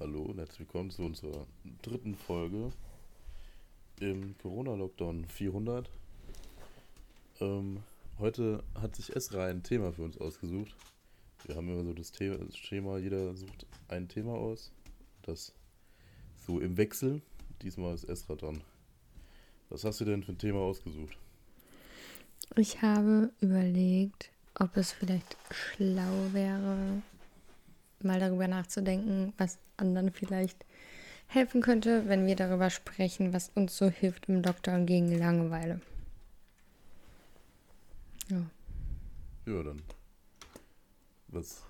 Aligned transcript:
Hallo 0.00 0.22
und 0.22 0.38
herzlich 0.38 0.58
willkommen 0.58 0.90
zu 0.90 1.02
unserer 1.02 1.46
dritten 1.82 2.16
Folge 2.16 2.72
im 4.00 4.36
Corona-Lockdown 4.38 5.24
400. 5.26 5.88
Ähm, 7.40 7.78
heute 8.18 8.64
hat 8.74 8.96
sich 8.96 9.14
Esra 9.14 9.46
ein 9.46 9.62
Thema 9.62 9.92
für 9.92 10.02
uns 10.02 10.18
ausgesucht. 10.18 10.74
Wir 11.44 11.54
haben 11.54 11.68
immer 11.68 11.84
so 11.84 11.92
das, 11.92 12.12
Schema, 12.56 12.98
jeder 12.98 13.36
sucht 13.36 13.66
ein 13.86 14.08
Thema 14.08 14.32
aus. 14.32 14.72
Das 15.22 15.54
so 16.44 16.58
im 16.58 16.76
Wechsel. 16.76 17.22
Diesmal 17.62 17.94
ist 17.94 18.08
Esra 18.08 18.34
dran. 18.34 18.62
Was 19.68 19.84
hast 19.84 20.00
du 20.00 20.04
denn 20.04 20.24
für 20.24 20.32
ein 20.32 20.38
Thema 20.38 20.58
ausgesucht? 20.58 21.16
Ich 22.56 22.82
habe 22.82 23.32
überlegt, 23.40 24.32
ob 24.58 24.76
es 24.76 24.90
vielleicht 24.90 25.36
schlau 25.52 26.32
wäre, 26.32 27.00
mal 28.04 28.20
darüber 28.20 28.46
nachzudenken, 28.48 29.32
was 29.38 29.58
anderen 29.76 30.12
vielleicht 30.12 30.64
helfen 31.26 31.62
könnte, 31.62 32.08
wenn 32.08 32.26
wir 32.26 32.36
darüber 32.36 32.70
sprechen, 32.70 33.32
was 33.32 33.50
uns 33.54 33.76
so 33.76 33.88
hilft 33.88 34.28
im 34.28 34.42
Lockdown 34.42 34.86
gegen 34.86 35.16
Langeweile. 35.18 35.80
Ja. 38.28 38.42
Ja, 39.46 39.62
dann. 39.62 39.82
Was 41.28 41.62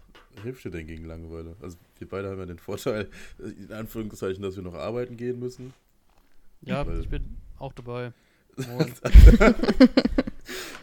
hilft 0.42 0.64
dir 0.64 0.70
denn 0.70 0.86
gegen 0.86 1.04
Langeweile? 1.06 1.56
Also, 1.62 1.76
wir 1.98 2.08
beide 2.08 2.30
haben 2.30 2.38
ja 2.38 2.46
den 2.46 2.58
Vorteil, 2.58 3.08
in 3.38 3.72
Anführungszeichen, 3.72 4.42
dass 4.42 4.56
wir 4.56 4.62
noch 4.62 4.74
arbeiten 4.74 5.16
gehen 5.16 5.38
müssen. 5.38 5.72
Ja, 6.62 6.86
Weil- 6.86 7.00
ich 7.00 7.08
bin 7.08 7.36
auch 7.58 7.72
dabei. 7.72 8.12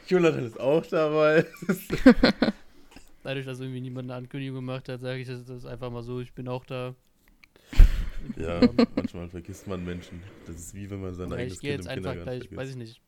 Jonathan 0.07 0.45
ist 0.45 0.59
auch 0.59 0.85
dabei. 0.87 1.45
Dadurch, 3.23 3.45
dass 3.45 3.59
irgendwie 3.59 3.81
niemand 3.81 4.09
eine 4.09 4.17
Ankündigung 4.17 4.55
gemacht 4.55 4.89
hat, 4.89 5.01
sage 5.01 5.19
ich 5.21 5.27
das, 5.27 5.45
das 5.45 5.65
einfach 5.65 5.91
mal 5.91 6.03
so, 6.03 6.19
ich 6.19 6.33
bin 6.33 6.47
auch 6.47 6.65
da. 6.65 6.95
Ja, 8.37 8.61
manchmal 8.95 9.29
vergisst 9.29 9.65
man 9.67 9.83
Menschen. 9.83 10.21
Das 10.45 10.55
ist 10.55 10.75
wie 10.75 10.87
wenn 10.91 11.01
man 11.01 11.15
sein 11.15 11.33
eigenes 11.33 11.53
ich 11.53 11.59
gehe 11.59 11.71
Kind 11.71 11.85
jetzt 11.85 11.91
im 11.91 11.97
einfach 11.97 12.11
Kindergarten 12.11 12.23
gleich, 12.23 12.49
vergisst. 12.49 12.57
weiß 12.61 12.69
ich 12.69 12.75
nicht, 12.75 13.01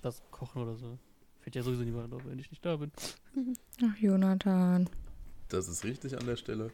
das 0.00 0.22
kochen 0.30 0.62
oder 0.62 0.74
so. 0.76 0.98
Fällt 1.40 1.54
ja 1.56 1.62
sowieso 1.62 1.82
niemand 1.82 2.14
auf, 2.14 2.24
wenn 2.24 2.38
ich 2.38 2.50
nicht 2.50 2.64
da 2.64 2.76
bin. 2.76 2.90
Ach, 3.84 3.96
Jonathan. 3.98 4.88
Das 5.48 5.68
ist 5.68 5.84
richtig 5.84 6.16
an 6.18 6.24
der 6.26 6.36
Stelle. 6.36 6.70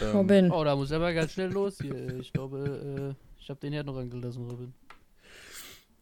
Ähm, 0.00 0.16
Robin. 0.16 0.50
Oh, 0.52 0.62
da 0.62 0.76
muss 0.76 0.90
ich 0.90 0.96
aber 0.96 1.12
ganz 1.12 1.32
schnell 1.32 1.50
los 1.50 1.78
hier. 1.80 2.20
Ich 2.20 2.32
glaube, 2.32 3.16
äh, 3.16 3.40
ich 3.40 3.50
habe 3.50 3.58
den 3.58 3.72
Herd 3.72 3.86
noch 3.86 3.96
angelassen, 3.96 4.48
Robin. 4.48 4.72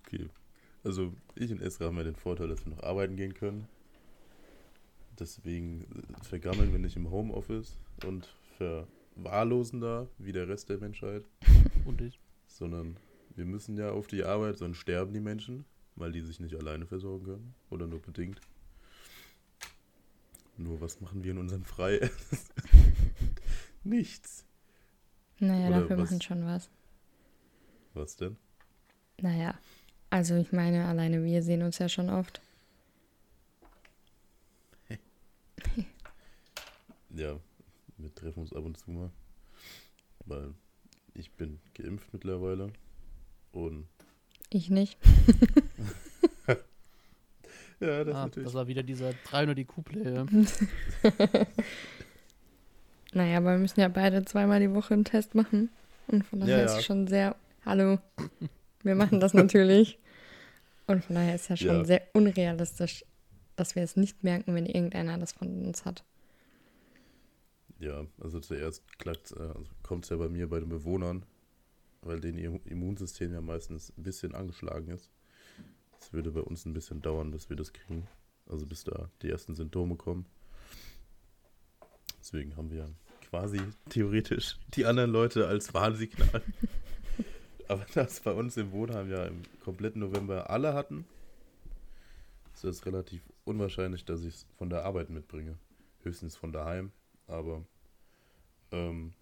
Okay. 0.07 0.29
Also, 0.85 1.15
ich 1.35 1.51
und 1.51 1.63
Esra 1.63 1.87
haben 1.87 1.97
ja 1.97 2.05
den 2.05 2.17
Vorteil, 2.17 2.49
dass 2.49 2.65
wir 2.67 2.75
noch 2.75 2.83
arbeiten 2.83 3.17
gehen 3.17 3.33
können. 3.33 3.67
Deswegen 5.19 5.83
äh, 5.83 6.25
vergammeln 6.25 6.73
wir 6.73 6.79
nicht 6.79 6.97
im 6.97 7.11
Homeoffice 7.11 7.77
und 8.07 8.29
verwahrlosen 8.57 9.81
da, 9.81 10.07
wie 10.19 10.33
der 10.33 10.49
Rest 10.49 10.69
der 10.69 10.79
Menschheit. 10.79 11.25
Und 11.85 12.01
ich. 12.01 12.21
sondern 12.47 12.97
wir 13.35 13.45
müssen 13.45 13.77
ja 13.77 13.91
auf 13.91 14.07
die 14.07 14.25
Arbeit, 14.25 14.59
sonst 14.59 14.77
sterben 14.79 15.13
die 15.13 15.21
Menschen, 15.21 15.65
weil 15.97 16.13
die 16.13 16.21
sich 16.21 16.39
nicht 16.39 16.55
alleine 16.55 16.87
versorgen 16.87 17.25
können 17.25 17.55
oder 17.71 17.87
nur 17.87 18.01
bedingt. 18.01 18.41
Nur 20.57 20.81
was 20.81 21.01
machen 21.01 21.25
wir 21.25 21.33
in 21.33 21.39
unserem 21.39 21.65
Frei? 21.65 22.11
Nichts. 23.85 24.45
Naja, 25.39 25.69
Oder 25.69 25.81
dafür 25.81 25.99
was? 25.99 26.11
machen 26.11 26.23
schon 26.23 26.45
was. 26.47 26.69
Was 27.95 28.17
denn? 28.17 28.37
Naja. 29.21 29.55
Also 30.11 30.37
ich 30.37 30.53
meine, 30.53 30.87
alleine 30.87 31.25
wir 31.25 31.43
sehen 31.43 31.63
uns 31.63 31.79
ja 31.79 31.89
schon 31.89 32.11
oft. 32.11 32.41
Ja, 37.15 37.39
wir 37.99 38.15
treffen 38.15 38.41
uns 38.41 38.53
ab 38.53 38.65
und 38.65 38.77
zu 38.79 38.91
mal, 38.91 39.11
weil 40.27 40.55
ich 41.15 41.31
bin 41.33 41.61
geimpft 41.75 42.13
mittlerweile 42.13 42.73
und 43.53 43.87
Ich 44.51 44.71
nicht. 44.71 44.99
ja, 47.81 48.05
das 48.05 48.15
Ah, 48.15 48.25
natürlich. 48.27 48.47
das 48.47 48.55
war 48.55 48.67
wieder 48.67 48.83
dieser 48.83 49.13
300 49.31 49.59
IQ-Player. 49.59 50.27
Naja, 53.15 53.37
aber 53.37 53.53
wir 53.53 53.59
müssen 53.59 53.79
ja 53.79 53.89
beide 53.89 54.25
zweimal 54.25 54.59
die 54.61 54.73
Woche 54.73 54.95
einen 54.95 55.05
Test 55.05 55.35
machen. 55.35 55.69
Und 56.09 56.25
von 56.25 56.41
daher 56.41 56.61
Ja, 56.61 56.65
ist 56.65 56.73
ja. 56.73 56.79
es 56.79 56.85
schon 56.87 57.07
sehr. 57.07 57.37
Hallo. 57.67 57.99
Wir 58.83 58.95
machen 58.95 59.21
das 59.21 59.35
natürlich. 59.35 59.99
Und 60.87 61.05
von 61.05 61.17
daher 61.17 61.35
ist 61.35 61.51
ja 61.51 61.57
schon 61.59 61.77
Ja. 61.81 61.85
sehr 61.85 62.03
unrealistisch, 62.15 63.05
dass 63.55 63.75
wir 63.77 63.83
es 63.83 63.97
nicht 63.97 64.25
merken, 64.25 64.55
wenn 64.55 64.65
irgendeiner 64.65 65.19
das 65.19 65.33
von 65.33 65.63
uns 65.67 65.85
hat. 65.85 66.05
Ja, 67.83 68.07
also 68.21 68.39
zuerst 68.39 68.85
klappt, 68.99 69.33
äh, 69.33 69.41
also 69.41 69.73
kommt 69.83 70.05
es 70.05 70.11
ja 70.11 70.17
bei 70.17 70.29
mir 70.29 70.49
bei 70.49 70.61
den 70.61 70.69
Bewohnern, 70.69 71.27
weil 72.03 72.21
denen 72.21 72.39
ihr 72.39 72.61
Immunsystem 72.65 73.33
ja 73.33 73.41
meistens 73.41 73.93
ein 73.99 74.05
bisschen 74.05 74.37
angeschlagen 74.37 74.89
ist. 74.93 75.11
Es 75.99 76.13
würde 76.13 76.31
bei 76.31 76.43
uns 76.43 76.65
ein 76.65 76.75
bisschen 76.75 77.03
dauern, 77.03 77.33
bis 77.33 77.51
wir 77.51 77.57
das 77.57 77.73
kriegen. 77.73 78.07
Also 78.47 78.67
bis 78.67 78.85
da 78.85 79.11
die 79.23 79.31
ersten 79.31 79.57
Symptome 79.57 79.97
kommen. 79.97 80.27
Deswegen 82.21 82.57
haben 82.57 82.71
wir 82.71 82.89
quasi 83.29 83.61
theoretisch 83.89 84.61
die 84.75 84.87
anderen 84.87 85.11
Leute 85.11 85.49
als 85.49 85.75
Warnsignal. 85.75 86.41
Aber 87.69 87.85
das 87.95 88.21
bei 88.21 88.33
uns 88.33 88.57
im 88.57 88.71
Wohnheim 88.71 89.11
ja 89.11 89.25
im 89.25 89.43
kompletten 89.65 90.03
November 90.03 90.51
alle 90.51 90.75
hatten, 90.75 91.05
ist 92.55 92.63
es 92.63 92.87
relativ 92.87 93.23
unwahrscheinlich, 93.45 94.05
dass 94.05 94.21
ich 94.21 94.35
es 94.35 94.47
von 94.57 94.71
der 94.71 94.85
Arbeit 94.85 95.11
mitbringe. 95.11 95.59
Höchstens 96.05 96.37
von 96.37 96.53
daheim. 96.53 96.93
Aber 97.27 97.65
ähm, 98.73 99.13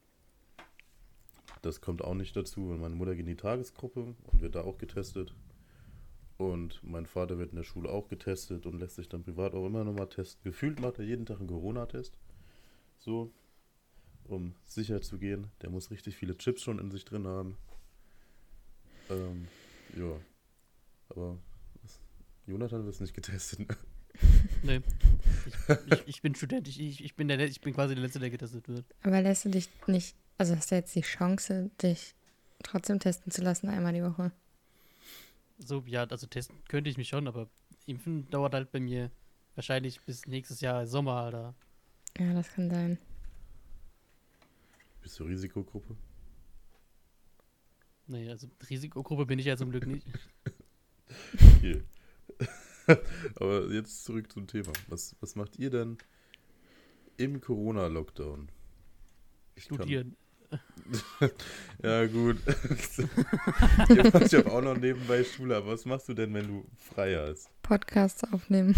das 1.63 1.81
kommt 1.81 2.03
auch 2.03 2.15
nicht 2.15 2.35
dazu, 2.37 2.71
weil 2.71 2.79
meine 2.79 2.95
Mutter 2.95 3.13
geht 3.13 3.27
in 3.27 3.27
die 3.27 3.37
Tagesgruppe 3.37 4.15
und 4.25 4.41
wird 4.41 4.55
da 4.55 4.63
auch 4.63 4.79
getestet. 4.79 5.35
Und 6.39 6.83
mein 6.83 7.05
Vater 7.05 7.39
wird 7.39 7.51
in 7.51 7.57
der 7.57 7.65
Schule 7.65 7.91
auch 7.91 8.09
getestet 8.09 8.65
und 8.65 8.79
lässt 8.79 8.97
sich 8.97 9.11
dann 9.11 9.23
privat 9.23 9.53
auch 9.53 9.67
immer 9.67 9.85
nochmal 9.85 10.09
testen. 10.09 10.43
Gefühlt 10.43 10.81
macht 10.81 10.99
er 10.99 11.05
jeden 11.05 11.27
Tag 11.27 11.39
einen 11.39 11.49
Corona-Test. 11.49 12.17
So, 12.99 13.31
um 14.25 14.55
sicher 14.65 15.03
zu 15.03 15.19
gehen. 15.19 15.49
Der 15.61 15.69
muss 15.69 15.91
richtig 15.91 16.17
viele 16.17 16.39
Chips 16.39 16.63
schon 16.63 16.79
in 16.79 16.91
sich 16.91 17.05
drin 17.05 17.27
haben. 17.27 17.59
Ähm, 19.11 19.49
ja. 19.97 20.19
Aber 21.11 21.37
Jonathan 22.47 22.87
wird 22.87 23.01
nicht 23.01 23.15
getestet. 23.15 23.67
Ne? 24.65 24.79
Nee. 24.79 24.83
Ich, 25.87 25.93
ich, 25.93 26.09
ich 26.09 26.23
bin 26.23 26.35
Student, 26.35 26.67
ich, 26.67 26.81
ich, 26.81 27.05
ich, 27.05 27.15
bin 27.15 27.29
der, 27.29 27.39
ich 27.41 27.61
bin 27.61 27.73
quasi 27.73 27.95
der 27.95 28.03
Letzte, 28.03 28.19
der 28.19 28.31
getestet 28.31 28.69
wird. 28.69 28.85
Aber 29.03 29.23
lässt 29.23 29.45
du 29.45 29.51
dich 29.51 29.69
nicht. 29.87 30.17
Also 30.37 30.57
hast 30.57 30.71
du 30.71 30.75
jetzt 30.75 30.95
die 30.95 31.03
Chance, 31.03 31.71
dich 31.81 32.15
trotzdem 32.63 32.99
testen 32.99 33.31
zu 33.31 33.43
lassen, 33.43 33.69
einmal 33.69 33.93
die 33.93 34.03
Woche? 34.03 34.33
So, 35.59 35.83
ja, 35.87 36.05
also 36.05 36.27
testen 36.27 36.57
könnte 36.69 36.91
ich 36.91 36.97
mich 36.97 37.09
schon, 37.09 37.29
aber 37.29 37.49
impfen 37.87 38.29
dauert 38.31 38.55
halt 38.55 38.73
bei 38.73 38.81
mir 38.81 39.11
wahrscheinlich 39.55 40.01
bis 40.03 40.27
nächstes 40.27 40.61
Jahr 40.61 40.87
Sommer, 40.87 41.15
Alter. 41.15 41.55
Ja, 42.19 42.33
das 42.33 42.53
kann 42.53 42.71
sein. 42.71 42.99
Bist 45.03 45.19
du 45.19 45.25
Risikogruppe? 45.25 45.97
Nee, 48.07 48.29
also 48.29 48.49
Risikogruppe 48.69 49.27
bin 49.27 49.39
ich 49.39 49.47
ja 49.47 49.57
zum 49.57 49.71
Glück 49.71 49.87
nicht. 49.87 50.07
Okay. 51.57 51.83
Aber 53.37 53.67
jetzt 53.71 54.05
zurück 54.05 54.31
zum 54.33 54.47
Thema. 54.47 54.73
Was, 54.89 55.15
was 55.21 55.35
macht 55.37 55.59
ihr 55.59 55.71
denn 55.71 55.99
im 57.17 57.41
Corona-Lockdown? 57.41 58.49
Kann- 59.57 59.63
Studieren. 59.77 60.17
Ja, 61.83 62.07
gut. 62.07 62.39
ich 62.49 64.35
habe 64.35 64.51
auch 64.51 64.61
noch 64.63 64.77
nebenbei 64.77 65.23
Schule, 65.23 65.57
aber 65.57 65.69
was 65.69 65.85
machst 65.85 66.09
du 66.09 66.15
denn, 66.15 66.35
wenn 66.35 66.49
du 66.49 66.65
frei 66.77 67.15
hast? 67.17 67.49
Podcasts 67.63 68.25
aufnehmen. 68.33 68.75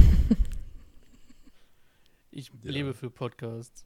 Ich 2.31 2.49
Ja. 2.63 2.71
lebe 2.71 2.93
für 2.93 3.09
Podcasts. 3.11 3.85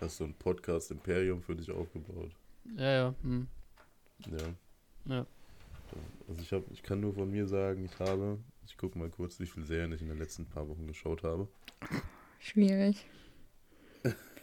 Hast 0.00 0.20
du 0.20 0.24
ein 0.24 0.34
Podcast-Imperium 0.34 1.42
für 1.42 1.56
dich 1.56 1.70
aufgebaut? 1.70 2.30
Ja, 2.76 2.90
ja. 2.92 3.14
Hm. 3.22 3.46
Ja. 4.26 5.14
Ja. 5.16 5.26
Also 6.28 6.42
ich, 6.42 6.52
hab, 6.52 6.70
ich 6.70 6.82
kann 6.82 7.00
nur 7.00 7.14
von 7.14 7.30
mir 7.30 7.46
sagen, 7.46 7.86
ich 7.86 7.98
habe, 7.98 8.38
ich 8.66 8.76
gucke 8.76 8.98
mal 8.98 9.08
kurz, 9.08 9.40
wie 9.40 9.46
viele 9.46 9.64
Serien 9.64 9.92
ich 9.92 10.02
in 10.02 10.08
den 10.08 10.18
letzten 10.18 10.44
paar 10.44 10.68
Wochen 10.68 10.86
geschaut 10.86 11.22
habe. 11.22 11.48
Schwierig. 12.38 13.06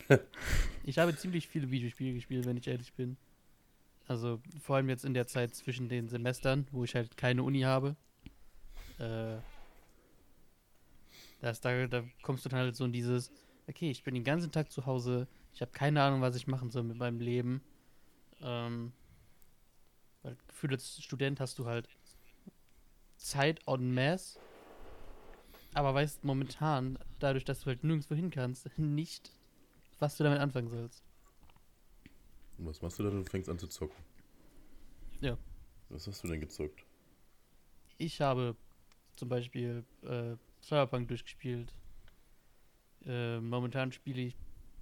Ich 0.88 1.00
habe 1.00 1.16
ziemlich 1.16 1.48
viele 1.48 1.72
Videospiele 1.72 2.14
gespielt, 2.14 2.46
wenn 2.46 2.58
ich 2.58 2.68
ehrlich 2.68 2.94
bin. 2.94 3.18
Also 4.08 4.40
vor 4.62 4.76
allem 4.76 4.88
jetzt 4.88 5.04
in 5.04 5.16
der 5.16 5.26
Zeit 5.26 5.56
zwischen 5.56 5.90
den 5.90 6.10
Semestern, 6.10 6.68
wo 6.72 6.84
ich 6.84 6.94
halt 6.94 7.18
keine 7.18 7.42
Uni 7.42 7.62
habe. 7.62 7.96
Äh, 9.00 9.38
das, 11.42 11.60
da, 11.60 11.88
da 11.88 12.04
kommst 12.22 12.46
du 12.46 12.50
dann 12.50 12.60
halt 12.60 12.76
so 12.76 12.86
in 12.86 12.94
dieses, 12.94 13.32
okay, 13.68 13.90
ich 13.90 14.04
bin 14.04 14.14
den 14.14 14.24
ganzen 14.24 14.52
Tag 14.52 14.72
zu 14.72 14.86
Hause, 14.86 15.28
ich 15.56 15.62
habe 15.62 15.72
keine 15.72 16.04
Ahnung, 16.04 16.22
was 16.22 16.36
ich 16.36 16.46
machen 16.46 16.70
soll 16.70 16.84
mit 16.84 16.98
meinem 16.98 17.20
Leben. 17.20 17.62
Ähm, 18.42 18.92
weil 20.26 20.36
Gefühl 20.48 20.72
als 20.72 21.02
Student 21.04 21.40
hast 21.40 21.60
du 21.60 21.66
halt 21.66 21.88
Zeit 23.18 23.62
en 23.68 23.94
masse, 23.94 24.40
aber 25.74 25.94
weißt 25.94 26.24
momentan, 26.24 26.98
dadurch, 27.20 27.46
dass 27.46 27.62
du 27.62 27.68
halt 27.68 27.84
nirgendwo 27.84 28.16
hin 28.16 28.32
kannst, 28.32 28.68
nicht, 28.78 29.32
was 30.00 30.18
du 30.18 30.24
damit 30.24 30.40
anfangen 30.40 30.70
sollst. 30.70 31.04
Und 32.58 32.66
was 32.66 32.82
machst 32.82 32.98
du 32.98 33.04
da? 33.04 33.10
Du 33.10 33.24
fängst 33.24 33.50
an 33.50 33.60
zu 33.60 33.68
zocken. 33.68 34.04
Ja. 35.22 35.38
Was 35.90 36.08
hast 36.08 36.24
du 36.24 36.28
denn 36.28 36.42
gezockt? 36.42 36.86
Ich 37.98 38.20
habe 38.22 38.56
zum 39.16 39.30
Beispiel 39.30 39.86
äh, 40.02 40.36
Cyberpunk 40.64 41.08
durchgespielt. 41.08 41.72
Äh, 43.06 43.40
momentan 43.40 43.92
spiele 43.92 44.22
ich 44.22 44.36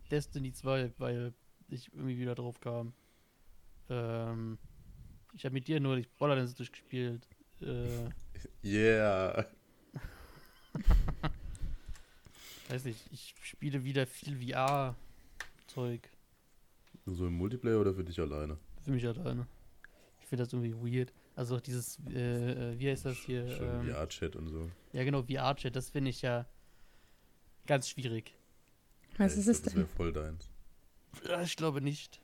Destiny 0.10 0.54
2, 0.54 0.94
weil 0.98 1.34
ich 1.68 1.92
irgendwie 1.94 2.18
wieder 2.18 2.36
drauf 2.36 2.60
kam. 2.62 2.94
Ähm, 3.90 4.58
ich 5.34 5.46
habe 5.46 5.54
mit 5.54 5.68
dir 5.68 5.80
nur 5.80 5.96
die 5.98 6.08
Borderlands 6.18 6.56
durchgespielt. 6.56 7.28
Äh, 7.62 8.10
Yeah. 8.64 9.46
weiß 12.70 12.86
nicht, 12.86 13.00
ich 13.12 13.36
spiele 13.44 13.84
wieder 13.84 14.06
viel 14.08 14.36
VR-Zeug 14.38 16.10
Nur 17.06 17.16
so 17.16 17.28
im 17.28 17.34
Multiplayer 17.34 17.80
oder 17.80 17.94
für 17.94 18.04
dich 18.04 18.20
alleine? 18.20 18.58
für 18.84 18.92
mich 18.92 19.06
alleine. 19.08 19.48
Ich 20.20 20.26
finde 20.28 20.44
das 20.44 20.52
irgendwie 20.54 20.74
weird. 21.00 21.14
Also 21.36 21.56
auch 21.56 21.62
dieses, 21.62 21.98
äh, 22.10 22.74
äh, 22.74 22.80
wie 22.80 22.90
heißt 22.90 23.06
das 23.06 23.18
hier? 23.18 23.46
Ähm, 23.62 23.88
VR-Chat 23.90 24.36
und 24.36 24.48
so. 24.50 24.70
ja 24.92 25.04
genau, 25.06 25.24
VR-Chat, 25.24 25.76
das 25.76 25.90
finde 25.90 26.10
ich 26.10 26.22
ja 26.22 26.46
ganz 27.66 27.88
schwierig. 27.90 28.34
Was 29.18 29.36
Ja, 29.36 29.40
ist 29.42 29.48
es 29.48 29.62
Das 29.62 29.74
denn? 29.74 29.84
wäre 29.84 29.88
voll 29.96 30.12
deins. 30.12 30.50
Ich 31.44 31.56
glaube 31.56 31.80
nicht. 31.82 32.20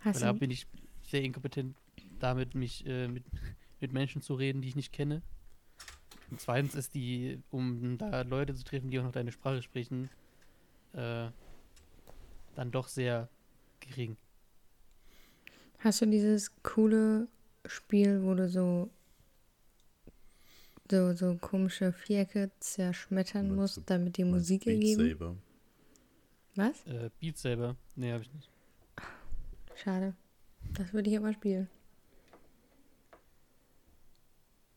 Hast 0.00 0.22
da 0.22 0.32
bin 0.32 0.50
ich 0.50 0.66
sehr 1.02 1.22
inkompetent 1.22 1.76
damit, 2.18 2.54
mich 2.54 2.86
äh, 2.86 3.08
mit, 3.08 3.24
mit 3.80 3.92
Menschen 3.92 4.22
zu 4.22 4.34
reden, 4.34 4.62
die 4.62 4.68
ich 4.68 4.76
nicht 4.76 4.92
kenne. 4.92 5.22
Und 6.30 6.40
zweitens 6.40 6.74
ist 6.74 6.94
die, 6.94 7.42
um 7.50 7.98
da 7.98 8.22
Leute 8.22 8.54
zu 8.54 8.64
treffen, 8.64 8.90
die 8.90 8.98
auch 9.00 9.04
noch 9.04 9.12
deine 9.12 9.32
Sprache 9.32 9.62
sprechen, 9.62 10.08
äh, 10.92 11.28
dann 12.54 12.70
doch 12.70 12.88
sehr 12.88 13.28
gering. 13.80 14.16
hast 15.78 16.02
du 16.02 16.06
dieses 16.06 16.52
coole 16.62 17.28
Spiel, 17.66 18.22
wo 18.22 18.34
du 18.34 18.48
so 18.48 18.90
so, 20.90 21.14
so 21.14 21.36
komische 21.36 21.92
Vierecke 21.92 22.50
zerschmettern 22.58 23.54
musst, 23.54 23.82
damit 23.86 24.16
die 24.16 24.24
Musik 24.24 24.64
Beat 24.64 24.74
ergeben? 24.74 25.08
Saber. 25.08 25.36
Was? 26.56 26.86
Äh, 26.86 27.10
Beat 27.20 27.38
Saber, 27.38 27.76
nee, 27.94 28.12
habe 28.12 28.22
ich 28.22 28.32
nicht. 28.32 28.49
Schade. 29.82 30.14
Das 30.74 30.92
würde 30.92 31.10
ich 31.10 31.16
aber 31.16 31.32
spielen. 31.32 31.68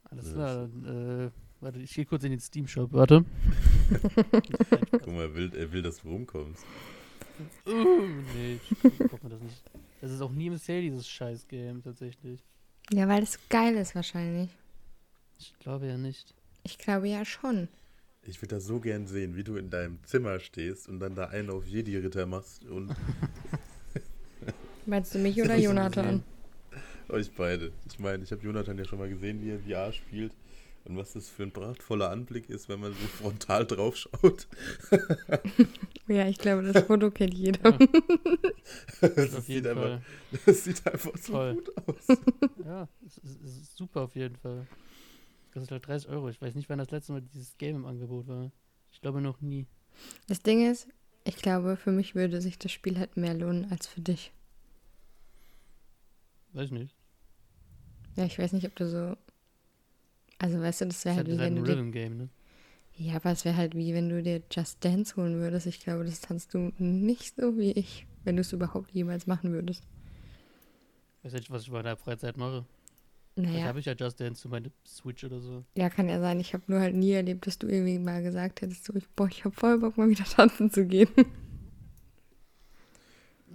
Alles 0.05 0.27
Ja, 0.27 0.33
klar, 0.33 0.55
dann, 0.67 1.27
äh, 1.27 1.31
warte, 1.61 1.79
ich 1.79 1.93
gehe 1.93 2.05
kurz 2.05 2.23
in 2.23 2.31
den 2.31 2.39
Steam-Shop, 2.39 2.91
warte. 2.93 3.25
Guck 4.91 5.07
mal, 5.07 5.23
er 5.23 5.35
will, 5.35 5.55
er 5.55 5.71
will, 5.71 5.81
dass 5.81 6.01
du 6.01 6.09
rumkommst. 6.09 6.63
uh, 7.67 8.05
nee, 8.35 8.59
ich 8.83 8.99
mir 9.23 9.29
das 9.29 9.41
nicht. 9.41 9.63
Das 10.01 10.11
ist 10.11 10.21
auch 10.21 10.31
nie 10.31 10.47
im 10.47 10.57
Sale, 10.57 10.81
dieses 10.81 11.07
Scheiß-Game, 11.07 11.81
tatsächlich. 11.83 12.43
Ja, 12.91 13.07
weil 13.07 13.21
das 13.21 13.39
geil 13.49 13.75
ist 13.75 13.95
wahrscheinlich. 13.95 14.49
Ich 15.39 15.57
glaube 15.59 15.87
ja 15.87 15.97
nicht. 15.97 16.33
Ich 16.63 16.77
glaube 16.77 17.07
ja 17.09 17.25
schon. 17.25 17.67
Ich 18.21 18.41
würde 18.41 18.55
das 18.55 18.65
so 18.65 18.79
gern 18.79 19.07
sehen, 19.07 19.35
wie 19.35 19.43
du 19.43 19.55
in 19.57 19.69
deinem 19.69 20.01
Zimmer 20.03 20.39
stehst 20.39 20.87
und 20.87 20.99
dann 20.99 21.15
da 21.15 21.25
einen 21.27 21.49
auf 21.49 21.65
Jedi-Ritter 21.65 22.25
machst 22.25 22.63
und 22.65 22.95
Meinst 24.85 25.13
du 25.15 25.19
mich 25.19 25.41
oder 25.41 25.57
Jonathan? 25.57 26.23
euch 27.09 27.31
beide. 27.31 27.71
Ich 27.87 27.99
meine, 27.99 28.23
ich 28.23 28.31
habe 28.31 28.41
Jonathan 28.43 28.77
ja 28.77 28.85
schon 28.85 28.99
mal 28.99 29.09
gesehen, 29.09 29.41
wie 29.41 29.51
er 29.51 29.59
VR 29.59 29.91
spielt 29.93 30.33
und 30.85 30.97
was 30.97 31.13
das 31.13 31.29
für 31.29 31.43
ein 31.43 31.51
prachtvoller 31.51 32.09
Anblick 32.09 32.49
ist, 32.49 32.69
wenn 32.69 32.79
man 32.79 32.91
so 32.93 33.07
frontal 33.21 33.65
drauf 33.65 33.95
schaut. 33.95 34.47
Ja, 36.05 36.27
ich 36.27 36.37
glaube, 36.37 36.63
das 36.69 36.83
Foto 36.83 37.11
kennt 37.11 37.33
jeder. 37.33 37.77
Das, 38.99 39.35
Auf 39.35 39.45
sieht 39.45 39.65
einfach, 39.65 40.01
das 40.45 40.65
sieht 40.65 40.85
einfach 40.85 41.17
so 41.17 41.31
Toll. 41.31 41.55
gut 41.55 41.71
aus. 41.77 42.17
Ja, 42.65 42.89
super 43.77 44.01
auf 44.01 44.15
jeden 44.15 44.35
Fall. 44.35 44.67
Das 45.45 45.53
kostet 45.53 45.71
halt 45.71 45.87
30 45.87 46.09
Euro. 46.09 46.27
Ich 46.27 46.41
weiß 46.41 46.55
nicht, 46.55 46.67
wann 46.67 46.79
das 46.79 46.91
letzte 46.91 47.13
Mal 47.13 47.21
dieses 47.21 47.57
Game 47.57 47.77
im 47.77 47.85
Angebot 47.85 48.27
war. 48.27 48.51
Ich 48.91 48.99
glaube 48.99 49.21
noch 49.21 49.39
nie. 49.39 49.65
Das 50.27 50.41
Ding 50.41 50.69
ist, 50.69 50.89
ich 51.23 51.37
glaube, 51.37 51.77
für 51.77 51.93
mich 51.93 52.15
würde 52.15 52.41
sich 52.41 52.59
das 52.59 52.73
Spiel 52.73 52.99
halt 52.99 53.15
mehr 53.15 53.33
lohnen 53.33 53.71
als 53.71 53.87
für 53.87 54.01
dich. 54.01 54.33
Weiß 56.53 56.65
ich 56.65 56.71
nicht. 56.71 56.95
Ja, 58.15 58.25
ich 58.25 58.37
weiß 58.37 58.53
nicht, 58.53 58.65
ob 58.67 58.75
du 58.75 58.87
so. 58.89 59.17
Also, 60.39 60.59
weißt 60.59 60.81
du, 60.81 60.85
das 60.87 61.05
wäre 61.05 61.15
halt 61.15 61.27
halt, 61.27 61.35
wie 61.35 61.39
halt 61.39 61.51
wenn 61.51 61.55
ein 61.55 61.63
du 61.63 61.63
dir. 61.63 61.77
Rhythm-Game, 61.77 62.17
ne? 62.17 62.29
Ja, 62.95 63.15
aber 63.15 63.31
es 63.31 63.43
wäre 63.43 63.57
halt 63.57 63.75
wie 63.75 63.93
wenn 63.93 64.09
du 64.09 64.21
dir 64.21 64.41
Just 64.51 64.83
Dance 64.85 65.15
holen 65.15 65.35
würdest. 65.39 65.65
Ich 65.65 65.79
glaube, 65.79 66.03
das 66.05 66.21
tanzt 66.21 66.53
du 66.53 66.71
nicht 66.77 67.35
so 67.35 67.57
wie 67.57 67.71
ich, 67.71 68.05
wenn 68.23 68.35
du 68.35 68.41
es 68.41 68.53
überhaupt 68.53 68.91
jemals 68.91 69.25
machen 69.25 69.51
würdest. 69.51 69.83
Weiß 71.23 71.33
nicht, 71.33 71.49
was 71.49 71.63
ich 71.63 71.71
bei 71.71 71.81
der 71.81 71.95
Freizeit 71.97 72.37
mache. 72.37 72.65
Vielleicht 73.35 73.53
Naja, 73.53 73.65
habe 73.65 73.79
ich 73.79 73.85
ja 73.85 73.93
Just 73.93 74.19
Dance 74.19 74.41
zu 74.41 74.49
meine 74.49 74.71
Switch 74.85 75.23
oder 75.23 75.39
so. 75.39 75.63
ja, 75.75 75.89
kann 75.89 76.07
ja 76.09 76.19
sein. 76.19 76.39
Ich 76.39 76.53
habe 76.53 76.63
nur 76.67 76.79
halt 76.79 76.95
nie 76.95 77.11
erlebt, 77.13 77.47
dass 77.47 77.57
du 77.57 77.67
irgendwie 77.67 77.97
mal 77.97 78.21
gesagt 78.21 78.61
hättest, 78.61 78.85
so, 78.85 78.93
ich, 78.95 79.09
boah, 79.09 79.27
ich 79.27 79.43
habe 79.43 79.55
voll 79.55 79.79
Bock, 79.79 79.97
mal 79.97 80.09
wieder 80.09 80.23
tanzen 80.25 80.69
zu 80.69 80.85
gehen. 80.85 81.09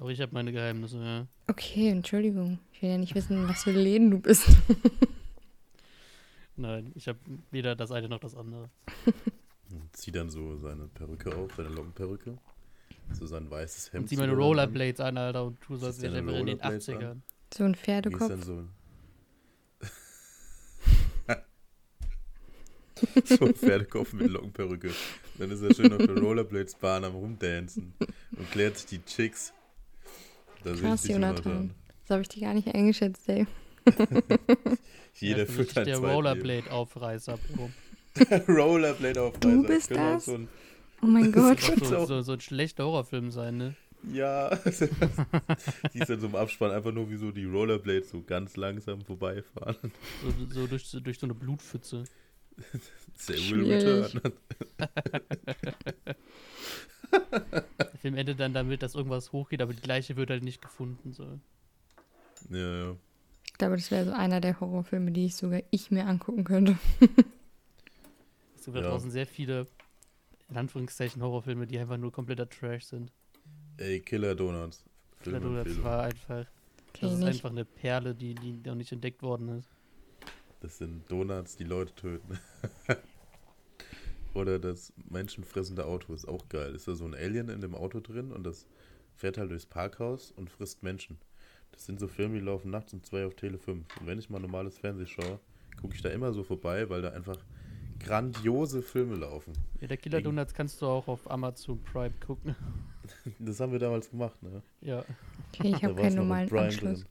Aber 0.00 0.10
ich 0.10 0.20
habe 0.20 0.32
meine 0.32 0.52
Geheimnisse, 0.52 1.02
ja. 1.02 1.26
Okay, 1.48 1.88
Entschuldigung. 1.88 2.60
Ich 2.72 2.82
will 2.82 2.90
ja 2.90 2.98
nicht 2.98 3.14
wissen, 3.14 3.48
was 3.48 3.64
für 3.64 3.72
Läden 3.72 4.10
du 4.10 4.20
bist. 4.20 4.48
Nein, 6.56 6.92
ich 6.94 7.08
habe 7.08 7.18
weder 7.50 7.74
das 7.74 7.90
eine 7.90 8.08
noch 8.08 8.20
das 8.20 8.36
andere. 8.36 8.70
Und 9.70 9.92
zieht 9.96 10.14
dann 10.14 10.30
so 10.30 10.56
seine 10.58 10.86
Perücke 10.88 11.34
auf, 11.34 11.54
seine 11.56 11.70
Lockenperücke. 11.70 12.38
So 13.12 13.26
sein 13.26 13.50
weißes 13.50 13.92
Hemd. 13.92 14.02
Und 14.02 14.08
zieh 14.08 14.16
meine 14.16 14.32
er. 14.32 14.38
Rollerblades 14.38 15.00
an, 15.00 15.16
Alter, 15.16 15.46
und 15.46 15.60
tu 15.60 15.76
so, 15.76 15.86
als 15.86 16.00
wäre 16.00 16.18
in 16.18 16.26
den 16.26 16.36
Rollerblades 16.36 16.88
an? 16.90 16.96
80ern. 16.96 17.20
So 17.54 17.64
ein 17.64 17.74
Pferdekopf. 17.74 18.28
dann 18.28 18.42
so 18.42 18.64
so 23.24 23.46
ein 23.46 23.54
Pferdekopf 23.54 24.12
mit 24.12 24.30
Lockenperücke. 24.30 24.90
Dann 25.38 25.50
ist 25.50 25.62
er 25.62 25.74
schön 25.74 25.92
auf 25.92 26.04
der 26.04 26.18
Rollerblades-Bahn 26.18 27.04
am 27.04 27.14
Rumdancen 27.14 27.94
und 28.36 28.50
klärt 28.50 28.76
sich 28.76 28.86
die 28.86 29.04
Chicks. 29.04 29.52
Da 30.64 30.72
Krass, 30.75 31.06
Jonathan. 31.06 31.70
Das 32.02 32.10
habe 32.10 32.22
ich 32.22 32.28
dir 32.28 32.40
gar 32.43 32.55
nicht 32.55 32.69
eingeschätzt, 32.75 33.28
ey. 33.28 33.46
Jeder 35.14 35.38
ja, 35.40 35.46
für 35.46 35.64
führt 35.64 35.78
ein 35.78 35.84
der. 35.84 35.99
Rollerblade-Aufreißer. 35.99 37.38
Bro. 37.55 37.70
Rollerblade 38.49 39.22
auf 39.22 39.38
Du 39.38 39.62
bist 39.64 39.88
Könnte 39.88 40.02
auch 40.02 40.14
das? 40.14 40.25
So 40.26 40.34
ein, 40.34 40.49
Oh 41.02 41.06
mein 41.06 41.32
Das 41.32 41.43
Gott. 41.43 41.69
wird 41.69 41.87
so, 41.87 42.06
so, 42.06 42.22
so 42.22 42.32
ein 42.32 42.40
schlechter 42.40 42.84
Horrorfilm 42.84 43.31
sein, 43.31 43.56
ne? 43.56 43.75
ja. 44.12 44.54
die 44.54 45.99
ist 45.99 46.09
dann 46.09 46.21
so 46.21 46.28
im 46.28 46.37
Abspann 46.37 46.71
einfach 46.71 46.92
nur 46.92 47.11
wie 47.11 47.16
so 47.16 47.30
die 47.32 47.44
Rollerblades 47.44 48.11
so 48.11 48.23
ganz 48.23 48.56
langsam 48.56 49.04
vorbeifahren. 49.04 49.76
So, 50.23 50.54
so, 50.54 50.66
durch, 50.66 50.87
so 50.87 51.00
durch 51.00 51.18
so 51.18 51.26
eine 51.26 51.35
Blutpfütze. 51.35 52.04
They 53.26 53.50
will 53.50 53.73
return. 53.73 54.32
Der 57.99 58.02
Film 58.02 58.14
endet 58.14 58.38
dann 58.38 58.55
damit, 58.55 58.83
dass 58.85 58.95
irgendwas 58.95 59.33
hochgeht, 59.33 59.61
aber 59.61 59.75
die 59.75 59.85
Leiche 59.85 60.14
wird 60.14 60.31
halt 60.31 60.45
nicht 60.45 60.62
gefunden. 60.62 61.12
So. 61.12 61.40
Ja, 62.49 62.85
ja. 62.85 62.97
Ich 63.45 63.55
glaube, 63.55 63.75
das 63.75 63.90
wäre 63.90 64.05
so 64.05 64.12
einer 64.12 64.40
der 64.40 64.61
Horrorfilme, 64.61 65.11
die 65.11 65.26
ich 65.26 65.35
sogar 65.35 65.62
ich 65.73 65.90
mir 65.90 66.07
angucken 66.07 66.45
könnte. 66.45 66.78
Es 68.57 68.64
gibt 68.64 68.76
da 68.76 68.83
Ja. 68.83 68.90
draußen 68.90 69.11
sehr 69.11 69.26
viele, 69.26 69.67
in 70.49 70.57
Anführungszeichen, 70.59 71.23
Horrorfilme, 71.23 71.67
die 71.67 71.78
einfach 71.78 71.97
nur 71.97 72.12
kompletter 72.12 72.49
Trash 72.49 72.85
sind. 72.85 73.11
Ey, 73.78 73.99
Killer 74.00 74.35
Donuts. 74.35 74.85
Killer 75.23 75.40
Donuts 75.40 75.83
war 75.83 76.02
einfach, 76.05 76.45
das 77.00 77.12
ist 77.14 77.25
einfach 77.25 77.50
eine 77.50 77.64
Perle, 77.64 78.14
die, 78.14 78.35
die 78.35 78.52
noch 78.64 78.75
nicht 78.76 78.93
entdeckt 78.93 79.23
worden 79.23 79.59
ist. 79.59 79.69
Das 80.61 80.78
sind 80.78 81.11
Donuts, 81.11 81.57
die 81.57 81.64
Leute 81.64 81.95
töten. 81.95 82.38
Oder 84.35 84.58
das 84.58 84.92
menschenfressende 85.08 85.87
Auto 85.87 86.12
ist 86.12 86.28
auch 86.28 86.49
geil. 86.49 86.75
Ist 86.75 86.88
da 86.88 86.94
so 86.94 87.04
ein 87.04 87.14
Alien 87.14 87.49
in 87.49 87.61
dem 87.61 87.75
Auto 87.75 88.00
drin 88.00 88.30
und 88.32 88.44
das 88.44 88.66
fährt 89.16 89.38
halt 89.38 89.50
durchs 89.50 89.66
Parkhaus 89.66 90.32
und 90.32 90.50
frisst 90.50 90.82
Menschen. 90.82 91.18
Das 91.73 91.87
sind 91.87 92.00
so 92.00 92.08
Filme, 92.08 92.38
die 92.38 92.44
laufen 92.44 92.70
nachts 92.70 92.92
um 92.92 93.02
zwei 93.02 93.26
auf 93.26 93.35
Tele 93.35 93.58
5. 93.58 93.85
Und 94.00 94.06
wenn 94.06 94.18
ich 94.18 94.30
mal 94.30 94.38
normales 94.38 94.78
Fernsehen 94.78 95.06
schaue, 95.06 95.38
gucke 95.80 95.94
ich 95.94 96.02
da 96.02 96.11
immer 96.11 96.32
so 96.32 96.42
vorbei, 96.42 96.88
weil 96.88 97.02
da 97.02 97.11
einfach 97.11 97.38
grandiose 98.00 98.82
Filme 98.82 99.16
laufen. 99.16 99.52
Ja, 99.80 99.88
der 99.88 99.97
Killer 99.97 100.20
Donuts 100.20 100.54
kannst 100.54 100.80
du 100.80 100.87
auch 100.87 101.08
auf 101.08 101.30
Amazon 101.30 101.82
Prime 101.82 102.14
gucken. 102.25 102.54
Das 103.38 103.58
haben 103.58 103.73
wir 103.73 103.78
damals 103.78 104.11
gemacht, 104.11 104.42
ne? 104.42 104.61
ja. 104.82 105.02
Okay, 105.54 105.68
ich 105.75 105.82
habe 105.82 105.94
keinen 105.94 106.16
normalen 106.16 106.52
Anschluss. 106.54 107.06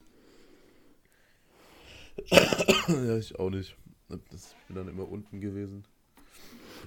ja, 2.88 3.18
ich 3.18 3.40
auch 3.40 3.50
nicht. 3.50 3.76
Das, 4.08 4.52
ich 4.52 4.68
bin 4.68 4.76
dann 4.76 4.90
immer 4.90 5.10
unten 5.10 5.42
gewesen. 5.42 5.84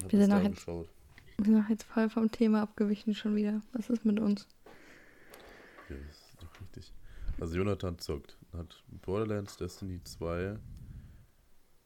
Wir 0.09 0.19
sind 0.19 0.31
auch 0.31 0.41
jetzt-. 0.41 0.67
Wir 0.67 1.45
sind 1.45 1.65
auch 1.65 1.69
jetzt 1.69 1.83
voll 1.83 2.09
vom 2.09 2.29
Thema 2.31 2.61
abgewichen 2.61 3.15
schon 3.15 3.35
wieder. 3.35 3.61
Was 3.73 3.89
ist 3.89 4.05
mit 4.05 4.19
uns? 4.19 4.47
Ja, 5.89 5.95
das 6.07 6.17
ist 6.17 6.43
doch 6.43 6.61
richtig. 6.61 6.93
Also 7.39 7.57
Jonathan 7.57 7.97
zockt, 7.97 8.37
hat 8.53 8.83
Borderlands 9.01 9.57
Destiny 9.57 10.03
2 10.03 10.59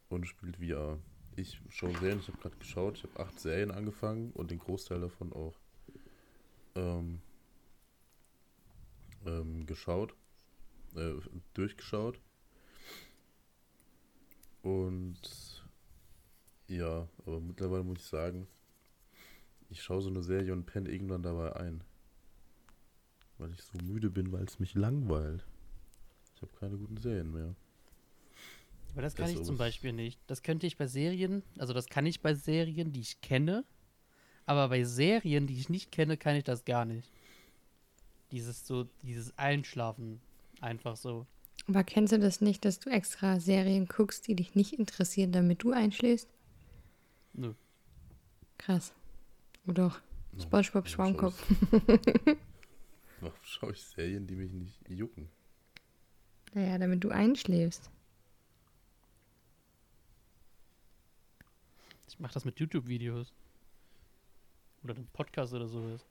und 0.09 0.27
spielt 0.27 0.57
VR. 0.57 0.99
Ich 1.37 1.61
schaue 1.69 1.97
Serien, 1.99 2.19
ich 2.19 2.27
habe 2.27 2.37
gerade 2.37 2.57
geschaut, 2.57 2.97
ich 2.97 3.03
habe 3.03 3.19
acht 3.19 3.39
Serien 3.39 3.71
angefangen 3.71 4.31
und 4.31 4.51
den 4.51 4.59
Großteil 4.59 4.99
davon 4.99 5.31
auch 5.33 5.55
ähm, 6.75 7.21
ähm, 9.25 9.65
geschaut, 9.65 10.13
äh, 10.95 11.13
durchgeschaut. 11.53 12.19
Und 14.61 15.54
ja, 16.67 17.07
aber 17.25 17.39
mittlerweile 17.39 17.83
muss 17.83 17.99
ich 17.99 18.05
sagen, 18.05 18.47
ich 19.69 19.81
schaue 19.81 20.01
so 20.01 20.09
eine 20.09 20.23
Serie 20.23 20.53
und 20.53 20.65
penne 20.65 20.89
irgendwann 20.89 21.23
dabei 21.23 21.55
ein. 21.55 21.83
Weil 23.37 23.51
ich 23.51 23.61
so 23.61 23.77
müde 23.83 24.09
bin, 24.09 24.31
weil 24.31 24.43
es 24.43 24.59
mich 24.59 24.75
langweilt. 24.75 25.45
Ich 26.35 26.41
habe 26.41 26.51
keine 26.59 26.77
guten 26.77 26.97
Serien 26.97 27.31
mehr. 27.31 27.55
Aber 28.93 29.01
das 29.01 29.15
kann 29.15 29.25
Das 29.25 29.35
ich 29.35 29.43
zum 29.43 29.57
Beispiel 29.57 29.91
nicht. 29.91 30.19
Das 30.27 30.41
könnte 30.41 30.67
ich 30.67 30.77
bei 30.77 30.87
Serien, 30.87 31.43
also 31.57 31.73
das 31.73 31.87
kann 31.87 32.05
ich 32.05 32.21
bei 32.21 32.33
Serien, 32.33 32.93
die 32.93 33.01
ich 33.01 33.19
kenne. 33.21 33.65
Aber 34.45 34.69
bei 34.69 34.83
Serien, 34.83 35.47
die 35.47 35.57
ich 35.57 35.69
nicht 35.69 35.91
kenne, 35.91 36.17
kann 36.17 36.35
ich 36.35 36.43
das 36.43 36.65
gar 36.65 36.85
nicht. 36.85 37.11
Dieses 38.31 38.65
so, 38.65 38.87
dieses 39.01 39.37
Einschlafen. 39.37 40.21
Einfach 40.61 40.95
so. 40.95 41.25
Aber 41.67 41.83
kennst 41.83 42.13
du 42.13 42.19
das 42.19 42.41
nicht, 42.41 42.63
dass 42.63 42.79
du 42.79 42.89
extra 42.89 43.39
Serien 43.39 43.87
guckst, 43.87 44.27
die 44.27 44.35
dich 44.35 44.55
nicht 44.55 44.73
interessieren, 44.73 45.31
damit 45.31 45.63
du 45.63 45.71
einschläfst? 45.71 46.29
Nö. 47.37 47.53
Krass. 48.57 48.93
Oder 49.65 49.89
doch. 49.89 50.01
No, 50.31 50.41
SpongeBob 50.41 50.87
Schwammkopf. 50.87 51.45
Schaue 51.69 51.81
ich, 51.97 52.37
warum 53.21 53.39
schaue 53.43 53.71
ich 53.71 53.81
Serien, 53.81 54.27
die 54.27 54.35
mich 54.35 54.51
nicht 54.51 54.89
jucken? 54.89 55.29
Naja, 56.53 56.77
damit 56.77 57.03
du 57.03 57.09
einschläfst. 57.09 57.89
Ich 62.07 62.19
mache 62.19 62.33
das 62.33 62.45
mit 62.45 62.59
YouTube-Videos. 62.59 63.33
Oder 64.83 64.95
einem 64.95 65.07
Podcast 65.07 65.53
oder 65.53 65.67
sowas. 65.67 66.05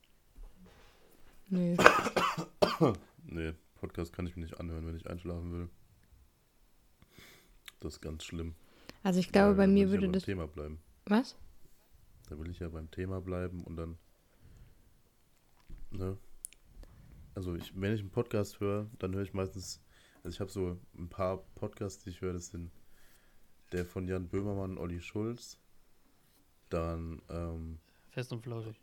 Nö. 1.48 1.76
Nee, 3.26 3.54
Podcast 3.76 4.12
kann 4.12 4.26
ich 4.26 4.36
mir 4.36 4.42
nicht 4.42 4.60
anhören, 4.60 4.86
wenn 4.86 4.96
ich 4.96 5.08
einschlafen 5.08 5.50
will. 5.50 5.68
Das 7.80 7.94
ist 7.94 8.00
ganz 8.02 8.22
schlimm. 8.24 8.54
Also 9.02 9.18
ich 9.18 9.32
glaube, 9.32 9.56
Weil 9.56 9.66
bei 9.66 9.72
mir 9.72 9.86
ja 9.86 9.90
würde 9.90 10.10
das. 10.10 10.24
Thema 10.24 10.46
bleiben. 10.46 10.78
Was? 11.06 11.36
Da 12.28 12.38
will 12.38 12.50
ich 12.50 12.58
ja 12.60 12.68
beim 12.68 12.90
Thema 12.90 13.20
bleiben 13.20 13.62
und 13.64 13.76
dann. 13.76 13.98
Ne? 15.90 16.16
Also 17.34 17.54
ich, 17.54 17.78
wenn 17.78 17.92
ich 17.94 18.00
einen 18.00 18.10
Podcast 18.10 18.60
höre, 18.60 18.88
dann 18.98 19.14
höre 19.14 19.22
ich 19.22 19.34
meistens. 19.34 19.80
Also 20.22 20.34
ich 20.36 20.40
habe 20.40 20.50
so 20.50 20.78
ein 20.96 21.08
paar 21.08 21.38
Podcasts, 21.54 22.02
die 22.04 22.10
ich 22.10 22.20
höre, 22.22 22.32
das 22.32 22.48
sind 22.48 22.70
der 23.72 23.84
von 23.84 24.08
Jan 24.08 24.28
Böhmermann 24.28 24.72
und 24.72 24.78
Olli 24.78 25.00
Schulz. 25.00 25.58
Dann, 26.70 27.20
ähm, 27.28 27.78
Fest 28.08 28.32
und 28.32 28.40
flauschig. 28.42 28.80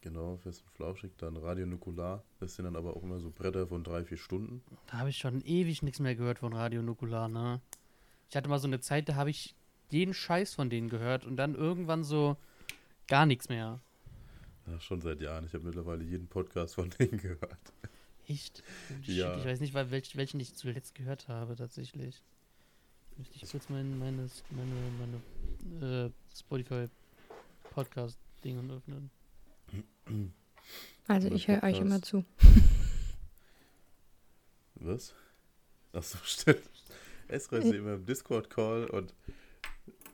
genau, 0.00 0.36
Fest 0.38 0.62
und 0.62 0.70
Flauschig, 0.70 1.12
dann 1.18 1.36
Radio 1.36 1.66
Nukular. 1.66 2.24
Das 2.40 2.54
sind 2.54 2.64
dann 2.64 2.76
aber 2.76 2.96
auch 2.96 3.02
immer 3.02 3.20
so 3.20 3.30
Bretter 3.30 3.66
von 3.66 3.84
drei, 3.84 4.04
vier 4.04 4.16
Stunden. 4.16 4.62
Da 4.86 4.98
habe 4.98 5.10
ich 5.10 5.18
schon 5.18 5.42
ewig 5.42 5.82
nichts 5.82 6.00
mehr 6.00 6.14
gehört 6.14 6.38
von 6.38 6.54
Radio 6.54 6.82
Nukular, 6.82 7.28
ne? 7.28 7.60
Ich 8.30 8.36
hatte 8.36 8.48
mal 8.48 8.58
so 8.58 8.66
eine 8.68 8.80
Zeit, 8.80 9.08
da 9.08 9.14
habe 9.16 9.30
ich 9.30 9.54
jeden 9.90 10.14
Scheiß 10.14 10.54
von 10.54 10.70
denen 10.70 10.88
gehört 10.88 11.24
und 11.24 11.36
dann 11.36 11.54
irgendwann 11.54 12.04
so 12.04 12.36
gar 13.06 13.26
nichts 13.26 13.48
mehr. 13.48 13.80
Ja, 14.66 14.80
schon 14.80 15.00
seit 15.00 15.20
Jahren. 15.20 15.46
Ich 15.46 15.54
habe 15.54 15.64
mittlerweile 15.64 16.04
jeden 16.04 16.28
Podcast 16.28 16.74
von 16.74 16.90
denen 16.98 17.18
gehört. 17.18 17.72
Echt? 18.26 18.62
Ja. 19.02 19.32
Shit, 19.32 19.40
ich 19.40 19.46
weiß 19.46 19.60
nicht, 19.60 19.74
weil 19.74 19.90
welch, 19.90 20.16
welchen 20.16 20.38
ich 20.40 20.54
zuletzt 20.54 20.94
gehört 20.94 21.28
habe, 21.28 21.56
tatsächlich. 21.56 22.22
Müsste 23.16 23.36
ich 23.36 23.50
kurz 23.50 23.68
mein, 23.68 23.98
meine, 23.98 24.28
meine, 24.50 25.20
meine 25.80 26.06
äh, 26.06 26.10
Spotify 26.36 26.86
Podcast-Dingen 27.70 28.70
öffnen. 28.70 29.10
Also 31.08 31.28
ich 31.28 31.48
höre 31.48 31.62
euch 31.62 31.78
immer 31.78 32.02
zu. 32.02 32.24
Was? 34.76 35.14
Achso, 35.92 36.18
stimmt. 36.24 36.70
Esra 37.28 37.58
ist 37.58 37.72
immer 37.72 37.94
im 37.94 38.06
Discord-Call 38.06 38.86
und 38.86 39.14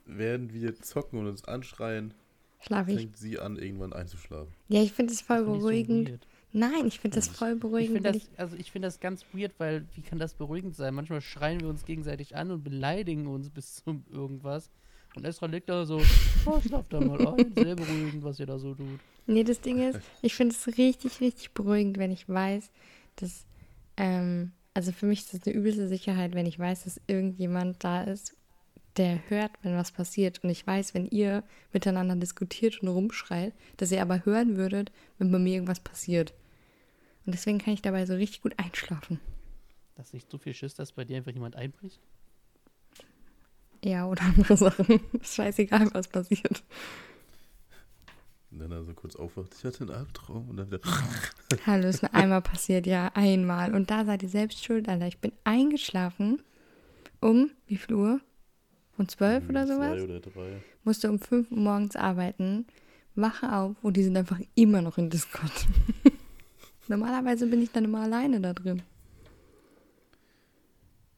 während 0.05 0.53
wir 0.53 0.75
zocken 0.75 1.19
und 1.19 1.27
uns 1.27 1.43
anschreien, 1.45 2.13
Schlaf 2.61 2.87
ich. 2.87 2.97
fängt 2.97 3.17
sie 3.17 3.39
an, 3.39 3.57
irgendwann 3.57 3.93
einzuschlafen. 3.93 4.53
Ja, 4.69 4.81
ich 4.81 4.91
finde 4.93 5.13
es 5.13 5.21
voll 5.21 5.39
ich 5.39 5.45
so 5.45 5.51
beruhigend. 5.53 6.27
Nein, 6.51 6.87
ich 6.87 6.99
finde 6.99 7.15
das 7.15 7.27
Ich- 7.27 7.33
voll 7.33 7.53
Ich 7.53 7.59
beruhigend. 7.59 8.03
wenn 8.03 8.13
das, 8.13 8.29
also 8.37 8.55
ich 8.55 8.71
finde 8.71 8.87
das 8.87 8.99
ganz 8.99 9.25
weird, 9.33 9.53
weil 9.57 9.85
wie 9.93 10.01
kann 10.01 10.19
das 10.19 10.33
beruhigend 10.35 10.75
sein? 10.75 10.93
Manchmal 10.95 11.21
schreien 11.21 11.59
wir 11.59 11.67
uns 11.67 11.83
gegenseitig 11.85 12.35
an 12.35 12.49
und 12.51 12.63
beleidigen 12.63 13.27
uns 13.27 13.49
bis 13.49 13.83
zum 13.83 14.05
irgendwas. 14.11 14.69
Und 15.15 15.25
Esra 15.25 15.45
liegt 15.47 15.69
da 15.69 15.85
so, 15.85 16.01
oh, 16.45 16.59
schlaf 16.61 16.87
da 16.89 16.99
mal 17.01 17.25
ein. 17.27 17.53
Sehr 17.55 17.75
beruhigend, 17.75 18.23
was 18.23 18.39
ihr 18.39 18.45
da 18.45 18.57
so 18.57 18.73
tut. 18.73 18.99
Nee, 19.27 19.43
das 19.43 19.59
Ding 19.61 19.79
ist, 19.89 19.99
ich 20.21 20.33
finde 20.35 20.53
es 20.55 20.77
richtig, 20.77 21.19
richtig 21.21 21.51
beruhigend, 21.53 21.97
wenn 21.97 22.11
ich 22.11 22.27
weiß, 22.29 22.69
dass, 23.17 23.45
ähm, 23.97 24.51
also 24.73 24.91
für 24.91 25.05
mich 25.05 25.19
ist 25.21 25.33
das 25.33 25.43
eine 25.47 25.55
übelste 25.55 25.87
Sicherheit, 25.87 26.35
wenn 26.35 26.45
ich 26.45 26.59
weiß, 26.59 26.83
dass 26.83 26.99
irgendjemand 27.07 27.83
da 27.83 28.03
ist, 28.03 28.35
der 28.97 29.29
hört, 29.29 29.51
wenn 29.61 29.75
was 29.75 29.91
passiert. 29.91 30.43
Und 30.43 30.49
ich 30.49 30.65
weiß, 30.65 30.93
wenn 30.93 31.07
ihr 31.07 31.43
miteinander 31.73 32.15
diskutiert 32.15 32.81
und 32.81 32.87
rumschreit, 32.87 33.53
dass 33.77 33.91
ihr 33.91 34.01
aber 34.01 34.25
hören 34.25 34.57
würdet, 34.57 34.91
wenn 35.17 35.31
bei 35.31 35.39
mir 35.39 35.55
irgendwas 35.55 35.79
passiert. 35.79 36.33
Und 37.25 37.33
deswegen 37.33 37.59
kann 37.59 37.73
ich 37.73 37.81
dabei 37.81 38.05
so 38.05 38.13
richtig 38.13 38.41
gut 38.41 38.53
einschlafen. 38.57 39.19
Dass 39.95 40.13
nicht 40.13 40.29
so 40.29 40.37
viel 40.37 40.53
Schiss, 40.53 40.75
dass 40.75 40.91
bei 40.91 41.05
dir 41.05 41.17
einfach 41.17 41.31
jemand 41.31 41.55
einbricht. 41.55 41.99
Ja, 43.83 44.07
oder 44.07 44.23
andere 44.23 44.57
Sachen. 44.57 44.99
Ist 45.21 45.35
scheißegal, 45.35 45.93
was 45.93 46.07
passiert. 46.07 46.63
Und 48.51 48.59
dann 48.59 48.71
also 48.71 48.93
kurz 48.93 49.15
aufwacht, 49.15 49.53
ich 49.57 49.63
hatte 49.65 49.81
einen 49.81 49.91
Albtraum 49.91 50.49
und 50.49 50.57
dann 50.57 50.67
wieder, 50.67 50.79
Hallo, 51.65 51.87
ist 51.87 52.01
nur 52.01 52.13
einmal 52.13 52.41
passiert, 52.41 52.87
ja, 52.87 53.11
einmal. 53.13 53.73
Und 53.73 53.91
da 53.91 54.05
seid 54.05 54.23
ihr 54.23 54.29
selbst 54.29 54.63
schuld, 54.63 54.87
Alter. 54.87 55.07
Ich 55.07 55.19
bin 55.19 55.33
eingeschlafen 55.43 56.41
um, 57.19 57.51
wie 57.67 57.77
viel 57.77 57.95
Uhr? 57.95 58.21
Um 58.97 59.07
zwölf 59.09 59.47
oder 59.49 59.65
zwei 59.65 59.73
sowas? 59.75 60.01
oder 60.03 60.19
drei. 60.19 60.61
Musste 60.83 61.09
um 61.09 61.19
fünf 61.19 61.51
Uhr 61.51 61.57
morgens 61.57 61.95
arbeiten, 61.95 62.65
wache 63.15 63.51
auf 63.53 63.75
und 63.83 63.97
die 63.97 64.03
sind 64.03 64.15
einfach 64.17 64.39
immer 64.55 64.81
noch 64.81 64.97
in 64.97 65.09
Discord. 65.09 65.51
Normalerweise 66.87 67.47
bin 67.47 67.61
ich 67.61 67.71
dann 67.71 67.85
immer 67.85 68.01
alleine 68.01 68.39
da 68.39 68.53
drin. 68.53 68.81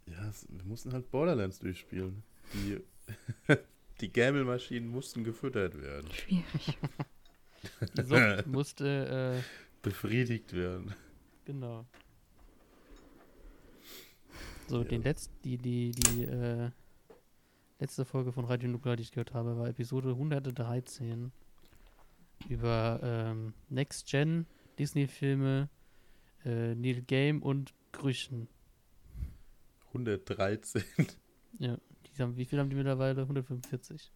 Ja, 0.07 0.31
wir 0.49 0.63
mussten 0.65 0.93
halt 0.93 1.11
Borderlands 1.11 1.59
durchspielen. 1.59 2.23
Die, 2.53 2.79
die 4.01 4.11
Gamble-Maschinen 4.11 4.87
mussten 4.89 5.23
gefüttert 5.23 5.79
werden, 5.79 6.09
Schwierig. 6.11 6.77
Die 7.97 8.01
Sucht 8.03 8.47
musste, 8.47 9.41
äh, 9.43 9.43
befriedigt 9.81 10.53
werden. 10.53 10.93
genau. 11.45 11.85
So, 14.69 14.79
Ja. 14.81 14.83
den 14.87 15.03
letzt, 15.03 15.31
die, 15.43 15.57
die, 15.57 15.91
die, 15.91 16.23
äh, 16.23 16.69
letzte 17.79 18.05
Folge 18.05 18.31
von 18.31 18.45
Radio 18.45 18.69
Nuklear, 18.69 18.95
die 18.95 19.03
ich 19.03 19.11
gehört 19.11 19.33
habe, 19.33 19.57
war 19.57 19.67
Episode 19.67 20.09
113 20.09 21.31
über 22.49 22.99
ähm, 23.03 23.53
Next 23.69 24.07
Gen, 24.07 24.45
Disney-Filme, 24.79 25.69
äh, 26.45 26.75
Neil 26.75 27.01
Game 27.01 27.41
und 27.41 27.73
Grüchen. 27.91 28.47
113. 29.87 30.83
Ja, 31.59 31.77
die 32.05 32.21
haben, 32.21 32.37
wie 32.37 32.45
viel 32.45 32.59
haben 32.59 32.69
die 32.69 32.75
mittlerweile? 32.75 33.21
145. 33.21 34.11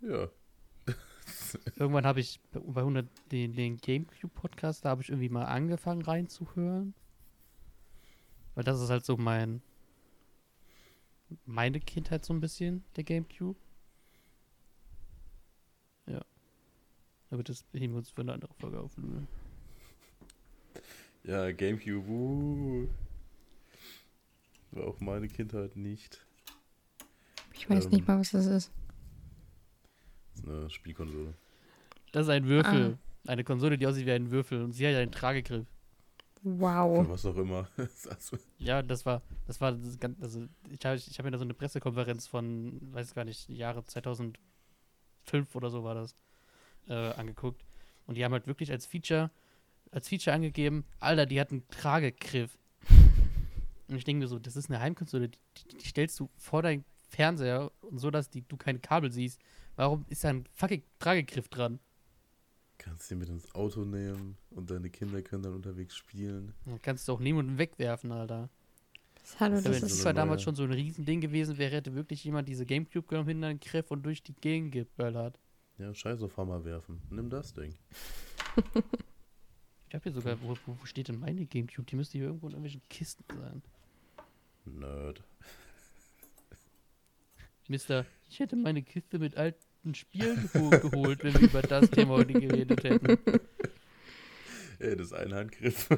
Ja. 0.00 0.28
Irgendwann 1.76 2.06
habe 2.06 2.20
ich 2.20 2.40
bei 2.52 2.60
bei 2.60 2.80
100 2.80 3.06
den, 3.32 3.52
den 3.54 3.76
Gamecube-Podcast, 3.76 4.84
da 4.84 4.90
habe 4.90 5.02
ich 5.02 5.08
irgendwie 5.10 5.28
mal 5.28 5.44
angefangen 5.44 6.02
reinzuhören. 6.02 6.94
Weil 8.54 8.64
das 8.64 8.80
ist 8.80 8.88
halt 8.88 9.04
so 9.04 9.16
mein 9.16 9.60
meine 11.44 11.80
Kindheit 11.80 12.24
so 12.24 12.32
ein 12.32 12.40
bisschen, 12.40 12.84
der 12.96 13.04
Gamecube. 13.04 13.58
Ja. 16.06 16.24
Aber 17.30 17.42
das 17.42 17.64
heben 17.72 17.94
wir 17.94 17.98
uns 17.98 18.10
für 18.10 18.22
eine 18.22 18.32
andere 18.32 18.54
Folge 18.54 18.80
auf. 18.80 18.96
Lul. 18.96 19.26
Ja, 21.24 21.50
Gamecube. 21.50 22.08
Uh. 22.08 22.88
War 24.72 24.86
auch 24.86 25.00
meine 25.00 25.28
Kindheit 25.28 25.76
nicht. 25.76 26.24
Ich 27.54 27.68
weiß 27.68 27.86
Ähm. 27.86 27.90
nicht 27.90 28.06
mal, 28.06 28.18
was 28.20 28.30
das 28.30 28.46
ist. 28.46 28.70
Das 30.34 30.44
ist 30.44 30.48
eine 30.48 30.70
Spielkonsole. 30.70 31.34
Das 32.12 32.26
ist 32.26 32.30
ein 32.30 32.46
Würfel. 32.46 32.98
Eine 33.26 33.42
Konsole, 33.42 33.76
die 33.78 33.86
aussieht 33.86 34.06
wie 34.06 34.12
ein 34.12 34.30
Würfel. 34.30 34.62
Und 34.62 34.72
sie 34.72 34.86
hat 34.86 34.94
einen 34.94 35.10
Tragegriff. 35.10 35.66
Wow. 36.42 37.08
was 37.08 37.26
auch 37.26 37.36
immer. 37.36 37.68
Also, 37.78 38.38
Ja, 38.58 38.82
das 38.82 39.04
war, 39.04 39.22
das 39.46 39.60
war 39.60 39.72
das 39.72 39.98
ganz, 39.98 40.20
also 40.22 40.46
ich 40.70 40.84
habe 40.84 40.96
ich 40.96 41.18
hab 41.18 41.24
mir 41.24 41.30
da 41.30 41.38
so 41.38 41.44
eine 41.44 41.54
Pressekonferenz 41.54 42.26
von, 42.26 42.80
weiß 42.92 43.14
gar 43.14 43.24
nicht, 43.24 43.48
Jahre 43.48 43.84
2005 43.84 44.36
oder 45.54 45.70
so 45.70 45.82
war 45.84 45.94
das, 45.94 46.14
äh, 46.88 46.94
angeguckt. 46.94 47.64
Und 48.06 48.16
die 48.16 48.24
haben 48.24 48.32
halt 48.32 48.46
wirklich 48.46 48.70
als 48.70 48.86
Feature, 48.86 49.30
als 49.90 50.08
Feature 50.08 50.34
angegeben, 50.34 50.84
Alter, 51.00 51.26
die 51.26 51.40
hat 51.40 51.50
einen 51.50 51.66
Tragegriff. 51.68 52.58
Und 53.88 53.96
ich 53.96 54.04
denke 54.04 54.24
mir 54.24 54.28
so, 54.28 54.38
das 54.38 54.56
ist 54.56 54.70
eine 54.70 54.80
Heimkonsole, 54.80 55.28
die, 55.28 55.38
die, 55.58 55.78
die 55.78 55.88
stellst 55.88 56.18
du 56.18 56.28
vor 56.36 56.62
deinen 56.62 56.84
Fernseher 57.08 57.70
und 57.82 57.98
so, 57.98 58.10
dass 58.10 58.30
die, 58.30 58.42
du 58.42 58.56
keine 58.56 58.78
Kabel 58.78 59.12
siehst. 59.12 59.40
Warum 59.76 60.04
ist 60.08 60.24
da 60.24 60.30
ein 60.30 60.44
fucking 60.52 60.82
Tragegriff 60.98 61.48
dran? 61.48 61.78
Kannst 62.78 63.08
sie 63.08 63.14
mit 63.14 63.28
ins 63.28 63.52
Auto 63.54 63.84
nehmen 63.84 64.36
und 64.50 64.70
deine 64.70 64.90
Kinder 64.90 65.22
können 65.22 65.42
dann 65.42 65.54
unterwegs 65.54 65.96
spielen. 65.96 66.52
Dann 66.66 66.80
kannst 66.82 67.08
du 67.08 67.12
auch 67.12 67.20
nehmen 67.20 67.38
und 67.38 67.58
wegwerfen, 67.58 68.12
Alter. 68.12 68.48
Das, 69.14 69.40
hallo, 69.40 69.56
Also 69.56 69.70
das 69.70 69.80
das 69.80 69.92
ist, 69.92 70.00
zwar 70.02 70.10
eine 70.10 70.20
damals 70.20 70.38
neue- 70.40 70.44
schon 70.44 70.54
so 70.56 70.62
ein 70.64 70.72
Riesending 70.72 71.20
gewesen 71.20 71.58
wäre, 71.58 71.74
hätte 71.74 71.94
wirklich 71.94 72.22
jemand 72.24 72.48
diese 72.48 72.64
Gamecube 72.66 73.06
genommen, 73.08 73.28
hinter 73.28 73.48
den 73.48 73.60
Griff 73.60 73.90
und 73.90 74.04
durch 74.04 74.22
die 74.22 74.34
Gegend 74.34 74.72
geböllert. 74.72 75.38
Ja, 75.78 75.92
scheiß 75.94 76.22
auf 76.22 76.36
Hammer 76.36 76.64
werfen. 76.64 77.00
Nimm 77.10 77.28
das 77.30 77.52
Ding. 77.52 77.74
Ich 79.88 79.94
habe 79.94 80.02
hier 80.02 80.12
sogar, 80.12 80.42
wo, 80.42 80.56
wo 80.66 80.76
wo 80.80 80.84
steht 80.84 81.06
denn 81.08 81.20
meine 81.20 81.46
Gamecube? 81.46 81.86
Die 81.86 81.94
müsste 81.94 82.18
hier 82.18 82.26
irgendwo 82.26 82.48
in 82.48 82.54
irgendwelchen 82.54 82.82
Kisten 82.90 83.24
sein. 83.38 83.62
Nerd. 84.64 85.22
Mister, 87.68 88.04
ich 88.28 88.40
hätte 88.40 88.56
meine 88.56 88.82
Kiste 88.82 89.18
mit 89.20 89.36
alten 89.36 89.62
Spielen 89.94 90.48
geho 90.52 90.70
geholt, 90.70 91.22
wenn 91.24 91.34
wir 91.34 91.48
über 91.48 91.62
das 91.62 91.90
Thema 91.90 92.14
heute 92.14 92.32
geredet 92.34 92.82
hätten. 92.84 93.18
Ey, 94.78 94.96
das 94.96 95.06
ist 95.08 95.12
ein 95.12 95.32
Handgriff. 95.34 95.88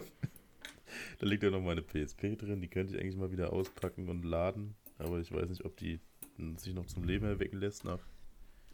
da 1.18 1.26
liegt 1.26 1.42
ja 1.42 1.50
noch 1.50 1.61
meine 1.61 1.83
PSP 1.83 2.37
drin. 2.37 2.61
Die 2.61 2.68
könnte 2.68 2.95
ich 2.95 3.00
eigentlich 3.00 3.16
mal 3.16 3.30
wieder 3.33 3.52
auspacken 3.52 4.09
und 4.09 4.25
laden. 4.25 4.75
Aber 4.99 5.18
ich 5.18 5.33
weiß 5.33 5.49
nicht, 5.49 5.64
ob 5.64 5.76
die 5.76 6.00
sich 6.57 6.75
noch 6.75 6.87
zum 6.87 7.04
Leben 7.04 7.26
erwecken 7.26 7.59
lässt 7.59 7.85
nach 7.85 7.99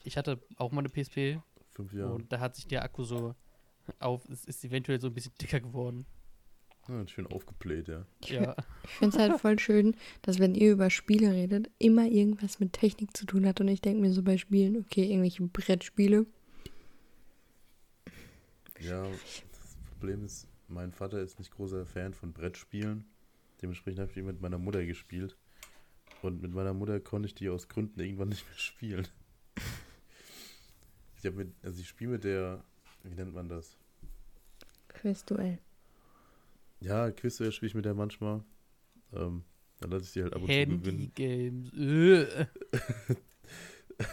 Ich 0.05 0.17
hatte 0.19 0.41
auch 0.57 0.71
mal 0.73 0.81
eine 0.81 0.91
PSP 0.91 1.41
fünf 1.71 1.93
Jahren. 1.93 2.13
und 2.13 2.33
da 2.33 2.41
hat 2.41 2.55
sich 2.57 2.67
der 2.67 2.83
Akku 2.85 3.05
so 3.05 3.35
auf, 3.99 4.29
es 4.29 4.45
ist 4.45 4.65
eventuell 4.65 5.01
so 5.01 5.09
ein 5.09 5.15
bisschen 5.15 5.33
dicker 5.41 5.61
geworden. 5.61 6.07
Ja, 6.89 7.09
schön 7.09 7.27
aufgebläht, 7.27 7.89
ja. 7.89 8.05
Ja, 8.25 8.55
ich 8.85 8.91
finde 8.91 9.17
es 9.17 9.23
halt 9.23 9.41
voll 9.41 9.59
schön, 9.59 9.97
dass 10.23 10.39
wenn 10.39 10.55
ihr 10.55 10.73
über 10.73 10.91
Spiele 10.91 11.33
redet, 11.33 11.71
immer 11.79 12.07
irgendwas 12.07 12.61
mit 12.61 12.75
Technik 12.75 13.17
zu 13.17 13.25
tun 13.25 13.47
hat. 13.47 13.61
Und 13.61 13.69
ich 13.69 13.81
denke 13.81 14.03
mir 14.03 14.13
so 14.13 14.23
bei 14.23 14.37
Spielen, 14.37 14.77
okay, 14.77 15.05
irgendwelche 15.05 15.43
Brettspiele. 15.45 16.27
Ja, 18.81 19.03
das 19.03 19.77
Problem 19.91 20.25
ist, 20.25 20.47
mein 20.69 20.93
Vater 20.93 21.21
ist 21.21 21.39
nicht 21.39 21.53
großer 21.53 21.87
Fan 21.87 22.13
von 22.13 22.33
Brettspielen. 22.33 23.07
Dementsprechend 23.63 24.01
habe 24.01 24.11
ich 24.11 24.15
die 24.15 24.23
mit 24.23 24.43
meiner 24.43 24.59
Mutter 24.59 24.85
gespielt. 24.85 25.37
Und 26.21 26.43
mit 26.43 26.53
meiner 26.53 26.75
Mutter 26.75 27.01
konnte 27.01 27.27
ich 27.27 27.35
die 27.35 27.49
aus 27.49 27.69
Gründen 27.69 27.99
irgendwann 28.01 28.29
nicht 28.29 28.47
mehr 28.47 28.59
spielen. 28.59 29.09
Ich 31.19 31.25
habe 31.25 31.37
mit, 31.37 31.55
also 31.63 31.81
ich 31.81 31.89
spiele 31.89 32.11
mit 32.11 32.25
der, 32.25 32.63
wie 33.03 33.15
nennt 33.15 33.33
man 33.35 33.49
das? 33.49 33.79
Quizduell. 34.89 35.59
Ja, 36.85 37.11
Quizduell 37.11 37.51
spiele 37.51 37.69
ich 37.69 37.75
mit 37.75 37.87
der 37.87 37.95
manchmal. 37.95 38.45
Ähm, 39.15 39.45
dann 39.81 39.91
lasse 39.91 40.05
ich 40.05 40.11
sie 40.11 40.23
halt 40.23 40.35
ab 40.35 40.43
und 40.43 40.49
zu 40.49 40.53
gewinnen. 40.53 40.83
Handy-Games. 40.85 41.73
Äh. 41.73 42.47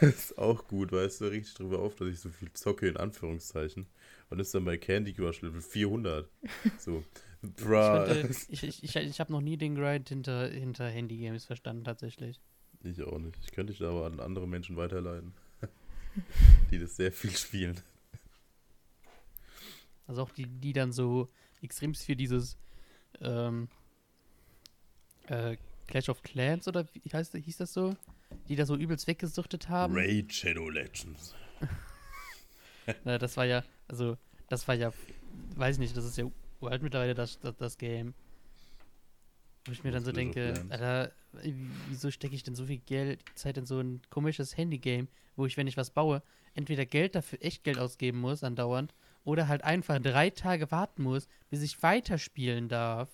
ist 0.06 0.38
auch 0.38 0.66
gut, 0.68 0.94
weißt 0.94 1.22
du, 1.22 1.26
richtig 1.26 1.54
drüber 1.56 1.80
auf, 1.80 1.96
dass 1.96 2.08
ich 2.08 2.20
so 2.20 2.30
viel 2.30 2.52
zocke, 2.54 2.88
in 2.88 2.96
Anführungszeichen. 2.96 3.88
Und 4.30 4.40
ist 4.40 4.56
dann 4.56 4.64
bei 4.64 4.78
Candy 4.78 5.14
Crush 5.14 5.42
Level 5.42 5.62
400. 5.62 6.30
So, 6.78 7.04
Ich, 7.44 7.56
bruh. 7.56 8.06
ich, 8.50 8.64
ich, 8.64 8.84
ich, 8.84 8.96
ich 8.96 9.20
habe 9.20 9.32
noch 9.32 9.42
nie 9.42 9.58
den 9.58 9.76
Grind 9.76 10.08
hinter, 10.10 10.48
hinter 10.48 10.88
Handy-Games 10.88 11.46
verstanden, 11.46 11.84
tatsächlich. 11.84 12.40
Ich 12.84 13.02
auch 13.04 13.18
nicht. 13.18 13.38
Ich 13.44 13.52
könnte 13.52 13.74
dich 13.74 13.80
da 13.80 13.90
aber 13.90 14.06
an 14.06 14.20
andere 14.20 14.48
Menschen 14.48 14.78
weiterleiten, 14.78 15.34
die 16.72 16.80
das 16.80 16.96
sehr 16.96 17.12
viel 17.12 17.32
spielen. 17.32 17.82
Also 20.08 20.22
auch 20.22 20.32
die, 20.32 20.46
die 20.46 20.74
dann 20.74 20.92
so 20.92 21.30
extrem 21.62 21.94
für 21.96 22.16
dieses 22.16 22.58
ähm, 23.22 23.68
äh, 25.28 25.58
Clash 25.88 26.10
of 26.10 26.22
Clans 26.24 26.68
oder 26.68 26.88
wie 26.94 27.02
heißt, 27.12 27.34
hieß 27.36 27.58
das 27.58 27.74
so? 27.74 27.96
Die 28.48 28.56
da 28.56 28.66
so 28.66 28.76
übelst 28.76 29.08
weggesuchtet 29.08 29.70
haben. 29.70 29.94
Raid 29.96 30.34
Shadow 30.34 30.70
Legends. 30.70 31.36
Na, 33.04 33.18
das 33.18 33.38
war 33.38 33.46
ja, 33.46 33.64
also, 33.88 34.18
das 34.48 34.68
war 34.68 34.76
ja, 34.76 34.92
weiß 35.56 35.78
nicht, 35.78 35.96
das 35.96 36.06
ist 36.06 36.18
ja 36.18 36.26
uralt 36.62 36.82
mittlerweile 36.82 37.14
das, 37.14 37.40
das, 37.40 37.56
das 37.58 37.78
Game. 37.78 38.14
Wo 39.66 39.72
ich 39.74 39.84
mir 39.84 39.92
dann 39.92 40.04
so 40.04 40.12
denke? 40.12 40.54
Alter, 40.70 41.12
wie- 41.44 41.56
wieso 41.90 42.10
stecke 42.10 42.34
ich 42.34 42.44
denn 42.44 42.56
so 42.56 42.66
viel 42.66 42.80
Geld, 42.80 43.24
Zeit 43.36 43.58
in 43.58 43.66
so 43.66 43.80
ein 43.80 44.02
komisches 44.10 44.58
Handy-Game, 44.58 45.08
wo 45.36 45.46
ich, 45.46 45.56
wenn 45.58 45.68
ich 45.68 45.78
was 45.78 45.92
baue, 45.92 46.24
entweder 46.56 46.86
Geld 46.86 47.14
dafür, 47.16 47.38
echt 47.42 47.64
Geld 47.64 47.78
ausgeben 47.78 48.20
muss, 48.20 48.44
andauernd, 48.44 48.94
oder 49.24 49.48
halt 49.48 49.64
einfach 49.64 50.00
drei 50.00 50.30
Tage 50.30 50.72
warten 50.72 51.04
muss, 51.04 51.28
bis 51.50 51.62
ich 51.62 51.82
weiterspielen 51.84 52.70
darf. 52.70 53.10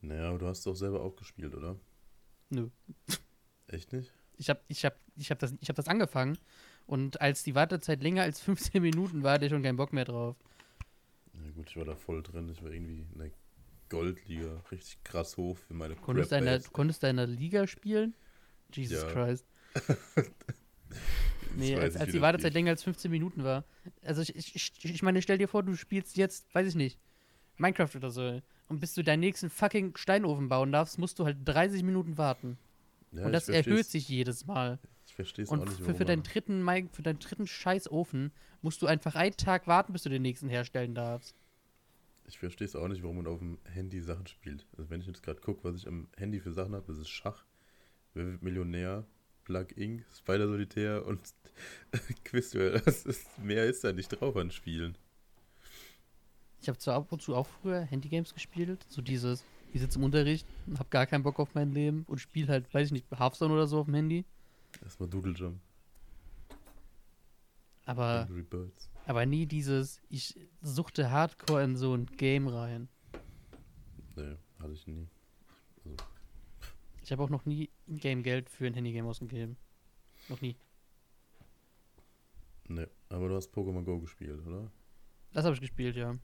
Naja, 0.00 0.28
aber 0.28 0.38
du 0.38 0.46
hast 0.46 0.66
doch 0.66 0.74
selber 0.74 1.00
auch 1.02 1.16
gespielt, 1.16 1.54
oder? 1.54 1.76
Nö. 2.50 2.68
Echt 3.68 3.92
nicht? 3.92 4.12
Ich 4.38 4.50
habe 4.50 4.60
ich 4.68 4.84
hab, 4.84 4.96
ich 5.16 5.30
hab 5.30 5.38
das, 5.38 5.54
ich 5.60 5.68
hab 5.68 5.76
das 5.76 5.88
angefangen 5.88 6.38
und 6.86 7.20
als 7.20 7.42
die 7.42 7.54
Wartezeit 7.54 8.02
länger 8.02 8.22
als 8.22 8.40
15 8.42 8.82
Minuten 8.82 9.22
war, 9.22 9.34
hatte 9.34 9.46
ich 9.46 9.50
schon 9.52 9.62
keinen 9.62 9.76
Bock 9.76 9.92
mehr 9.92 10.04
drauf. 10.04 10.36
Na 11.32 11.50
gut, 11.50 11.68
ich 11.70 11.76
war 11.76 11.84
da 11.84 11.94
voll 11.96 12.22
drin. 12.22 12.48
Ich 12.48 12.62
war 12.62 12.70
irgendwie 12.70 13.06
in 13.12 13.18
der 13.18 13.30
Goldliga 13.88 14.62
richtig 14.70 15.02
krass 15.04 15.36
hoch 15.36 15.56
für 15.58 15.74
meine 15.74 15.94
Konntest 15.96 16.32
du 16.32 16.36
in 16.36 16.44
der, 16.44 16.52
Crap-Base. 16.54 16.68
du 16.68 16.72
konntest 16.72 17.02
da 17.02 17.08
in 17.10 17.16
der 17.16 17.26
Liga 17.26 17.66
spielen? 17.66 18.14
Jesus 18.72 19.02
Ja. 19.02 19.08
Christ. 19.12 19.46
Nee, 21.56 21.76
als, 21.76 21.96
als 21.96 22.12
die 22.12 22.20
Wartezeit 22.20 22.54
länger 22.54 22.70
als 22.70 22.82
15 22.82 23.10
Minuten 23.10 23.44
war. 23.44 23.64
Also 24.02 24.22
ich, 24.22 24.54
ich, 24.54 24.72
ich, 24.84 25.02
meine, 25.02 25.22
stell 25.22 25.38
dir 25.38 25.48
vor, 25.48 25.62
du 25.62 25.74
spielst 25.74 26.16
jetzt, 26.16 26.52
weiß 26.54 26.68
ich 26.68 26.74
nicht, 26.74 26.98
Minecraft 27.56 27.94
oder 27.96 28.10
so. 28.10 28.40
Und 28.68 28.80
bis 28.80 28.94
du 28.94 29.02
deinen 29.02 29.20
nächsten 29.20 29.50
fucking 29.50 29.96
Steinofen 29.96 30.48
bauen 30.48 30.72
darfst, 30.72 30.98
musst 30.98 31.18
du 31.18 31.24
halt 31.24 31.38
30 31.44 31.82
Minuten 31.82 32.18
warten. 32.18 32.58
Ja, 33.12 33.26
und 33.26 33.32
das 33.32 33.48
erhöht 33.48 33.86
sich 33.86 34.08
jedes 34.08 34.46
Mal. 34.46 34.78
Ich 35.06 35.14
verstehe 35.14 35.44
es 35.44 35.50
auch 35.50 35.54
Und 35.54 35.68
nicht, 35.68 35.80
für, 35.80 35.94
für, 35.94 36.04
deinen 36.04 36.22
dritten, 36.22 36.66
für 36.92 37.02
deinen 37.02 37.20
dritten 37.20 37.46
Scheißofen 37.46 38.32
musst 38.60 38.82
du 38.82 38.86
einfach 38.86 39.14
einen 39.14 39.36
Tag 39.36 39.66
warten, 39.66 39.92
bis 39.92 40.02
du 40.02 40.08
den 40.08 40.22
nächsten 40.22 40.48
herstellen 40.48 40.94
darfst. 40.94 41.36
Ich 42.28 42.38
verstehe 42.38 42.66
es 42.66 42.74
auch 42.74 42.88
nicht, 42.88 43.04
warum 43.04 43.18
man 43.18 43.28
auf 43.28 43.38
dem 43.38 43.58
Handy 43.64 44.00
Sachen 44.00 44.26
spielt. 44.26 44.66
Also 44.76 44.90
wenn 44.90 45.00
ich 45.00 45.06
jetzt 45.06 45.22
gerade 45.22 45.40
gucke, 45.40 45.62
was 45.62 45.76
ich 45.76 45.86
am 45.86 46.08
Handy 46.16 46.40
für 46.40 46.52
Sachen 46.52 46.74
habe, 46.74 46.84
das 46.88 46.98
ist 46.98 47.08
Schach, 47.08 47.44
Wer 48.16 48.26
wird 48.28 48.42
Millionär, 48.42 49.04
Plug 49.46 49.66
Inc., 49.76 50.04
Spider 50.14 50.48
Solitär 50.48 51.06
und 51.06 51.20
Quizduell. 52.24 52.82
Das 52.84 53.06
ist, 53.06 53.38
mehr 53.38 53.64
ist 53.64 53.82
da 53.84 53.92
nicht 53.92 54.08
drauf 54.08 54.36
an 54.36 54.50
Spielen. 54.50 54.98
Ich 56.60 56.68
habe 56.68 56.78
zwar 56.78 56.96
ab 56.96 57.12
und 57.12 57.22
zu 57.22 57.34
auch 57.34 57.46
früher 57.46 57.80
Handygames 57.80 58.34
gespielt, 58.34 58.84
so 58.88 59.00
dieses, 59.00 59.44
ich 59.72 59.80
sitze 59.80 59.98
im 59.98 60.04
Unterricht, 60.04 60.46
hab 60.78 60.90
gar 60.90 61.06
keinen 61.06 61.22
Bock 61.22 61.38
auf 61.38 61.54
mein 61.54 61.72
Leben 61.72 62.04
und 62.08 62.18
spiele 62.18 62.48
halt, 62.48 62.72
weiß 62.74 62.88
ich 62.88 62.92
nicht, 62.92 63.06
Hearthstone 63.10 63.54
oder 63.54 63.66
so 63.66 63.78
auf 63.80 63.86
dem 63.86 63.94
Handy. 63.94 64.24
Erstmal 64.82 65.08
Doodle 65.08 65.32
Jump, 65.34 65.60
Aber, 67.84 68.28
aber 69.06 69.26
nie 69.26 69.46
dieses, 69.46 70.02
ich 70.08 70.34
suchte 70.60 71.10
Hardcore 71.10 71.62
in 71.62 71.76
so 71.76 71.94
ein 71.94 72.06
Game 72.06 72.48
rein. 72.48 72.88
Nee, 74.16 74.36
hatte 74.58 74.72
ich 74.72 74.86
nie. 74.88 75.06
Ich 77.06 77.12
habe 77.12 77.22
auch 77.22 77.30
noch 77.30 77.46
nie 77.46 77.70
Game-Geld 77.86 78.50
für 78.50 78.66
ein 78.66 78.74
Handygame 78.74 79.08
ausgegeben. 79.08 79.56
Noch 80.28 80.40
nie. 80.40 80.56
Nee, 82.66 82.88
aber 83.10 83.28
du 83.28 83.36
hast 83.36 83.54
Pokémon 83.54 83.84
Go 83.84 84.00
gespielt, 84.00 84.44
oder? 84.44 84.72
Das 85.32 85.44
habe 85.44 85.54
ich 85.54 85.60
gespielt, 85.60 85.94
ja. 85.94 86.18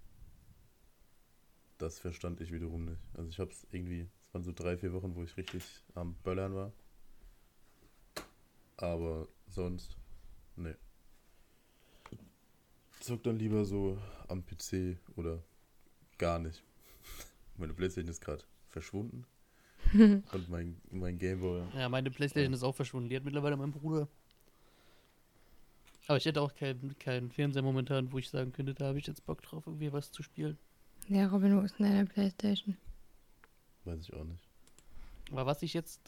Das 1.78 2.00
verstand 2.00 2.40
ich 2.40 2.50
wiederum 2.50 2.84
nicht. 2.86 3.00
Also 3.14 3.30
ich 3.30 3.38
hab's 3.38 3.64
irgendwie, 3.70 4.08
es 4.26 4.34
waren 4.34 4.42
so 4.42 4.50
drei, 4.50 4.76
vier 4.76 4.92
Wochen, 4.92 5.14
wo 5.14 5.22
ich 5.22 5.36
richtig 5.36 5.62
am 5.94 6.16
Böllern 6.24 6.52
war. 6.52 6.72
Aber 8.76 9.28
sonst, 9.46 9.96
nee. 10.56 10.74
Zock 12.98 13.22
dann 13.22 13.36
lieber 13.36 13.64
so 13.64 14.02
am 14.26 14.44
PC 14.44 14.98
oder 15.14 15.44
gar 16.18 16.40
nicht. 16.40 16.64
Meine 17.56 17.72
Playstation 17.72 18.10
ist 18.10 18.20
gerade 18.20 18.42
verschwunden. 18.68 19.24
Und 20.32 20.48
mein, 20.48 20.76
mein 20.90 21.18
Gameboy. 21.18 21.62
Ja, 21.76 21.88
meine 21.88 22.10
Playstation 22.10 22.52
ist 22.52 22.62
auch 22.62 22.74
verschwunden. 22.74 23.08
Die 23.08 23.16
hat 23.16 23.24
mittlerweile 23.24 23.56
mein 23.56 23.72
Bruder. 23.72 24.08
Aber 26.06 26.16
ich 26.16 26.24
hätte 26.24 26.40
auch 26.40 26.54
keinen 26.54 26.98
kein 26.98 27.30
Fernseher 27.30 27.62
momentan, 27.62 28.12
wo 28.12 28.18
ich 28.18 28.28
sagen 28.28 28.52
könnte, 28.52 28.74
da 28.74 28.86
habe 28.86 28.98
ich 28.98 29.06
jetzt 29.06 29.24
Bock 29.24 29.42
drauf, 29.42 29.66
irgendwie 29.66 29.92
was 29.92 30.10
zu 30.10 30.22
spielen. 30.22 30.58
Ja, 31.08 31.28
Robin, 31.28 31.56
wo 31.56 31.60
ist 31.60 31.78
denn 31.78 31.86
deine 31.86 32.06
Playstation? 32.06 32.76
Weiß 33.84 34.00
ich 34.00 34.12
auch 34.14 34.24
nicht. 34.24 34.48
Aber 35.30 35.46
was 35.46 35.62
ich 35.62 35.74
jetzt 35.74 36.00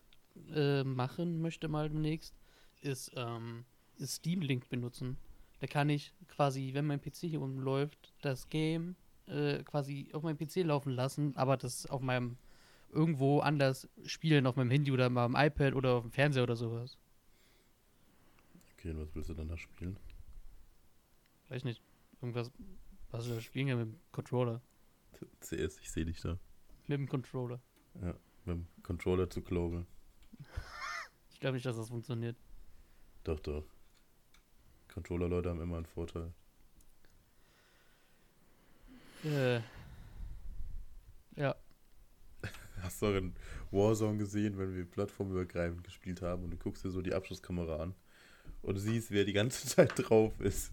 äh, 0.55 0.83
machen 0.85 1.40
möchte 1.40 1.68
mal 1.68 1.88
demnächst, 1.88 2.35
ist, 2.81 3.12
ähm, 3.16 3.64
ist 3.99 4.16
Steam 4.16 4.40
Link 4.40 4.68
benutzen. 4.68 5.16
Da 5.61 5.66
kann 5.66 5.88
ich 5.88 6.12
quasi, 6.29 6.70
wenn 6.75 6.87
mein 6.87 7.01
PC 7.01 7.16
hier 7.20 7.40
unten 7.40 7.61
läuft, 7.61 8.12
das 8.23 8.49
Game 8.49 8.97
äh, 9.27 9.62
quasi 9.62 10.09
auf 10.12 10.23
meinem 10.23 10.37
PC 10.37 10.57
laufen 10.57 10.92
lassen, 10.92 11.37
aber 11.37 11.57
das 11.57 11.87
auf 11.87 12.01
meinem 12.01 12.37
irgendwo 12.94 13.40
anders 13.40 13.88
spielen, 14.04 14.46
auf 14.46 14.57
meinem 14.57 14.70
Handy 14.70 14.92
oder 14.92 15.11
mal 15.11 15.24
am 15.24 15.37
iPad 15.37 15.74
oder 15.74 15.94
auf 15.94 16.02
dem 16.02 16.12
Fernseher 16.12 16.44
oder 16.44 16.57
sowas. 16.57 16.98
Okay, 18.72 18.90
und 18.90 19.00
was 19.00 19.14
willst 19.14 19.30
du 19.30 19.35
dann 19.35 19.48
da 19.48 19.57
spielen? 19.57 19.96
Weiß 21.48 21.64
nicht. 21.64 21.83
Irgendwas, 22.20 22.50
was 23.11 23.28
da 23.28 23.40
spielen 23.40 23.68
kann 23.68 23.78
mit 23.78 23.88
dem 23.88 24.00
Controller. 24.12 24.61
CS, 25.40 25.78
ich 25.80 25.90
sehe 25.90 26.04
dich 26.04 26.20
da. 26.20 26.38
Mit 26.87 26.98
dem 26.98 27.09
Controller. 27.09 27.61
Ja, 28.00 28.14
mit 28.44 28.57
dem 28.57 28.66
Controller 28.83 29.28
zu 29.28 29.42
Global. 29.42 29.87
Ich 31.33 31.40
glaube 31.40 31.57
nicht, 31.57 31.66
dass 31.66 31.76
das 31.76 31.88
funktioniert. 31.88 32.37
Doch, 33.24 33.38
doch. 33.40 33.66
Controller-Leute 34.94 35.50
haben 35.50 35.61
immer 35.61 35.76
einen 35.76 35.85
Vorteil. 35.85 36.33
Äh, 39.24 39.61
ja. 41.37 41.54
Hast 42.85 43.01
du 43.01 43.07
auch 43.07 43.14
in 43.14 43.35
Warzone 43.70 44.18
gesehen, 44.18 44.59
wenn 44.59 44.77
wir 44.77 44.85
plattformübergreifend 44.85 45.83
gespielt 45.85 46.20
haben 46.20 46.44
und 46.44 46.51
du 46.51 46.59
guckst 46.59 46.85
dir 46.85 46.90
so 46.90 47.01
die 47.01 47.14
Abschlusskamera 47.14 47.77
an 47.83 47.94
und 48.61 48.77
siehst, 48.77 49.11
wer 49.11 49.25
die 49.25 49.33
ganze 49.33 49.66
Zeit 49.75 49.92
drauf 49.97 50.38
ist. 50.40 50.70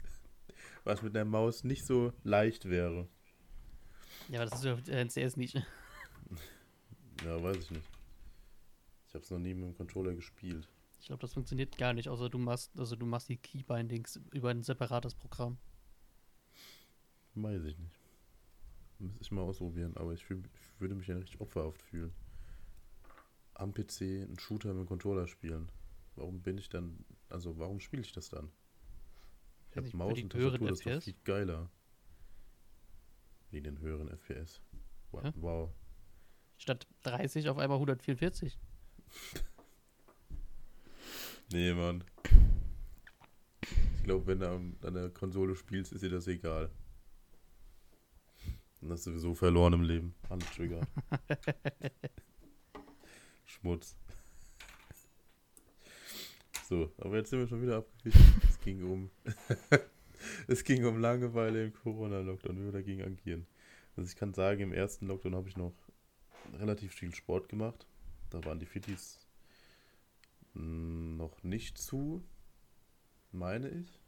Was 0.83 1.01
mit 1.01 1.15
der 1.15 1.23
Maus 1.23 1.63
nicht 1.63 1.85
so 1.85 2.11
leicht 2.23 2.69
wäre. 2.69 3.07
Ja, 4.27 4.41
aber 4.41 4.49
das 4.49 4.59
ist 4.59 4.65
ja 4.65 4.75
der 4.75 5.05
NCS 5.05 5.37
nicht. 5.37 5.55
Ja, 7.23 7.43
weiß 7.43 7.57
ich 7.57 7.69
nicht. 7.69 7.87
Ich 9.07 9.13
habe 9.13 9.23
es 9.23 9.29
noch 9.29 9.37
nie 9.37 9.53
mit 9.53 9.63
dem 9.65 9.77
Controller 9.77 10.15
gespielt. 10.15 10.67
Ich 10.99 11.05
glaube, 11.05 11.21
das 11.21 11.33
funktioniert 11.33 11.77
gar 11.77 11.93
nicht, 11.93 12.09
außer 12.09 12.29
du 12.29 12.39
machst, 12.39 12.71
also 12.79 12.95
du 12.95 13.05
machst 13.05 13.29
die 13.29 13.37
Keybindings 13.37 14.19
über 14.31 14.49
ein 14.49 14.63
separates 14.63 15.13
Programm. 15.13 15.59
Weiß 17.35 17.63
ich 17.63 17.77
nicht. 17.77 18.00
Müsste 19.01 19.21
ich 19.23 19.31
mal 19.31 19.41
ausprobieren, 19.41 19.97
aber 19.97 20.13
ich, 20.13 20.23
fühl, 20.23 20.43
ich 20.53 20.79
würde 20.79 20.93
mich 20.93 21.07
ja 21.07 21.15
richtig 21.15 21.41
opferhaft 21.41 21.81
fühlen. 21.81 22.13
Am 23.55 23.73
PC 23.73 24.01
einen 24.01 24.37
Shooter 24.37 24.69
mit 24.73 24.85
dem 24.85 24.87
Controller 24.87 25.27
spielen. 25.27 25.71
Warum 26.15 26.41
bin 26.41 26.57
ich 26.57 26.69
dann, 26.69 27.03
also 27.29 27.57
warum 27.57 27.79
spiele 27.79 28.03
ich 28.03 28.11
das 28.11 28.29
dann? 28.29 28.51
Ich 29.71 29.77
habe 29.77 29.89
Maus 29.97 30.21
und 30.21 30.31
Tastatur, 30.31 30.67
das 30.67 30.79
ist 30.79 30.85
doch 30.85 30.91
FPS? 30.91 31.03
viel 31.05 31.15
geiler. 31.23 31.69
Wie 33.49 33.61
den 33.61 33.79
höheren 33.79 34.07
FPS. 34.07 34.61
Wow. 35.11 35.23
Hä? 35.23 35.31
wow. 35.35 35.69
Statt 36.57 36.87
30 37.03 37.49
auf 37.49 37.57
einmal 37.57 37.77
144. 37.77 38.59
Nee, 41.53 41.73
Mann. 41.73 42.01
Ich 43.97 44.03
glaube, 44.03 44.25
wenn 44.27 44.39
du 44.39 44.49
an 44.49 44.77
an 44.83 44.93
der 44.93 45.09
Konsole 45.09 45.53
spielst, 45.55 45.91
ist 45.91 46.01
dir 46.01 46.09
das 46.09 46.27
egal. 46.27 46.71
Hast 48.89 49.05
du 49.05 49.11
sowieso 49.11 49.35
verloren 49.35 49.73
im 49.73 49.83
Leben. 49.83 50.15
Alle 50.29 50.43
Trigger. 50.55 50.81
Schmutz. 53.45 53.95
So, 56.67 56.89
aber 56.99 57.17
jetzt 57.17 57.29
sind 57.29 57.39
wir 57.39 57.47
schon 57.49 57.61
wieder 57.61 57.79
abgewichen. 57.79 58.41
Es 58.47 58.57
ging 58.61 58.81
um. 58.89 59.11
es 60.47 60.63
ging 60.63 60.85
um 60.85 61.01
Langeweile 61.01 61.65
im 61.65 61.73
Corona-Lockdown, 61.73 62.57
wie 62.57 62.63
wir 62.63 62.71
dagegen 62.71 63.03
agieren. 63.03 63.45
Also 63.97 64.09
ich 64.09 64.15
kann 64.15 64.33
sagen, 64.33 64.61
im 64.61 64.71
ersten 64.71 65.05
Lockdown 65.07 65.35
habe 65.35 65.49
ich 65.49 65.57
noch 65.57 65.73
relativ 66.53 66.93
viel 66.93 67.13
Sport 67.13 67.49
gemacht. 67.49 67.85
Da 68.29 68.45
waren 68.45 68.59
die 68.59 68.65
Fittis 68.65 69.19
mh, 70.53 71.17
noch 71.17 71.43
nicht 71.43 71.77
zu, 71.77 72.23
meine 73.33 73.67
ich. 73.67 74.00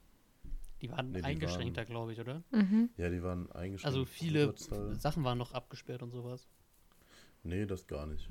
Die 0.83 0.91
waren 0.91 1.11
Nee, 1.11 1.19
die 1.19 1.23
eingeschränkter, 1.23 1.85
glaube 1.85 2.11
ich, 2.11 2.19
oder? 2.19 2.43
Mhm. 2.51 2.89
Ja, 2.97 3.09
die 3.09 3.23
waren 3.23 3.49
eingeschränkt. 3.53 3.85
Also 3.85 4.03
viele. 4.03 4.53
Sachen 4.99 5.23
waren 5.23 5.37
noch 5.37 5.53
abgesperrt 5.53 6.03
und 6.03 6.11
sowas. 6.11 6.45
Nee, 7.43 7.65
das 7.65 7.87
gar 7.87 8.05
nicht. 8.05 8.29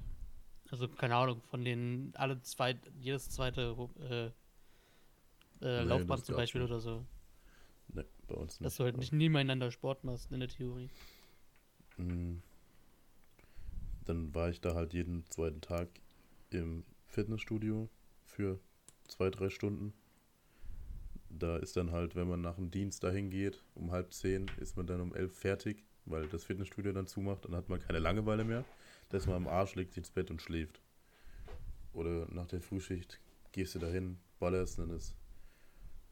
Also, 0.71 0.87
keine 0.87 1.17
Ahnung, 1.17 1.41
von 1.41 1.65
den 1.65 2.12
alle 2.15 2.43
zwei, 2.43 2.79
jedes 3.01 3.31
zweite 3.31 3.75
äh, 4.01 4.27
äh, 4.27 4.31
Nee, 5.61 5.83
Laufband 5.88 6.27
zum 6.27 6.37
Beispiel 6.37 6.61
nicht. 6.61 6.71
oder 6.71 6.81
so. 6.81 7.07
Nee, 7.88 8.05
bei 8.29 8.35
uns 8.35 8.61
nicht. 8.61 8.67
Dass 8.67 8.77
du 8.77 8.85
halt 8.85 8.99
nicht 8.99 9.15
nebeneinander 9.15 9.71
Sport 9.71 10.05
machst 10.05 10.31
in 10.31 10.41
der 10.41 10.51
Theorie. 10.51 10.91
Mm. 11.97 12.37
Dann 14.05 14.35
war 14.35 14.51
ich 14.51 14.61
da 14.61 14.75
halt 14.75 14.93
jeden 14.93 15.25
zweiten 15.31 15.62
Tag 15.62 15.88
im 16.51 16.85
Fitnessstudio 17.07 17.88
für 18.27 18.61
zwei, 19.09 19.31
drei 19.31 19.49
Stunden. 19.49 19.95
Da 21.38 21.57
ist 21.57 21.77
dann 21.77 21.92
halt, 21.92 22.14
wenn 22.14 22.29
man 22.29 22.40
nach 22.40 22.57
dem 22.57 22.71
Dienst 22.71 23.03
dahin 23.03 23.31
geht, 23.31 23.62
um 23.75 23.90
halb 23.90 24.12
zehn, 24.12 24.51
ist 24.59 24.77
man 24.77 24.87
dann 24.87 25.01
um 25.01 25.14
elf 25.14 25.33
fertig, 25.35 25.85
weil 26.05 26.27
das 26.29 26.45
Fitnessstudio 26.45 26.92
dann 26.92 27.07
zumacht. 27.07 27.45
Dann 27.45 27.57
hat 27.57 27.68
man 27.68 27.81
keine 27.81 27.99
Langeweile 27.99 28.45
mehr. 28.45 28.64
Da 29.09 29.16
ist 29.16 29.27
man 29.27 29.37
am 29.37 29.49
Arsch, 29.49 29.75
legt 29.75 29.92
sich 29.92 29.99
ins 29.99 30.11
Bett 30.11 30.31
und 30.31 30.42
schläft. 30.42 30.81
Oder 31.92 32.27
nach 32.33 32.47
der 32.47 32.61
Frühschicht 32.61 33.18
gehst 33.53 33.75
du 33.75 33.79
dahin, 33.79 34.18
ballerst, 34.38 34.79
dann 34.79 34.90
ist 34.90 35.14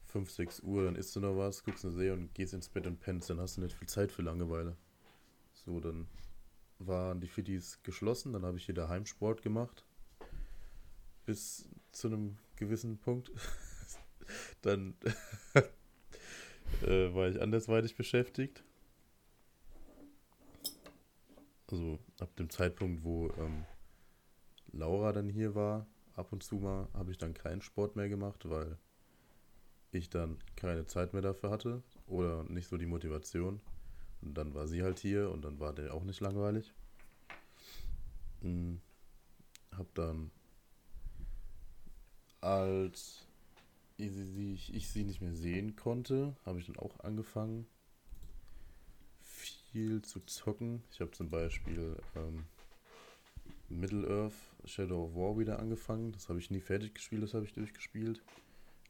5, 0.05 0.29
6 0.29 0.59
Uhr, 0.61 0.85
dann 0.85 0.95
isst 0.95 1.15
du 1.15 1.19
noch 1.19 1.37
was, 1.37 1.63
guckst 1.63 1.85
eine 1.85 1.93
Serie 1.93 2.13
und 2.13 2.33
gehst 2.33 2.53
ins 2.53 2.69
Bett 2.69 2.85
und 2.85 2.99
pennst. 2.99 3.29
Dann 3.29 3.39
hast 3.39 3.57
du 3.57 3.61
nicht 3.61 3.75
viel 3.75 3.87
Zeit 3.87 4.11
für 4.11 4.21
Langeweile. 4.21 4.75
So, 5.53 5.79
dann 5.79 6.07
waren 6.79 7.21
die 7.21 7.27
Fittis 7.27 7.81
geschlossen, 7.83 8.33
dann 8.33 8.43
habe 8.43 8.57
ich 8.57 8.65
hier 8.65 8.75
daheim 8.75 9.05
Sport 9.05 9.41
gemacht. 9.41 9.85
Bis 11.25 11.69
zu 11.91 12.07
einem 12.07 12.37
gewissen 12.55 12.97
Punkt. 12.97 13.31
dann 14.61 14.95
äh, 16.83 17.13
war 17.13 17.27
ich 17.29 17.41
andersweitig 17.41 17.95
beschäftigt. 17.95 18.63
Also 21.69 21.99
ab 22.19 22.35
dem 22.35 22.49
Zeitpunkt, 22.49 23.03
wo 23.03 23.29
ähm, 23.37 23.65
Laura 24.73 25.13
dann 25.13 25.29
hier 25.29 25.55
war, 25.55 25.87
ab 26.15 26.31
und 26.31 26.43
zu 26.43 26.55
mal, 26.55 26.87
habe 26.93 27.11
ich 27.11 27.17
dann 27.17 27.33
keinen 27.33 27.61
Sport 27.61 27.95
mehr 27.95 28.09
gemacht, 28.09 28.49
weil 28.49 28.77
ich 29.91 30.09
dann 30.09 30.37
keine 30.55 30.85
Zeit 30.85 31.13
mehr 31.13 31.21
dafür 31.21 31.49
hatte 31.49 31.83
oder 32.07 32.43
nicht 32.43 32.67
so 32.67 32.77
die 32.77 32.85
Motivation. 32.85 33.61
Und 34.21 34.35
dann 34.35 34.53
war 34.53 34.67
sie 34.67 34.83
halt 34.83 34.99
hier 34.99 35.31
und 35.31 35.43
dann 35.43 35.59
war 35.59 35.73
der 35.73 35.93
auch 35.93 36.03
nicht 36.03 36.19
langweilig. 36.19 36.73
Hm, 38.41 38.81
hab 39.75 39.93
dann, 39.95 40.31
als 42.39 43.27
ich 44.01 44.13
sie, 44.13 44.59
ich 44.73 44.89
sie 44.89 45.03
nicht 45.03 45.21
mehr 45.21 45.35
sehen 45.35 45.75
konnte, 45.75 46.35
habe 46.45 46.59
ich 46.59 46.65
dann 46.65 46.77
auch 46.77 46.99
angefangen, 47.01 47.67
viel 49.21 50.01
zu 50.01 50.19
zocken. 50.21 50.83
Ich 50.91 50.99
habe 50.99 51.11
zum 51.11 51.29
Beispiel 51.29 51.95
ähm, 52.15 52.45
Middle-earth 53.69 54.33
Shadow 54.65 55.05
of 55.05 55.15
War 55.15 55.37
wieder 55.37 55.59
angefangen. 55.59 56.11
Das 56.11 56.29
habe 56.29 56.39
ich 56.39 56.51
nie 56.51 56.59
fertig 56.59 56.95
gespielt, 56.95 57.23
das 57.23 57.33
habe 57.33 57.45
ich 57.45 57.53
durchgespielt. 57.53 58.21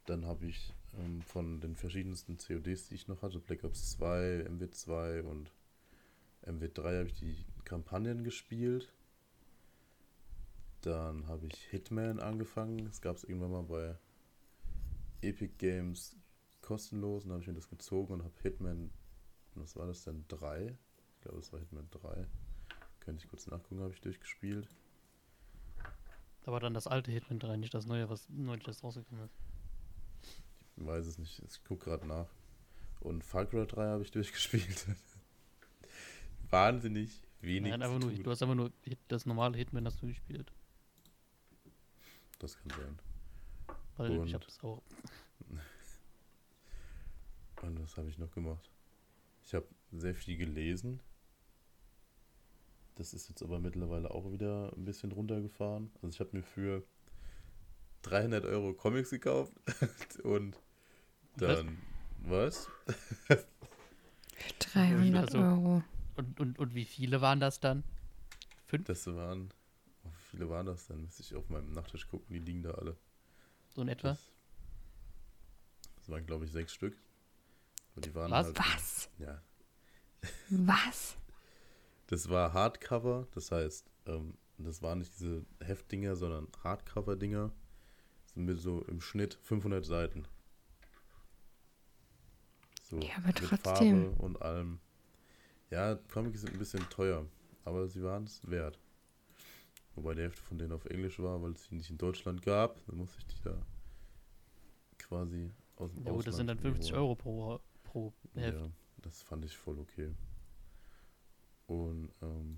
Dann 0.05 0.25
habe 0.25 0.47
ich 0.47 0.73
ähm, 0.99 1.21
von 1.21 1.59
den 1.59 1.75
verschiedensten 1.75 2.37
CODs, 2.37 2.89
die 2.89 2.95
ich 2.95 3.07
noch 3.07 3.21
hatte, 3.21 3.39
Black 3.39 3.63
Ops 3.63 3.91
2, 3.91 4.47
MW2 4.49 5.21
und 5.21 5.51
MW3 6.45 6.99
habe 6.99 7.07
ich 7.07 7.13
die 7.13 7.45
Kampagnen 7.63 8.23
gespielt. 8.23 8.91
Dann 10.81 11.27
habe 11.27 11.45
ich 11.45 11.55
Hitman 11.69 12.19
angefangen. 12.19 12.85
Das 12.85 13.01
gab 13.01 13.15
es 13.15 13.23
irgendwann 13.23 13.51
mal 13.51 13.63
bei 13.63 13.95
Epic 15.21 15.53
Games 15.57 16.15
kostenlos. 16.61 17.25
Und 17.25 17.31
habe 17.31 17.41
ich 17.41 17.47
mir 17.47 17.53
das 17.53 17.69
gezogen 17.69 18.13
und 18.13 18.23
habe 18.23 18.33
Hitman, 18.41 18.91
was 19.55 19.75
war 19.75 19.87
das 19.87 20.03
denn? 20.03 20.25
3? 20.27 20.77
Ich 21.15 21.21
glaube, 21.21 21.39
das 21.39 21.51
war 21.51 21.59
Hitman 21.59 21.87
3. 21.91 22.27
Könnte 22.99 23.23
ich 23.23 23.29
kurz 23.29 23.47
nachgucken, 23.47 23.81
habe 23.81 23.93
ich 23.93 24.01
durchgespielt. 24.01 24.67
Da 26.43 26.51
war 26.51 26.59
dann 26.59 26.73
das 26.73 26.87
alte 26.87 27.11
Hitman 27.11 27.39
3, 27.39 27.57
nicht 27.57 27.73
das 27.73 27.85
neue, 27.85 28.09
was 28.09 28.27
neulich 28.29 28.67
erst 28.67 28.83
rausgekommen 28.83 29.25
ist. 29.25 29.35
Ich 30.77 30.85
weiß 30.85 31.05
es 31.05 31.17
nicht. 31.17 31.39
Ich 31.39 31.63
gucke 31.63 31.85
gerade 31.85 32.07
nach. 32.07 32.29
Und 32.99 33.23
Far 33.23 33.45
Cry 33.45 33.65
3 33.65 33.87
habe 33.87 34.03
ich 34.03 34.11
durchgespielt. 34.11 34.87
Wahnsinnig 36.49 37.23
wenig. 37.41 37.71
Nein, 37.71 37.81
einfach 37.81 37.99
nur, 37.99 38.11
du 38.11 38.31
hast 38.31 38.41
einfach 38.41 38.55
nur 38.55 38.71
das 39.07 39.25
normale 39.25 39.57
Hitman 39.57 39.85
hast 39.85 40.01
du 40.01 40.07
gespielt. 40.07 40.51
Das 42.39 42.57
kann 42.57 42.71
sein. 42.71 42.99
Weil 44.01 44.17
Und- 44.19 44.27
ich 44.27 44.33
habe 44.33 44.45
es 44.47 44.63
auch. 44.63 44.81
Und 47.61 47.79
was 47.83 47.97
habe 47.97 48.09
ich 48.09 48.17
noch 48.17 48.31
gemacht? 48.31 48.69
Ich 49.43 49.53
habe 49.53 49.67
sehr 49.91 50.15
viel 50.15 50.37
gelesen. 50.37 50.99
Das 52.95 53.13
ist 53.13 53.29
jetzt 53.29 53.43
aber 53.43 53.59
mittlerweile 53.59 54.11
auch 54.11 54.31
wieder 54.31 54.71
ein 54.75 54.85
bisschen 54.85 55.11
runtergefahren. 55.11 55.91
Also 56.01 56.15
ich 56.15 56.19
habe 56.19 56.35
mir 56.37 56.43
für 56.43 56.83
300 58.03 58.45
Euro 58.45 58.73
Comics 58.73 59.09
gekauft 59.11 59.53
und 60.23 60.59
dann 61.37 61.77
was? 62.23 62.67
Für 63.27 63.43
300 64.59 65.23
Also- 65.25 65.39
Euro. 65.39 65.83
Und, 66.17 66.39
und, 66.39 66.59
und 66.59 66.75
wie 66.75 66.85
viele 66.85 67.21
waren 67.21 67.39
das 67.39 67.59
dann? 67.59 67.83
Fünf? 68.65 68.85
Das 68.85 69.07
waren, 69.07 69.49
wie 70.03 70.09
viele 70.31 70.49
waren 70.49 70.65
das 70.65 70.87
denn? 70.87 71.01
Müsste 71.01 71.21
ich 71.23 71.35
auf 71.35 71.49
meinem 71.49 71.71
Nachttisch 71.73 72.07
gucken, 72.07 72.27
die 72.33 72.39
liegen 72.39 72.63
da 72.63 72.71
alle. 72.71 72.97
So 73.73 73.81
in 73.81 73.87
etwa? 73.87 74.09
Das, 74.09 74.31
das 75.97 76.09
waren 76.09 76.25
glaube 76.25 76.45
ich 76.45 76.51
sechs 76.51 76.73
Stück. 76.73 76.97
Und 77.95 78.05
die 78.05 78.15
waren 78.15 78.31
Was? 78.31 78.47
halt, 78.47 78.59
Was? 78.59 79.09
ja, 79.19 79.41
Was? 80.49 81.17
Das 82.07 82.29
war 82.29 82.53
Hardcover, 82.53 83.27
das 83.33 83.51
heißt, 83.51 83.89
ähm, 84.05 84.37
das 84.57 84.81
waren 84.81 84.99
nicht 84.99 85.13
diese 85.19 85.45
Heftdinger, 85.61 86.15
sondern 86.15 86.47
Hardcover-Dinger. 86.63 87.51
Sind 88.25 88.45
mit 88.45 88.59
so 88.59 88.83
im 88.85 89.01
Schnitt 89.01 89.33
500 89.43 89.85
Seiten. 89.85 90.25
So 92.83 92.99
Ja, 92.99 93.15
aber 93.17 93.27
mit 93.27 93.37
trotzdem. 93.37 94.13
Farbe 94.13 94.23
und 94.23 94.41
allem. 94.41 94.79
Ja, 95.69 95.95
Comics 95.95 96.41
sind 96.41 96.53
ein 96.53 96.59
bisschen 96.59 96.87
teuer, 96.89 97.25
aber 97.65 97.87
sie 97.87 98.03
waren 98.03 98.25
es 98.25 98.49
wert. 98.49 98.77
Wobei 100.01 100.15
die 100.15 100.21
Hälfte 100.23 100.41
von 100.41 100.57
denen 100.57 100.71
auf 100.71 100.85
Englisch 100.85 101.19
war, 101.19 101.43
weil 101.43 101.51
es 101.51 101.65
sie 101.65 101.75
nicht 101.75 101.91
in 101.91 101.97
Deutschland 101.99 102.41
gab. 102.41 102.83
Dann 102.87 102.97
musste 102.97 103.19
ich 103.19 103.27
die 103.27 103.41
da 103.43 103.55
quasi 104.97 105.51
aus 105.75 105.93
dem 105.93 106.03
Ja 106.03 106.11
gut, 106.11 106.25
das 106.25 106.35
sind 106.37 106.47
dann 106.47 106.57
Ausland 106.57 106.75
50 106.75 106.93
holen. 106.93 107.01
Euro 107.01 107.15
pro, 107.15 107.59
pro 107.83 108.11
Heft. 108.33 108.57
Ja, 108.57 108.71
das 108.97 109.21
fand 109.21 109.45
ich 109.45 109.55
voll 109.55 109.77
okay. 109.77 110.11
Und 111.67 112.11
ähm, 112.23 112.57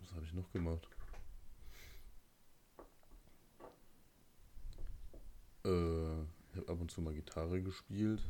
was 0.00 0.12
habe 0.14 0.24
ich 0.24 0.32
noch 0.32 0.50
gemacht? 0.50 0.88
Äh, 5.64 6.22
ich 6.22 6.56
habe 6.56 6.68
ab 6.68 6.80
und 6.80 6.90
zu 6.90 7.00
mal 7.02 7.14
Gitarre 7.14 7.62
gespielt. 7.62 8.20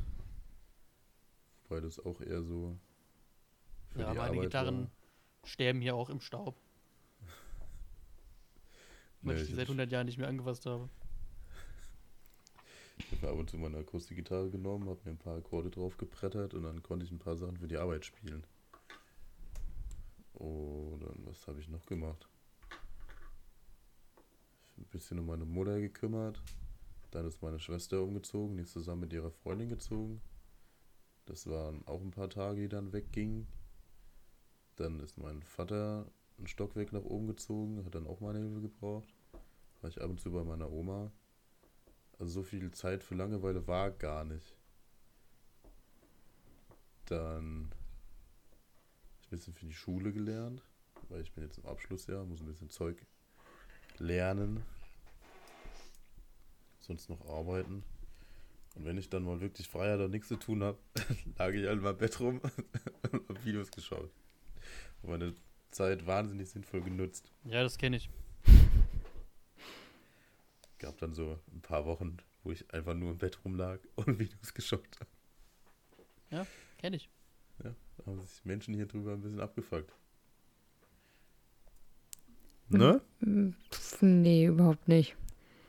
Wobei 1.64 1.80
das 1.80 1.98
auch 1.98 2.20
eher 2.20 2.42
so. 2.42 2.78
für 3.88 4.00
Ja, 4.00 4.12
die 4.12 4.18
meine 4.18 4.38
Gitarren 4.40 4.84
war. 4.84 4.90
sterben 5.44 5.80
hier 5.80 5.94
auch 5.94 6.10
im 6.10 6.20
Staub, 6.20 6.56
weil 9.24 9.34
Nee, 9.36 9.40
ich 9.42 9.48
die 9.48 9.54
seit 9.54 9.62
hab- 9.66 9.70
100 9.70 9.90
Jahren 9.92 10.06
nicht 10.06 10.18
mehr 10.18 10.28
angefasst 10.28 10.66
habe. 10.66 10.88
Ich 12.98 13.22
habe 13.22 13.32
ab 13.32 13.38
und 13.38 13.50
zu 13.50 13.56
meine 13.58 13.78
Akustikgitarre 13.78 14.50
genommen, 14.50 14.88
habe 14.88 15.00
mir 15.04 15.10
ein 15.12 15.18
paar 15.18 15.36
Akkorde 15.36 15.70
drauf 15.70 15.96
gebrettert 15.96 16.54
und 16.54 16.62
dann 16.62 16.82
konnte 16.82 17.04
ich 17.04 17.10
ein 17.12 17.18
paar 17.18 17.36
Sachen 17.36 17.56
für 17.56 17.66
die 17.68 17.76
Arbeit 17.76 18.04
spielen. 18.04 18.44
Oder 20.34 21.12
was 21.24 21.46
habe 21.46 21.60
ich 21.60 21.68
noch 21.68 21.84
gemacht? 21.86 22.28
Ein 24.76 24.84
bisschen 24.86 25.18
um 25.18 25.26
meine 25.26 25.44
Mutter 25.44 25.80
gekümmert. 25.80 26.40
Dann 27.10 27.26
ist 27.26 27.42
meine 27.42 27.60
Schwester 27.60 28.02
umgezogen, 28.02 28.56
die 28.56 28.62
ist 28.64 28.72
zusammen 28.72 29.02
mit 29.02 29.12
ihrer 29.12 29.30
Freundin 29.30 29.68
gezogen. 29.68 30.20
Das 31.26 31.46
waren 31.48 31.86
auch 31.86 32.00
ein 32.00 32.10
paar 32.10 32.28
Tage, 32.28 32.62
die 32.62 32.68
dann 32.68 32.92
weggingen. 32.92 33.46
Dann 34.76 34.98
ist 35.00 35.16
mein 35.16 35.42
Vater 35.42 36.06
ein 36.38 36.46
Stockwerk 36.46 36.92
nach 36.92 37.04
oben 37.04 37.26
gezogen, 37.26 37.84
hat 37.84 37.94
dann 37.94 38.06
auch 38.06 38.20
meine 38.20 38.38
Hilfe 38.38 38.60
gebraucht. 38.60 39.08
War 39.80 39.90
ich 39.90 40.00
ab 40.00 40.10
und 40.10 40.20
zu 40.20 40.32
bei 40.32 40.44
meiner 40.44 40.70
Oma. 40.70 41.12
Also 42.18 42.32
so 42.32 42.42
viel 42.42 42.70
Zeit 42.72 43.02
für 43.02 43.14
Langeweile 43.14 43.66
war 43.66 43.90
gar 43.90 44.24
nicht. 44.24 44.56
Dann 47.06 47.70
habe 47.70 49.18
ich 49.20 49.26
ein 49.26 49.30
bisschen 49.30 49.54
für 49.54 49.66
die 49.66 49.74
Schule 49.74 50.12
gelernt, 50.12 50.62
weil 51.08 51.22
ich 51.22 51.32
bin 51.32 51.44
jetzt 51.44 51.58
im 51.58 51.66
Abschlussjahr, 51.66 52.24
muss 52.24 52.40
ein 52.40 52.46
bisschen 52.46 52.70
Zeug 52.70 53.04
lernen. 53.98 54.62
Sonst 56.80 57.08
noch 57.08 57.26
arbeiten. 57.28 57.82
Und 58.74 58.84
wenn 58.84 58.98
ich 58.98 59.08
dann 59.08 59.24
mal 59.24 59.40
wirklich 59.40 59.68
frei 59.68 59.92
hatte 59.92 60.06
und 60.06 60.10
nichts 60.10 60.28
zu 60.28 60.36
tun 60.36 60.62
habe, 60.62 60.78
lag 61.38 61.50
ich 61.50 61.66
halt 61.66 61.78
in 61.78 61.80
meinem 61.80 61.98
Bett 61.98 62.18
rum 62.20 62.40
und 63.12 63.28
habe 63.28 63.44
Videos 63.44 63.70
geschaut. 63.70 64.10
Und 65.02 65.10
meine 65.10 65.34
Zeit 65.74 66.06
wahnsinnig 66.06 66.48
sinnvoll 66.48 66.80
genutzt. 66.82 67.30
Ja, 67.44 67.62
das 67.62 67.78
kenne 67.78 67.96
ich. 67.96 68.08
Gab 70.78 70.98
dann 70.98 71.14
so 71.14 71.38
ein 71.52 71.60
paar 71.60 71.84
Wochen, 71.86 72.18
wo 72.42 72.52
ich 72.52 72.72
einfach 72.72 72.94
nur 72.94 73.12
im 73.12 73.18
Bett 73.18 73.44
rumlag 73.44 73.80
und 73.96 74.18
Videos 74.18 74.54
geschaut 74.54 74.88
habe. 75.00 76.46
Kenne 76.78 76.96
ich. 76.96 77.08
Da 77.58 77.74
haben 78.06 78.24
sich 78.24 78.44
Menschen 78.44 78.74
hier 78.74 78.86
drüber 78.86 79.12
ein 79.12 79.20
bisschen 79.20 79.40
abgefuckt. 79.40 79.92
Ne? 82.68 83.00
Mm, 83.20 83.50
pf, 83.70 84.02
Nee, 84.02 84.46
überhaupt 84.46 84.88
nicht. 84.88 85.16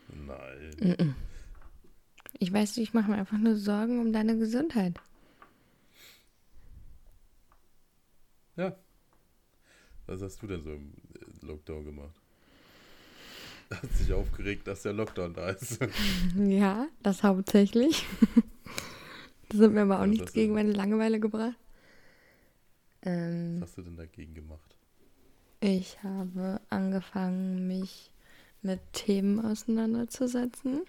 Nein. 0.08 1.14
Ich 2.38 2.52
weiß, 2.52 2.76
ich 2.78 2.94
mache 2.94 3.10
mir 3.10 3.16
einfach 3.16 3.38
nur 3.38 3.56
Sorgen 3.56 4.00
um 4.00 4.12
deine 4.12 4.36
Gesundheit. 4.36 5.00
Ja. 8.56 8.76
Was 10.06 10.22
hast 10.22 10.40
du 10.42 10.46
denn 10.46 10.62
so 10.62 10.70
im 10.72 10.92
äh, 11.14 11.46
Lockdown 11.46 11.84
gemacht? 11.84 12.14
Hast 13.70 13.98
dich 14.00 14.12
aufgeregt, 14.12 14.66
dass 14.68 14.82
der 14.82 14.92
Lockdown 14.92 15.34
da 15.34 15.48
ist. 15.50 15.78
Ja, 16.36 16.86
das 17.02 17.22
hauptsächlich. 17.24 18.04
das 19.48 19.60
hat 19.60 19.72
mir 19.72 19.82
aber 19.82 19.96
auch 19.96 20.02
Was 20.02 20.08
nichts 20.08 20.32
gegen 20.32 20.54
meine 20.54 20.70
Langeweile 20.72 21.18
gebracht. 21.18 21.56
Ähm, 23.02 23.56
Was 23.60 23.70
hast 23.70 23.78
du 23.78 23.82
denn 23.82 23.96
dagegen 23.96 24.34
gemacht? 24.34 24.76
ich 25.60 26.00
habe 26.04 26.60
angefangen, 26.68 27.66
mich 27.66 28.12
mit 28.62 28.78
Themen 28.92 29.40
auseinanderzusetzen, 29.44 30.82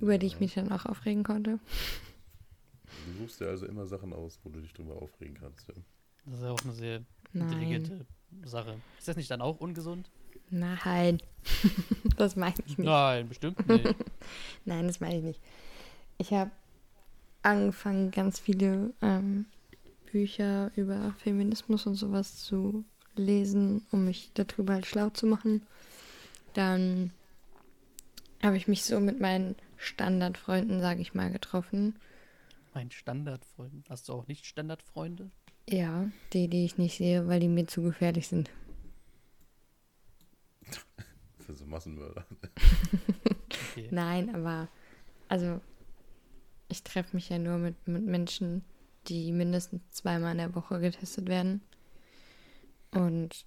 über 0.00 0.16
die 0.18 0.26
ich 0.28 0.34
Ja. 0.34 0.38
mich 0.40 0.54
dann 0.54 0.72
auch 0.72 0.86
aufregen 0.86 1.24
konnte. 1.24 1.58
Du 3.06 3.18
suchst 3.22 3.40
dir 3.40 3.48
also 3.48 3.66
immer 3.66 3.86
Sachen 3.86 4.12
aus, 4.14 4.38
wo 4.44 4.50
du 4.50 4.60
dich 4.60 4.72
drüber 4.72 4.94
aufregen 5.02 5.36
kannst. 5.38 5.68
Ja? 5.68 5.74
Das 6.30 6.40
ist 6.40 6.44
ja 6.44 6.52
auch 6.52 6.64
eine 6.64 6.72
sehr 6.74 7.02
intelligente 7.32 8.06
Sache. 8.44 8.80
Ist 8.98 9.08
das 9.08 9.16
nicht 9.16 9.30
dann 9.30 9.40
auch 9.40 9.60
ungesund? 9.60 10.10
nein, 10.50 11.20
das 12.16 12.36
meine 12.36 12.54
ich 12.66 12.78
nicht. 12.78 12.86
Nein, 12.86 13.28
bestimmt 13.28 13.66
nicht. 13.68 13.94
Nein, 14.64 14.86
das 14.86 15.00
meine 15.00 15.18
ich 15.18 15.22
nicht. 15.22 15.40
Ich 16.16 16.32
habe 16.32 16.50
angefangen, 17.42 18.10
ganz 18.10 18.38
viele 18.38 18.92
ähm, 19.02 19.46
Bücher 20.10 20.70
über 20.76 21.14
Feminismus 21.18 21.86
und 21.86 21.94
sowas 21.94 22.38
zu 22.38 22.84
lesen, 23.16 23.86
um 23.90 24.04
mich 24.04 24.30
darüber 24.34 24.74
halt 24.74 24.86
schlau 24.86 25.10
zu 25.10 25.26
machen. 25.26 25.66
Dann 26.54 27.12
habe 28.42 28.56
ich 28.56 28.68
mich 28.68 28.84
so 28.84 29.00
mit 29.00 29.20
meinen 29.20 29.56
Standardfreunden, 29.76 30.80
sage 30.80 31.00
ich 31.00 31.14
mal, 31.14 31.30
getroffen. 31.30 31.96
Mein 32.74 32.90
Standardfreund. 32.90 33.88
Hast 33.90 34.08
du 34.08 34.14
auch 34.14 34.26
nicht 34.28 34.46
Standardfreunde? 34.46 35.30
Ja, 35.70 36.08
die, 36.32 36.48
die 36.48 36.64
ich 36.64 36.78
nicht 36.78 36.96
sehe, 36.96 37.28
weil 37.28 37.40
die 37.40 37.48
mir 37.48 37.66
zu 37.66 37.82
gefährlich 37.82 38.26
sind. 38.26 38.50
Für 41.38 41.54
so 41.54 41.66
Massenmörder. 41.66 42.24
Okay. 43.44 43.88
Nein, 43.90 44.34
aber 44.34 44.68
also 45.28 45.60
ich 46.68 46.82
treffe 46.82 47.14
mich 47.14 47.28
ja 47.28 47.38
nur 47.38 47.58
mit, 47.58 47.86
mit 47.86 48.02
Menschen, 48.02 48.64
die 49.08 49.30
mindestens 49.30 49.82
zweimal 49.90 50.32
in 50.32 50.38
der 50.38 50.54
Woche 50.54 50.80
getestet 50.80 51.28
werden. 51.28 51.60
Und 52.90 53.44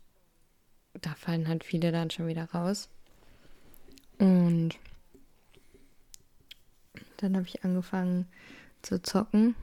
da 0.93 1.15
fallen 1.15 1.47
halt 1.47 1.63
viele 1.63 1.91
dann 1.91 2.11
schon 2.11 2.27
wieder 2.27 2.45
raus. 2.51 2.89
Und 4.19 4.77
dann 7.17 7.35
habe 7.35 7.47
ich 7.47 7.63
angefangen 7.63 8.27
zu 8.83 9.01
zocken. 9.01 9.55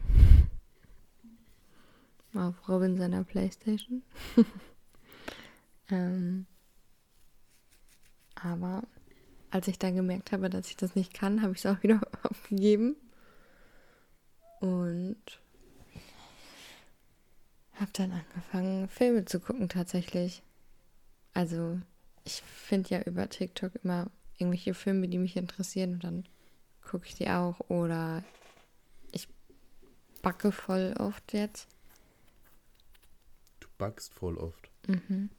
Auf 2.34 2.68
Robin 2.68 2.96
seiner 2.96 3.24
Playstation. 3.24 4.02
ähm, 5.90 6.46
aber 8.34 8.82
als 9.50 9.68
ich 9.68 9.78
dann 9.78 9.96
gemerkt 9.96 10.32
habe, 10.32 10.50
dass 10.50 10.68
ich 10.68 10.76
das 10.76 10.94
nicht 10.94 11.14
kann, 11.14 11.42
habe 11.42 11.52
ich 11.52 11.64
es 11.64 11.66
auch 11.66 11.82
wieder 11.82 12.00
aufgegeben. 12.22 12.96
Und 14.60 15.40
habe 17.74 17.92
dann 17.92 18.12
angefangen, 18.12 18.88
Filme 18.88 19.24
zu 19.24 19.40
gucken 19.40 19.68
tatsächlich. 19.68 20.42
Also 21.32 21.80
ich 22.24 22.42
finde 22.42 22.90
ja 22.90 23.02
über 23.02 23.28
TikTok 23.28 23.72
immer 23.84 24.10
irgendwelche 24.36 24.74
Filme, 24.74 25.08
die 25.08 25.18
mich 25.18 25.36
interessieren 25.36 25.94
und 25.94 26.04
dann 26.04 26.24
gucke 26.82 27.06
ich 27.06 27.14
die 27.14 27.28
auch. 27.28 27.60
Oder 27.68 28.24
ich 29.12 29.28
backe 30.22 30.52
voll 30.52 30.94
oft 30.98 31.32
jetzt. 31.32 31.68
Backst 33.78 34.12
voll 34.12 34.36
oft. 34.36 34.70
Mhm. 34.86 35.30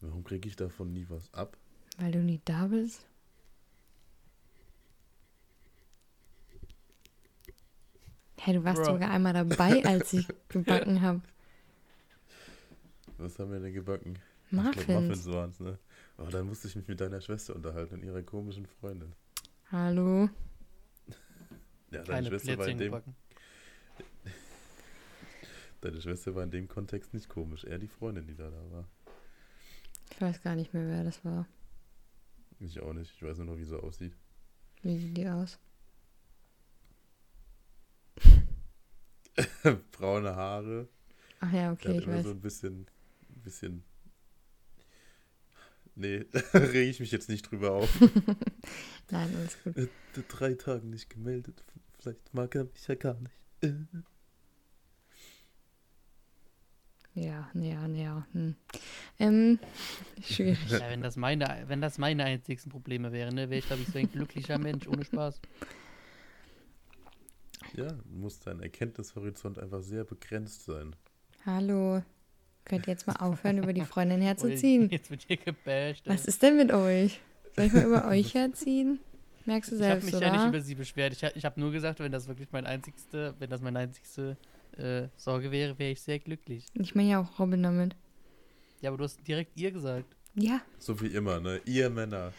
Warum 0.00 0.24
kriege 0.24 0.48
ich 0.48 0.56
davon 0.56 0.92
nie 0.92 1.06
was 1.08 1.32
ab? 1.34 1.56
Weil 1.98 2.12
du 2.12 2.20
nie 2.20 2.40
da 2.44 2.66
bist. 2.68 3.06
Hey, 8.38 8.54
du 8.54 8.64
warst 8.64 8.82
Bruh. 8.82 8.92
sogar 8.92 9.10
einmal 9.10 9.32
dabei, 9.32 9.84
als 9.84 10.12
ich 10.12 10.26
gebacken 10.48 11.00
habe. 11.00 11.22
Was 13.16 13.38
haben 13.38 13.52
wir 13.52 13.60
denn 13.60 13.72
gebacken? 13.72 14.18
Ich 14.50 14.50
glaub, 14.50 14.66
Muffins. 14.66 14.88
Muffins 14.88 15.26
waren 15.32 15.50
es, 15.50 15.60
ne? 15.60 15.78
Aber 16.16 16.30
dann 16.30 16.46
musste 16.46 16.68
ich 16.68 16.76
mich 16.76 16.86
mit 16.86 17.00
deiner 17.00 17.20
Schwester 17.20 17.56
unterhalten 17.56 17.94
und 17.94 18.02
ihrer 18.04 18.22
komischen 18.22 18.66
Freundin. 18.66 19.12
Hallo. 19.70 20.28
Ja, 21.90 22.02
deine 22.02 22.28
Keine 22.28 22.28
Schwester, 22.28 22.58
war 22.58 22.66
in 22.66 22.76
Plätzchen 22.76 22.78
dem, 22.78 22.86
gebacken. 22.86 23.14
Deine 25.84 26.00
Schwester 26.00 26.34
war 26.34 26.42
in 26.42 26.50
dem 26.50 26.66
Kontext 26.66 27.12
nicht 27.14 27.28
komisch. 27.28 27.64
Eher 27.64 27.78
die 27.78 27.88
Freundin, 27.88 28.26
die 28.26 28.34
da, 28.34 28.50
da 28.50 28.70
war. 28.70 28.88
Ich 30.10 30.20
weiß 30.20 30.42
gar 30.42 30.56
nicht 30.56 30.72
mehr, 30.72 30.86
wer 30.88 31.04
das 31.04 31.24
war. 31.24 31.46
Ich 32.60 32.80
auch 32.80 32.92
nicht. 32.94 33.12
Ich 33.14 33.22
weiß 33.22 33.38
nur 33.38 33.46
noch, 33.46 33.58
wie 33.58 33.64
sie 33.64 33.80
aussieht. 33.80 34.16
Wie 34.82 34.96
sieht 34.98 35.16
die 35.16 35.28
aus? 35.28 35.58
Braune 39.92 40.34
Haare. 40.34 40.88
Ach 41.40 41.52
ja, 41.52 41.72
okay, 41.72 41.98
ich 41.98 42.04
immer 42.04 42.16
weiß. 42.16 42.24
so 42.24 42.30
ein 42.30 42.40
bisschen, 42.40 42.86
bisschen. 43.42 43.82
Nee, 45.96 46.24
da 46.32 46.40
rege 46.58 46.90
ich 46.90 47.00
mich 47.00 47.10
jetzt 47.10 47.28
nicht 47.28 47.50
drüber 47.50 47.72
auf. 47.72 48.00
Nein, 49.10 49.34
alles 49.36 49.62
gut. 49.62 49.76
Äh, 49.76 49.88
Drei 50.28 50.54
Tage 50.54 50.86
nicht 50.86 51.10
gemeldet. 51.10 51.62
Vielleicht 51.98 52.32
mag 52.32 52.54
er 52.54 52.64
mich 52.64 52.86
ja 52.86 52.94
gar 52.94 53.20
nicht. 53.20 53.34
Äh. 53.60 53.72
Ja, 57.14 57.48
ja, 57.54 57.86
ja. 57.86 58.26
Hm. 58.32 58.56
Ähm, 59.20 59.58
schwierig. 60.22 60.58
Ja, 60.68 60.90
wenn 60.90 61.00
das 61.02 61.16
meine, 61.16 61.64
wenn 61.68 61.80
das 61.80 61.98
meine 61.98 62.24
einzigsten 62.24 62.72
Probleme 62.72 63.12
wären, 63.12 63.34
ne, 63.34 63.50
wäre 63.50 63.60
ich, 63.60 63.66
glaube 63.66 63.82
ich, 63.82 63.88
so 63.88 63.98
ein 63.98 64.10
glücklicher 64.10 64.58
Mensch, 64.58 64.88
ohne 64.88 65.04
Spaß. 65.04 65.40
Ja, 67.74 67.88
muss 68.10 68.40
dein 68.40 68.60
Erkenntnishorizont 68.60 69.58
einfach 69.58 69.80
sehr 69.82 70.04
begrenzt 70.04 70.64
sein. 70.64 70.94
Hallo. 71.46 72.02
Könnt 72.64 72.86
ihr 72.86 72.92
jetzt 72.92 73.06
mal 73.06 73.16
aufhören, 73.16 73.58
über 73.58 73.72
die 73.72 73.82
Freundin 73.84 74.20
herzuziehen? 74.22 74.88
Jetzt 74.90 75.10
wird 75.10 75.22
hier 75.22 75.36
gebasht. 75.36 76.02
Was 76.06 76.24
ist 76.24 76.42
denn 76.42 76.56
mit 76.56 76.72
euch? 76.72 77.20
Soll 77.54 77.66
ich 77.66 77.72
mal 77.72 77.84
über 77.84 78.08
euch 78.08 78.34
herziehen? 78.34 78.98
Merkst 79.44 79.70
du 79.70 79.76
Ich 79.76 79.82
habe 79.82 79.90
selbst, 79.92 80.06
mich 80.06 80.14
oder? 80.14 80.26
ja 80.26 80.32
nicht 80.32 80.48
über 80.48 80.60
sie 80.60 80.74
beschwert. 80.74 81.12
Ich, 81.12 81.22
ich 81.22 81.44
habe 81.44 81.60
nur 81.60 81.70
gesagt, 81.70 82.00
wenn 82.00 82.10
das 82.10 82.26
wirklich 82.26 82.48
mein 82.50 82.66
einzigste, 82.66 83.34
wenn 83.38 83.50
das 83.50 83.60
meine 83.60 83.78
einzigste 83.78 84.36
äh, 84.78 85.08
Sorge 85.16 85.50
wäre, 85.50 85.78
wäre 85.78 85.92
ich 85.92 86.00
sehr 86.02 86.18
glücklich. 86.18 86.66
ich 86.74 86.94
meine 86.94 87.10
ja 87.10 87.20
auch 87.20 87.38
Robin 87.38 87.62
damit. 87.62 87.96
Ja, 88.80 88.90
aber 88.90 88.98
du 88.98 89.04
hast 89.04 89.26
direkt 89.26 89.52
ihr 89.58 89.70
gesagt. 89.72 90.14
Ja, 90.34 90.60
So 90.78 91.00
wie 91.00 91.06
immer, 91.08 91.40
ne? 91.40 91.60
Ihr 91.64 91.90
Männer. 91.90 92.32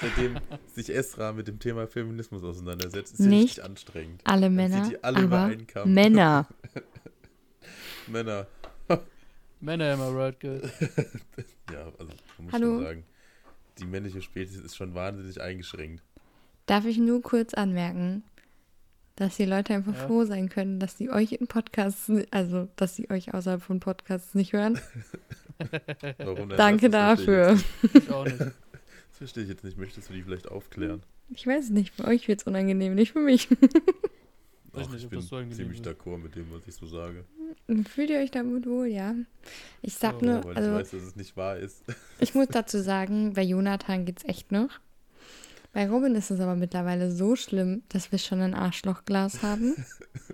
Seitdem 0.00 0.36
sich 0.74 0.90
Esra 0.94 1.32
mit 1.32 1.48
dem 1.48 1.58
Thema 1.58 1.86
Feminismus 1.86 2.42
auseinandersetzt, 2.44 3.12
ist 3.12 3.18
sie 3.22 3.28
Nicht 3.28 3.44
richtig 3.44 3.64
anstrengend. 3.64 4.20
alle 4.24 4.50
Männer, 4.50 4.90
alle 5.02 5.22
über 5.22 5.38
aber 5.38 5.52
einen 5.52 5.66
Kamm. 5.66 5.94
Männer. 5.94 6.46
Männer. 8.06 8.46
Männer 9.60 9.94
immer 9.94 10.14
right 10.14 10.38
good. 10.40 10.62
Ja, 11.72 11.86
also 11.98 12.12
muss 12.38 12.52
Hallo? 12.52 12.74
schon 12.76 12.82
sagen, 12.84 13.04
die 13.78 13.84
männliche 13.86 14.22
Spezies 14.22 14.60
ist 14.60 14.76
schon 14.76 14.94
wahnsinnig 14.94 15.40
eingeschränkt. 15.40 16.02
Darf 16.66 16.84
ich 16.84 16.98
nur 16.98 17.22
kurz 17.22 17.54
anmerken, 17.54 18.22
dass 19.16 19.36
die 19.36 19.44
Leute 19.46 19.74
einfach 19.74 19.94
Ja. 19.94 20.06
froh 20.06 20.24
sein 20.24 20.48
können, 20.48 20.78
dass 20.78 20.96
sie 20.98 21.10
euch 21.10 21.32
in 21.32 21.46
Podcasts, 21.46 22.10
also 22.30 22.68
dass 22.76 22.96
sie 22.96 23.10
euch 23.10 23.34
außerhalb 23.34 23.62
von 23.62 23.80
Podcasts 23.80 24.34
nicht 24.34 24.52
hören? 24.52 24.78
Warum 26.18 26.48
denn 26.50 26.58
Danke 26.58 26.90
das? 26.90 27.18
Dafür. 27.18 27.58
ich 27.92 28.10
auch 28.10 28.24
nicht. 28.24 28.38
Das 29.08 29.18
verstehe 29.20 29.44
ich 29.44 29.48
jetzt 29.48 29.64
nicht. 29.64 29.78
Möchtest 29.78 30.10
du 30.10 30.12
die 30.12 30.22
vielleicht 30.22 30.46
aufklären? 30.50 31.02
Ich 31.30 31.46
weiß 31.46 31.64
es 31.64 31.70
nicht, 31.70 31.94
für 31.94 32.04
euch 32.04 32.28
wird 32.28 32.40
es 32.42 32.46
unangenehm, 32.46 32.94
nicht 32.94 33.12
für 33.12 33.20
mich. 33.20 33.48
Ach, 34.74 34.90
nicht, 34.90 35.04
ich 35.04 35.08
bin 35.08 35.22
so 35.22 35.42
ziemlich 35.48 35.80
d'accord 35.80 36.18
mit 36.18 36.34
dem, 36.36 36.52
was 36.52 36.68
ich 36.68 36.74
so 36.74 36.86
sage. 36.86 37.24
Fühlt 37.88 38.10
ihr 38.10 38.18
euch 38.18 38.30
damit 38.30 38.66
wohl, 38.66 38.88
ja? 38.88 39.14
Ich 39.80 39.94
sag 39.94 40.20
Ja, 40.20 40.26
nur, 40.34 40.44
Weil 40.44 40.56
also 40.56 40.68
ich 40.72 40.76
weiß, 40.80 40.90
dass 40.90 41.02
es 41.02 41.16
nicht 41.16 41.34
wahr 41.34 41.56
ist. 41.56 41.82
Ich 42.20 42.34
muss 42.34 42.48
dazu 42.50 42.78
sagen, 42.82 43.32
bei 43.32 43.40
Jonathan 43.42 44.04
geht's 44.04 44.22
echt 44.24 44.52
noch. 44.52 44.68
Bei 45.76 45.90
Robin 45.90 46.14
ist 46.14 46.30
es 46.30 46.40
aber 46.40 46.56
mittlerweile 46.56 47.10
so 47.10 47.36
schlimm, 47.36 47.82
dass 47.90 48.10
wir 48.10 48.18
schon 48.18 48.40
ein 48.40 48.54
Arschlochglas 48.54 49.42
haben. 49.42 49.74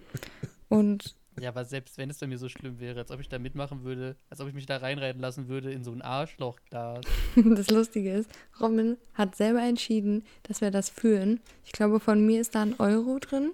Und 0.68 1.16
Ja, 1.40 1.48
aber 1.48 1.64
selbst 1.64 1.98
wenn 1.98 2.10
es 2.10 2.18
bei 2.18 2.28
mir 2.28 2.38
so 2.38 2.48
schlimm 2.48 2.78
wäre, 2.78 3.00
als 3.00 3.10
ob 3.10 3.18
ich 3.18 3.28
da 3.28 3.40
mitmachen 3.40 3.82
würde, 3.82 4.14
als 4.30 4.40
ob 4.40 4.46
ich 4.46 4.54
mich 4.54 4.66
da 4.66 4.76
reinreiten 4.76 5.20
lassen 5.20 5.48
würde 5.48 5.72
in 5.72 5.82
so 5.82 5.90
ein 5.90 6.00
Arschlochglas. 6.00 7.04
das 7.56 7.70
Lustige 7.70 8.12
ist, 8.12 8.30
Robin 8.60 8.98
hat 9.14 9.34
selber 9.34 9.62
entschieden, 9.62 10.22
dass 10.44 10.60
wir 10.60 10.70
das 10.70 10.88
führen. 10.88 11.40
Ich 11.64 11.72
glaube, 11.72 11.98
von 11.98 12.24
mir 12.24 12.40
ist 12.40 12.54
da 12.54 12.62
ein 12.62 12.78
Euro 12.78 13.18
drin. 13.18 13.50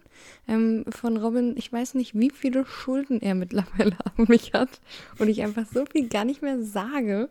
Ähm, 0.47 0.85
von 0.91 1.17
Robin, 1.17 1.57
ich 1.57 1.73
weiß 1.73 1.95
nicht, 1.95 2.15
wie 2.15 2.29
viele 2.29 2.67
Schulden 2.67 3.23
er 3.23 3.35
mittlerweile 3.35 3.97
an 4.05 4.27
mich 4.29 4.53
hat. 4.53 4.83
Und 5.19 5.29
ich 5.29 5.43
einfach 5.43 5.65
so 5.65 5.87
viel 5.87 6.11
gar 6.11 6.27
nicht 6.27 6.43
mehr 6.43 6.63
sage, 6.63 7.31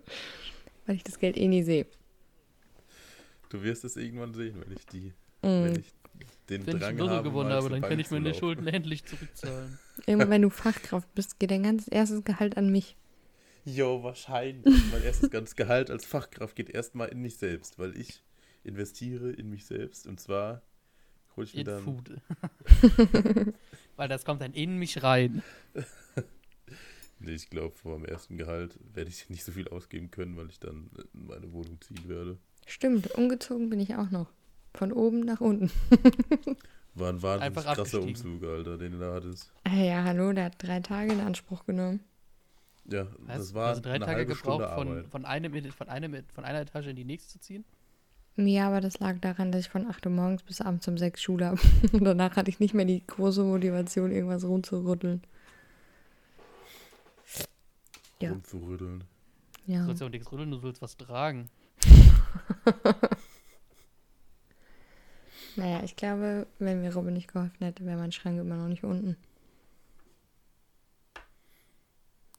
weil 0.88 0.96
ich 0.96 1.04
das 1.04 1.20
Geld 1.20 1.38
eh 1.38 1.48
nie 1.48 1.62
sehe. 1.62 1.86
Du 3.49 3.63
wirst 3.63 3.83
es 3.86 3.95
irgendwann 3.97 4.33
sehen, 4.33 4.62
wenn 4.65 4.71
ich 4.75 4.86
die, 4.88 5.13
Mm. 5.41 5.63
wenn 5.65 5.79
ich 5.79 5.93
den 6.49 6.65
Wenn 6.65 6.75
ich 6.77 6.81
Drang 6.81 6.91
ein 6.93 6.97
Lotto 6.97 7.12
habe, 7.12 7.29
gewonnen 7.29 7.51
habe, 7.51 7.69
dann 7.69 7.81
kann 7.81 7.89
Bank 7.91 8.01
ich 8.01 8.07
zu 8.07 8.13
meine. 8.15 8.33
Schulden 8.33 8.67
endlich 8.67 9.05
zurückzahlen. 9.05 9.77
Immer 10.07 10.29
wenn 10.29 10.41
du 10.41 10.49
Fachkraft 10.49 11.13
bist, 11.13 11.39
geht 11.39 11.51
dein 11.51 11.63
ganzes 11.63 11.88
erstes 11.89 12.23
Gehalt 12.23 12.57
an 12.57 12.69
mich. 12.71 12.95
Jo, 13.65 14.01
wahrscheinlich. 14.01 14.81
mein 14.91 15.03
erstes 15.03 15.29
ganzes 15.29 15.55
Gehalt 15.55 15.91
als 15.91 16.05
Fachkraft 16.05 16.55
geht 16.55 16.69
erstmal 16.69 17.10
in 17.10 17.21
mich 17.21 17.38
selbst, 17.38 17.77
weil 17.77 17.95
ich 17.97 18.23
investiere 18.63 19.29
in 19.31 19.49
mich 19.49 19.65
selbst 19.65 20.07
und 20.07 20.19
zwar 20.19 20.62
hole 21.36 21.45
ich 21.45 21.53
mir 21.53 21.60
In 21.62 21.65
dann. 21.65 21.83
Food. 21.83 22.12
Weil 23.95 24.07
das 24.10 24.25
kommt 24.25 24.41
dann 24.41 24.53
in 24.53 24.77
mich 24.77 25.03
rein. 25.03 25.43
Nee, 27.19 27.31
ich 27.31 27.49
glaube, 27.49 27.75
vor 27.75 27.97
meinem 27.97 28.05
ersten 28.05 28.38
Gehalt 28.38 28.77
werde 28.93 29.10
ich 29.10 29.27
nicht 29.31 29.43
so 29.43 29.51
viel 29.51 29.67
ausgeben 29.69 30.12
können, 30.12 30.38
weil 30.38 30.49
ich 30.51 30.60
dann 30.60 30.91
in 31.15 31.25
meine 31.25 31.51
Wohnung 31.51 31.81
ziehen 31.81 32.07
werde. 32.07 32.38
Stimmt, 32.67 33.10
umgezogen 33.15 33.69
bin 33.69 33.80
ich 33.80 33.95
auch 33.95 34.12
noch. 34.12 34.27
Von 34.75 34.91
oben 34.91 35.21
nach 35.21 35.41
unten. 35.41 35.71
War 36.93 37.41
ein 37.41 37.53
krasser. 37.53 38.01
Umzug, 38.01 38.43
Alter, 38.43 38.77
den 38.77 38.91
du 38.91 38.99
da 38.99 39.13
hattest. 39.13 39.51
Äh, 39.67 39.88
ja, 39.88 40.03
hallo, 40.03 40.34
der 40.34 40.45
hat 40.45 40.56
drei 40.60 40.80
Tage 40.82 41.13
in 41.13 41.19
Anspruch 41.21 41.65
genommen. 41.65 42.01
Ja, 42.86 43.08
das 43.27 43.53
war 43.53 43.69
also 43.69 43.82
drei 43.82 43.93
eine 43.93 44.06
Tage 44.06 44.17
halbe 44.17 44.34
gebraucht, 44.36 44.73
von, 44.75 45.06
von, 45.06 45.25
einem, 45.25 45.53
in- 45.56 45.71
von, 45.71 45.89
einem, 45.89 46.23
von 46.34 46.45
einer 46.45 46.62
Etage 46.62 46.88
in 46.88 46.95
die 46.95 47.03
nächste 47.06 47.34
zu 47.34 47.39
ziehen? 47.39 47.65
Ja, 48.36 48.67
aber 48.67 48.82
das 48.82 48.99
lag 48.99 49.17
daran, 49.19 49.51
dass 49.51 49.62
ich 49.62 49.69
von 49.69 49.88
8 49.88 50.06
Uhr 50.06 50.12
morgens 50.12 50.43
bis 50.43 50.62
abends 50.62 50.88
um 50.88 50.97
6 50.97 51.21
Schule 51.21 51.47
habe. 51.47 51.60
Und 51.93 52.03
danach 52.06 52.36
hatte 52.36 52.49
ich 52.51 52.60
nicht 52.60 52.73
mehr 52.75 52.86
die 52.86 53.06
große 53.06 53.43
Motivation, 53.43 54.12
irgendwas 54.12 54.43
rumzurütteln. 54.45 55.21
Ja. 58.21 58.32
Rumzurütteln. 58.32 59.03
Du 59.65 59.71
Ja. 59.73 59.86
sollst 59.86 60.01
ja 60.01 60.08
auch 60.08 60.12
nichts 60.12 60.32
rütteln, 60.32 60.51
du 60.51 60.58
sollst 60.58 60.82
was 60.82 60.97
tragen. 60.97 61.49
Naja, 65.55 65.81
ich 65.83 65.95
glaube, 65.95 66.45
wenn 66.59 66.81
mir 66.81 66.93
Robin 66.93 67.13
nicht 67.15 67.33
geholfen 67.33 67.65
hätte, 67.65 67.83
wäre 67.85 67.97
mein 67.97 68.11
Schrank 68.11 68.39
immer 68.39 68.55
noch 68.57 68.67
nicht 68.67 68.83
unten. 68.83 69.17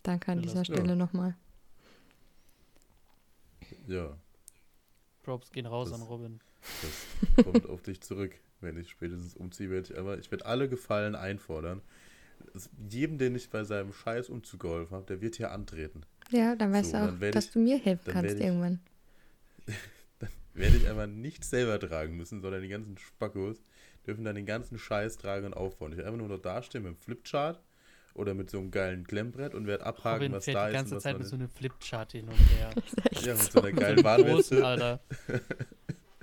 Danke 0.04 0.30
an 0.32 0.38
Ja, 0.38 0.42
dieser 0.42 0.58
das- 0.58 0.66
Stelle 0.68 0.90
ja. 0.90 0.94
nochmal. 0.94 1.34
Ja, 3.88 4.16
Props 5.24 5.50
gehen 5.50 5.66
raus 5.66 5.90
Das- 5.90 6.00
an 6.00 6.06
Robin. 6.06 6.40
das 7.36 7.44
kommt 7.44 7.66
auf 7.68 7.82
dich 7.82 8.00
zurück. 8.02 8.34
Wenn 8.60 8.76
ich 8.78 8.90
spätestens 8.90 9.34
umziehe, 9.34 9.70
werde 9.70 9.92
ich 9.92 9.98
aber, 9.98 10.18
ich 10.18 10.30
werde 10.30 10.46
alle 10.46 10.68
Gefallen 10.68 11.14
einfordern. 11.14 11.80
Es, 12.54 12.70
jedem, 12.88 13.18
den 13.18 13.34
ich 13.34 13.50
bei 13.50 13.64
seinem 13.64 13.92
scheiß 13.92 14.28
Umzug 14.30 14.60
geholfen 14.60 14.94
habe, 14.94 15.06
der 15.06 15.20
wird 15.20 15.36
hier 15.36 15.50
antreten. 15.52 16.02
Ja, 16.30 16.54
dann 16.56 16.72
weißt 16.72 16.92
So, 16.92 16.98
du 16.98 17.04
auch, 17.26 17.30
dass 17.32 17.46
ich- 17.46 17.50
du 17.52 17.58
mir 17.58 17.78
helfen 17.78 18.12
kannst 18.12 18.36
ich- 18.36 18.40
irgendwann. 18.42 18.80
Werde 20.54 20.76
ich 20.76 20.88
einfach 20.88 21.06
nicht 21.06 21.44
selber 21.44 21.78
tragen 21.78 22.16
müssen, 22.16 22.40
sondern 22.40 22.62
die 22.62 22.68
ganzen 22.68 22.98
Spackos 22.98 23.56
dürfen 24.06 24.24
dann 24.24 24.34
den 24.34 24.46
ganzen 24.46 24.78
Scheiß 24.78 25.16
tragen 25.18 25.46
und 25.46 25.54
aufbauen. 25.54 25.92
Ich 25.92 25.98
werde 25.98 26.08
einfach 26.08 26.18
nur 26.26 26.28
noch 26.36 26.42
dastehen 26.42 26.82
mit 26.84 26.92
dem 26.94 26.96
Flipchart 26.98 27.60
oder 28.14 28.34
mit 28.34 28.50
so 28.50 28.58
einem 28.58 28.70
geilen 28.70 29.04
Klemmbrett 29.06 29.54
und 29.54 29.66
werde 29.66 29.86
abhaken, 29.86 30.22
Robin 30.24 30.32
was 30.32 30.44
fährt 30.46 30.56
da 30.56 30.64
die 30.66 30.70
ist 30.72 30.76
ganze 30.78 30.94
und 30.94 30.96
was 30.96 31.02
Zeit 31.04 31.18
mit 31.18 31.26
so 31.28 31.36
ist. 31.36 31.40
einem 31.42 31.50
Flipchart 31.50 32.12
hin 32.12 32.28
und 32.28 32.34
her. 32.34 32.70
Ist 33.12 33.26
Ja, 33.26 33.34
mit 33.34 33.42
so. 33.42 33.50
so 33.52 33.60
einer 33.62 33.72
geilen 33.72 33.96
einem 33.98 34.04
Warnweste. 34.04 34.66
Alter. 34.66 35.00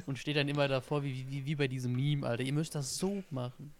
Und 0.07 0.19
steht 0.19 0.35
dann 0.37 0.47
immer 0.47 0.67
davor, 0.67 1.03
wie, 1.03 1.25
wie, 1.31 1.45
wie 1.47 1.55
bei 1.55 1.67
diesem 1.67 1.93
Meme, 1.95 2.27
Alter. 2.27 2.43
Ihr 2.43 2.53
müsst 2.53 2.75
das 2.75 2.95
so 2.95 3.23
machen. 3.31 3.73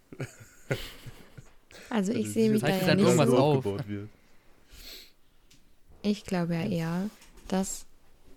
Also 1.88 2.12
ich 2.12 2.24
Das 2.24 2.34
sehe 2.34 2.46
ist 2.46 2.52
mich 2.54 2.62
da 2.62 2.68
ja 2.76 2.84
dann 2.86 2.96
nicht 2.96 3.06
irgendwas 3.06 3.28
so. 3.30 3.36
auf. 3.36 3.64
wird. 3.64 4.08
Ich 6.02 6.24
glaube 6.24 6.54
ja 6.54 6.64
eher, 6.66 7.10
dass 7.48 7.86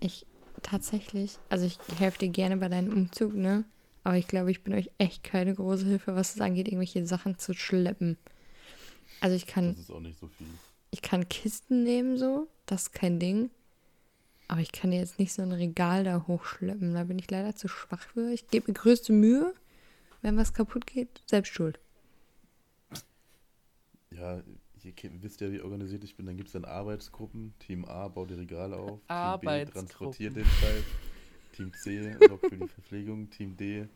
ich 0.01 0.25
tatsächlich, 0.61 1.37
also 1.49 1.65
ich 1.65 1.77
helfe 1.97 2.19
dir 2.19 2.29
gerne 2.29 2.57
bei 2.57 2.69
deinem 2.69 2.91
Umzug, 2.93 3.33
ne? 3.33 3.63
Aber 4.03 4.17
ich 4.17 4.27
glaube, 4.27 4.49
ich 4.51 4.63
bin 4.63 4.73
euch 4.73 4.89
echt 4.97 5.23
keine 5.23 5.53
große 5.53 5.85
Hilfe, 5.85 6.15
was 6.15 6.35
es 6.35 6.41
angeht, 6.41 6.67
irgendwelche 6.67 7.05
Sachen 7.05 7.37
zu 7.37 7.53
schleppen. 7.53 8.17
Also 9.19 9.35
ich 9.35 9.45
kann, 9.47 9.69
Das 9.69 9.79
ist 9.79 9.91
auch 9.91 9.99
nicht 9.99 10.17
so 10.19 10.27
viel. 10.27 10.47
ich 10.91 11.01
kann 11.01 11.27
Kisten 11.29 11.83
nehmen 11.83 12.17
so, 12.17 12.47
das 12.65 12.83
ist 12.83 12.93
kein 12.93 13.19
Ding. 13.19 13.49
Aber 14.47 14.61
ich 14.61 14.71
kann 14.71 14.89
dir 14.91 14.97
jetzt 14.97 15.19
nicht 15.19 15.33
so 15.33 15.43
ein 15.43 15.51
Regal 15.51 16.03
da 16.03 16.25
hochschleppen. 16.27 16.93
Da 16.95 17.03
bin 17.03 17.19
ich 17.19 17.29
leider 17.29 17.55
zu 17.55 17.67
schwach 17.67 18.01
für. 18.01 18.31
Ich 18.31 18.47
gebe 18.47 18.71
mir 18.71 18.73
größte 18.73 19.13
Mühe. 19.13 19.53
Wenn 20.21 20.37
was 20.37 20.53
kaputt 20.53 20.87
geht, 20.87 21.21
selbst 21.27 21.53
schuld. 21.53 21.79
Ja, 24.11 24.41
ihr 24.85 24.91
kennt, 24.93 25.21
wisst 25.23 25.41
ja, 25.41 25.51
wie 25.51 25.61
organisiert 25.61 26.03
ich 26.03 26.15
bin. 26.15 26.25
Dann 26.25 26.37
gibt 26.37 26.47
es 26.49 26.53
dann 26.53 26.65
Arbeitsgruppen. 26.65 27.53
Team 27.59 27.85
A 27.85 28.07
baut 28.07 28.29
die 28.29 28.35
Regale 28.35 28.75
auf. 28.77 28.99
Team 29.07 29.39
B 29.41 29.65
transportiert 29.65 30.35
den 30.35 30.45
Scheiß. 30.45 30.83
Team 31.53 31.73
C 31.73 32.15
sorgt 32.27 32.45
für 32.47 32.57
die 32.57 32.67
Verpflegung. 32.67 33.29
Team 33.29 33.57
D 33.57 33.87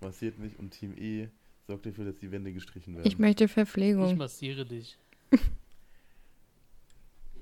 massiert 0.00 0.38
mich. 0.38 0.58
Und 0.58 0.70
Team 0.70 0.94
E 0.98 1.28
sorgt 1.66 1.86
dafür, 1.86 2.04
dass 2.04 2.18
die 2.18 2.30
Wände 2.30 2.52
gestrichen 2.52 2.94
werden. 2.96 3.06
Ich 3.06 3.18
möchte 3.18 3.44
Ich 3.44 3.52
Verpflegung. 3.52 4.16
massiere 4.16 4.64
dich. 4.66 4.98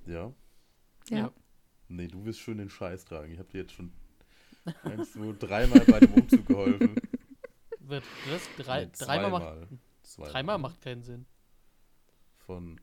ja? 0.07 0.33
Ja. 1.11 1.33
Nee, 1.89 2.09
du 2.09 2.25
wirst 2.25 2.41
schön 2.41 2.59
den 2.59 2.71
Scheiß 2.71 3.05
tragen. 3.05 3.33
Ich 3.33 3.39
habe 3.39 3.49
dir 3.51 3.63
jetzt 3.63 3.73
schon 3.73 3.93
eins, 4.83 5.13
zwei, 5.13 5.33
dreimal 5.39 5.81
bei 5.81 6.01
dem 6.01 6.15
Umzug 6.15 6.47
geholfen. 6.47 6.95
Wird 7.81 8.05
das 8.31 8.49
drei, 8.65 8.85
Nee, 8.87 8.91
dreimal 8.99 9.31
macht, 9.31 9.69
dreimal 10.33 10.59
macht 10.59 10.81
keinen 10.81 11.03
Sinn. 11.03 11.27
Von 12.39 12.81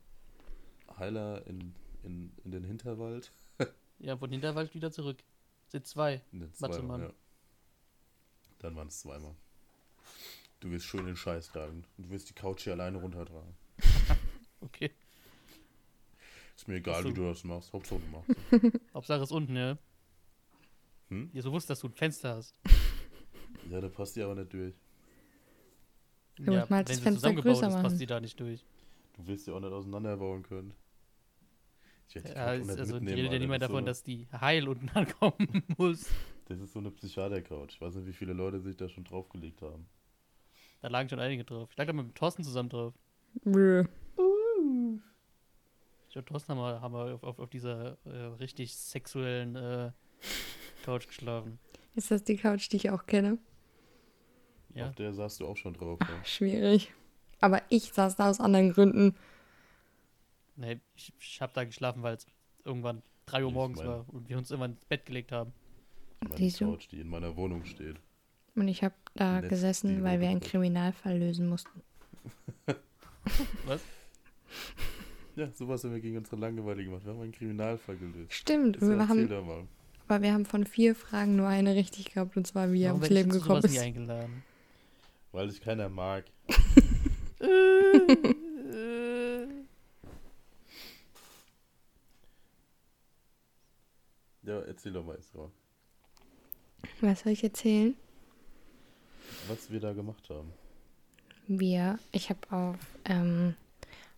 Heiler 0.97 1.45
in, 1.47 1.73
in, 2.03 2.31
in 2.43 2.51
den 2.51 2.63
Hinterwald. 2.63 3.31
Ja, 4.03 4.17
von 4.17 4.31
Hinterwald 4.31 4.73
wieder 4.73 4.91
zurück. 4.91 5.23
Sind 5.67 5.85
zwei. 5.85 6.23
Ne, 6.31 6.49
Warte 6.57 6.81
mal. 6.81 7.01
ja. 7.01 7.13
Dann 8.57 8.75
waren 8.75 8.87
es 8.87 8.99
zweimal. 9.01 9.35
Du 10.59 10.71
wirst 10.71 10.85
schön 10.85 11.05
den 11.05 11.15
Scheiß 11.15 11.49
tragen. 11.49 11.85
Und 11.97 12.07
du 12.07 12.09
wirst 12.09 12.27
die 12.27 12.33
Couch 12.33 12.63
hier 12.63 12.73
alleine 12.73 12.97
runtertragen. 12.97 13.55
Okay. 14.63 14.91
Ist 16.55 16.67
mir 16.67 16.75
egal, 16.75 17.01
so. 17.01 17.09
wie 17.09 17.13
du 17.13 17.23
das 17.23 17.43
machst. 17.43 17.73
Hauptsache 17.73 17.99
du 17.99 18.07
machst. 18.07 18.79
Hauptsache 18.93 19.23
ist 19.23 19.31
unten, 19.31 19.55
ja. 19.55 19.77
Hm? 21.09 21.31
Ihr 21.33 21.41
so 21.41 21.51
wusst, 21.51 21.67
dass 21.69 21.79
du 21.79 21.87
ein 21.87 21.93
Fenster 21.93 22.35
hast. 22.35 22.55
Ja, 23.69 23.81
da 23.81 23.89
passt 23.89 24.15
die 24.15 24.21
aber 24.21 24.35
nicht 24.35 24.53
durch. 24.53 24.75
Du 26.35 26.51
musst 26.53 26.69
mal 26.69 26.83
das 26.83 26.89
wenn 26.89 26.97
sie 26.97 27.01
Fenster 27.01 27.19
zusammengebaut 27.19 27.53
größer 27.53 27.67
ist, 27.67 27.73
machen. 27.73 27.83
passt 27.83 27.99
die 27.99 28.05
da 28.05 28.19
nicht 28.19 28.39
durch. 28.39 28.63
Du 29.13 29.27
willst 29.27 29.45
sie 29.45 29.51
auch 29.51 29.59
nicht 29.59 29.71
auseinanderbauen 29.71 30.43
können. 30.43 30.73
Ja, 32.13 32.53
ist, 32.53 32.69
also 32.69 32.99
die 32.99 33.13
redet 33.13 33.33
ja 33.33 33.39
niemand 33.39 33.61
Das 33.61 33.69
davon, 33.69 33.83
so, 33.83 33.87
dass 33.87 34.03
die 34.03 34.27
heil 34.31 34.67
unten 34.67 34.89
ankommen 34.93 35.63
muss. 35.77 36.09
Das 36.45 36.59
ist 36.59 36.73
so 36.73 36.79
eine 36.79 36.91
Psychiater-Couch. 36.91 37.75
Ich 37.75 37.81
weiß 37.81 37.95
nicht, 37.95 38.07
wie 38.07 38.13
viele 38.13 38.33
Leute 38.33 38.59
sich 38.59 38.75
da 38.75 38.89
schon 38.89 39.03
draufgelegt 39.03 39.61
haben. 39.61 39.87
Da 40.81 40.87
lagen 40.89 41.09
schon 41.09 41.19
einige 41.19 41.43
drauf. 41.43 41.69
Ich 41.71 41.77
lag 41.77 41.85
da 41.85 41.93
mit 41.93 42.05
dem 42.05 42.13
Thorsten 42.13 42.43
zusammen 42.43 42.69
drauf. 42.69 42.93
Brr. 43.43 43.87
Ich 46.09 46.17
und 46.17 46.25
Thorsten 46.25 46.51
haben 46.51 46.59
wir, 46.59 46.81
haben 46.81 46.93
wir 46.93 47.15
auf, 47.15 47.23
auf, 47.23 47.39
auf 47.39 47.49
dieser 47.49 47.97
äh, 48.05 48.17
richtig 48.39 48.75
sexuellen 48.75 49.55
äh, 49.55 49.91
Couch 50.83 51.07
geschlafen. 51.07 51.57
Ist 51.95 52.11
das 52.11 52.23
die 52.23 52.35
Couch, 52.35 52.69
die 52.71 52.77
ich 52.77 52.89
auch 52.89 53.05
kenne? 53.05 53.37
Ja. 54.73 54.89
Auf 54.89 54.95
der 54.95 55.13
saßt 55.13 55.39
du 55.39 55.47
auch 55.47 55.55
schon 55.55 55.73
drauf. 55.73 55.99
Ja. 56.01 56.25
Schwierig. 56.25 56.93
Aber 57.39 57.61
ich 57.69 57.93
saß 57.93 58.17
da 58.17 58.29
aus 58.29 58.39
anderen 58.39 58.73
Gründen. 58.73 59.15
Nee, 60.61 60.79
ich, 60.95 61.11
ich 61.19 61.41
habe 61.41 61.51
da 61.53 61.63
geschlafen, 61.63 62.03
weil 62.03 62.15
es 62.15 62.27
irgendwann 62.63 63.01
3 63.25 63.45
Uhr 63.45 63.51
morgens 63.51 63.79
war 63.79 64.05
und 64.09 64.29
wir 64.29 64.37
uns 64.37 64.51
irgendwann 64.51 64.73
ins 64.73 64.85
Bett 64.85 65.07
gelegt 65.07 65.31
haben. 65.31 65.53
Meine 66.21 66.37
Siehst? 66.37 66.59
Couch, 66.59 66.87
die 66.91 67.01
in 67.01 67.09
meiner 67.09 67.35
Wohnung 67.35 67.65
steht. 67.65 67.95
Und 68.55 68.67
ich 68.67 68.83
habe 68.83 68.93
da 69.15 69.37
Letzte 69.39 69.49
gesessen, 69.49 70.03
weil 70.03 70.19
wir 70.19 70.29
einen. 70.29 70.39
Kriminalfall 70.39 71.17
lösen 71.17 71.49
mussten. 71.49 71.81
Was? 73.65 73.81
Ja, 75.37 75.49
sowas 75.53 75.81
haben 75.85 75.93
wir 75.93 76.01
gegen 76.01 76.17
unsere 76.17 76.35
Langeweile 76.35 76.83
gemacht. 76.83 77.05
Wir 77.05 77.13
haben 77.13 77.21
einen 77.21 77.31
Kriminalfall 77.31 77.95
gelöst. 77.95 78.33
Stimmt, 78.33 78.81
wir 78.81 78.89
erzähl 78.89 79.07
haben, 79.07 79.29
doch 79.29 79.45
mal. 79.45 79.65
aber 80.09 80.21
wir 80.21 80.33
haben 80.33 80.45
von 80.45 80.65
vier 80.65 80.93
Fragen 80.93 81.37
nur 81.37 81.47
eine 81.47 81.73
richtig 81.73 82.13
gehabt, 82.13 82.35
und 82.35 82.45
zwar 82.45 82.73
wie 82.73 82.83
er 82.83 82.93
ums 82.93 83.07
Leben 83.07 83.29
gekommen 83.29 83.61
sowas 83.61 83.71
nie 83.71 83.77
ist. 83.77 83.81
eingeladen? 83.83 84.43
Weil 85.31 85.47
dich 85.47 85.61
keiner 85.61 85.87
mag. 85.87 86.25
Ja, 94.43 94.59
erzähl 94.81 94.93
doch 94.93 95.05
mal, 95.05 95.15
Isra, 95.15 95.51
Was 97.01 97.19
soll 97.19 97.33
ich 97.33 97.43
erzählen? 97.43 97.95
was 99.47 99.69
wir 99.69 99.79
da 99.79 99.93
gemacht 99.93 100.27
haben. 100.29 100.51
Wir, 101.47 101.99
ich 102.11 102.29
habe 102.31 102.51
auf 102.51 102.77
ähm, 103.05 103.55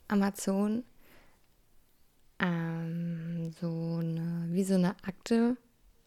Amazon 0.08 0.84
ähm, 2.40 3.54
so 3.60 3.98
eine, 4.00 4.48
wie 4.52 4.64
so 4.64 4.76
eine 4.76 4.96
Akte 5.04 5.58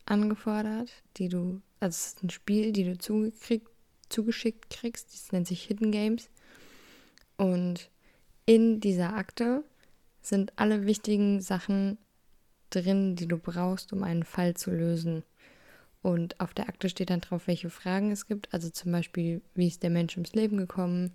angefordert, 0.06 0.90
die 1.18 1.28
du, 1.28 1.60
also 1.78 1.94
es 1.94 2.06
ist 2.06 2.22
ein 2.22 2.30
Spiel, 2.30 2.72
die 2.72 2.84
du 2.84 2.96
zugekriegt, 2.96 3.68
zugeschickt 4.08 4.70
kriegst, 4.70 5.12
das 5.12 5.32
nennt 5.32 5.46
sich 5.46 5.64
Hidden 5.64 5.92
Games. 5.92 6.30
Und 7.36 7.90
in 8.46 8.80
dieser 8.80 9.14
Akte 9.14 9.64
sind 10.22 10.54
alle 10.56 10.86
wichtigen 10.86 11.42
Sachen 11.42 11.98
drin, 12.70 13.16
die 13.16 13.28
du 13.28 13.38
brauchst, 13.38 13.92
um 13.92 14.02
einen 14.02 14.24
Fall 14.24 14.54
zu 14.54 14.70
lösen. 14.70 15.22
Und 16.02 16.38
auf 16.40 16.54
der 16.54 16.68
Akte 16.68 16.88
steht 16.88 17.10
dann 17.10 17.20
drauf, 17.20 17.46
welche 17.46 17.70
Fragen 17.70 18.12
es 18.12 18.26
gibt. 18.26 18.52
Also 18.54 18.70
zum 18.70 18.92
Beispiel, 18.92 19.40
wie 19.54 19.66
ist 19.66 19.82
der 19.82 19.90
Mensch 19.90 20.16
ums 20.16 20.34
Leben 20.34 20.56
gekommen? 20.56 21.12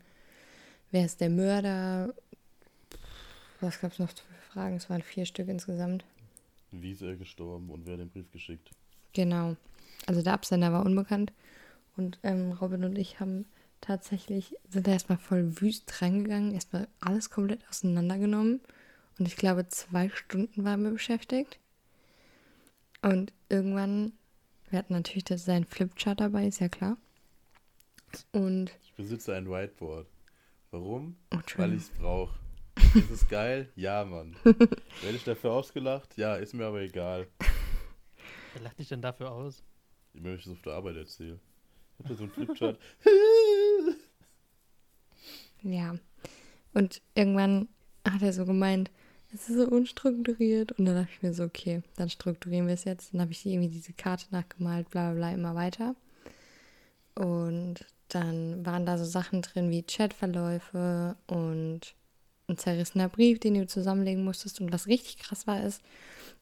Wer 0.92 1.06
ist 1.06 1.22
der 1.22 1.30
Mörder? 1.30 2.14
Was 3.62 3.80
gab 3.80 3.94
es 3.94 4.00
noch 4.00 4.10
für 4.10 4.52
Fragen? 4.52 4.76
Es 4.76 4.90
waren 4.90 5.02
vier 5.02 5.26
Stück 5.26 5.48
insgesamt. 5.48 6.04
Wie 6.72 6.92
ist 6.92 7.02
er 7.02 7.16
gestorben 7.16 7.70
und 7.70 7.86
wer 7.86 7.94
hat 7.94 8.02
den 8.02 8.10
Brief 8.10 8.32
geschickt? 8.32 8.72
Genau. 9.14 9.56
Also 10.08 10.22
der 10.22 10.34
Absender 10.34 10.74
war 10.74 10.86
unbekannt. 10.86 11.32
Und 11.96 12.20
ähm, 12.24 12.54
Robin 12.54 12.84
und 12.84 12.98
ich 12.98 13.20
haben 13.20 13.46
tatsächlich, 13.82 14.56
sind 14.70 14.88
da 14.88 14.92
erstmal 14.92 15.18
voll 15.18 15.62
wüst 15.62 16.02
reingegangen, 16.02 16.54
erstmal 16.54 16.88
alles 17.00 17.30
komplett 17.30 17.68
auseinandergenommen. 17.70 18.62
Und 19.20 19.28
ich 19.28 19.36
glaube, 19.36 19.68
zwei 19.68 20.10
Stunden 20.10 20.64
waren 20.64 20.84
wir 20.84 20.92
beschäftigt. 20.92 21.60
Und 23.02 23.34
irgendwann, 23.50 24.14
wir 24.70 24.80
hatten 24.80 24.94
natürlich 24.94 25.24
das, 25.26 25.46
sein 25.46 25.66
Flipchart 25.66 26.20
dabei, 26.20 26.48
ist 26.48 26.60
ja 26.60 26.70
klar. 26.70 26.98
Und, 28.32 28.72
Ich 28.84 28.94
besitze 28.94 29.36
ein 29.36 29.50
Whiteboard. 29.50 30.08
Warum? 30.72 31.16
oh, 31.34 31.38
Weil 31.58 31.74
ich 31.74 31.84
es 31.84 31.90
brauche. 31.90 32.38
Ist 32.96 33.10
es 33.12 33.28
geil? 33.28 33.70
Ja, 33.76 34.06
Mann. 34.06 34.36
Werde 34.44 35.16
ich 35.16 35.24
dafür 35.24 35.52
ausgelacht? 35.52 36.18
Ja, 36.18 36.36
ist 36.36 36.54
mir 36.54 36.66
aber 36.66 36.82
egal. 36.82 37.28
Wer 38.54 38.62
lacht 38.64 38.80
dich 38.80 38.90
denn 38.90 39.02
dafür 39.02 39.32
aus? 39.32 39.64
Ich 40.14 40.22
möchte 40.22 40.50
es 40.50 40.56
auf 40.58 40.62
der 40.62 40.74
Arbeit 40.74 40.98
erzählen. 40.98 41.40
Ich 42.00 42.06
habe 42.06 42.10
da 42.10 42.16
so 42.16 42.24
einen 42.24 42.32
Flipchart. 42.34 42.80
Ja. 45.62 45.96
Und 46.74 47.02
irgendwann 47.16 47.68
hat 48.08 48.22
er 48.22 48.34
so 48.34 48.46
gemeint, 48.46 48.90
es 49.34 49.50
ist 49.50 49.58
so 49.58 49.68
unstrukturiert. 49.68 50.74
Und 50.74 50.86
dann 50.86 50.96
dachte 50.96 51.12
ich 51.16 51.22
mir 51.22 51.34
so, 51.34 51.44
okay, 51.44 51.82
dann 51.96 52.10
strukturieren 52.10 52.68
wir 52.68 52.74
es 52.74 52.84
jetzt. 52.84 53.14
Dann 53.14 53.22
habe 53.22 53.32
ich 53.32 53.46
irgendwie 53.46 53.70
diese 53.70 53.94
Karte 53.94 54.26
nachgemalt, 54.32 54.90
bla 54.90 55.12
bla 55.12 55.18
bla, 55.18 55.34
immer 55.34 55.56
weiter. 55.56 55.96
Und 57.16 57.86
dann 58.10 58.66
waren 58.66 58.86
da 58.86 58.98
so 58.98 59.06
Sachen 59.06 59.42
drin 59.42 59.70
wie 59.70 59.84
Chatverläufe 59.84 61.16
und 61.28 61.96
ein 62.48 62.58
zerrissener 62.58 63.10
Brief, 63.10 63.40
den 63.40 63.54
du 63.54 63.66
zusammenlegen 63.68 64.24
musstest. 64.24 64.60
Und 64.60 64.72
was 64.72 64.88
richtig 64.88 65.18
krass 65.18 65.48
war, 65.48 65.64
ist, 65.64 65.82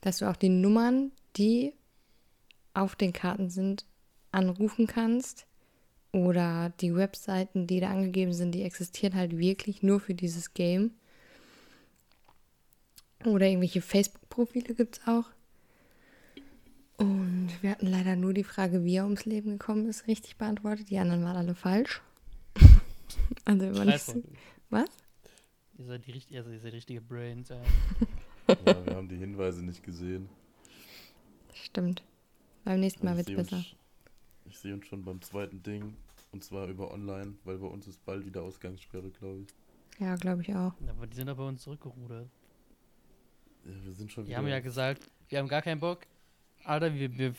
dass 0.02 0.18
du 0.18 0.30
auch 0.30 0.36
die 0.36 0.50
Nummern, 0.50 1.12
die 1.38 1.74
auf 2.74 2.96
den 2.96 3.14
Karten 3.14 3.50
sind, 3.50 3.86
anrufen 4.32 4.88
kannst 4.88 5.46
oder 6.12 6.72
die 6.82 6.96
Webseiten, 6.96 7.68
die 7.68 7.80
da 7.80 7.90
angegeben 7.90 8.34
sind, 8.34 8.54
die 8.54 8.64
existieren 8.64 9.16
halt 9.16 9.38
wirklich 9.38 9.84
nur 9.84 10.00
für 10.00 10.14
dieses 10.14 10.54
Game. 10.54 10.92
Oder 13.26 13.48
irgendwelche 13.48 13.82
Facebook-Profile 13.82 14.74
gibt 14.76 14.98
es 15.00 15.08
auch. 15.08 15.26
Und 16.98 17.50
wir 17.62 17.72
hatten 17.72 17.88
leider 17.88 18.16
nur 18.16 18.34
die 18.34 18.44
Frage, 18.44 18.84
wie 18.84 18.96
er 18.96 19.06
ums 19.06 19.26
Leben 19.26 19.52
gekommen 19.52 19.88
ist, 19.88 20.08
richtig 20.08 20.38
beantwortet. 20.38 20.90
Die 20.90 20.98
anderen 21.00 21.24
waren 21.24 21.38
alle 21.38 21.56
falsch. 21.56 22.02
also 23.46 23.66
immer 23.68 23.86
nicht 23.86 24.02
so. 24.02 24.22
Was? 24.70 24.90
Ihr 25.78 25.86
seid 25.86 26.06
die, 26.06 26.12
richt- 26.12 26.34
also 26.36 26.50
ihr 26.52 26.60
seid 26.60 26.74
richtige 26.74 27.02
Brains. 27.02 27.50
Ja. 27.50 27.62
Ja, 28.66 28.84
wir 28.84 28.96
haben 28.96 29.08
die 29.08 29.16
Hinweise 29.18 29.64
nicht 29.64 29.84
gesehen. 29.84 30.28
Stimmt. 31.54 32.02
Beim 32.64 32.80
nächsten 32.80 33.06
Mal 33.06 33.16
wird 33.16 33.30
ich 33.30 33.38
es 33.38 33.48
sehe 33.48 33.58
besser. 33.58 33.58
uns- 33.58 33.76
Ich 34.46 34.58
sehe 34.58 34.74
uns 34.74 34.88
schon 34.88 35.06
beim 35.06 35.22
zweiten 35.22 35.62
Ding. 35.62 35.96
Und 36.32 36.44
zwar 36.44 36.68
über 36.68 36.90
online, 36.92 37.36
weil 37.44 37.60
bei 37.60 37.68
uns 37.68 37.86
ist 37.88 38.04
bald 38.06 38.26
wieder 38.26 38.42
Ausgangssperre, 38.42 39.12
glaube 39.12 39.42
ich. 39.42 40.00
Ja, 40.00 40.16
glaube 40.16 40.42
ich 40.42 40.50
auch. 40.56 40.74
Aber 40.88 41.06
die 41.06 41.16
sind 41.16 41.30
aber 41.30 41.44
bei 41.44 41.50
uns 41.50 41.62
zurückgerudert. 41.62 42.28
Ja, 43.66 43.72
wir 43.86 43.93
sind 43.93 44.12
schon 44.12 44.24
Die 44.26 44.30
wieder. 44.30 44.38
haben 44.39 44.47
ja 44.47 44.60
gesagt, 44.60 45.10
wir 45.30 45.39
haben 45.39 45.47
gar 45.47 45.62
keinen 45.62 45.80
Bock. 45.80 45.99
Alter, 46.64 46.93
wir, 46.93 47.18
wir 47.18 47.34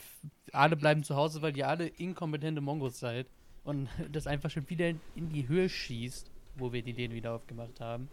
alle 0.51 0.75
bleiben 0.75 1.03
zu 1.03 1.15
Hause, 1.15 1.41
weil 1.41 1.55
ihr 1.57 1.67
alle 1.67 1.87
inkompetente 1.87 2.61
Mongos 2.61 2.99
seid. 2.99 3.27
Und 3.63 3.89
das 4.11 4.27
einfach 4.27 4.49
schon 4.49 4.69
wieder 4.69 4.89
in, 4.89 4.99
die 5.31 5.47
Höhe 5.47 5.69
schießt, 5.69 6.31
wo 6.55 6.73
wir 6.73 6.81
die 6.81 6.91
Läden 6.93 7.15
wieder 7.15 7.33
aufgemacht 7.33 7.79
haben. 7.79 8.09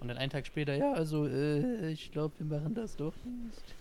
Und 0.00 0.08
dann 0.08 0.16
einen 0.16 0.30
Tag 0.30 0.46
später, 0.46 0.74
ja, 0.74 0.92
also, 0.94 1.26
äh, 1.26 1.92
ich 1.92 2.10
glaube, 2.10 2.34
wir 2.38 2.46
machen 2.58 2.74
das 2.74 2.96
doch 2.96 3.14
nicht. 3.24 3.74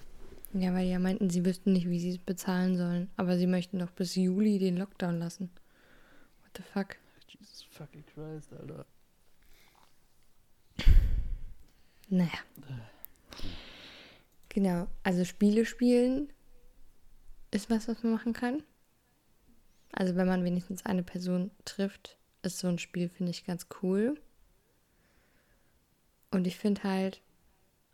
Ja, 0.53 0.73
weil 0.73 0.85
die 0.85 0.91
ja 0.91 0.99
meinten, 0.99 1.29
sie 1.29 1.45
wüssten 1.45 1.73
nicht, 1.73 1.87
wie 1.89 1.99
sie 1.99 2.09
es 2.09 2.17
bezahlen 2.17 2.75
sollen. 2.75 3.09
Aber 3.17 3.37
sie 3.37 3.47
möchten 3.47 3.79
doch 3.79 3.91
bis 3.91 4.15
Juli 4.15 4.57
den 4.59 4.77
Lockdown 4.77 5.19
lassen. 5.19 5.49
What 6.41 6.57
the 6.57 6.63
fuck? 6.63 6.97
Jesus 7.27 7.63
fucking 7.71 8.03
Christ, 8.13 8.51
Alter. 8.53 8.85
Naja. 12.09 12.29
Genau, 14.49 14.87
also 15.03 15.25
Spiele 15.25 15.65
spielen 15.65 16.33
ist 17.51 17.69
was, 17.69 17.87
was 17.87 18.03
man 18.03 18.13
machen 18.13 18.33
kann. 18.33 18.63
Also 19.91 20.15
wenn 20.15 20.27
man 20.27 20.43
wenigstens 20.43 20.85
eine 20.85 21.03
Person 21.03 21.51
trifft, 21.65 22.17
ist 22.41 22.59
so 22.59 22.67
ein 22.67 22.79
Spiel, 22.79 23.09
finde 23.09 23.31
ich, 23.31 23.45
ganz 23.45 23.67
cool. 23.81 24.19
Und 26.31 26.45
ich 26.45 26.57
finde 26.57 26.83
halt 26.83 27.21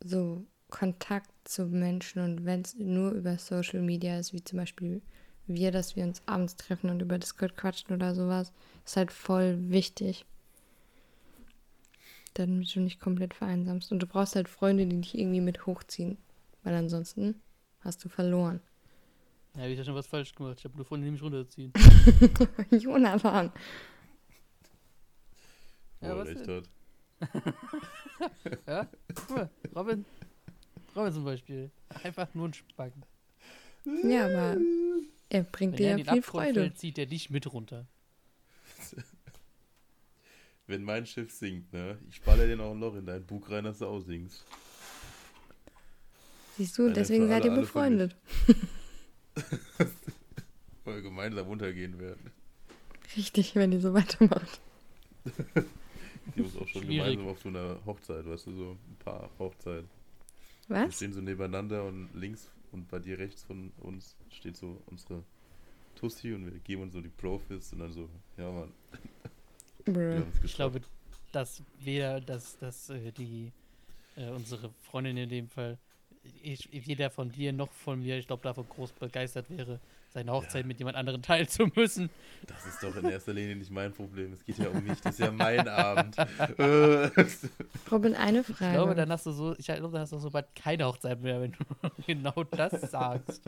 so 0.04 0.46
Kontakt 0.70 1.32
zu 1.46 1.66
Menschen 1.68 2.22
und 2.22 2.46
wenn 2.46 2.62
es 2.62 2.76
nur 2.76 3.12
über 3.12 3.38
Social 3.38 3.82
Media 3.82 4.20
ist, 4.20 4.34
wie 4.34 4.44
zum 4.44 4.58
Beispiel 4.58 5.02
wir, 5.48 5.72
dass 5.72 5.96
wir 5.96 6.04
uns 6.04 6.22
abends 6.26 6.56
treffen 6.58 6.90
und 6.90 7.02
über 7.02 7.18
Discord 7.18 7.56
quatschen 7.56 7.96
oder 7.96 8.14
sowas, 8.16 8.52
ist 8.84 8.98
halt 8.98 9.12
voll 9.12 9.70
wichtig 9.70 10.26
damit 12.36 12.74
du 12.76 12.80
nicht 12.82 13.00
komplett 13.00 13.34
vereinsamst. 13.34 13.92
Und 13.92 14.00
du 14.00 14.08
brauchst 14.08 14.36
halt 14.36 14.48
Freunde, 14.48 14.86
die 14.86 15.02
dich 15.02 15.18
irgendwie 15.18 15.42
mit 15.42 15.66
hochziehen. 15.66 16.18
Weil 16.64 16.76
ansonsten 16.76 17.42
hast 17.82 18.04
du 18.06 18.10
verloren. 18.10 18.62
Ja, 19.56 19.62
hab 19.64 19.70
ich 19.70 19.78
ja 19.78 19.84
schon 19.84 19.96
was 19.96 20.08
falsch 20.08 20.34
gemacht. 20.36 20.58
Ich 20.60 20.66
habe 20.66 20.76
nur 20.76 20.86
Freunde, 20.86 21.06
die 21.06 21.12
mich 21.12 21.22
runterziehen. 21.22 21.72
Jonathan. 22.72 23.52
Ja, 26.02 26.14
Boah, 26.14 26.18
was 26.20 26.28
echt 26.30 26.48
denn? 26.48 26.64
hat. 26.64 26.70
Ja? 28.68 28.88
Guck 29.14 29.30
mal, 29.30 29.50
Robin. 29.76 30.06
Robin 30.96 31.14
zum 31.14 31.24
Beispiel. 31.26 31.72
Einfach 32.04 32.34
nur 32.34 32.50
ein 32.50 32.54
Spacken. 32.54 33.04
Ja, 34.04 34.26
aber 34.26 34.58
er 35.30 35.44
bringt 35.44 35.74
Wenn 35.74 35.78
dir 35.78 35.92
er 35.92 35.98
ja 36.00 36.14
viel 36.14 36.22
Freude. 36.22 36.54
fällt, 36.62 36.78
zieht 36.78 36.98
er 36.98 37.06
dich 37.06 37.30
mit 37.30 37.52
runter. 37.52 37.86
Wenn 40.68 40.84
mein 40.84 41.06
Schiff 41.06 41.32
sinkt, 41.32 41.72
ne? 41.74 41.98
Ich 42.10 42.22
baller 42.22 42.48
dir 42.48 42.56
noch 42.56 42.72
ein 42.72 42.80
Loch 42.80 42.96
in 42.96 43.06
dein 43.06 43.24
Bug 43.24 43.50
rein, 43.52 43.66
dass 43.66 43.80
du 43.80 43.86
aussinkst. 43.86 44.44
Siehst 46.58 46.78
du, 46.78 46.86
Einer 46.86 46.94
deswegen 46.94 47.28
seid 47.28 47.46
ihr 47.46 47.52
befreundet. 47.52 48.16
Weil 50.84 50.96
wir 50.96 51.02
gemeinsam 51.02 51.48
untergehen 51.48 52.00
werden. 52.00 52.32
Richtig, 53.16 53.56
wenn 53.56 53.72
ihr 53.72 53.82
so 53.82 53.94
weitermacht. 53.94 54.62
Die 56.36 56.42
muss 56.42 56.56
auch 56.58 56.68
schon 56.68 56.84
Schwierig. 56.84 56.98
gemeinsam 56.98 57.28
auf 57.28 57.40
so 57.42 57.50
einer 57.50 57.78
Hochzeit, 57.86 58.26
weißt 58.26 58.48
du, 58.48 58.52
so 58.56 58.72
ein 58.72 58.96
paar 59.00 59.30
Hochzeiten. 59.38 59.90
Wir 60.68 60.88
Was? 60.88 60.96
stehen 60.96 61.14
so 61.14 61.22
nebeneinander 61.22 61.84
und 61.86 62.10
links 62.16 62.50
und 62.72 62.88
bei 62.90 62.98
dir 63.00 63.20
rechts 63.20 63.44
von 63.44 63.72
uns 63.82 64.16
steht 64.32 64.58
so 64.58 64.82
unsere 64.88 65.24
Tussi 65.96 66.34
und 66.34 66.46
wir 66.46 66.60
geben 66.60 66.82
uns 66.84 66.94
so 66.94 67.02
die 67.02 67.10
Profis 67.10 67.72
und 67.74 67.80
dann 67.80 67.94
so, 67.94 68.10
ja 68.38 68.50
Mann, 68.52 68.72
Ich 70.44 70.56
glaube, 70.56 70.82
dass 71.32 71.62
weder, 71.80 72.22
dass, 72.22 72.58
dass 72.58 72.90
äh, 72.90 73.12
die, 73.12 73.52
äh, 74.16 74.30
unsere 74.30 74.72
Freundin 74.84 75.18
in 75.18 75.30
dem 75.30 75.48
Fall, 75.50 75.78
ich, 76.42 76.70
weder 76.88 77.12
von 77.12 77.32
dir 77.32 77.54
noch 77.54 77.72
von 77.72 78.00
mir, 78.00 78.18
ich 78.18 78.26
glaube, 78.26 78.42
davon 78.44 78.68
groß 78.68 78.94
begeistert 78.94 79.48
wäre, 79.50 79.80
seine 80.12 80.32
Hochzeit 80.32 80.62
Ja. 80.64 80.68
mit 80.68 80.80
jemand 80.80 80.98
anderem 80.98 81.22
teilen 81.22 81.48
zu 81.48 81.68
müssen. 81.76 82.10
Das 82.48 82.66
ist 82.66 82.82
doch 82.82 82.96
in 82.96 83.06
erster 83.06 83.34
Linie 83.34 83.56
nicht 83.58 83.70
mein 83.70 83.94
Problem. 83.94 84.34
Es 84.34 84.44
geht 84.44 84.58
ja 84.58 84.70
um 84.70 84.84
mich, 84.84 85.00
das 85.02 85.14
ist 85.16 85.20
ja 85.20 85.32
mein 85.32 85.68
Abend. 85.68 86.16
Robin, 87.92 88.16
eine 88.16 88.40
Ich 88.40 88.46
Frage. 88.48 88.74
glaube, 88.74 88.96
dann 88.96 89.12
hast 89.12 89.26
du 89.28 89.32
so, 89.32 89.56
ich 89.58 89.66
glaube, 89.66 89.92
dann 89.92 90.02
hast 90.02 90.14
du 90.14 90.18
so 90.18 90.32
bald 90.32 90.48
keine 90.56 90.86
Hochzeit 90.86 91.22
mehr, 91.22 91.42
wenn 91.42 91.52
du 91.52 91.64
genau 92.08 92.44
das 92.46 92.90
sagst. 92.90 93.44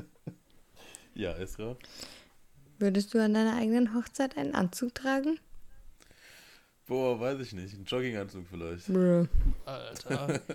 ja, 1.15 1.31
Esra, 1.37 1.75
Würdest 2.79 3.11
du 3.13 3.23
an 3.23 3.33
deiner 3.33 3.55
eigenen 3.55 3.95
Hochzeit 3.95 4.37
einen 4.37 4.53
Anzug 4.53 4.93
tragen? 4.93 5.39
Boah, 6.87 7.19
weiß 7.19 7.39
ich 7.41 7.53
nicht, 7.53 7.73
ein 7.73 7.85
Jogginganzug 7.85 8.45
vielleicht. 8.49 8.89
Alter. 9.65 10.39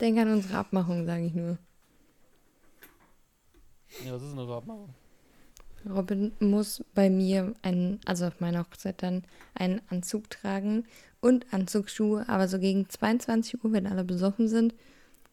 Denk 0.00 0.18
an 0.18 0.32
unsere 0.32 0.58
Abmachung, 0.58 1.06
sage 1.06 1.26
ich 1.26 1.34
nur. 1.34 1.58
Ja, 4.04 4.12
was 4.12 4.22
ist 4.22 4.32
denn 4.32 4.44
überhaupt 4.44 4.66
machen? 4.66 4.94
Robin 5.88 6.32
muss 6.40 6.82
bei 6.94 7.08
mir 7.08 7.54
einen, 7.62 8.00
also 8.04 8.26
auf 8.26 8.40
meiner 8.40 8.60
Hochzeit 8.60 9.02
dann 9.02 9.24
einen 9.54 9.80
Anzug 9.88 10.28
tragen 10.30 10.84
und 11.20 11.46
Anzugsschuhe, 11.52 12.28
aber 12.28 12.48
so 12.48 12.58
gegen 12.58 12.88
22 12.88 13.62
Uhr, 13.62 13.72
wenn 13.72 13.86
alle 13.86 14.04
besoffen 14.04 14.48
sind, 14.48 14.74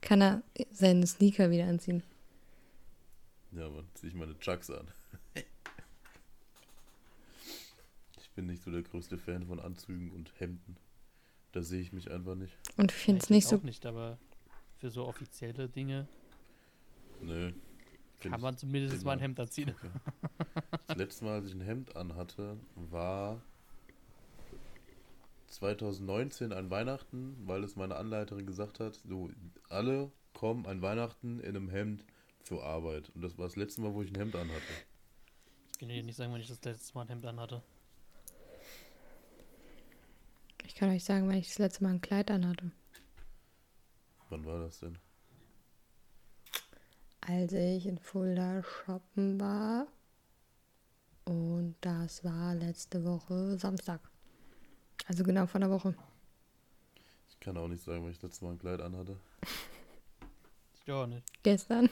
kann 0.01 0.21
er 0.21 0.43
seine 0.71 1.07
Sneaker 1.07 1.49
wieder 1.49 1.65
anziehen. 1.65 2.03
Ja, 3.51 3.67
Mann, 3.69 3.87
zieh 3.95 4.07
ich 4.07 4.13
meine 4.13 4.37
Chucks 4.39 4.69
an. 4.69 4.87
Ich 8.17 8.22
bin 8.33 8.45
nicht 8.47 8.63
so 8.63 8.71
der 8.71 8.83
größte 8.83 9.17
Fan 9.17 9.45
von 9.45 9.59
Anzügen 9.59 10.11
und 10.11 10.33
Hemden. 10.39 10.77
Da 11.51 11.61
sehe 11.61 11.81
ich 11.81 11.93
mich 11.93 12.09
einfach 12.11 12.35
nicht. 12.35 12.57
Und 12.77 12.91
ich 12.91 12.97
finde 12.97 13.21
es 13.21 13.29
nicht 13.29 13.47
so. 13.47 13.57
auch 13.57 13.63
nicht, 13.63 13.85
aber 13.85 14.17
für 14.77 14.89
so 14.89 15.05
offizielle 15.05 15.69
Dinge 15.69 16.07
Nö. 17.21 17.53
kann 18.19 18.41
man 18.41 18.57
zumindest 18.57 19.05
mal 19.05 19.13
ein 19.13 19.19
Hemd 19.19 19.39
anziehen. 19.39 19.69
Okay. 19.69 19.89
Das 20.87 20.97
letzte 20.97 21.25
Mal, 21.25 21.35
als 21.35 21.47
ich 21.47 21.53
ein 21.53 21.61
Hemd 21.61 21.95
anhatte, 21.95 22.57
war 22.75 23.41
2019 25.47 26.51
an 26.51 26.69
Weihnachten, 26.69 27.37
weil 27.45 27.63
es 27.63 27.75
meine 27.75 27.95
Anleiterin 27.95 28.45
gesagt 28.45 28.79
hat, 28.79 28.99
so 29.07 29.29
alle 29.69 30.11
kommen 30.33 30.65
an 30.65 30.81
Weihnachten 30.81 31.39
in 31.39 31.55
einem 31.55 31.69
Hemd 31.69 32.03
zur 32.43 32.63
Arbeit. 32.63 33.11
Und 33.15 33.21
das 33.23 33.37
war 33.37 33.45
das 33.45 33.55
letzte 33.55 33.81
Mal, 33.81 33.93
wo 33.93 34.01
ich 34.01 34.11
ein 34.11 34.15
Hemd 34.15 34.35
anhatte. 34.35 34.61
Ich 35.71 35.79
kann 35.79 35.89
dir 35.89 36.03
nicht 36.03 36.15
sagen, 36.15 36.33
wann 36.33 36.41
ich 36.41 36.47
das 36.47 36.63
letzte 36.63 36.93
Mal 36.95 37.03
ein 37.03 37.09
Hemd 37.09 37.25
anhatte. 37.25 37.61
Ich 40.65 40.75
kann 40.75 40.89
euch 40.89 41.03
sagen, 41.03 41.27
wenn 41.27 41.37
ich 41.37 41.47
das 41.47 41.59
letzte 41.59 41.83
Mal 41.83 41.91
ein 41.91 42.01
Kleid 42.01 42.31
anhatte. 42.31 42.71
Wann 44.29 44.45
war 44.45 44.59
das 44.59 44.79
denn? 44.79 44.97
Als 47.21 47.53
ich 47.53 47.85
in 47.85 47.99
Fulda 47.99 48.63
shoppen 48.63 49.39
war. 49.39 49.87
Und 51.25 51.75
das 51.81 52.23
war 52.23 52.55
letzte 52.55 53.03
Woche 53.05 53.57
Samstag. 53.57 54.01
Also 55.05 55.23
genau 55.23 55.45
vor 55.47 55.61
einer 55.61 55.69
Woche. 55.69 55.95
Ich 57.29 57.39
kann 57.39 57.57
auch 57.57 57.67
nicht 57.67 57.83
sagen, 57.83 58.03
wann 58.03 58.11
ich 58.11 58.19
das 58.19 58.31
letzte 58.31 58.45
Mal 58.45 58.51
ein 58.51 58.59
Kleid 58.59 58.81
anhatte. 58.81 59.17
Ich 60.85 60.91
auch 60.91 61.07
nicht. 61.07 61.23
Gestern? 61.43 61.89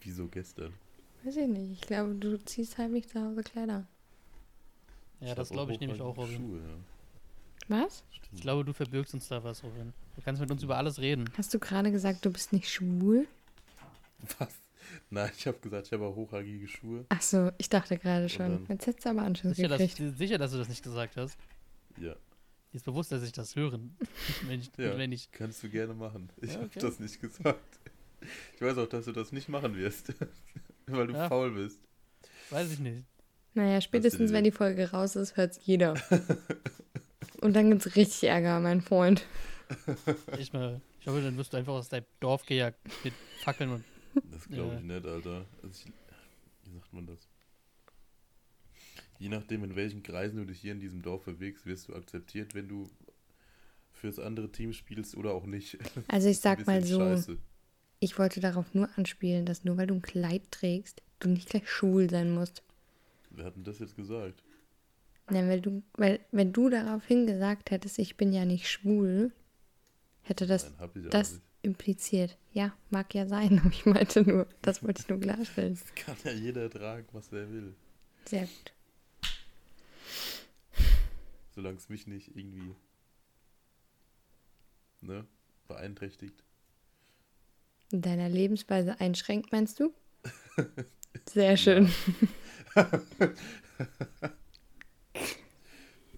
Wieso 0.00 0.26
gestern? 0.26 0.74
Weiß 1.22 1.36
ich 1.36 1.46
nicht. 1.46 1.72
Ich 1.74 1.80
glaube, 1.82 2.14
du 2.16 2.44
ziehst 2.44 2.76
nicht 2.76 3.08
zu 3.08 3.22
Hause 3.22 3.42
Kleider. 3.44 3.86
Ja, 5.22 5.34
das 5.34 5.50
glaube 5.50 5.72
ich 5.72 5.80
nämlich 5.80 6.00
auch, 6.00 6.16
Robin. 6.16 6.36
Schuhe, 6.36 6.58
ja. 6.58 7.84
Was? 7.84 8.04
Ich 8.32 8.40
glaube, 8.40 8.64
du 8.64 8.72
verbirgst 8.72 9.14
uns 9.14 9.28
da 9.28 9.42
was, 9.44 9.62
Robin. 9.62 9.92
Du 10.16 10.22
kannst 10.22 10.40
mit 10.40 10.50
uns 10.50 10.62
über 10.62 10.76
alles 10.76 10.98
reden. 10.98 11.30
Hast 11.36 11.54
du 11.54 11.58
gerade 11.58 11.90
gesagt, 11.92 12.24
du 12.24 12.30
bist 12.32 12.52
nicht 12.52 12.68
schwul? 12.68 13.26
Was? 14.38 14.48
Nein, 15.10 15.30
ich 15.36 15.46
habe 15.46 15.58
gesagt, 15.58 15.86
ich 15.86 15.92
habe 15.92 16.04
auch 16.06 16.16
hochragige 16.16 16.66
Schuhe. 16.68 17.04
Ach 17.08 17.22
so, 17.22 17.50
ich 17.58 17.68
dachte 17.68 17.98
gerade 17.98 18.28
schon. 18.28 18.64
dann- 18.64 18.66
Jetzt 18.68 18.86
hättest 18.86 19.06
du 19.06 19.10
aber 19.10 19.22
Anschluss 19.22 19.56
Sicher 19.56 19.68
dass, 19.68 19.94
sicher, 19.96 20.38
dass 20.38 20.50
du 20.52 20.58
das 20.58 20.68
nicht 20.68 20.82
gesagt 20.82 21.16
hast. 21.16 21.38
Ja, 21.98 22.14
Dir 22.14 22.76
ist 22.76 22.84
bewusst, 22.84 23.12
dass 23.12 23.22
ich 23.22 23.32
das 23.32 23.54
hören. 23.54 23.96
wenn, 24.46 24.60
ich, 24.60 24.70
Ja. 24.78 24.96
wenn 24.98 25.12
ich. 25.12 25.30
kannst 25.30 25.62
du 25.62 25.68
gerne 25.68 25.94
machen. 25.94 26.30
Ich 26.40 26.48
Ja, 26.50 26.54
habe 26.56 26.66
okay. 26.66 26.80
das 26.80 26.98
nicht 26.98 27.20
gesagt. 27.20 27.78
Ich 28.54 28.60
weiß 28.60 28.78
auch, 28.78 28.88
dass 28.88 29.04
du 29.04 29.12
das 29.12 29.30
nicht 29.32 29.48
machen 29.48 29.76
wirst. 29.76 30.12
Weil 30.86 31.06
du 31.06 31.12
Ja. 31.14 31.28
faul 31.28 31.50
bist. 31.52 31.78
Weiß 32.50 32.72
ich 32.72 32.78
nicht. 32.78 33.04
Naja, 33.54 33.80
spätestens 33.80 34.32
wenn 34.32 34.44
die 34.44 34.50
Folge 34.50 34.90
raus 34.90 35.14
ist, 35.16 35.36
hört's 35.36 35.60
jeder. 35.62 35.94
Und 37.40 37.54
dann 37.54 37.70
gibt's 37.70 37.96
richtig 37.96 38.24
Ärger, 38.28 38.60
mein 38.60 38.80
Freund. 38.80 39.24
Ich, 40.38 40.52
mal, 40.52 40.80
ich 41.00 41.06
hoffe, 41.06 41.22
dann 41.22 41.36
wirst 41.38 41.52
du 41.54 41.56
einfach 41.56 41.72
aus 41.72 41.88
deinem 41.88 42.04
Dorf 42.20 42.44
gejagt 42.44 42.78
mit 43.04 43.14
Fackeln 43.42 43.70
und. 43.70 43.84
Das 44.30 44.46
glaube 44.46 44.74
Ja. 44.74 44.78
ich 44.78 44.84
nicht, 44.84 45.06
Alter. 45.06 45.46
Also 45.62 45.86
ich, 45.86 45.92
wie 46.64 46.74
sagt 46.74 46.92
man 46.92 47.06
das? 47.06 47.26
Je 49.18 49.30
nachdem, 49.30 49.64
in 49.64 49.76
welchen 49.76 50.02
Kreisen 50.02 50.36
du 50.36 50.44
dich 50.44 50.60
hier 50.60 50.72
in 50.72 50.80
diesem 50.80 51.00
Dorf 51.00 51.24
bewegst, 51.24 51.64
wirst 51.64 51.88
du 51.88 51.94
akzeptiert, 51.94 52.54
wenn 52.54 52.68
du 52.68 52.90
fürs 53.92 54.18
andere 54.18 54.52
Team 54.52 54.74
spielst 54.74 55.16
oder 55.16 55.32
auch 55.32 55.46
nicht. 55.46 55.78
Also 56.08 56.28
ich 56.28 56.38
sag 56.40 56.66
mal 56.66 56.84
so, 56.84 56.98
Scheiße. 56.98 57.38
ich 58.00 58.18
wollte 58.18 58.40
darauf 58.40 58.74
nur 58.74 58.90
anspielen, 58.96 59.46
dass 59.46 59.64
nur 59.64 59.78
weil 59.78 59.86
du 59.86 59.94
ein 59.94 60.02
Kleid 60.02 60.42
trägst, 60.50 61.00
du 61.20 61.30
nicht 61.30 61.48
gleich 61.48 61.66
schwul 61.70 62.10
sein 62.10 62.34
musst. 62.34 62.62
Wer 63.34 63.46
hat 63.46 63.56
denn 63.56 63.64
das 63.64 63.78
jetzt 63.78 63.96
gesagt? 63.96 64.42
Ja, 65.30 65.46
weil 65.48 65.60
du, 65.60 65.82
weil, 65.94 66.20
wenn 66.30 66.52
du 66.52 66.68
daraufhin 66.68 67.26
gesagt 67.26 67.70
hättest, 67.70 67.98
ich 67.98 68.16
bin 68.16 68.32
ja 68.32 68.44
nicht 68.44 68.68
schwul, 68.68 69.32
hätte 70.22 70.46
das 70.46 70.72
Nein, 70.78 71.08
das 71.10 71.40
impliziert. 71.62 72.36
Ja, 72.52 72.76
mag 72.90 73.14
ja 73.14 73.26
sein, 73.26 73.58
aber 73.64 73.70
ich 73.70 73.86
meinte 73.86 74.22
nur, 74.22 74.46
das 74.60 74.82
wollte 74.82 75.02
ich 75.02 75.08
nur 75.08 75.20
klarstellen. 75.20 75.78
Kann 75.94 76.16
ja 76.24 76.32
jeder 76.32 76.68
tragen, 76.68 77.06
was 77.12 77.32
er 77.32 77.50
will. 77.50 77.74
Sehr 78.26 78.42
gut. 78.42 78.72
Solange 81.54 81.76
es 81.76 81.88
mich 81.88 82.06
nicht 82.06 82.36
irgendwie 82.36 82.74
ne, 85.00 85.26
beeinträchtigt. 85.68 86.42
In 87.90 88.00
deiner 88.00 88.28
Lebensweise 88.28 89.00
einschränkt, 89.00 89.52
meinst 89.52 89.78
du? 89.80 89.92
Sehr 91.28 91.56
schön. 91.56 91.90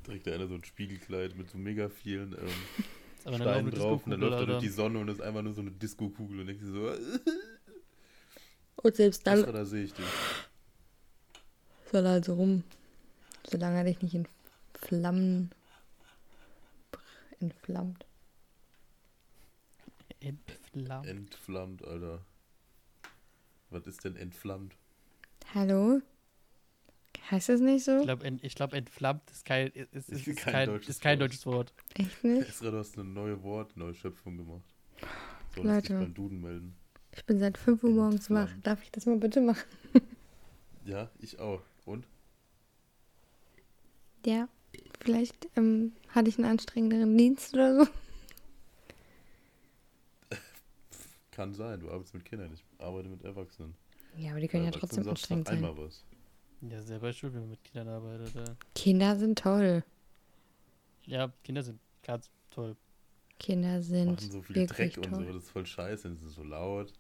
Trägt 0.05 0.27
da 0.27 0.33
einer 0.33 0.47
so 0.47 0.55
ein 0.55 0.65
Spiegelkleid 0.65 1.37
mit 1.37 1.49
so 1.51 1.59
mega 1.59 1.89
vielen 1.89 2.33
ähm, 2.33 2.49
aber 3.25 3.37
Steinen 3.37 3.69
eine 3.69 3.71
drauf 3.71 4.05
und 4.05 4.11
dann 4.11 4.21
läuft 4.21 4.41
er 4.41 4.47
durch 4.47 4.61
die 4.61 4.69
Sonne 4.69 4.99
und 4.99 5.09
ist 5.09 5.23
einfach 5.23 5.43
nur 5.43 5.55
so 5.55 5.63
eine 5.63 5.71
Disco-Kugel 5.71 6.41
und 6.41 6.47
denkst 6.47 6.65
so, 6.65 6.93
Und 8.77 8.95
selbst 8.97 9.27
dann 9.27 9.43
da 9.43 9.65
sehe 9.65 9.85
ich 9.85 9.95
dich. 9.95 10.05
soll 11.91 12.05
er 12.05 12.13
also 12.13 12.35
rum. 12.35 12.65
Solange 13.49 13.79
er 13.79 13.85
dich 13.85 14.03
nicht 14.03 14.15
in 14.15 14.29
Flammen 14.75 15.51
entflammt. 17.41 18.05
Entflammt. 20.21 21.07
Entflammt, 21.07 21.85
Alter. 21.85 22.25
Was 23.71 23.87
ist 23.87 24.05
denn 24.05 24.17
entflammt? 24.17 24.77
Hallo? 25.55 26.01
Heißt 27.31 27.49
das 27.49 27.61
nicht 27.61 27.77
Ich 27.77 27.85
so? 27.85 28.03
glaube, 28.03 28.25
ent, 28.25 28.45
ich 28.45 28.55
glaub, 28.55 28.73
entflammt 28.75 29.31
ist 29.31 29.45
kein, 29.45 29.69
ist, 29.69 29.95
ist, 29.95 30.27
Ist 30.27 30.37
kein 30.39 30.53
kein, 30.53 30.67
deutsches 30.69 30.89
ist 30.97 31.01
kein 31.03 31.19
Wort. 31.19 31.31
deutsches 31.31 31.47
Wort. 31.47 31.73
Echt 31.95 32.23
nicht? 32.25 32.49
Esra, 32.49 32.71
du 32.71 32.79
hast 32.79 32.99
eine 32.99 33.09
neue 33.09 33.43
Wort, 33.43 33.77
neue 33.77 33.95
Schöpfung 33.95 34.37
gemacht. 34.37 34.65
Solltest 35.55 35.65
Leute. 35.65 35.81
dich 35.83 35.91
beim 36.07 36.15
Duden 36.15 36.41
melden. 36.41 36.77
Ich 37.13 37.25
bin 37.25 37.39
seit 37.39 37.57
5 37.57 37.83
Uhr 37.85 37.91
morgens 37.91 38.29
wach. 38.31 38.51
Darf 38.63 38.83
ich 38.83 38.91
das 38.91 39.07
mal 39.07 39.17
bitte 39.17 39.41
machen? 39.41 39.65
Ja, 40.87 41.11
ich 41.19 41.39
auch. 41.39 41.63
Und? 41.87 42.07
Ja. 44.27 44.51
Vielleicht 45.01 45.49
ähm, 45.57 45.93
hatte 46.11 46.29
ich 46.29 46.37
einen 46.37 46.47
anstrengenderen 46.47 47.17
Dienst 47.17 47.55
oder 47.55 47.87
so. 47.87 47.91
Kann 51.31 51.55
sein, 51.55 51.81
du 51.81 51.89
arbeitest 51.91 52.15
mit 52.15 52.25
Kindern, 52.25 52.53
ich 52.53 52.63
arbeite 52.79 53.09
mit 53.09 53.25
Erwachsenen. 53.25 53.75
Ja, 54.17 54.33
aber 54.33 54.41
die 54.41 54.49
können 54.49 54.65
ja 54.65 54.71
Bei 54.71 54.79
trotzdem 54.79 55.09
anstrengend 55.09 55.49
sein. 55.49 55.57
Einmal 55.57 55.77
was. 55.79 56.05
Ja, 56.71 56.83
selber 56.83 57.13
schön, 57.13 57.33
wenn 57.35 57.41
man 57.43 57.51
mit 57.51 57.65
Kindern 57.65 57.89
arbeitet. 57.89 58.33
Kinder 58.75 59.17
sind 59.17 59.39
toll. 59.39 59.85
ja 61.05 61.31
Kinder 61.43 61.63
sind 61.63 61.79
ganz 62.03 62.31
toll. 62.51 62.77
Kinder 63.39 63.83
sind 63.83 64.07
machen 64.21 64.31
so 64.31 64.43
viel 64.43 64.57
wirklich 64.57 64.95
Dreck 64.95 64.97
und 65.05 65.13
toll. 65.13 65.27
so. 65.27 65.33
Das 65.35 65.43
ist 65.45 65.51
voll 65.51 65.67
scheiße, 65.67 66.11
das 66.11 66.23
ist 66.23 66.35
so 66.35 66.43
laut. 66.43 66.93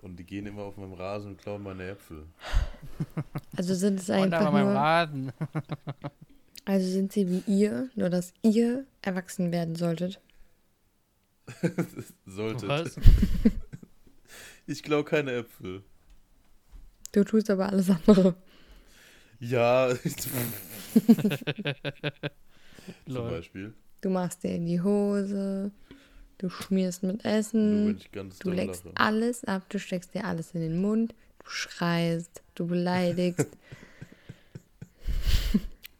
Und 0.00 0.16
die 0.16 0.24
gehen 0.24 0.46
immer 0.46 0.62
auf 0.62 0.76
meinem 0.76 0.92
Rasen 0.94 1.32
und 1.32 1.38
klauen 1.38 1.62
meine 1.62 1.88
Äpfel. 1.90 2.24
Also 3.56 3.74
sind 3.74 3.98
es 4.00 4.08
Und 4.10 4.16
einfach 4.32 4.52
mein 4.52 4.64
nur, 4.66 4.74
Raden. 4.74 5.32
also 6.64 6.88
sind 6.88 7.12
sie 7.12 7.28
wie 7.28 7.42
ihr, 7.52 7.90
nur 7.96 8.08
dass 8.08 8.32
ihr 8.42 8.84
erwachsen 9.02 9.50
werden 9.52 9.74
solltet. 9.76 10.20
Sollte. 12.26 12.68
Was? 12.68 12.96
Ich 14.70 14.82
klau 14.82 15.02
keine 15.02 15.32
Äpfel. 15.32 15.82
Du 17.12 17.24
tust 17.24 17.48
aber 17.48 17.70
alles 17.70 17.88
andere. 17.88 18.34
Ja, 19.40 19.94
zum. 23.06 23.28
Beispiel. 23.28 23.74
Du 24.00 24.10
machst 24.10 24.42
dir 24.42 24.54
in 24.54 24.66
die 24.66 24.80
Hose, 24.80 25.70
du 26.38 26.48
schmierst 26.48 27.02
mit 27.02 27.24
Essen, 27.24 27.96
ich 27.96 28.10
ganz 28.12 28.38
du 28.38 28.50
leckst 28.50 28.84
lache. 28.84 28.96
alles 28.96 29.44
ab, 29.44 29.62
du 29.68 29.78
steckst 29.78 30.14
dir 30.14 30.24
alles 30.24 30.52
in 30.54 30.60
den 30.60 30.80
Mund, 30.80 31.14
du 31.44 31.50
schreist, 31.50 32.42
du 32.54 32.66
beleidigst. 32.66 33.46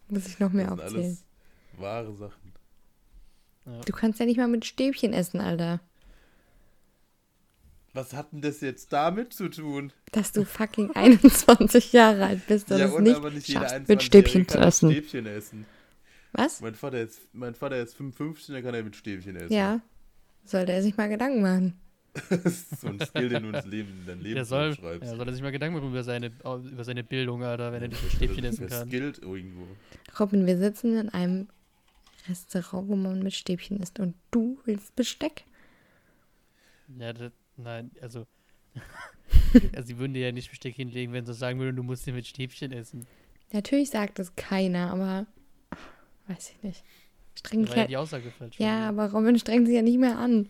Muss 0.09 0.27
ich 0.27 0.39
noch 0.39 0.51
mehr 0.51 0.75
Das 0.75 0.91
sind 0.91 1.01
aufzählen? 1.01 1.05
alles 1.05 1.23
wahre 1.77 2.13
Sachen. 2.15 2.53
Ja. 3.65 3.81
Du 3.81 3.93
kannst 3.93 4.19
ja 4.19 4.25
nicht 4.25 4.37
mal 4.37 4.47
mit 4.47 4.65
Stäbchen 4.65 5.13
essen, 5.13 5.39
Alter. 5.39 5.79
Was 7.93 8.13
hat 8.13 8.31
denn 8.31 8.41
das 8.41 8.61
jetzt 8.61 8.93
damit 8.93 9.33
zu 9.33 9.49
tun? 9.49 9.91
Dass 10.11 10.31
du 10.31 10.45
fucking 10.45 10.91
21 10.95 11.91
Jahre 11.93 12.25
alt 12.25 12.45
bist 12.47 12.71
und 12.71 12.77
ja, 12.79 12.85
es 12.85 12.93
und 12.93 13.03
nicht, 13.03 13.15
aber 13.15 13.31
nicht 13.31 13.47
jeder 13.47 13.61
schaffst, 13.61 13.87
mit 13.87 13.99
21-Jährige 14.01 14.01
Stäbchen 14.03 14.47
zu 14.47 14.57
essen. 14.59 14.91
Stäbchen 14.91 15.25
essen. 15.25 15.65
Was? 16.33 16.61
Mein 16.61 16.75
Vater, 16.75 17.01
ist, 17.01 17.19
mein 17.33 17.55
Vater 17.55 17.77
ist 17.81 17.95
55, 17.95 18.53
der 18.53 18.61
kann 18.61 18.75
er 18.75 18.83
mit 18.83 18.95
Stäbchen 18.95 19.35
essen. 19.35 19.51
Ja. 19.53 19.81
Sollte 20.45 20.71
er 20.71 20.83
sich 20.83 20.95
mal 20.97 21.09
Gedanken 21.09 21.41
machen. 21.41 21.79
das 22.29 22.45
ist 22.45 22.81
so 22.81 22.87
ein 22.87 22.99
Skill, 22.99 23.29
den 23.29 23.43
du 23.43 23.49
ins 23.49 23.65
Leben, 23.65 23.89
in 24.01 24.05
dein 24.05 24.19
Der 24.19 24.33
Leben 24.33 24.45
soll, 24.45 24.75
schreibst. 24.75 25.09
ja, 25.09 25.15
soll 25.15 25.27
er 25.27 25.33
sich 25.33 25.41
mal 25.41 25.51
Gedanken 25.51 25.77
machen 25.77 25.89
über 25.89 26.03
seine, 26.03 26.27
über 26.27 26.83
seine 26.83 27.03
Bildung, 27.03 27.43
Alter, 27.43 27.71
wenn 27.71 27.81
er 27.81 27.87
nicht 27.87 28.03
mit 28.03 28.11
Stäbchen 28.13 28.43
essen 28.45 28.67
Das 28.67 28.79
kann. 28.79 28.87
skillt 28.87 29.19
irgendwo. 29.19 29.65
Robin, 30.19 30.45
wir 30.45 30.57
sitzen 30.59 30.95
in 30.97 31.09
einem 31.09 31.47
Restaurant, 32.27 32.87
wo 32.89 32.95
man 32.95 33.23
mit 33.23 33.33
Stäbchen 33.33 33.79
isst 33.79 33.99
und 33.99 34.13
du 34.29 34.59
willst 34.65 34.95
Besteck. 34.95 35.45
Ja, 36.99 37.13
das, 37.13 37.31
nein, 37.63 37.91
also. 38.01 38.25
also, 39.75 39.87
sie 39.87 39.97
würden 39.97 40.13
dir 40.13 40.27
ja 40.27 40.31
nicht 40.31 40.49
Besteck 40.49 40.75
hinlegen, 40.75 41.13
wenn 41.13 41.25
sie 41.25 41.33
sagen 41.33 41.59
würden, 41.59 41.75
du 41.75 41.83
musst 41.83 42.05
hier 42.05 42.13
mit 42.13 42.27
Stäbchen 42.27 42.71
essen. 42.71 43.05
Natürlich 43.51 43.89
sagt 43.89 44.19
es 44.19 44.35
keiner, 44.35 44.91
aber 44.91 45.27
weiß 46.27 46.51
ich 46.51 46.63
nicht. 46.63 46.83
Streng 47.35 47.61
Da 47.61 47.65
dich 47.65 47.69
war 47.71 47.77
ja 47.77 47.81
ja, 47.83 47.87
die 47.87 47.97
Aussage 47.97 48.31
falsch. 48.31 48.59
ja, 48.59 48.89
aber 48.89 49.11
Robin 49.11 49.39
strengt 49.39 49.67
sich 49.67 49.75
ja 49.75 49.81
nicht 49.81 49.97
mehr 49.97 50.17
an. 50.17 50.49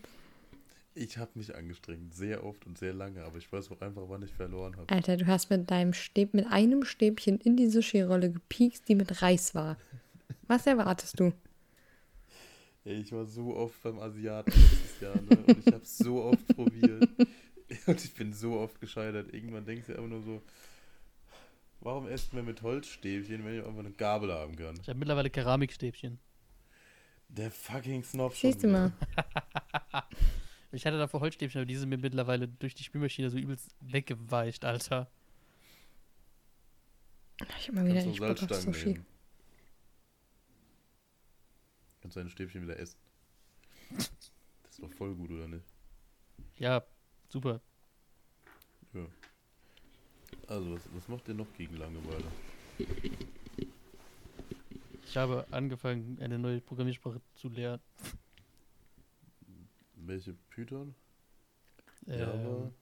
Ich 0.94 1.18
habe 1.18 1.30
mich 1.34 1.54
angestrengt, 1.54 2.12
sehr 2.14 2.44
oft 2.44 2.66
und 2.66 2.76
sehr 2.76 2.92
lange, 2.92 3.24
aber 3.24 3.38
ich 3.38 3.50
weiß 3.50 3.70
auch 3.70 3.80
einfach, 3.80 4.02
wann 4.08 4.22
ich 4.22 4.32
verloren 4.32 4.76
habe. 4.76 4.92
Alter, 4.92 5.16
du 5.16 5.26
hast 5.26 5.48
mit 5.48 5.70
deinem 5.70 5.92
Stäb, 5.92 6.34
mit 6.34 6.46
einem 6.46 6.84
Stäbchen 6.84 7.38
in 7.38 7.56
die 7.56 7.68
Sushi-Rolle 7.68 8.32
gepiekst, 8.32 8.88
die 8.88 8.96
mit 8.96 9.22
Reis 9.22 9.54
war. 9.54 9.78
Was 10.48 10.66
erwartest 10.66 11.20
du? 11.20 11.32
Ich 12.84 13.12
war 13.12 13.24
so 13.24 13.54
oft 13.54 13.80
beim 13.82 13.98
Asiaten 13.98 14.52
Jahr, 15.00 15.14
ne? 15.16 15.36
Und 15.46 15.66
ich 15.66 15.72
habe 15.72 15.84
so 15.84 16.22
oft 16.24 16.46
probiert. 16.54 17.08
Und 17.86 18.04
ich 18.04 18.14
bin 18.14 18.32
so 18.32 18.58
oft 18.58 18.80
gescheitert. 18.80 19.32
Irgendwann 19.32 19.64
denkst 19.64 19.86
du 19.86 19.92
einfach 19.92 20.08
nur 20.08 20.22
so, 20.22 20.42
warum 21.80 22.08
essen 22.08 22.34
wir 22.36 22.42
mit 22.42 22.62
Holzstäbchen, 22.62 23.44
wenn 23.44 23.60
ich 23.60 23.64
einfach 23.64 23.78
eine 23.80 23.92
Gabel 23.92 24.32
haben 24.32 24.56
kann? 24.56 24.76
Ich 24.80 24.88
habe 24.88 24.98
mittlerweile 24.98 25.30
Keramikstäbchen. 25.30 26.18
Der 27.28 27.50
fucking 27.50 28.02
Snob 28.02 28.34
schon. 28.34 28.52
Siehst 28.52 28.64
du 28.64 28.68
mal. 28.68 28.92
Ich 30.72 30.86
hatte 30.86 30.98
davor 30.98 31.20
Holzstäbchen, 31.20 31.60
aber 31.60 31.66
die 31.66 31.74
sind 31.74 31.88
mir 31.88 31.98
mittlerweile 31.98 32.46
durch 32.46 32.74
die 32.74 32.84
Spülmaschine 32.84 33.28
so 33.28 33.38
übelst 33.38 33.74
weggeweicht, 33.80 34.64
Alter. 34.64 35.10
Ich 37.58 37.66
hab 37.68 37.74
mal 37.74 37.84
wieder 37.84 37.94
Kannst 37.94 38.06
nicht 38.06 38.20
du 38.20 38.22
Bock 38.24 38.32
auf 38.32 38.38
Salzstangen 38.38 38.74
Sushi. 38.74 38.88
nehmen. 38.90 39.06
Kannst 42.02 42.16
deine 42.16 42.30
Stäbchen 42.30 42.62
wieder 42.62 42.78
essen. 42.78 42.96
Das 44.80 44.88
ist 44.88 44.92
doch 44.94 44.98
voll 44.98 45.14
gut, 45.14 45.30
oder 45.30 45.46
nicht? 45.46 45.64
Ja, 46.56 46.82
super. 47.28 47.60
Ja. 48.94 49.06
Also, 50.48 50.72
was, 50.72 50.80
was 50.94 51.08
macht 51.08 51.28
ihr 51.28 51.34
noch 51.34 51.52
gegen 51.58 51.76
Langeweile? 51.76 52.24
Ich 55.06 55.16
habe 55.16 55.46
angefangen, 55.50 56.18
eine 56.20 56.38
neue 56.38 56.60
Programmiersprache 56.60 57.20
zu 57.34 57.48
lernen. 57.48 57.82
Welche 59.96 60.32
Python? 60.48 60.94
Ähm, 62.08 62.18
Java? 62.18 62.72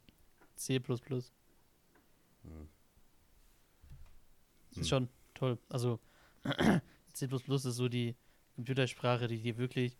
C. 0.54 0.78
Das 0.78 1.32
Hm. 4.74 4.82
ist 4.82 4.88
schon 4.88 5.08
toll. 5.34 5.58
Also, 5.68 5.98
C 7.12 7.26
ist 7.26 7.62
so 7.62 7.88
die 7.88 8.14
Computersprache, 8.54 9.26
die 9.26 9.40
dir 9.42 9.56
wirklich 9.56 9.98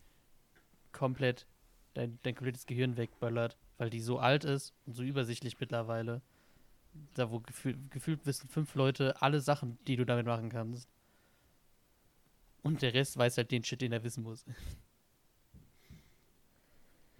komplett 0.92 1.46
dein, 1.98 2.18
dein 2.22 2.34
komplettes 2.34 2.64
Gehirn 2.66 2.96
wegböllert, 2.96 3.56
weil 3.76 3.90
die 3.90 4.00
so 4.00 4.18
alt 4.18 4.44
ist 4.44 4.72
und 4.86 4.94
so 4.94 5.02
übersichtlich 5.02 5.58
mittlerweile. 5.58 6.22
Da, 7.14 7.30
wo 7.30 7.40
gefühl, 7.40 7.76
gefühlt 7.90 8.24
wissen 8.24 8.48
fünf 8.48 8.74
Leute 8.74 9.20
alle 9.20 9.40
Sachen, 9.40 9.78
die 9.86 9.96
du 9.96 10.06
damit 10.06 10.26
machen 10.26 10.48
kannst. 10.48 10.88
Und 12.62 12.82
der 12.82 12.94
Rest 12.94 13.16
weiß 13.16 13.36
halt 13.36 13.50
den 13.50 13.64
Shit, 13.64 13.80
den 13.80 13.92
er 13.92 14.04
wissen 14.04 14.22
muss. 14.22 14.44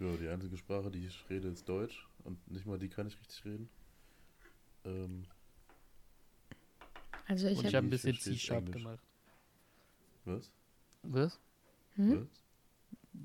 Ja, 0.01 0.17
die 0.17 0.29
einzige 0.29 0.57
Sprache, 0.57 0.93
die 0.93 1.09
ich 1.09 1.29
rede, 1.29 1.49
ist 1.49 1.69
Deutsch. 1.69 2.07
Und 2.23 2.49
nicht 2.49 2.67
mal 2.67 2.79
die 2.79 2.89
kann 2.89 3.09
ich 3.09 3.19
richtig 3.19 3.45
reden. 3.45 3.69
Ähm, 4.85 5.25
Also 7.27 7.49
ich 7.49 7.59
habe 7.59 7.79
habe 7.79 7.87
ein 7.89 7.91
bisschen 7.91 8.17
C-Sharp 8.17 8.71
gemacht. 8.71 9.01
was? 10.25 10.53
Was? 11.03 11.41
hm? 11.97 12.21
Was? 12.21 12.48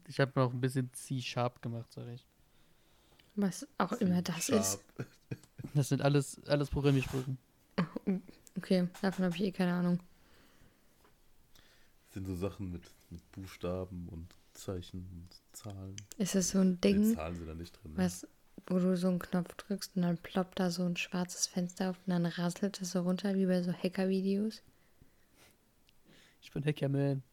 Ich 0.07 0.19
habe 0.19 0.31
noch 0.35 0.53
ein 0.53 0.61
bisschen 0.61 0.91
C-Sharp 0.93 1.61
gemacht, 1.61 1.91
sag 1.91 2.07
ich. 2.07 2.25
was 3.35 3.67
auch 3.77 3.91
immer 3.93 4.21
das 4.21 4.49
ist. 4.49 4.79
Das 5.73 5.89
sind 5.89 6.01
alles, 6.01 6.39
alles 6.47 6.69
Programmiersprachen. 6.69 7.37
Okay, 8.57 8.87
davon 9.01 9.25
habe 9.25 9.35
ich 9.35 9.41
eh 9.41 9.51
keine 9.51 9.73
Ahnung. 9.73 9.99
Das 12.07 12.13
sind 12.15 12.25
so 12.27 12.35
Sachen 12.35 12.71
mit, 12.71 12.83
mit 13.09 13.31
Buchstaben 13.31 14.07
und 14.09 14.27
Zeichen 14.53 15.07
und 15.11 15.29
Zahlen. 15.57 15.95
Ist 16.17 16.35
es 16.35 16.49
so 16.51 16.59
ein 16.59 16.75
Die 16.75 16.81
Ding, 16.81 17.15
Zahlen 17.15 17.35
sind 17.37 17.47
da 17.47 17.55
nicht 17.55 17.73
drin. 17.83 17.93
ne? 17.93 17.97
was, 17.97 18.27
wo 18.67 18.77
du 18.77 18.95
so 18.95 19.07
einen 19.07 19.17
Knopf 19.19 19.55
drückst 19.55 19.95
und 19.95 20.03
dann 20.03 20.17
ploppt 20.17 20.59
da 20.59 20.69
so 20.69 20.83
ein 20.85 20.95
schwarzes 20.95 21.47
Fenster 21.47 21.89
auf 21.89 21.97
und 22.05 22.11
dann 22.11 22.25
rasselt 22.27 22.79
es 22.81 22.91
so 22.91 23.01
runter, 23.01 23.33
wie 23.35 23.47
bei 23.47 23.63
so 23.63 23.73
Hacker-Videos? 23.73 24.61
Ich 26.41 26.51
bin 26.51 26.63
Hackerman. 26.63 27.23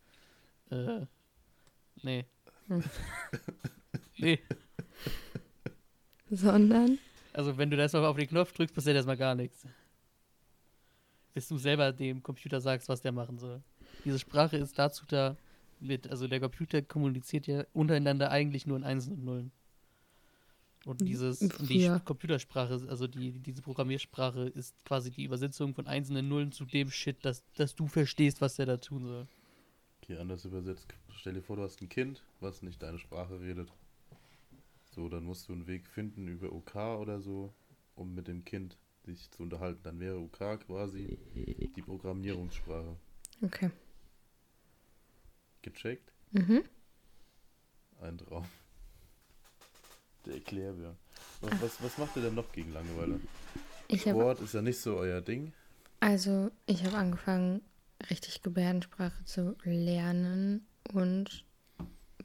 Äh, 0.70 1.04
nee. 2.02 2.24
Hm. 2.70 2.84
nee. 4.18 4.38
Sondern? 6.30 6.98
Also, 7.32 7.58
wenn 7.58 7.70
du 7.70 7.76
da 7.76 7.82
erstmal 7.82 8.06
auf 8.06 8.16
den 8.16 8.28
Knopf 8.28 8.52
drückst, 8.52 8.74
passiert 8.74 8.96
erstmal 8.96 9.16
gar 9.16 9.34
nichts. 9.34 9.66
Bis 11.34 11.48
du 11.48 11.58
selber 11.58 11.92
dem 11.92 12.22
Computer 12.22 12.60
sagst, 12.60 12.88
was 12.88 13.00
der 13.00 13.12
machen 13.12 13.38
soll. 13.38 13.62
Diese 14.04 14.18
Sprache 14.18 14.56
ist 14.56 14.78
dazu 14.78 15.04
da, 15.06 15.36
mit, 15.80 16.08
also 16.10 16.28
der 16.28 16.40
Computer 16.40 16.82
kommuniziert 16.82 17.46
ja 17.46 17.64
untereinander 17.72 18.30
eigentlich 18.30 18.66
nur 18.66 18.76
in 18.76 18.84
Einsen 18.84 19.14
und 19.14 19.24
Nullen. 19.24 19.52
Und 20.86 21.00
dieses, 21.02 21.42
und 21.42 21.68
die. 21.68 21.90
Computersprache, 22.04 22.80
also 22.88 23.06
die, 23.06 23.32
diese 23.32 23.62
Programmiersprache 23.62 24.44
ist 24.48 24.82
quasi 24.84 25.10
die 25.10 25.24
Übersetzung 25.24 25.74
von 25.74 25.86
Einsen 25.86 26.16
und 26.16 26.28
Nullen 26.28 26.52
zu 26.52 26.64
dem 26.64 26.90
Shit, 26.90 27.24
dass, 27.24 27.42
dass 27.54 27.74
du 27.74 27.86
verstehst, 27.86 28.40
was 28.40 28.56
der 28.56 28.66
da 28.66 28.76
tun 28.76 29.04
soll. 29.04 29.26
Okay, 30.10 30.18
anders 30.18 30.44
übersetzt. 30.44 30.92
Stell 31.14 31.34
dir 31.34 31.42
vor, 31.42 31.54
du 31.54 31.62
hast 31.62 31.80
ein 31.80 31.88
Kind, 31.88 32.24
was 32.40 32.62
nicht 32.62 32.82
deine 32.82 32.98
Sprache 32.98 33.40
redet. 33.40 33.72
So, 34.90 35.08
dann 35.08 35.22
musst 35.22 35.48
du 35.48 35.52
einen 35.52 35.68
Weg 35.68 35.86
finden 35.86 36.26
über 36.26 36.50
OK 36.50 36.74
oder 36.74 37.20
so, 37.20 37.54
um 37.94 38.12
mit 38.12 38.26
dem 38.26 38.44
Kind 38.44 38.76
sich 39.04 39.30
zu 39.30 39.44
unterhalten. 39.44 39.78
Dann 39.84 40.00
wäre 40.00 40.18
OK 40.18 40.66
quasi 40.66 41.16
die 41.76 41.82
Programmierungssprache. 41.82 42.96
Okay. 43.40 43.70
Gecheckt? 45.62 46.12
Mhm. 46.32 46.64
Ein 48.00 48.18
Traum. 48.18 48.46
Der 50.26 50.34
Erklärbär. 50.34 50.96
Was, 51.40 51.62
was, 51.62 51.82
was 51.84 51.98
macht 51.98 52.16
ihr 52.16 52.22
denn 52.22 52.34
noch 52.34 52.50
gegen 52.50 52.72
Langeweile? 52.72 53.20
Ich 53.86 54.08
habe 54.08 54.18
Sport 54.18 54.40
ist 54.40 54.54
ja 54.54 54.62
nicht 54.62 54.80
so 54.80 54.96
euer 54.96 55.20
Ding. 55.20 55.52
also 56.00 56.50
ich 56.66 56.84
habe 56.84 56.96
angefangen, 56.96 57.62
richtig 58.08 58.42
Gebärdensprache 58.42 59.24
zu 59.24 59.56
lernen 59.64 60.66
und 60.92 61.44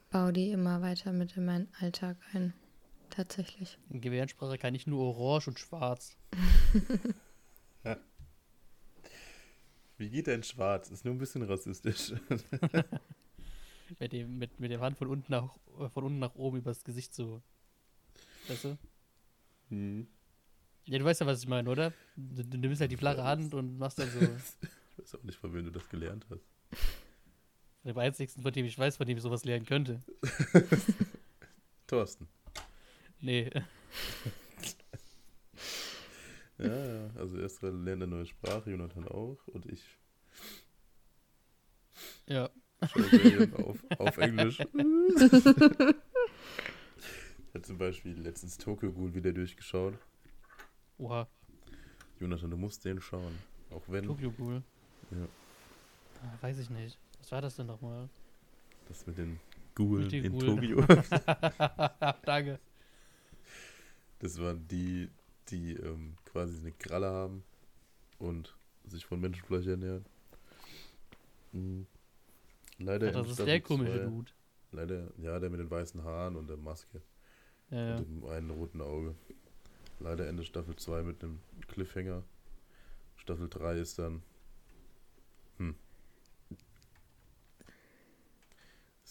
baue 0.09 0.31
die 0.33 0.51
immer 0.51 0.81
weiter 0.81 1.11
mit 1.11 1.35
in 1.35 1.45
meinen 1.45 1.67
Alltag 1.79 2.17
ein. 2.33 2.53
Tatsächlich. 3.09 3.77
In 3.89 4.01
Gebärdensprache 4.01 4.57
kann 4.57 4.75
ich 4.75 4.87
nur 4.87 5.03
orange 5.03 5.47
und 5.49 5.59
schwarz. 5.59 6.17
Wie 9.97 10.09
geht 10.09 10.27
denn 10.27 10.43
schwarz? 10.43 10.89
Ist 10.89 11.05
nur 11.05 11.13
ein 11.13 11.17
bisschen 11.17 11.43
rassistisch. 11.43 12.13
mit, 13.99 14.11
dem, 14.11 14.37
mit, 14.37 14.59
mit 14.59 14.71
der 14.71 14.81
Hand 14.81 14.97
von 14.97 15.07
unten 15.07 15.31
nach, 15.31 15.57
von 15.93 16.03
unten 16.03 16.19
nach 16.19 16.35
oben 16.35 16.57
übers 16.57 16.83
Gesicht 16.83 17.13
so. 17.13 17.41
Weißt 18.47 18.65
du? 18.65 18.77
Hm. 19.69 20.07
Ja, 20.85 20.99
du 20.99 21.05
weißt 21.05 21.21
ja, 21.21 21.27
was 21.27 21.41
ich 21.41 21.47
meine, 21.47 21.69
oder? 21.69 21.93
Du, 22.15 22.43
du 22.43 22.57
nimmst 22.57 22.81
halt 22.81 22.91
die 22.91 22.97
flache 22.97 23.23
Hand 23.23 23.53
und 23.53 23.77
machst 23.77 23.97
dann 23.99 24.09
so. 24.11 24.19
Ich 25.05 25.13
weiß 25.13 25.19
auch 25.19 25.23
nicht, 25.23 25.37
von 25.37 25.53
wem 25.53 25.65
du 25.65 25.71
das 25.71 25.87
gelernt 25.87 26.25
hast. 26.31 26.43
Von 26.71 27.91
dem 27.91 27.97
einzigsten, 27.99 28.41
von 28.41 28.51
dem 28.51 28.65
ich 28.65 28.75
weiß, 28.77 28.97
von 28.97 29.05
dem 29.05 29.17
ich 29.17 29.21
sowas 29.23 29.45
lernen 29.45 29.65
könnte. 29.65 30.01
Thorsten. 31.87 32.27
Nee. 33.21 33.49
Ja, 36.57 36.67
ja. 36.67 37.09
Also 37.17 37.37
Esra 37.37 37.67
lernt 37.67 38.01
eine 38.01 38.07
neue 38.07 38.25
Sprache, 38.25 38.71
Jonathan 38.71 39.05
auch 39.09 39.45
und 39.47 39.65
ich 39.65 39.83
Ja. 42.27 42.49
auf, 43.57 43.83
auf 43.97 44.17
Englisch. 44.17 44.59
ich 44.73 44.75
habe 47.53 47.61
zum 47.61 47.77
Beispiel 47.77 48.13
letztens 48.21 48.57
Tokyo 48.57 48.93
Ghoul 48.93 49.13
wieder 49.13 49.33
durchgeschaut. 49.33 49.95
Oha. 50.97 51.27
Jonathan, 52.21 52.51
du 52.51 52.55
musst 52.55 52.85
den 52.85 53.01
schauen. 53.01 53.37
Auch 53.69 53.83
wenn 53.89 54.05
Tokyo 54.05 54.31
Ghoul. 54.31 54.63
Ja. 55.11 55.27
Ah, 56.23 56.37
weiß 56.41 56.59
ich 56.59 56.69
nicht. 56.69 56.97
Was 57.19 57.31
war 57.31 57.41
das 57.41 57.55
denn 57.55 57.67
nochmal? 57.67 58.09
das 58.87 59.05
mit 59.07 59.17
den 59.17 59.39
Ghoulen 59.73 60.07
den 60.09 60.25
in 60.25 60.31
Ghoulen. 60.39 60.55
Tokio, 60.57 60.81
Danke. 62.25 62.59
das 64.19 64.39
waren 64.39 64.67
die, 64.67 65.09
die 65.49 65.73
ähm, 65.73 66.15
quasi 66.25 66.59
eine 66.59 66.71
Kralle 66.71 67.07
haben 67.09 67.43
und 68.19 68.55
sich 68.85 69.03
von 69.05 69.19
Menschenfleisch 69.19 69.65
ernähren. 69.65 70.05
Mhm. 71.51 71.87
Leider 72.77 73.07
Ja, 73.07 73.13
das 73.13 73.29
ist 73.29 73.39
der 73.39 73.59
komische 73.61 73.93
zwei- 73.93 74.05
Dude. 74.05 74.31
Leider, 74.71 75.07
ja, 75.17 75.39
der 75.39 75.49
mit 75.49 75.59
den 75.59 75.71
weißen 75.71 76.03
Haaren 76.03 76.35
und 76.35 76.47
der 76.47 76.57
Maske 76.57 77.01
Ja, 77.71 77.87
ja. 77.89 77.95
und 77.97 78.05
dem 78.07 78.25
einen 78.29 78.49
roten 78.51 78.81
Auge. 78.81 79.15
Leider 79.99 80.27
Ende 80.27 80.43
Staffel 80.43 80.75
2 80.75 81.01
mit 81.03 81.23
einem 81.23 81.39
Cliffhanger. 81.69 82.21
Staffel 83.15 83.47
3 83.49 83.77
ist 83.79 83.97
dann. 83.97 84.21
Hm. 85.57 85.73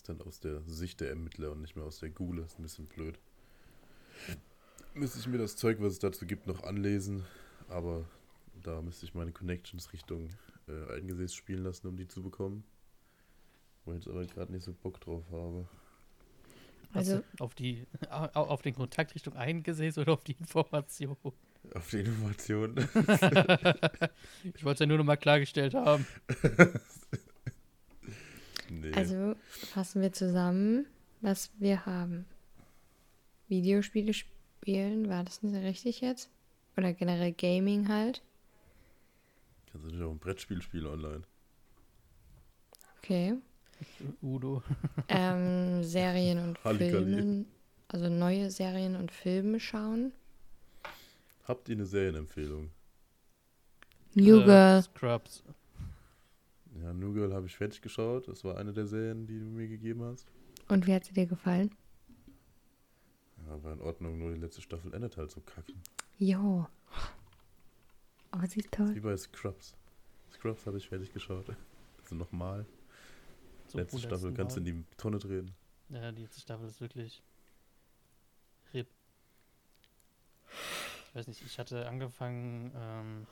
Ist 0.05 0.11
dann 0.11 0.21
aus 0.21 0.39
der 0.39 0.61
Sicht 0.67 1.01
der 1.01 1.09
Ermittler 1.09 1.53
und 1.53 1.63
nicht 1.63 1.77
mehr 1.77 1.87
aus 1.87 1.99
der 1.99 2.11
Gule. 2.11 2.43
Ist 2.43 2.59
ein 2.59 2.63
bisschen 2.63 2.85
blöd. 2.85 3.19
Müsste 4.93 5.19
ich 5.19 5.27
mir 5.27 5.39
das 5.39 5.57
Zeug, 5.57 5.79
was 5.81 5.95
es 5.95 5.99
dazu 5.99 6.27
gibt, 6.27 6.47
noch 6.47 6.63
anlesen. 6.63 7.25
Aber 7.71 8.05
da 8.63 8.83
müsste 8.83 9.07
ich 9.07 9.15
meine 9.15 9.33
Connections 9.33 9.95
Richtung 9.95 10.29
äh, 10.69 10.93
eingesäß 10.99 11.35
spielen 11.35 11.65
lassen, 11.65 11.87
um 11.87 11.97
die 11.97 12.07
zu 12.07 12.23
bekommen. 12.23 12.65
Wo 13.87 13.93
ich 13.93 14.01
jetzt 14.05 14.09
aber 14.09 14.27
gerade 14.27 14.53
nicht 14.53 14.65
so 14.65 14.75
Bock 14.75 15.01
drauf 15.01 15.25
habe. 15.33 15.67
Also- 16.93 17.23
du 17.39 17.45
auf 17.45 17.55
die 17.55 17.87
au- 18.11 18.29
au- 18.35 18.49
auf 18.49 18.61
den 18.61 18.75
Kontakt 18.75 19.15
Richtung 19.15 19.35
eingesäß 19.37 19.97
oder 19.97 20.13
auf 20.13 20.23
die 20.25 20.33
Information? 20.39 21.17
Auf 21.73 21.89
die 21.89 22.01
Information. 22.01 22.77
ich 24.53 24.65
wollte 24.67 24.75
es 24.75 24.81
ja 24.81 24.87
nur 24.87 24.99
noch 24.99 25.05
mal 25.05 25.17
klargestellt 25.17 25.73
haben. 25.73 26.07
nee. 28.81 28.93
Also 28.95 29.35
fassen 29.47 30.03
wir 30.03 30.13
zusammen, 30.13 30.87
was 31.21 31.51
wir 31.59 31.87
haben. 31.87 32.27
Videospiele 33.49 34.13
spielen, 34.15 35.09
war 35.09 35.25
das 35.25 35.43
nicht 35.43 35.55
richtig 35.63 36.01
jetzt? 36.01 36.31
Oder 36.77 36.93
generell 36.93 37.33
Gaming 37.33 37.89
halt. 37.89 38.23
Kannst 39.71 39.87
du 39.87 39.91
nicht 39.91 40.03
auch 40.03 40.11
ein 40.11 40.19
Brettspiel 40.19 40.63
spielen 40.63 40.87
online? 40.87 41.23
Okay. 42.99 43.35
Udo. 44.23 44.63
Ähm, 45.09 45.83
Serien 45.83 46.39
und 46.39 46.65
Halligalli. 46.65 47.15
Filme. 47.17 47.45
Also 47.89 48.09
neue 48.09 48.51
Serien 48.51 48.97
und 48.97 49.13
Filme 49.13 49.61
schauen. 49.61 50.13
Habt 51.47 51.69
ihr 51.69 51.77
eine 51.77 51.87
Serienempfehlung? 51.87 52.71
New 54.15 54.41
Äh, 54.41 54.45
Girl. 54.45 54.83
Scrubs. 54.83 55.43
Ja, 56.83 56.93
New 56.93 57.13
Girl 57.13 57.33
habe 57.33 57.47
ich 57.47 57.57
fertig 57.57 57.81
geschaut. 57.83 58.29
Das 58.29 58.45
war 58.45 58.57
eine 58.59 58.73
der 58.73 58.87
Serien, 58.87 59.27
die 59.27 59.39
du 59.39 59.45
mir 59.45 59.69
gegeben 59.69 60.03
hast. 60.03 60.27
Und 60.69 60.87
wie 60.87 60.95
hat 60.95 61.05
sie 61.05 61.13
dir 61.15 61.27
gefallen? 61.27 61.71
Ja, 63.47 63.63
war 63.63 63.73
in 63.75 63.81
Ordnung, 63.81 64.19
nur 64.19 64.33
die 64.33 64.41
letzte 64.41 64.63
Staffel 64.63 64.93
endet 64.95 65.17
halt 65.17 65.31
so 65.31 65.41
kacke. 65.41 65.73
Jo. 66.19 66.67
Oh, 68.33 68.39
sie 68.49 68.61
ist 68.61 68.67
Wie 68.67 68.77
toll. 68.77 69.01
bei 69.01 69.17
Scrubs. 69.17 69.77
Scrubs 70.33 70.67
habe 70.67 70.79
ich 70.79 70.89
fertig 70.89 71.13
geschaut. 71.13 71.47
Also 72.03 72.17
nochmal. 72.17 72.67
Zum 73.69 73.81
Letzte 73.81 73.99
Staffel 73.99 74.35
kannst 74.35 74.57
du 74.57 74.61
in 74.61 74.67
die 74.67 74.85
Tonne 74.99 75.17
drehen. 75.19 75.51
Ja, 75.89 76.13
die 76.13 76.21
letzte 76.21 76.43
Staffel 76.43 76.69
ist 76.69 76.83
wirklich 76.83 77.23
Ich 81.15 81.19
weiß 81.19 81.29
nicht, 81.29 81.43
ich 81.47 81.61
hatte 81.61 81.87
angefangen 81.87 82.73
ähm, 82.77 83.27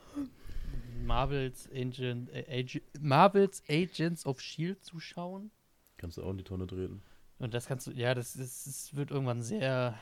Marvels 1.04 1.68
Agent, 1.74 2.30
äh, 2.30 2.60
Ag 2.60 2.80
Marvels 3.00 3.60
Agents 3.68 4.24
of 4.24 4.40
Shield 4.40 4.84
zu 4.84 5.00
schauen. 5.00 5.50
Kannst 5.96 6.16
du 6.16 6.22
auch 6.22 6.30
in 6.30 6.38
die 6.38 6.44
Tonne 6.44 6.68
drehen. 6.68 7.02
Und 7.40 7.54
das 7.54 7.66
kannst 7.66 7.88
du, 7.88 7.90
ja, 7.90 8.14
das, 8.14 8.36
ist, 8.36 8.68
das 8.68 8.94
wird 8.94 9.10
irgendwann 9.10 9.42
sehr, 9.42 9.98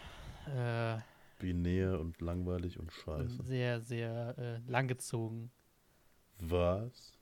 äh, 0.46 0.98
Binär 1.38 1.98
und 1.98 2.20
langweilig 2.20 2.78
und 2.78 2.92
scheiße. 2.92 3.44
sehr, 3.44 3.80
sehr 3.80 4.34
äh, 4.36 4.70
langgezogen. 4.70 5.50
Was? 6.38 7.16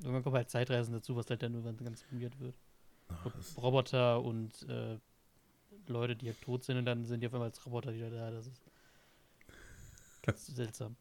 Irgendwann 0.00 0.22
kommen 0.22 0.36
halt 0.36 0.50
Zeitreisen 0.50 0.92
dazu, 0.92 1.16
was 1.16 1.30
halt 1.30 1.42
dann 1.42 1.54
irgendwann 1.54 1.82
ganz 1.82 2.04
weird 2.10 2.38
wird. 2.40 2.56
Ach, 3.08 3.32
das, 3.34 3.56
Roboter 3.56 4.22
und 4.22 4.68
äh, 4.68 4.98
Leute, 5.86 6.14
die 6.14 6.26
halt 6.26 6.42
tot 6.42 6.62
sind 6.64 6.76
und 6.76 6.84
dann 6.84 7.06
sind 7.06 7.20
die 7.20 7.26
auf 7.26 7.32
einmal 7.32 7.48
als 7.48 7.64
Roboter 7.64 7.94
wieder 7.94 8.10
da. 8.10 8.30
Das 8.30 8.46
ist 8.46 8.60
ganz 10.24 10.46
seltsam. 10.54 10.96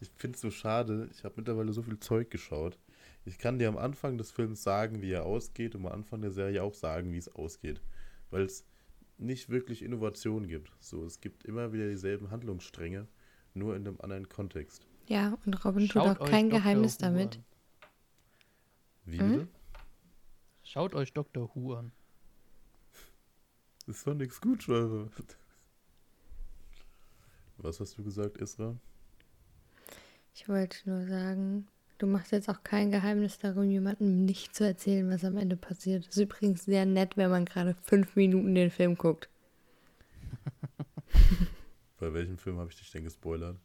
ich 0.00 0.10
finde 0.16 0.36
es 0.36 0.40
so 0.42 0.50
schade. 0.50 1.08
Ich 1.12 1.24
habe 1.24 1.34
mittlerweile 1.38 1.72
so 1.72 1.82
viel 1.82 1.98
Zeug 1.98 2.30
geschaut. 2.30 2.78
Ich 3.24 3.38
kann 3.38 3.58
dir 3.58 3.68
am 3.68 3.76
Anfang 3.76 4.18
des 4.18 4.30
Films 4.30 4.62
sagen, 4.62 5.02
wie 5.02 5.10
er 5.10 5.24
ausgeht 5.24 5.74
und 5.74 5.84
am 5.86 5.92
Anfang 5.92 6.20
der 6.20 6.30
Serie 6.30 6.62
auch 6.62 6.74
sagen, 6.74 7.12
wie 7.12 7.18
es 7.18 7.28
ausgeht. 7.34 7.80
Weil 8.30 8.42
es 8.42 8.64
nicht 9.18 9.48
wirklich 9.48 9.82
Innovation 9.82 10.46
gibt. 10.46 10.70
So, 10.78 11.04
es 11.04 11.20
gibt 11.20 11.44
immer 11.44 11.72
wieder 11.72 11.88
dieselben 11.88 12.30
Handlungsstränge, 12.30 13.08
nur 13.54 13.74
in 13.74 13.86
einem 13.86 14.00
anderen 14.00 14.28
Kontext. 14.28 14.86
Ja, 15.08 15.38
und 15.44 15.64
Robin 15.64 15.84
tut 15.84 15.92
Schaut 15.92 16.18
auch 16.18 16.20
euch 16.20 16.30
kein 16.30 16.50
Dr. 16.50 16.60
Geheimnis 16.60 16.96
Who 16.98 17.02
damit. 17.02 17.36
An. 17.36 17.44
Wie 19.06 19.18
Hm? 19.18 19.32
bitte? 19.32 19.48
Schaut 20.62 20.94
euch 20.94 21.12
Dr. 21.12 21.50
Who 21.54 21.74
an. 21.74 21.92
Ist 23.86 24.06
doch 24.06 24.14
nichts 24.14 24.40
gut, 24.40 24.64
Schweife. 24.64 25.08
Was 27.58 27.80
hast 27.80 27.96
du 27.98 28.04
gesagt, 28.04 28.38
Isra? 28.38 28.76
Ich 30.34 30.48
wollte 30.48 30.76
nur 30.88 31.06
sagen, 31.06 31.66
du 31.98 32.06
machst 32.06 32.32
jetzt 32.32 32.48
auch 32.48 32.62
kein 32.62 32.90
Geheimnis 32.90 33.38
darum, 33.38 33.70
jemandem 33.70 34.24
nicht 34.24 34.54
zu 34.54 34.64
erzählen, 34.64 35.08
was 35.10 35.24
am 35.24 35.36
Ende 35.38 35.56
passiert. 35.56 36.06
Ist 36.06 36.18
übrigens 36.18 36.64
sehr 36.64 36.84
nett, 36.84 37.16
wenn 37.16 37.30
man 37.30 37.44
gerade 37.44 37.74
fünf 37.82 38.16
Minuten 38.16 38.54
den 38.54 38.70
Film 38.70 38.96
guckt. 38.96 39.28
Bei 41.98 42.12
welchem 42.12 42.36
Film 42.36 42.58
habe 42.58 42.70
ich 42.70 42.78
dich 42.78 42.90
denn 42.90 43.04
gespoilert? 43.04 43.58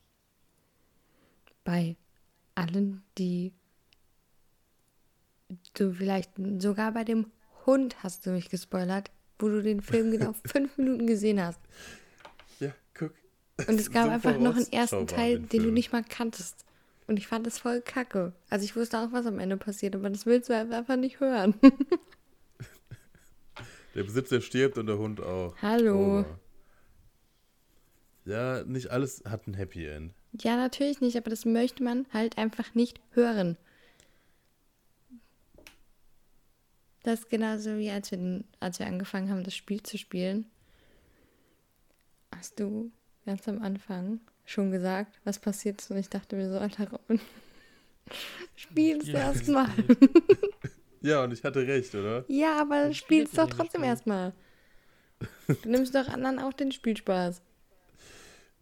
Bei 1.63 1.97
allen, 2.55 3.03
die 3.17 3.53
du 5.73 5.93
vielleicht 5.93 6.31
sogar 6.59 6.93
bei 6.93 7.03
dem 7.03 7.31
Hund 7.65 8.01
hast 8.03 8.25
du 8.25 8.31
mich 8.31 8.49
gespoilert, 8.49 9.11
wo 9.37 9.49
du 9.49 9.61
den 9.61 9.81
Film 9.81 10.11
genau 10.11 10.33
fünf 10.45 10.77
Minuten 10.77 11.07
gesehen 11.07 11.41
hast. 11.41 11.59
Und 13.67 13.79
es 13.79 13.91
gab 13.91 14.09
einfach 14.09 14.37
noch 14.37 14.55
einen 14.55 14.71
ersten 14.71 15.07
Teil, 15.07 15.39
den 15.39 15.49
den 15.49 15.59
du 15.59 15.63
Film. 15.65 15.73
nicht 15.73 15.91
mal 15.91 16.03
kanntest. 16.03 16.65
Und 17.07 17.17
ich 17.17 17.27
fand 17.27 17.45
das 17.45 17.59
voll 17.59 17.81
kacke. 17.81 18.33
Also 18.49 18.63
ich 18.65 18.75
wusste 18.75 18.99
auch, 18.99 19.11
was 19.11 19.25
am 19.25 19.39
Ende 19.39 19.57
passiert, 19.57 19.95
aber 19.95 20.09
das 20.09 20.25
willst 20.25 20.49
du 20.49 20.53
einfach 20.55 20.95
nicht 20.95 21.19
hören. 21.19 21.55
Der 23.95 24.03
Besitzer 24.03 24.39
stirbt 24.39 24.77
und 24.77 24.85
der 24.87 24.97
Hund 24.97 25.19
auch. 25.19 25.53
Hallo. 25.61 26.19
Over. 26.19 26.39
Ja, 28.23 28.63
nicht 28.63 28.89
alles 28.89 29.23
hat 29.25 29.47
ein 29.47 29.53
Happy 29.53 29.85
End. 29.85 30.13
Ja, 30.39 30.55
natürlich 30.55 31.01
nicht, 31.01 31.17
aber 31.17 31.29
das 31.29 31.43
möchte 31.43 31.83
man 31.83 32.05
halt 32.13 32.37
einfach 32.37 32.73
nicht 32.73 33.01
hören. 33.11 33.57
Das 37.03 37.21
ist 37.21 37.29
genauso 37.29 37.77
wie 37.77 37.89
als 37.89 38.11
wir, 38.11 38.43
als 38.59 38.79
wir 38.79 38.85
angefangen 38.85 39.29
haben, 39.29 39.43
das 39.43 39.55
Spiel 39.55 39.81
zu 39.83 39.97
spielen. 39.97 40.45
Hast 42.33 42.59
du 42.59 42.91
ganz 43.25 43.47
am 43.47 43.61
Anfang 43.61 44.19
schon 44.45 44.71
gesagt, 44.71 45.19
was 45.23 45.39
passiert 45.39 45.81
ist? 45.81 45.91
Und 45.91 45.97
ich 45.97 46.09
dachte 46.09 46.35
mir 46.35 46.49
so, 46.49 46.57
Alter, 46.57 46.89
Robin, 46.91 47.19
spiel 48.55 48.97
es 48.97 49.07
Ja, 49.07 49.19
erstmal. 49.19 49.69
Ja, 51.03 51.23
und 51.23 51.33
ich 51.33 51.43
hatte 51.43 51.65
recht, 51.65 51.95
oder? 51.95 52.25
Ja, 52.27 52.61
aber 52.61 52.83
Dann 52.83 52.93
spiel 52.93 53.23
es 53.23 53.31
spielt 53.31 53.49
doch 53.49 53.49
trotzdem 53.49 53.83
erstmal. 53.83 54.33
Du 55.47 55.69
nimmst 55.69 55.93
doch 55.93 56.07
anderen 56.07 56.39
auch 56.39 56.53
den 56.53 56.71
Spielspaß. 56.71 57.41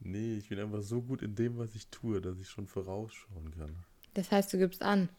Nee, 0.01 0.37
ich 0.37 0.49
bin 0.49 0.59
einfach 0.59 0.81
so 0.81 1.01
gut 1.01 1.21
in 1.21 1.35
dem, 1.35 1.57
was 1.57 1.75
ich 1.75 1.87
tue, 1.87 2.19
dass 2.19 2.39
ich 2.39 2.49
schon 2.49 2.67
vorausschauen 2.67 3.51
kann. 3.57 3.75
Das 4.13 4.31
heißt, 4.31 4.51
du 4.51 4.57
gibst 4.57 4.81
an. 4.81 5.09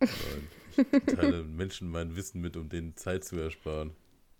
Ich 0.00 1.14
teile 1.14 1.42
Menschen 1.44 1.88
mein 1.88 2.16
Wissen 2.16 2.40
mit, 2.40 2.56
um 2.56 2.68
denen 2.68 2.96
Zeit 2.96 3.24
zu 3.24 3.36
ersparen. 3.36 3.92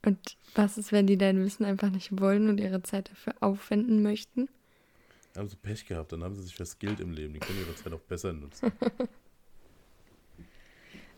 Und 0.04 0.36
was 0.54 0.78
ist, 0.78 0.92
wenn 0.92 1.06
die 1.06 1.18
dein 1.18 1.44
Wissen 1.44 1.64
einfach 1.64 1.90
nicht 1.90 2.18
wollen 2.20 2.48
und 2.48 2.58
ihre 2.60 2.82
Zeit 2.82 3.10
dafür 3.10 3.34
aufwenden 3.40 4.02
möchten? 4.02 4.48
Haben 5.36 5.48
sie 5.48 5.56
Pech 5.56 5.86
gehabt, 5.86 6.12
dann 6.12 6.22
haben 6.24 6.34
sie 6.34 6.42
sich 6.42 6.54
verskillt 6.54 7.00
im 7.00 7.12
Leben. 7.12 7.34
Die 7.34 7.40
können 7.40 7.58
ihre 7.60 7.74
Zeit 7.74 7.92
auch 7.92 8.00
besser 8.00 8.32
nutzen. 8.32 8.72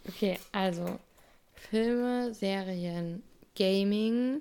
Okay, 0.09 0.39
also 0.51 0.99
Filme, 1.55 2.33
Serien, 2.35 3.23
Gaming, 3.55 4.41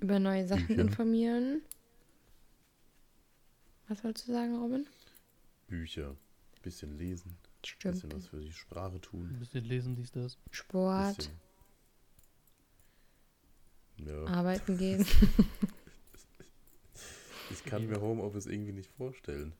über 0.00 0.18
neue 0.20 0.46
Sachen 0.46 0.68
Bücher. 0.68 0.80
informieren. 0.82 1.60
Was 3.88 4.02
wolltest 4.04 4.28
du 4.28 4.32
sagen, 4.32 4.56
Robin? 4.56 4.86
Bücher, 5.66 6.14
bisschen 6.62 6.96
lesen, 6.96 7.36
Stimmt. 7.64 7.94
bisschen 7.94 8.12
was 8.12 8.28
für 8.28 8.40
die 8.40 8.52
Sprache 8.52 9.00
tun. 9.00 9.28
Ein 9.32 9.38
bisschen 9.40 9.64
lesen, 9.64 9.96
dies, 9.96 10.12
das. 10.12 10.38
Sport, 10.52 11.16
Bisschen. 11.16 11.34
Ja, 13.98 14.24
arbeiten 14.26 14.76
gehen. 14.78 15.06
ich 17.50 17.64
kann 17.64 17.86
mir 17.86 18.00
Homeoffice 18.00 18.46
irgendwie 18.46 18.72
nicht 18.72 18.90
vorstellen. 18.90 19.52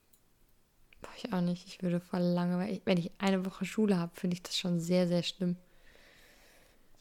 Ich 1.15 1.33
auch 1.33 1.41
nicht. 1.41 1.67
Ich 1.67 1.81
würde 1.81 1.99
voll 1.99 2.21
lange, 2.21 2.57
weil 2.57 2.71
ich, 2.73 2.81
wenn 2.85 2.97
ich 2.97 3.11
eine 3.17 3.45
Woche 3.45 3.65
Schule 3.65 3.97
habe, 3.97 4.15
finde 4.15 4.35
ich 4.35 4.43
das 4.43 4.57
schon 4.57 4.79
sehr, 4.79 5.07
sehr 5.07 5.23
schlimm. 5.23 5.55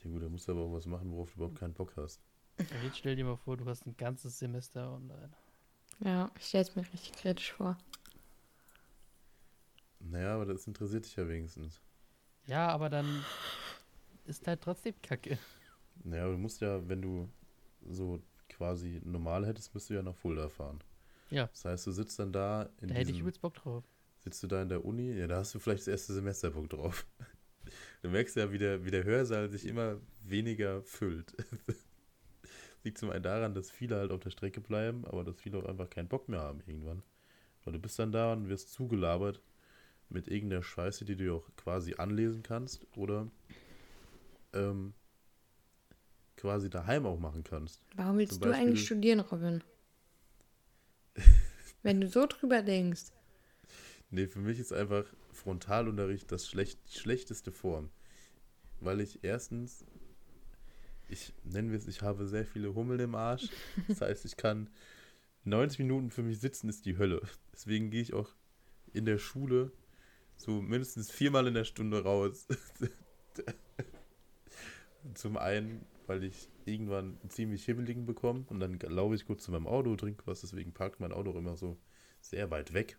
Ja 0.05 0.11
gut, 0.11 0.23
da 0.23 0.29
musst 0.29 0.49
du 0.49 0.53
aber 0.53 0.63
auch 0.63 0.73
was 0.73 0.87
machen, 0.87 1.11
worauf 1.13 1.31
du 1.31 1.37
überhaupt 1.37 1.59
keinen 1.59 1.75
Bock 1.75 1.93
hast. 1.97 2.21
Ja, 2.59 2.83
Jetzt 2.85 2.99
stell 2.99 3.17
dir 3.17 3.25
mal 3.25 3.37
vor, 3.37 3.57
du 3.57 3.67
hast 3.67 3.87
ein 3.87 3.97
ganzes 3.97 4.39
Semester 4.39 4.93
online. 4.93 5.31
Ja, 6.01 6.31
ich 6.39 6.47
stelle 6.47 6.63
es 6.63 6.77
mir 6.77 6.83
richtig 6.83 7.13
kritisch 7.13 7.53
vor. 7.53 7.77
Naja, 10.01 10.35
aber 10.35 10.47
das 10.47 10.67
interessiert 10.67 11.05
dich 11.05 11.17
ja 11.17 11.29
wenigstens. 11.29 11.81
Ja, 12.47 12.69
aber 12.69 12.89
dann 12.89 13.25
ist 14.25 14.47
halt 14.47 14.63
trotzdem 14.63 14.95
Kacke. 15.03 15.39
Naja, 16.05 16.29
du 16.31 16.39
musst 16.39 16.61
ja, 16.61 16.87
wenn 16.89 17.03
du 17.03 17.29
so 17.89 18.21
quasi 18.49 19.01
normal 19.05 19.47
hättest, 19.47 19.75
müsst 19.75 19.91
du 19.91 19.95
ja 19.95 20.03
nach 20.03 20.15
Fulda 20.17 20.49
fahren. 20.49 20.81
Ja. 21.31 21.47
Das 21.49 21.65
heißt, 21.65 21.87
du 21.87 21.93
sitzt 21.93 22.19
dann 22.19 22.33
da 22.33 22.69
in 22.81 22.89
Da 22.89 22.95
hätte 22.95 23.11
ich 23.11 23.17
diesem, 23.17 23.23
übelst 23.23 23.41
Bock 23.41 23.55
drauf. 23.55 23.85
sitzt 24.19 24.43
du 24.43 24.47
da 24.47 24.63
in 24.63 24.69
der 24.69 24.85
Uni, 24.85 25.13
ja, 25.13 25.27
da 25.27 25.39
hast 25.39 25.55
du 25.55 25.59
vielleicht 25.59 25.81
das 25.83 25.89
erste 25.89 26.15
Semester 26.15 26.51
Bock 26.51 26.69
drauf. 26.71 27.07
Du 28.03 28.11
merkst 28.11 28.37
ja, 28.37 28.53
wie 28.53 28.59
der, 28.59 28.85
wie 28.85 28.93
der 28.93 29.03
Hörsaal 29.03 29.51
sich 29.51 29.67
immer 29.67 29.97
weniger 30.23 30.83
füllt. 30.85 31.35
Liegt 32.85 32.99
zum 32.99 33.11
einen 33.11 33.25
daran, 33.25 33.55
dass 33.55 33.73
viele 33.73 33.97
halt 33.97 34.13
auf 34.13 34.21
der 34.21 34.31
Strecke 34.31 34.61
bleiben, 34.61 35.05
aber 35.07 35.25
dass 35.25 35.41
viele 35.41 35.59
auch 35.59 35.65
einfach 35.65 35.91
keinen 35.91 36.07
Bock 36.07 36.29
mehr 36.29 36.41
haben 36.41 36.61
irgendwann. 36.67 37.03
Weil 37.65 37.73
du 37.73 37.81
bist 37.81 37.99
dann 37.99 38.13
da 38.13 38.33
und 38.33 38.49
wirst 38.49 38.73
zugelabert 38.73 39.43
mit 40.09 40.29
irgendeiner 40.29 40.63
Scheiße, 40.63 41.05
die 41.05 41.17
du 41.17 41.35
auch 41.35 41.49
quasi 41.57 41.95
anlesen 41.97 42.45
kannst 42.45 42.87
oder 42.97 43.29
ähm, 44.53 44.95
quasi 46.37 46.71
daheim 46.71 47.07
auch 47.07 47.19
machen 47.19 47.45
kannst. 47.45 47.83
Warum 47.95 48.19
willst 48.19 48.35
Zum 48.35 48.43
du 48.43 48.55
eigentlich 48.55 48.85
studieren, 48.85 49.21
Robin? 49.21 49.63
wenn 51.83 52.01
du 52.01 52.09
so 52.09 52.27
drüber 52.27 52.63
denkst. 52.63 53.13
Nee, 54.11 54.27
für 54.27 54.41
mich 54.41 54.59
ist 54.59 54.73
einfach 54.73 55.05
Frontalunterricht 55.33 56.31
das 56.31 56.49
schlecht, 56.49 56.79
die 56.89 56.99
schlechteste 56.99 57.53
Form. 57.53 57.91
Weil 58.81 59.01
ich 59.01 59.21
erstens, 59.23 59.85
ich 61.09 61.33
nennen 61.45 61.71
wir 61.71 61.79
es, 61.79 61.89
ich 61.89 62.03
habe 62.03 62.27
sehr 62.27 62.45
viele 62.45 62.75
Hummeln 62.75 63.01
im 63.01 63.15
Arsch. 63.15 63.49
Das 63.89 64.01
heißt, 64.01 64.25
ich 64.25 64.37
kann 64.37 64.69
90 65.45 65.81
Minuten 65.81 66.11
für 66.11 66.23
mich 66.23 66.41
sitzen, 66.41 66.69
ist 66.69 66.87
die 66.87 66.99
Hölle. 66.99 67.23
Deswegen 67.53 67.91
gehe 67.91 68.03
ich 68.03 68.15
auch 68.15 68.31
in 68.93 69.05
der 69.05 69.19
Schule 69.19 69.73
so 70.37 70.61
mindestens 70.61 71.11
viermal 71.11 71.47
in 71.47 71.55
der 71.55 71.65
Stunde 71.65 72.03
raus. 72.03 72.47
Zum 75.15 75.37
einen, 75.37 75.85
weil 76.07 76.25
ich 76.25 76.49
irgendwann 76.65 77.19
ziemlich 77.29 77.65
hibbeligen 77.65 78.07
bekomme 78.07 78.45
und 78.49 78.61
dann 78.61 78.79
laufe 78.81 79.15
ich 79.15 79.27
kurz 79.27 79.45
zu 79.45 79.53
meinem 79.53 79.67
Auto, 79.67 79.95
trinke 79.97 80.27
was, 80.27 80.41
deswegen 80.41 80.73
parkt 80.73 81.01
mein 81.01 81.13
Auto 81.13 81.31
auch 81.31 81.37
immer 81.37 81.57
so 81.57 81.79
sehr 82.21 82.51
weit 82.51 82.73
weg. 82.73 82.99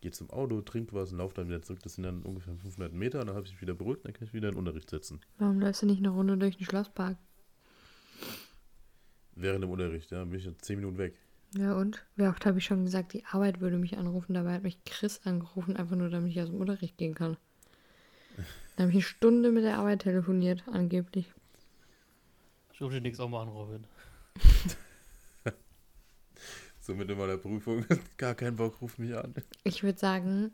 Gehe 0.00 0.10
zum 0.10 0.30
Auto, 0.30 0.60
trinke 0.62 0.94
was 0.94 1.12
und 1.12 1.18
laufe 1.18 1.34
dann 1.34 1.48
wieder 1.48 1.62
zurück. 1.62 1.80
Das 1.82 1.94
sind 1.94 2.04
dann 2.04 2.22
ungefähr 2.22 2.54
500 2.56 2.92
Meter 2.92 3.20
und 3.20 3.28
dann 3.28 3.36
habe 3.36 3.46
ich 3.46 3.52
mich 3.52 3.62
wieder 3.62 3.74
beruhigt, 3.74 4.04
dann 4.04 4.12
kann 4.12 4.26
ich 4.26 4.34
wieder 4.34 4.48
in 4.48 4.54
den 4.54 4.58
Unterricht 4.58 4.90
setzen. 4.90 5.20
Warum 5.38 5.60
läufst 5.60 5.82
du 5.82 5.86
nicht 5.86 5.98
eine 5.98 6.10
Runde 6.10 6.36
durch 6.36 6.56
den 6.56 6.66
Schlosspark? 6.66 7.16
Während 9.34 9.64
dem 9.64 9.70
Unterricht, 9.70 10.10
ja, 10.10 10.24
bin 10.24 10.38
ich 10.38 10.44
dann 10.44 10.58
10 10.58 10.76
Minuten 10.76 10.98
weg. 10.98 11.14
Ja, 11.56 11.74
und? 11.76 12.04
Wie 12.16 12.26
oft 12.26 12.44
habe 12.46 12.58
ich 12.58 12.64
schon 12.64 12.84
gesagt, 12.84 13.12
die 13.12 13.24
Arbeit 13.26 13.60
würde 13.60 13.76
mich 13.76 13.98
anrufen. 13.98 14.34
Dabei 14.34 14.54
hat 14.54 14.62
mich 14.62 14.82
Chris 14.84 15.20
angerufen, 15.24 15.76
einfach 15.76 15.96
nur, 15.96 16.08
damit 16.08 16.30
ich 16.30 16.40
aus 16.40 16.48
dem 16.48 16.60
Unterricht 16.60 16.96
gehen 16.96 17.14
kann. 17.14 17.36
Dann 18.76 18.86
habe 18.86 18.90
ich 18.90 18.96
eine 18.96 19.02
Stunde 19.02 19.52
mit 19.52 19.64
der 19.64 19.78
Arbeit 19.78 20.02
telefoniert, 20.02 20.64
angeblich. 20.66 21.30
Dir 22.90 23.00
nichts 23.00 23.20
auch 23.20 23.28
mal 23.28 23.42
an, 23.42 23.48
Robin. 23.48 23.86
So 26.82 26.96
mit 26.96 27.08
immer 27.08 27.28
der 27.28 27.36
Prüfung, 27.36 27.84
gar 28.16 28.34
keinen 28.34 28.56
Bock, 28.56 28.82
ruf 28.82 28.98
mich 28.98 29.16
an. 29.16 29.36
Ich 29.62 29.84
würde 29.84 30.00
sagen, 30.00 30.50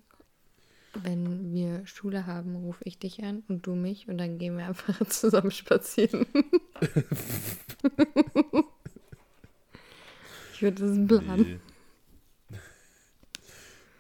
wenn 0.93 1.55
wir 1.55 1.87
Schule 1.87 2.27
haben, 2.27 2.55
rufe 2.55 2.85
ich 2.85 2.99
dich 2.99 3.25
an 3.25 3.45
und 3.49 3.67
du 3.67 3.75
mich 3.75 4.09
und 4.09 4.19
dann 4.19 4.37
gehen 4.37 4.59
wir 4.59 4.67
einfach 4.67 5.07
zusammen 5.09 5.51
spazieren. 5.51 6.27
ich 10.53 10.61
würde 10.61 10.87
das 10.87 11.07
planen. 11.07 11.61
Nee. 12.53 12.59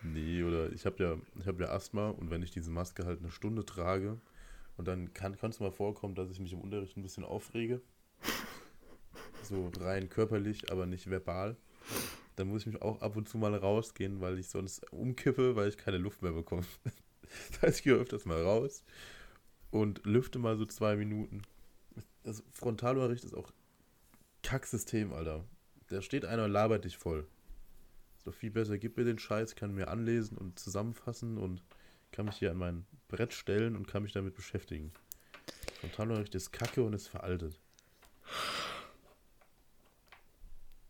nee, 0.03 0.43
oder 0.43 0.71
ich 0.71 0.85
habe 0.85 1.03
ja, 1.03 1.17
ich 1.41 1.47
habe 1.47 1.65
ja 1.65 1.71
Asthma 1.71 2.11
und 2.11 2.31
wenn 2.31 2.43
ich 2.43 2.51
diese 2.51 2.71
Maske 2.71 3.07
halt 3.07 3.21
eine 3.21 3.31
Stunde 3.31 3.65
trage 3.65 4.21
und 4.77 4.87
dann 4.87 5.15
kann 5.15 5.35
es 5.41 5.61
mal 5.61 5.73
vorkommen, 5.73 6.15
dass 6.15 6.31
ich 6.31 6.41
mich 6.41 6.53
im 6.53 6.61
Unterricht 6.61 6.95
ein 6.99 7.03
bisschen 7.03 7.25
aufrege. 7.25 7.81
So 9.43 9.71
rein 9.81 10.09
körperlich, 10.09 10.71
aber 10.71 10.87
nicht 10.87 11.09
verbal. 11.09 11.57
Dann 12.37 12.49
muss 12.49 12.63
ich 12.63 12.67
mich 12.67 12.83
auch 12.83 13.01
ab 13.01 13.17
und 13.17 13.29
zu 13.29 13.39
mal 13.39 13.55
rausgehen, 13.55 14.21
weil 14.21 14.39
ich 14.39 14.49
sonst 14.49 14.93
umkippe, 14.93 15.57
weil 15.57 15.69
ich 15.69 15.77
keine 15.77 15.99
Luft 15.99 16.23
mehr 16.23 16.33
bekomme. 16.33 16.67
Das 17.51 17.61
heißt, 17.61 17.79
ich 17.79 17.85
gehe 17.85 17.93
öfters 17.93 18.25
mal 18.25 18.43
raus 18.43 18.83
und 19.71 20.07
lüfte 20.07 20.39
mal 20.39 20.57
so 20.57 20.65
zwei 20.65 20.97
Minuten. 20.97 21.43
Das 22.23 22.43
Frontalunterricht 22.53 23.23
ist 23.23 23.35
auch 23.35 23.53
Kacksystem, 24.43 25.13
Alter. 25.13 25.45
Da 25.89 26.01
steht 26.01 26.25
einer 26.25 26.47
und 26.47 26.53
labert 26.53 26.87
dich 26.87 26.97
voll. 26.97 27.27
Doch 28.25 28.33
viel 28.33 28.51
besser, 28.51 28.79
gib 28.79 28.97
mir 28.97 29.05
den 29.05 29.19
Scheiß, 29.19 29.57
kann 29.57 29.75
mir 29.75 29.89
anlesen 29.89 30.39
und 30.39 30.59
zusammenfassen 30.59 31.37
und 31.37 31.63
kann 32.13 32.27
mich 32.27 32.37
hier 32.37 32.51
an 32.51 32.57
mein 32.57 32.87
Brett 33.09 33.35
stellen 33.35 33.77
und 33.77 33.89
kann 33.89 34.03
mich 34.03 34.13
damit 34.13 34.35
beschäftigen. 34.35 34.93
Frontalunterricht 35.81 36.35
ist 36.35 36.53
kacke 36.53 36.83
und 36.83 36.93
ist 36.95 37.09
veraltet. 37.09 37.59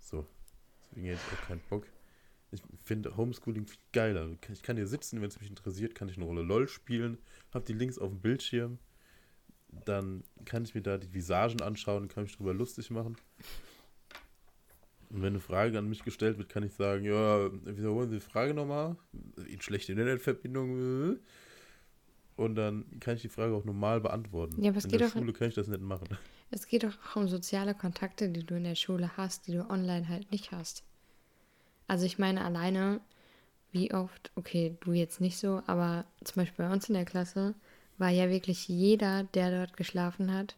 So. 0.00 0.26
Deswegen 0.90 1.06
hätte 1.06 1.20
ich 1.26 1.38
auch 1.38 1.46
keinen 1.46 1.60
Bock. 1.68 1.86
Ich 2.50 2.62
finde 2.84 3.16
Homeschooling 3.16 3.66
viel 3.66 3.78
geiler. 3.92 4.30
Ich 4.52 4.62
kann 4.62 4.76
hier 4.76 4.86
sitzen, 4.86 5.20
wenn 5.20 5.28
es 5.28 5.38
mich 5.38 5.50
interessiert, 5.50 5.94
kann 5.94 6.08
ich 6.08 6.16
eine 6.16 6.24
Rolle 6.24 6.42
LOL 6.42 6.66
spielen, 6.66 7.18
hab 7.52 7.66
die 7.66 7.74
Links 7.74 7.98
auf 7.98 8.10
dem 8.10 8.20
Bildschirm. 8.20 8.78
Dann 9.84 10.24
kann 10.46 10.64
ich 10.64 10.74
mir 10.74 10.80
da 10.80 10.96
die 10.96 11.12
Visagen 11.12 11.60
anschauen, 11.60 12.08
kann 12.08 12.22
mich 12.22 12.36
drüber 12.36 12.54
lustig 12.54 12.90
machen. 12.90 13.16
Und 15.10 15.22
wenn 15.22 15.34
eine 15.34 15.40
Frage 15.40 15.78
an 15.78 15.88
mich 15.88 16.04
gestellt 16.04 16.38
wird, 16.38 16.48
kann 16.48 16.62
ich 16.62 16.72
sagen, 16.72 17.04
ja, 17.04 17.50
wiederholen 17.64 18.10
Sie 18.10 18.16
die 18.16 18.20
Frage 18.24 18.54
nochmal. 18.54 18.96
In 19.46 19.60
schlechte 19.60 19.92
Internetverbindung. 19.92 21.18
Und 22.38 22.54
dann 22.54 22.84
kann 23.00 23.16
ich 23.16 23.22
die 23.22 23.28
Frage 23.28 23.52
auch 23.52 23.64
normal 23.64 24.00
beantworten. 24.00 24.62
Ja, 24.62 24.70
aber 24.70 24.78
es 24.78 24.84
in 24.84 24.92
geht 24.92 25.00
der 25.00 25.08
doch- 25.08 25.14
Schule 25.14 25.32
kann 25.32 25.48
ich 25.48 25.54
das 25.56 25.66
nicht 25.66 25.80
machen. 25.80 26.06
Es 26.52 26.68
geht 26.68 26.84
doch 26.84 26.94
auch 27.10 27.16
um 27.16 27.26
soziale 27.28 27.74
Kontakte, 27.74 28.28
die 28.28 28.46
du 28.46 28.54
in 28.54 28.62
der 28.64 28.76
Schule 28.76 29.10
hast, 29.16 29.48
die 29.48 29.52
du 29.52 29.68
online 29.68 30.08
halt 30.08 30.30
nicht 30.30 30.52
hast. 30.52 30.84
Also 31.88 32.06
ich 32.06 32.18
meine 32.18 32.44
alleine, 32.44 33.00
wie 33.72 33.92
oft, 33.92 34.30
okay, 34.36 34.76
du 34.80 34.92
jetzt 34.92 35.20
nicht 35.20 35.36
so, 35.36 35.62
aber 35.66 36.04
zum 36.22 36.42
Beispiel 36.42 36.64
bei 36.64 36.72
uns 36.72 36.88
in 36.88 36.94
der 36.94 37.04
Klasse 37.04 37.54
war 37.98 38.10
ja 38.10 38.30
wirklich 38.30 38.68
jeder, 38.68 39.24
der 39.24 39.50
dort 39.50 39.76
geschlafen 39.76 40.32
hat, 40.32 40.56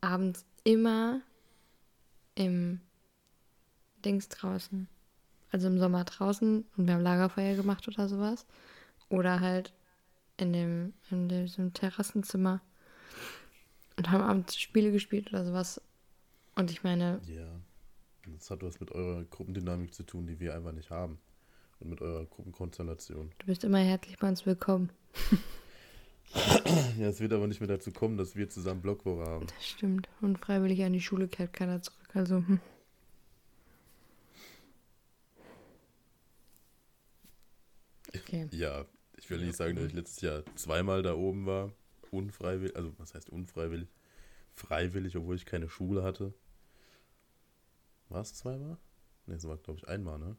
abends 0.00 0.44
immer 0.62 1.20
im 2.36 2.80
Dings 4.04 4.28
draußen. 4.28 4.86
Also 5.50 5.66
im 5.66 5.78
Sommer 5.80 6.04
draußen 6.04 6.64
und 6.76 6.86
wir 6.86 6.94
haben 6.94 7.02
Lagerfeuer 7.02 7.56
gemacht 7.56 7.88
oder 7.88 8.08
sowas. 8.08 8.46
Oder 9.08 9.40
halt 9.40 9.72
in 10.40 10.52
dem, 10.52 10.92
in 11.10 11.28
diesem 11.28 11.72
Terrassenzimmer 11.72 12.60
und 13.96 14.10
haben 14.10 14.22
abends 14.22 14.58
Spiele 14.58 14.92
gespielt 14.92 15.28
oder 15.28 15.44
sowas. 15.44 15.80
Und 16.56 16.70
ich 16.70 16.82
meine, 16.82 17.20
Ja. 17.26 17.60
Das 18.38 18.50
hat 18.50 18.62
was 18.62 18.78
mit 18.80 18.92
eurer 18.92 19.24
Gruppendynamik 19.24 19.92
zu 19.94 20.02
tun, 20.04 20.26
die 20.26 20.38
wir 20.38 20.54
einfach 20.54 20.72
nicht 20.72 20.90
haben. 20.90 21.18
Und 21.80 21.90
mit 21.90 22.02
eurer 22.02 22.26
Gruppenkonstellation. 22.26 23.32
du 23.38 23.46
bist 23.46 23.64
immer 23.64 23.78
herzlich 23.78 24.18
bei 24.18 24.28
uns 24.28 24.44
willkommen. 24.46 24.90
Ja, 26.98 27.08
es 27.08 27.18
wird 27.18 27.32
aber 27.32 27.48
nicht 27.48 27.60
mehr 27.60 27.68
dazu 27.68 27.90
kommen, 27.90 28.16
dass 28.16 28.36
wir 28.36 28.48
zusammen 28.48 28.82
Blockwoche 28.82 29.24
haben. 29.24 29.46
Das 29.48 29.66
stimmt. 29.66 30.08
Und 30.20 30.38
freiwillig 30.38 30.84
an 30.84 30.92
die 30.92 31.00
Schule 31.00 31.26
kehrt 31.26 31.52
keiner 31.52 31.82
zurück. 31.82 32.08
Also, 32.14 32.36
hm. 32.36 32.60
Okay. 38.14 38.48
Ja, 38.52 38.84
will 39.30 39.44
nicht 39.44 39.56
sagen, 39.56 39.76
dass 39.76 39.86
ich 39.86 39.92
letztes 39.92 40.20
Jahr 40.22 40.42
zweimal 40.56 41.02
da 41.02 41.14
oben 41.14 41.46
war. 41.46 41.72
Unfreiwillig, 42.10 42.74
also 42.76 42.92
was 42.98 43.14
heißt 43.14 43.30
unfreiwillig? 43.30 43.88
Freiwillig, 44.54 45.16
obwohl 45.16 45.36
ich 45.36 45.46
keine 45.46 45.68
Schule 45.68 46.02
hatte. 46.02 46.34
War 48.08 48.20
es 48.22 48.34
zweimal? 48.34 48.76
Ne, 49.26 49.34
es 49.36 49.46
war, 49.46 49.56
glaube 49.58 49.78
ich, 49.78 49.88
einmal, 49.88 50.18
ne? 50.18 50.36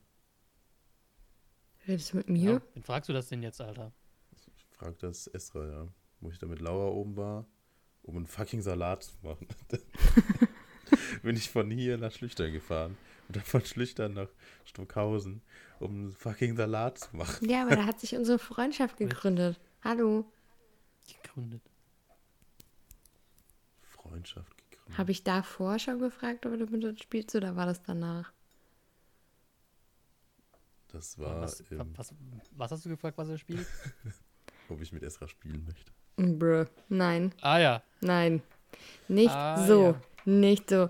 Redest 1.87 2.11
du 2.13 2.17
mit 2.17 2.27
Ja. 2.27 2.33
mir? 2.33 2.61
Wen 2.73 2.83
fragst 2.83 3.09
du 3.09 3.13
das 3.13 3.29
denn 3.29 3.41
jetzt, 3.41 3.61
Alter? 3.61 3.93
Ich 4.35 4.65
frag 4.77 4.99
das 4.99 5.27
Esra, 5.27 5.65
ja. 5.65 5.87
Wo 6.19 6.29
ich 6.29 6.37
da 6.37 6.45
mit 6.47 6.59
Laura 6.59 6.89
oben 6.89 7.15
war, 7.15 7.47
um 8.03 8.17
einen 8.17 8.27
fucking 8.27 8.61
Salat 8.61 9.03
zu 9.03 9.13
machen. 9.23 9.47
Bin 11.23 11.35
ich 11.35 11.49
von 11.49 11.71
hier 11.71 11.97
nach 11.97 12.11
Schlüchtern 12.11 12.51
gefahren 12.51 12.97
und 13.31 13.37
dann 13.37 13.43
von 13.45 13.63
Schlüchtern 13.63 14.13
nach 14.13 14.27
Stockhausen, 14.65 15.41
um 15.79 15.91
einen 15.91 16.11
fucking 16.11 16.57
Salat 16.57 16.97
zu 16.97 17.15
machen. 17.15 17.49
Ja, 17.49 17.61
aber 17.61 17.77
da 17.77 17.85
hat 17.85 17.97
sich 18.01 18.13
unsere 18.13 18.37
Freundschaft 18.37 18.97
gegründet. 18.97 19.57
Hallo. 19.85 20.25
Gegründet. 21.23 21.61
Freundschaft 23.83 24.57
gegründet. 24.57 24.97
Habe 24.97 25.11
ich 25.11 25.23
davor 25.23 25.79
schon 25.79 25.99
gefragt, 25.99 26.45
ob 26.45 26.57
du 26.57 26.65
mit 26.65 26.83
uns 26.83 26.99
spielst 27.01 27.33
oder 27.33 27.55
war 27.55 27.65
das 27.67 27.81
danach? 27.83 28.33
Das 30.89 31.17
war, 31.17 31.39
was, 31.39 31.61
im, 31.61 31.97
was, 31.97 32.13
was 32.51 32.71
hast 32.71 32.83
du 32.83 32.89
gefragt, 32.89 33.17
was 33.17 33.29
er 33.29 33.37
spielt? 33.37 33.65
ob 34.67 34.81
ich 34.81 34.91
mit 34.91 35.03
Esra 35.03 35.25
spielen 35.29 35.63
möchte. 35.65 35.89
Brr. 36.37 36.67
Nein, 36.89 37.33
ah 37.39 37.59
ja. 37.59 37.83
nein. 38.01 38.41
Nicht 39.07 39.31
Ah, 39.33 39.65
so. 39.65 39.83
ja. 39.85 40.01
Nicht 40.25 40.69
so. 40.69 40.89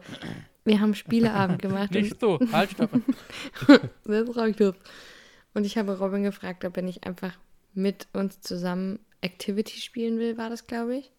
Wir 0.63 0.79
haben 0.79 0.93
Spieleabend 0.93 1.61
gemacht 1.61 1.91
Nicht 1.91 2.19
so. 2.19 2.39
Halt, 2.51 2.71
stopp. 2.71 2.93
und 2.93 3.05
das 4.05 4.29
brauche 4.29 4.49
ich 4.49 4.55
das. 4.55 4.75
Und 5.53 5.65
ich 5.65 5.77
habe 5.77 5.97
Robin 5.97 6.23
gefragt, 6.23 6.63
ob 6.65 6.77
er 6.77 6.83
nicht 6.83 7.05
einfach 7.05 7.37
mit 7.73 8.07
uns 8.13 8.41
zusammen 8.41 8.99
Activity 9.21 9.79
spielen 9.79 10.19
will, 10.19 10.37
war 10.37 10.49
das, 10.49 10.67
glaube 10.67 10.97
ich. 10.97 11.11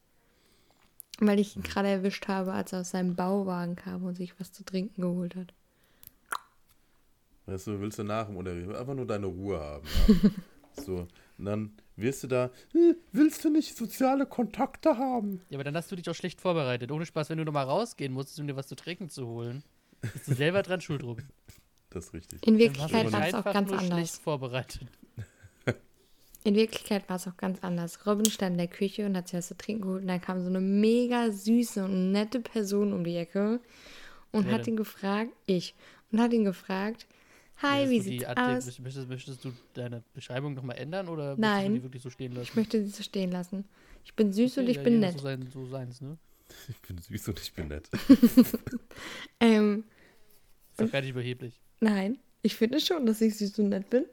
Weil 1.18 1.38
ich 1.38 1.57
ihn 1.57 1.62
gerade 1.62 1.88
erwischt 1.88 2.28
habe, 2.28 2.53
als 2.53 2.72
er 2.72 2.80
aus 2.80 2.90
seinem 2.90 3.14
Bauwagen 3.14 3.76
kam 3.76 4.05
und 4.05 4.16
sich 4.16 4.38
was 4.40 4.53
zu 4.53 4.64
trinken 4.64 5.03
geholt 5.03 5.36
hat. 5.36 5.53
Weißt 7.47 7.66
du, 7.66 7.80
willst 7.80 7.99
du 7.99 8.05
nach 8.05 8.26
dem 8.26 8.36
Unterricht 8.36 8.68
einfach 8.70 8.95
nur 8.95 9.07
deine 9.07 9.26
Ruhe 9.26 9.61
haben. 9.61 9.86
Ja? 10.09 10.30
so, 10.82 11.07
und 11.38 11.45
dann 11.45 11.72
wirst 11.97 12.22
du 12.24 12.26
da, 12.28 12.51
"Hm, 12.72 12.97
willst 13.12 13.45
du 13.45 13.51
nicht 13.51 13.76
soziale 13.76 14.26
Kontakte 14.26 14.99
haben? 14.99 15.40
Ja, 15.51 15.57
aber 15.57 15.64
dann 15.64 15.76
hast 15.76 15.90
du 15.93 15.97
dich 15.97 16.09
auch 16.09 16.14
schlecht 16.14 16.40
vorbereitet. 16.40 16.90
Ohne 16.90 17.07
Spaß, 17.07 17.30
wenn 17.30 17.38
du 17.38 17.45
nochmal 17.45 17.64
rausgehen 17.66 18.12
musstest, 18.12 18.40
um 18.40 18.47
dir 18.47 18.57
was 18.57 18.68
zu 18.68 18.76
trinken 18.76 19.09
zu 19.09 19.26
holen, 19.26 19.62
bist 20.01 20.28
du 20.28 20.34
selber 20.34 20.62
dran 20.62 20.80
schuld, 20.80 21.03
Robin. 21.03 21.26
Das 21.90 22.07
ist 22.07 22.14
richtig. 22.14 22.47
In 22.47 22.59
Dann 22.59 22.78
hast 22.78 22.90
du 22.90 22.95
Wirklichkeit 22.95 23.12
war 23.12 23.20
es 23.28 23.34
auch 23.34 23.38
einfach 23.38 23.53
ganz 23.53 23.70
nur 23.70 23.78
schlecht 23.78 23.93
anders. 23.93 24.18
vorbereitet. 24.18 24.88
In 26.45 26.57
Wirklichkeit 26.57 27.09
war 27.09 27.16
es 27.16 27.28
auch 27.28 27.36
ganz 27.36 27.62
anders. 27.62 28.05
Robin 28.05 28.28
stand 28.28 28.53
in 28.55 28.59
der 28.59 28.66
Küche 28.66 29.07
und 29.07 29.16
hat 29.16 29.28
sich 29.28 29.38
was 29.38 29.47
zu 29.49 29.57
trinken 29.57 29.82
geholt 29.82 30.03
und 30.03 30.09
dann 30.09 30.20
kam 30.20 30.40
so 30.40 30.49
eine 30.49 30.61
mega 30.61 31.30
süße 31.30 31.84
und 31.84 32.11
nette 32.11 32.40
Person 32.40 32.93
um 32.93 33.05
die 33.05 33.14
Ecke 33.16 33.61
und 34.32 34.47
Wer 34.47 34.55
hat 34.55 34.66
denn? 34.66 34.74
ihn 34.74 34.76
gefragt, 34.76 35.30
ich, 35.47 35.76
und 36.11 36.20
hat 36.20 36.32
ihn 36.32 36.45
gefragt, 36.45 37.07
hi, 37.62 37.88
wie 37.90 38.00
sieht's 38.00 38.24
aus? 38.24 38.78
Möchtest, 38.78 39.08
möchtest 39.08 39.44
du 39.44 39.52
deine 39.74 40.02
Beschreibung 40.14 40.54
nochmal 40.54 40.76
ändern 40.78 41.08
oder 41.08 41.30
möchtest 41.36 41.40
Nein. 41.40 41.66
du 41.72 41.78
die 41.78 41.82
wirklich 41.84 42.02
so 42.02 42.10
stehen 42.10 42.32
lassen? 42.32 42.48
Ich 42.50 42.56
möchte 42.56 42.82
sie 42.84 42.90
so 42.90 43.02
stehen 43.02 43.30
lassen. 43.30 43.64
Ich 44.04 44.14
bin 44.14 44.32
süß 44.32 44.58
und 44.58 44.64
Okay, 44.64 44.70
ich 44.72 44.76
ja, 44.78 44.82
bin 44.82 45.00
nett. 45.00 45.12
So, 45.14 45.18
sein, 45.20 45.48
so 45.52 45.66
seins, 45.66 46.00
ne? 46.00 46.18
Ich 46.68 46.80
bin 46.82 46.98
süß 46.98 47.28
und 47.28 47.40
ich 47.40 47.52
bin 47.54 47.68
nett. 47.68 47.88
Ähm, 49.40 49.84
Ist 50.72 50.80
doch 50.80 50.90
gar 50.92 51.00
nicht 51.00 51.10
überheblich. 51.10 51.60
nein, 51.80 52.18
ich 52.42 52.54
finde 52.56 52.80
schon, 52.80 53.06
dass 53.06 53.20
ich 53.20 53.36
süß 53.36 53.58
und 53.58 53.70
nett 53.70 53.88
bin. 53.90 54.04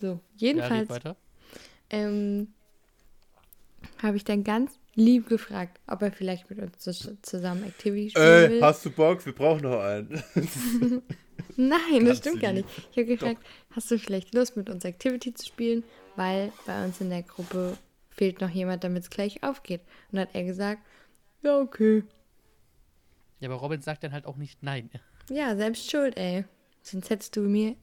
So, 0.00 0.06
Ja, 0.08 0.20
jedenfalls 0.36 0.88
weiter. 0.90 1.16
ähm, 1.90 2.48
habe 4.02 4.16
ich 4.16 4.24
dann 4.24 4.44
ganz 4.44 4.78
lieb 4.94 5.28
gefragt, 5.28 5.78
ob 5.86 6.02
er 6.02 6.10
vielleicht 6.12 6.48
mit 6.50 6.58
uns 6.58 6.78
zus- 6.78 7.16
zusammen 7.22 7.64
Activity 7.64 8.10
spielen 8.10 8.26
Ey, 8.26 8.48
will. 8.50 8.62
hast 8.62 8.84
du 8.84 8.90
Bock? 8.90 9.24
Wir 9.24 9.34
brauchen 9.34 9.62
noch 9.62 9.80
einen. 9.80 10.22
Nein, 11.68 12.06
das 12.06 12.18
stimmt 12.18 12.40
gar 12.40 12.52
nicht. 12.52 12.66
Ich 12.90 12.96
habe 12.96 13.06
gefragt, 13.06 13.44
hast 13.72 13.90
du 13.90 13.98
vielleicht 13.98 14.34
Lust, 14.34 14.56
mit 14.56 14.70
uns 14.70 14.84
Activity 14.84 15.34
zu 15.34 15.46
spielen? 15.46 15.84
Weil 16.16 16.52
bei 16.64 16.84
uns 16.84 17.00
in 17.00 17.10
der 17.10 17.22
Gruppe 17.22 17.76
fehlt 18.08 18.40
noch 18.40 18.48
jemand, 18.48 18.82
damit 18.82 19.02
es 19.02 19.10
gleich 19.10 19.42
aufgeht. 19.42 19.82
Und 20.10 20.16
dann 20.16 20.28
hat 20.28 20.34
er 20.34 20.44
gesagt, 20.44 20.82
ja, 21.42 21.58
okay. 21.58 22.02
Ja, 23.40 23.48
aber 23.48 23.58
Robin 23.58 23.80
sagt 23.82 24.04
dann 24.04 24.12
halt 24.12 24.26
auch 24.26 24.36
nicht 24.36 24.62
nein. 24.62 24.90
Ja, 25.28 25.54
selbst 25.54 25.90
schuld, 25.90 26.16
ey. 26.16 26.44
Sonst 26.82 27.10
hättest 27.10 27.36
du 27.36 27.42
mir 27.42 27.76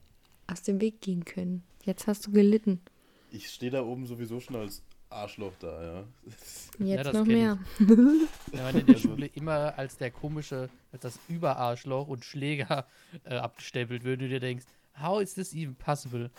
aus 0.48 0.62
dem 0.62 0.80
Weg 0.80 1.00
gehen 1.00 1.24
können. 1.24 1.62
Jetzt 1.84 2.06
hast 2.06 2.26
du 2.26 2.32
gelitten. 2.32 2.80
Ich 3.30 3.48
stehe 3.48 3.70
da 3.70 3.84
oben 3.84 4.06
sowieso 4.06 4.40
schon 4.40 4.56
als 4.56 4.82
Arschloch 5.10 5.52
da, 5.60 5.82
ja. 5.82 6.04
Jetzt 6.78 7.06
das 7.06 7.14
noch 7.14 7.24
mehr. 7.24 7.58
Ja, 8.52 8.62
man 8.62 8.76
in 8.78 8.86
der 8.86 8.96
Schule 8.98 9.26
immer 9.34 9.76
als 9.78 9.96
der 9.96 10.10
komische, 10.10 10.68
als 10.92 11.02
das 11.02 11.18
Überarschloch 11.28 12.08
und 12.08 12.24
Schläger 12.24 12.86
äh, 13.24 13.36
abgestempelt 13.36 14.04
wird 14.04 14.20
und 14.20 14.24
du 14.26 14.28
dir 14.28 14.40
denkst, 14.40 14.66
how 15.00 15.20
is 15.20 15.34
this 15.34 15.54
even 15.54 15.74
possible? 15.76 16.30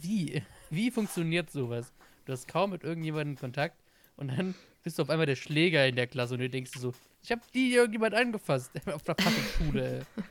Wie? 0.00 0.42
Wie 0.70 0.90
funktioniert 0.90 1.50
sowas? 1.50 1.92
Du 2.26 2.32
hast 2.32 2.46
kaum 2.48 2.70
mit 2.70 2.84
irgendjemandem 2.84 3.36
Kontakt 3.36 3.76
und 4.16 4.28
dann 4.28 4.54
bist 4.82 4.98
du 4.98 5.02
auf 5.02 5.10
einmal 5.10 5.26
der 5.26 5.36
Schläger 5.36 5.86
in 5.86 5.96
der 5.96 6.06
Klasse 6.06 6.34
und 6.34 6.40
du 6.40 6.50
denkst 6.50 6.72
dir 6.72 6.80
so, 6.80 6.92
ich 7.22 7.32
hab 7.32 7.50
die 7.52 7.72
irgendjemand 7.72 8.14
angefasst 8.14 8.70
auf 8.92 9.02
der 9.02 9.14
fucking 9.18 9.44
Schule. 9.66 9.98
ey. 9.98 10.22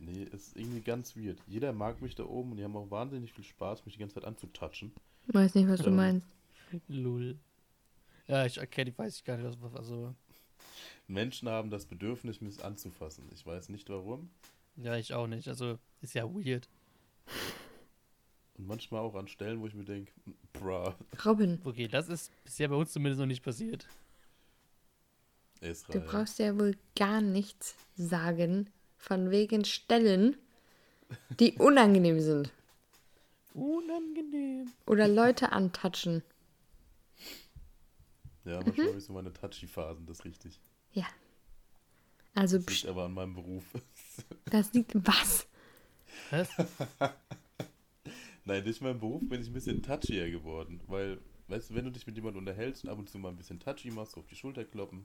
Nee, 0.00 0.24
ist 0.32 0.56
irgendwie 0.56 0.80
ganz 0.80 1.16
weird. 1.16 1.38
Jeder 1.46 1.72
mag 1.72 2.02
mich 2.02 2.14
da 2.14 2.24
oben 2.24 2.52
und 2.52 2.56
die 2.56 2.64
haben 2.64 2.76
auch 2.76 2.90
wahnsinnig 2.90 3.32
viel 3.32 3.44
Spaß, 3.44 3.84
mich 3.84 3.94
die 3.94 4.00
ganze 4.00 4.16
Zeit 4.16 4.24
anzutatschen. 4.24 4.92
Weiß 5.28 5.54
nicht, 5.54 5.68
was 5.68 5.80
du 5.80 5.90
Ähm, 5.90 5.96
meinst. 5.96 6.26
Lul. 6.88 7.38
Ja, 8.26 8.46
ich 8.46 8.58
erkenne, 8.58 8.96
weiß 8.96 9.16
ich 9.16 9.24
gar 9.24 9.36
nicht, 9.36 9.60
was, 9.60 9.74
also, 9.74 10.14
Menschen 11.08 11.48
haben 11.48 11.70
das 11.70 11.86
Bedürfnis, 11.86 12.40
mich 12.40 12.64
anzufassen. 12.64 13.28
Ich 13.34 13.44
weiß 13.44 13.68
nicht 13.68 13.88
warum. 13.90 14.30
ja, 14.76 14.96
ich 14.96 15.12
auch 15.14 15.26
nicht. 15.26 15.48
Also, 15.48 15.78
ist 16.00 16.14
ja 16.14 16.24
weird. 16.24 16.68
Und 18.56 18.66
manchmal 18.66 19.00
auch 19.00 19.14
an 19.14 19.28
Stellen, 19.28 19.60
wo 19.60 19.66
ich 19.66 19.74
mir 19.74 19.84
denke, 19.84 20.12
bruh, 20.52 20.92
Robin, 21.24 21.60
Okay, 21.64 21.88
das 21.88 22.08
ist 22.08 22.30
bisher 22.44 22.68
bei 22.68 22.76
uns 22.76 22.92
zumindest 22.92 23.18
noch 23.20 23.26
nicht 23.26 23.42
passiert. 23.42 23.86
du 25.60 25.66
Israel. 25.68 26.00
brauchst 26.00 26.38
ja 26.38 26.58
wohl 26.58 26.76
gar 26.96 27.20
nichts 27.20 27.74
sagen 27.96 28.68
von 28.98 29.30
wegen 29.30 29.64
Stellen, 29.64 30.36
die 31.40 31.54
unangenehm 31.58 32.20
sind. 32.20 32.52
Unangenehm. 33.54 34.70
Oder 34.86 35.08
Leute 35.08 35.52
antatschen. 35.52 36.22
Ja, 38.44 38.60
manchmal 38.60 38.88
habe 38.88 38.98
ich 38.98 39.04
so 39.04 39.12
meine 39.12 39.32
Touchy-Phasen, 39.32 40.06
das 40.06 40.18
ist 40.18 40.24
richtig. 40.24 40.60
Ja. 40.92 41.06
Also, 42.34 42.58
Das 42.58 42.66
liegt 42.68 42.86
aber 42.86 43.04
an 43.04 43.14
meinem 43.14 43.34
Beruf. 43.34 43.64
das 44.46 44.72
liegt. 44.72 44.94
Was? 45.06 45.46
Was? 46.30 46.48
Nein, 48.44 48.64
durch 48.64 48.80
meinen 48.80 48.98
Beruf 48.98 49.22
bin 49.28 49.40
ich 49.40 49.48
ein 49.48 49.52
bisschen 49.52 49.82
touchier 49.82 50.30
geworden. 50.30 50.80
Weil, 50.86 51.20
weißt 51.48 51.70
du, 51.70 51.74
wenn 51.74 51.84
du 51.84 51.92
dich 51.92 52.06
mit 52.06 52.16
jemandem 52.16 52.40
unterhältst 52.40 52.84
und 52.84 52.90
ab 52.90 52.98
und 52.98 53.08
zu 53.08 53.18
mal 53.18 53.28
ein 53.28 53.36
bisschen 53.36 53.60
touchy 53.60 53.90
machst, 53.90 54.12
so 54.12 54.20
auf 54.20 54.26
die 54.26 54.36
Schulter 54.36 54.64
kloppen, 54.64 55.04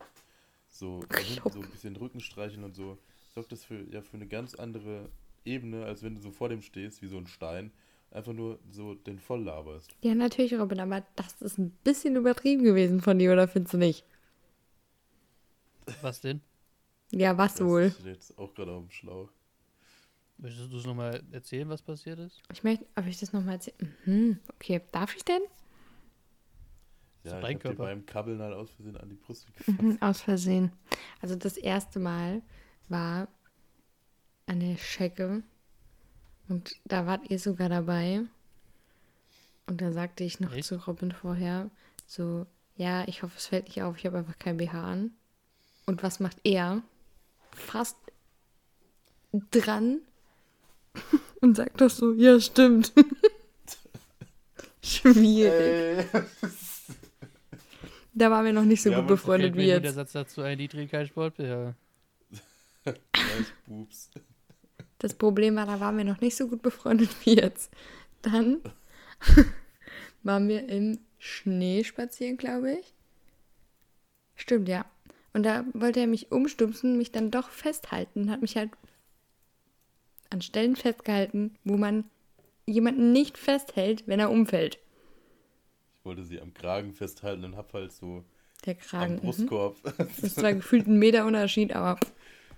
so, 0.70 1.04
da 1.10 1.20
hinten 1.20 1.52
so 1.52 1.62
ein 1.62 1.70
bisschen 1.70 1.96
Rücken 1.96 2.20
streicheln 2.20 2.64
und 2.64 2.76
so, 2.76 2.98
sorgt 3.34 3.52
das 3.52 3.64
für, 3.64 3.84
ja, 3.92 4.02
für 4.02 4.18
eine 4.18 4.28
ganz 4.28 4.56
andere 4.56 5.10
Ebene, 5.46 5.86
als 5.86 6.02
wenn 6.02 6.16
du 6.16 6.22
so 6.22 6.32
vor 6.32 6.50
dem 6.50 6.62
stehst, 6.62 7.02
wie 7.02 7.08
so 7.08 7.18
ein 7.18 7.28
Stein, 7.28 7.72
einfach 8.12 8.34
nur 8.34 8.60
so 8.70 8.94
den 8.96 9.20
voll 9.20 9.44
laberst. 9.44 9.96
Ja, 10.02 10.16
natürlich, 10.16 10.54
Robin, 10.54 10.80
aber 10.80 11.04
das 11.16 11.42
ist 11.42 11.58
ein 11.58 11.72
bisschen 11.84 12.16
übertrieben 12.16 12.64
gewesen 12.64 13.02
von 13.02 13.20
dir, 13.20 13.34
oder 13.34 13.48
findest 13.48 13.74
du 13.74 13.78
nicht? 13.78 14.06
Was 16.02 16.22
denn? 16.22 16.42
Ja, 17.12 17.38
was 17.38 17.54
Das 17.54 17.62
wohl? 17.62 17.84
ist 17.84 18.06
jetzt 18.06 18.38
auch 18.38 18.54
gerade 18.54 18.72
auf 18.72 18.84
dem 18.84 18.92
Schlauch. 18.92 19.30
Möchtest 20.38 20.72
du 20.72 20.78
es 20.78 20.86
nochmal 20.86 21.24
erzählen, 21.32 21.68
was 21.70 21.82
passiert 21.82 22.20
ist? 22.20 22.42
Ich 22.54 22.64
möchte, 22.64 22.86
ob 22.96 23.08
ich 23.08 23.20
das 23.20 23.34
nochmal 23.34 23.56
erzählen. 23.56 23.96
Mhm, 24.06 24.40
okay, 24.54 24.82
darf 24.92 25.16
ich 25.16 25.24
denn? 25.26 25.42
Ja, 27.24 27.38
ich 27.40 27.44
dein 27.44 27.56
hab 27.56 27.62
dir 27.64 27.70
Körper. 27.70 27.84
beim 27.86 28.06
Kabbeln 28.06 28.42
halt 28.42 28.54
aus 28.54 28.70
Versehen 28.72 28.98
an 28.98 29.10
die 29.10 29.16
Brust 29.16 29.48
gefasst. 29.48 29.80
Mhm, 29.82 29.98
aus 30.02 30.22
Versehen. 30.22 30.72
Also 31.22 31.36
das 31.36 31.58
erste 31.58 32.00
Mal 32.00 32.42
war 32.90 33.28
an 34.46 34.60
der 34.60 34.78
Schecke 34.78 35.44
und 36.50 36.76
da 36.86 37.06
wart 37.06 37.30
ihr 37.30 37.40
sogar 37.40 37.70
dabei. 37.70 38.22
Und 39.68 39.82
da 39.82 39.92
sagte 39.92 40.24
ich 40.24 40.40
noch 40.40 40.54
Echt? 40.54 40.68
zu 40.68 40.76
Robin 40.86 41.12
vorher 41.12 41.70
so, 42.06 42.46
ja, 42.78 43.06
ich 43.08 43.22
hoffe, 43.24 43.34
es 43.38 43.48
fällt 43.48 43.66
nicht 43.66 43.82
auf, 43.84 43.98
ich 43.98 44.06
habe 44.06 44.20
einfach 44.20 44.40
kein 44.40 44.58
BH 44.58 44.82
an. 44.82 45.12
Und 45.86 46.04
was 46.04 46.20
macht 46.20 46.38
er? 46.44 46.82
Fast 47.52 47.98
dran 49.52 50.00
und 51.42 51.56
sagt 51.56 51.82
doch 51.82 51.90
so, 51.90 52.14
ja, 52.14 52.40
stimmt. 52.40 52.94
Schwierig. 54.82 56.06
Da 58.14 58.32
waren 58.32 58.46
wir 58.46 58.54
noch 58.54 58.64
nicht 58.64 58.82
so 58.82 58.90
Ja, 58.90 59.00
gut 59.00 59.08
befreundet 59.10 59.54
wie 59.56 59.68
nur 59.70 59.80
der 59.80 59.92
jetzt. 59.92 59.96
Satz 59.96 60.14
dazu 60.14 60.42
ein, 60.42 60.58
die 60.58 60.68
trinken 60.68 60.92
kein 60.92 61.08
Sport. 61.08 61.38
Nice 61.40 61.76
Boobs. 63.66 64.10
Das 65.00 65.14
Problem 65.14 65.56
war, 65.56 65.66
da 65.66 65.80
waren 65.80 65.98
wir 65.98 66.06
noch 66.06 66.22
nicht 66.22 66.36
so 66.36 66.48
gut 66.48 66.62
befreundet 66.62 67.10
wie 67.26 67.36
jetzt. 67.36 67.72
Dann 68.22 68.62
waren 70.24 70.48
wir 70.48 70.68
im 70.70 71.00
Schnee 71.20 71.84
spazieren, 71.84 72.38
glaube 72.38 72.74
ich. 72.74 72.94
Stimmt, 74.36 74.70
ja. 74.70 74.86
Und 75.34 75.44
da 75.44 75.66
wollte 75.74 76.00
er 76.00 76.08
mich 76.08 76.32
umstupsen, 76.32 76.98
mich 76.98 77.12
dann 77.12 77.32
doch 77.32 77.50
festhalten, 77.50 78.32
hat 78.32 78.42
mich 78.42 78.56
halt 78.56 78.72
an 80.30 80.42
Stellen 80.42 80.76
festgehalten, 80.76 81.58
wo 81.64 81.78
man 81.78 82.06
jemanden 82.66 83.12
nicht 83.12 83.38
festhält, 83.38 84.08
wenn 84.08 84.20
er 84.20 84.32
umfällt. 84.32 84.80
Ich 86.00 86.06
wollte 86.06 86.24
sie 86.24 86.42
am 86.42 86.54
Kragen 86.54 86.94
festhalten 86.94 87.44
und 87.44 87.56
hab 87.56 87.74
halt 87.74 87.92
so 87.92 88.24
Der 88.66 88.76
Kragen. 88.76 89.14
am 89.14 89.18
mhm. 89.18 89.22
Brustkorb. 89.22 89.78
Das 89.98 90.20
ist 90.20 90.40
zwar 90.40 90.54
gefühlt 90.54 90.88
ein 90.88 91.00
Meter 91.00 91.26
Unterschied, 91.26 91.74
aber 91.74 92.00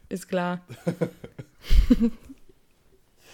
ist 0.10 0.28
klar. 0.28 0.66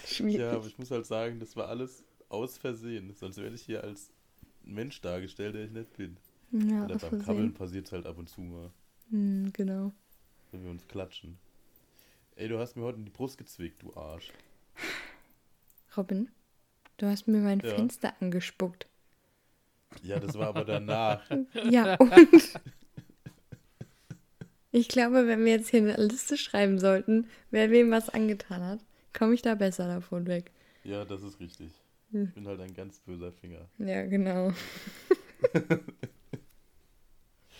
Schwierig. 0.06 0.36
ja, 0.40 0.52
aber 0.52 0.66
ich 0.66 0.78
muss 0.78 0.90
halt 0.90 1.06
sagen, 1.06 1.40
das 1.40 1.56
war 1.56 1.68
alles 1.68 2.04
aus 2.28 2.58
Versehen. 2.58 3.12
Sonst 3.14 3.38
werde 3.38 3.54
ich 3.56 3.62
hier 3.62 3.82
als 3.84 4.10
Mensch 4.64 5.00
dargestellt, 5.00 5.54
der 5.54 5.64
ich 5.64 5.70
nicht 5.72 5.96
bin. 5.96 6.16
Ja, 6.52 6.84
Oder 6.84 6.96
beim 6.96 7.10
Krabbeln 7.10 7.24
Versehen. 7.24 7.54
passiert 7.54 7.86
es 7.86 7.92
halt 7.92 8.06
ab 8.06 8.18
und 8.18 8.28
zu 8.28 8.40
mal, 8.40 8.70
Hm, 9.10 9.52
genau. 9.52 9.92
wenn 10.52 10.62
wir 10.64 10.70
uns 10.70 10.86
klatschen. 10.88 11.38
Ey, 12.36 12.48
du 12.48 12.58
hast 12.58 12.76
mir 12.76 12.82
heute 12.82 12.98
in 12.98 13.04
die 13.04 13.10
Brust 13.10 13.38
gezwickt, 13.38 13.82
du 13.82 13.94
Arsch. 13.96 14.32
Robin, 15.96 16.28
du 16.98 17.06
hast 17.06 17.26
mir 17.26 17.38
mein 17.40 17.60
Ja. 17.60 17.74
Fenster 17.74 18.14
angespuckt. 18.20 18.86
Ja, 20.02 20.20
das 20.20 20.34
war 20.34 20.48
aber 20.48 20.64
danach. 20.64 21.22
Ja, 21.70 21.96
und? 21.96 22.12
Ich 24.72 24.88
glaube, 24.88 25.26
wenn 25.26 25.44
wir 25.44 25.52
jetzt 25.52 25.70
hier 25.70 25.80
eine 25.80 25.96
Liste 25.96 26.36
schreiben 26.36 26.78
sollten, 26.78 27.28
wer 27.50 27.70
wem 27.70 27.90
was 27.90 28.10
angetan 28.10 28.62
hat, 28.62 28.80
komme 29.16 29.34
ich 29.34 29.42
da 29.42 29.54
besser 29.54 29.86
davon 29.88 30.26
weg. 30.26 30.50
Ja, 30.84 31.04
das 31.04 31.22
ist 31.22 31.40
richtig. 31.40 31.70
Hm. 32.12 32.24
Ich 32.28 32.34
bin 32.34 32.46
halt 32.46 32.60
ein 32.60 32.74
ganz 32.74 33.00
böser 33.00 33.32
Finger. 33.32 33.68
Ja, 33.78 34.06
genau. 34.06 34.52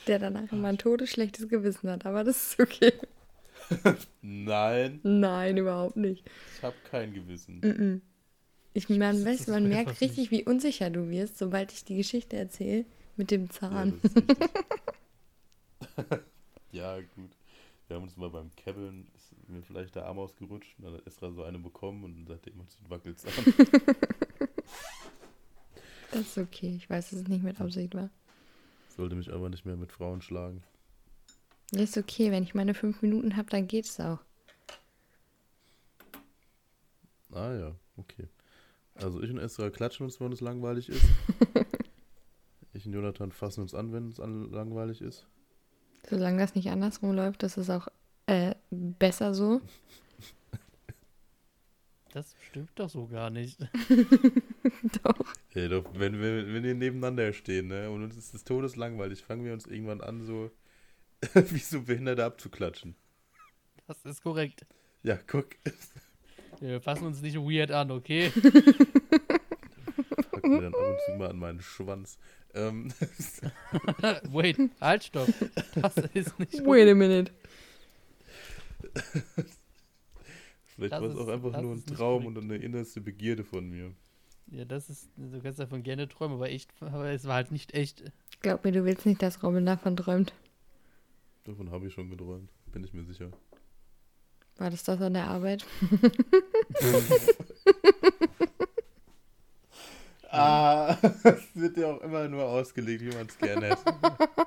Der 0.07 0.19
danach 0.21 0.53
immer 0.53 0.69
ein 0.69 0.79
todesschlechtes 0.79 1.49
Gewissen 1.49 1.91
hat, 1.91 2.07
aber 2.07 2.23
das 2.23 2.53
ist 2.53 2.61
okay. 2.61 2.93
Nein, 4.23 5.01
Nein, 5.03 5.57
überhaupt 5.57 5.97
nicht. 5.97 6.25
ich 6.57 6.63
habe 6.63 6.77
kein 6.89 7.13
Gewissen. 7.13 7.61
Mm-mm. 7.61 8.01
Ich 8.75 8.89
man, 8.89 9.25
weiß, 9.25 9.49
man 9.49 9.69
merkt 9.69 10.01
richtig, 10.01 10.31
wie 10.31 10.45
unsicher 10.45 10.91
du 10.91 11.09
wirst, 11.09 11.39
sobald 11.39 11.73
ich 11.73 11.85
die 11.85 11.97
Geschichte 11.97 12.37
erzähle 12.37 12.85
mit 13.17 13.31
dem 13.31 13.47
Ja, 13.47 13.51
Zahn. 13.51 14.01
richtig. 14.05 14.37
ja, 16.73 17.01
gut. 17.01 17.36
Wir 17.89 17.97
haben 17.97 18.03
uns 18.03 18.17
mal 18.17 18.31
beim 18.31 18.51
Kebbeln, 18.57 19.07
ist 19.15 19.33
mir 19.49 19.63
vielleicht 19.63 19.95
der 19.95 20.07
Arm 20.07 20.19
ausgerutscht 20.19 20.77
und 20.79 20.87
dann 20.87 20.95
hat 20.95 21.07
Esra 21.07 21.31
so 21.31 21.45
eine 21.45 21.59
bekommen 21.59 22.03
und 22.05 22.27
seitdem 22.27 22.59
hat 22.61 22.71
sie 22.71 22.79
einen 22.81 22.91
Wackelzahn. 22.91 23.33
Das 26.13 26.21
ist 26.21 26.39
okay. 26.39 26.75
Ich 26.77 26.89
weiß, 26.89 27.11
dass 27.11 27.21
es 27.21 27.29
nicht 27.29 27.43
mit 27.43 27.61
Absicht 27.61 27.95
war. 27.95 28.09
Sollte 28.97 29.17
mich 29.17 29.31
aber 29.31 29.51
nicht 29.51 29.67
mehr 29.67 29.77
mit 29.77 29.93
Frauen 29.93 30.23
schlagen. 30.23 30.63
Ja, 31.73 31.83
Ist 31.83 31.99
okay, 31.99 32.31
wenn 32.31 32.43
ich 32.43 32.55
meine 32.55 32.75
fünf 32.75 33.03
Minuten 33.03 33.37
habe, 33.37 33.51
dann 33.51 33.67
geht's 33.67 34.01
auch. 34.01 34.21
Ah 37.33 37.53
ja, 37.53 37.77
okay. 37.97 38.29
Also 38.95 39.21
ich 39.21 39.31
und 39.31 39.39
Esra 39.39 39.69
klatschen 39.69 40.07
uns, 40.07 40.21
wenn 40.21 40.33
es 40.33 40.41
langweilig 40.41 40.89
ist. 40.89 41.05
ich 42.73 42.87
und 42.87 42.95
Jonathan 42.95 43.31
fassen 43.31 43.61
uns 43.61 43.75
an, 43.75 43.93
wenn 43.93 44.09
es 44.09 44.21
an 44.21 44.51
langweilig 44.51 45.03
ist. 45.03 45.27
Solange 46.09 46.39
das 46.39 46.55
nicht 46.55 46.71
andersrum 46.71 47.15
läuft, 47.15 47.43
das 47.43 47.57
ist 47.57 47.71
auch 47.71 47.89
äh, 48.27 48.55
besser 48.71 49.35
so. 49.35 49.61
Das 52.13 52.35
stimmt 52.49 52.71
doch 52.77 52.89
so 52.89 53.07
gar 53.07 53.29
nicht. 53.29 53.59
Doch. 55.03 55.35
Ey, 55.53 55.69
doch, 55.69 55.85
wenn 55.95 56.21
wir, 56.21 56.47
wenn 56.47 56.63
wir 56.63 56.75
nebeneinander 56.75 57.33
stehen, 57.35 57.69
ne, 57.69 57.91
und 57.91 58.03
uns 58.05 58.17
ist 58.17 58.35
es 58.35 58.43
todeslangweilig, 58.45 59.23
fangen 59.23 59.45
wir 59.45 59.53
uns 59.53 59.67
irgendwann 59.67 60.01
an, 60.01 60.25
so 60.25 60.51
wie 61.35 61.59
so 61.59 61.83
Behinderte 61.83 62.25
abzuklatschen. 62.25 62.95
Das 63.87 64.05
ist 64.05 64.23
korrekt. 64.23 64.65
Ja, 65.03 65.19
guck. 65.27 65.49
Wir 66.61 66.81
fassen 66.81 67.07
uns 67.07 67.21
nicht 67.21 67.37
weird 67.37 67.71
an, 67.71 67.91
okay? 67.91 68.33
Pack 70.47 70.63
mir 70.63 70.71
dann 70.71 70.75
ab 70.75 70.91
und 70.91 71.01
zu 71.05 71.13
mal 71.19 71.31
an 71.31 71.39
meinen 71.39 71.61
Schwanz. 71.61 72.19
Ähm, 72.55 72.93
Wait, 74.31 74.59
halt, 74.81 75.05
stopp. 75.05 75.29
Das 75.75 75.97
ist 76.15 76.39
nicht 76.39 76.65
Wait 76.65 76.89
a 76.89 76.95
minute. 76.95 77.33
vielleicht 80.65 80.93
Das 80.93 81.03
war 81.03 81.11
es 81.11 81.17
auch 81.17 81.29
einfach 81.29 81.61
nur 81.61 81.75
ein 81.75 81.85
Traum 81.85 82.27
und 82.27 82.39
eine 82.39 82.57
innerste 82.57 83.01
Begierde 83.01 83.45
von 83.45 83.69
mir. 83.69 83.93
Ja, 84.49 84.65
das 84.65 84.89
ist, 84.89 85.11
du 85.17 85.41
kannst 85.43 85.59
davon 85.59 85.83
gerne 85.83 86.09
träumen, 86.09 86.37
aber 86.37 86.49
echt, 86.51 86.71
aber 86.81 87.11
es 87.11 87.25
war 87.25 87.35
halt 87.35 87.51
nicht 87.51 87.75
echt. 87.75 88.05
Glaub 88.41 88.65
mir, 88.65 88.73
du 88.73 88.85
willst 88.85 89.05
nicht, 89.05 89.21
dass 89.21 89.43
Robin 89.43 89.67
davon 89.67 89.97
träumt. 89.97 90.33
Davon 91.45 91.71
habe 91.71 91.89
ich 91.89 91.95
schon 91.95 92.09
geträumt, 92.11 92.51
bin 92.73 92.85
ich 92.85 92.93
mir 92.93 93.05
sicher. 93.05 93.31
War 94.57 94.71
das 94.71 94.85
das 94.85 95.01
an 95.01 95.15
der 95.15 95.27
Arbeit? 95.29 95.67
Ah, 100.37 100.99
es 101.03 101.47
wird 101.55 101.77
ja 101.77 101.87
auch 101.93 102.01
immer 102.01 102.29
nur 102.29 102.45
ausgelegt, 102.45 103.03
wie 103.03 103.15
man 103.15 103.27
es 103.27 103.39
gerne 103.39 103.69
hätte. 103.71 103.83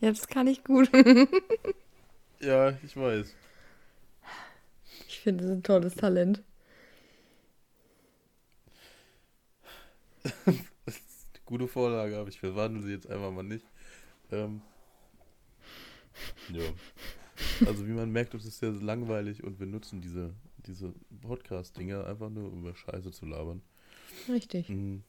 Ja, 0.00 0.10
das 0.10 0.26
kann 0.26 0.48
ich 0.48 0.64
gut. 0.64 0.90
ja, 2.40 2.70
ich 2.82 2.96
weiß. 2.96 3.32
Ich 5.06 5.20
finde, 5.20 5.44
das 5.44 5.50
ist 5.52 5.56
ein 5.58 5.62
tolles 5.62 5.94
Talent. 5.94 6.42
Gute 11.46 11.68
Vorlage, 11.68 12.18
aber 12.18 12.28
ich 12.28 12.40
verwandle 12.40 12.82
sie 12.82 12.90
jetzt 12.90 13.08
einfach 13.08 13.30
mal 13.30 13.44
nicht. 13.44 13.64
Ähm, 14.32 14.60
ja. 16.48 16.64
Also 17.66 17.86
wie 17.86 17.92
man 17.92 18.10
merkt, 18.10 18.34
es 18.34 18.44
ist 18.44 18.58
sehr 18.58 18.72
langweilig 18.72 19.44
und 19.44 19.60
wir 19.60 19.68
nutzen 19.68 20.00
diese, 20.00 20.34
diese 20.66 20.92
Podcast-Dinger 21.20 22.06
einfach 22.06 22.28
nur, 22.28 22.52
um 22.52 22.60
über 22.60 22.74
Scheiße 22.74 23.12
zu 23.12 23.24
labern. 23.24 23.62
Richtig. 24.28 24.68
Mhm. 24.68 25.02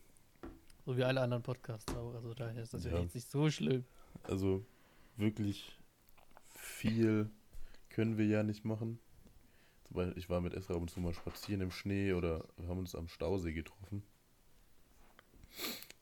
So 0.85 0.97
wie 0.97 1.03
alle 1.03 1.21
anderen 1.21 1.43
Podcasts 1.43 1.93
auch. 1.95 2.13
Also 2.13 2.33
daher 2.33 2.61
ist 2.61 2.73
das 2.73 2.83
ja, 2.85 2.91
Ja. 2.91 2.99
jetzt 3.01 3.15
nicht 3.15 3.29
so 3.31 3.49
schlimm. 3.49 3.85
Also 4.23 4.65
wirklich 5.17 5.77
viel 6.55 7.29
können 7.89 8.17
wir 8.17 8.25
ja 8.25 8.43
nicht 8.43 8.65
machen. 8.65 8.99
Zum 9.87 9.95
Beispiel, 9.97 10.17
ich 10.17 10.29
war 10.29 10.41
mit 10.41 10.53
Esra 10.53 10.73
ab 10.75 10.81
und 10.81 10.89
zu 10.89 10.99
mal 10.99 11.13
spazieren 11.13 11.61
im 11.61 11.71
Schnee 11.71 12.13
oder 12.13 12.43
wir 12.57 12.67
haben 12.67 12.79
uns 12.79 12.95
am 12.95 13.07
Stausee 13.07 13.53
getroffen. 13.53 14.03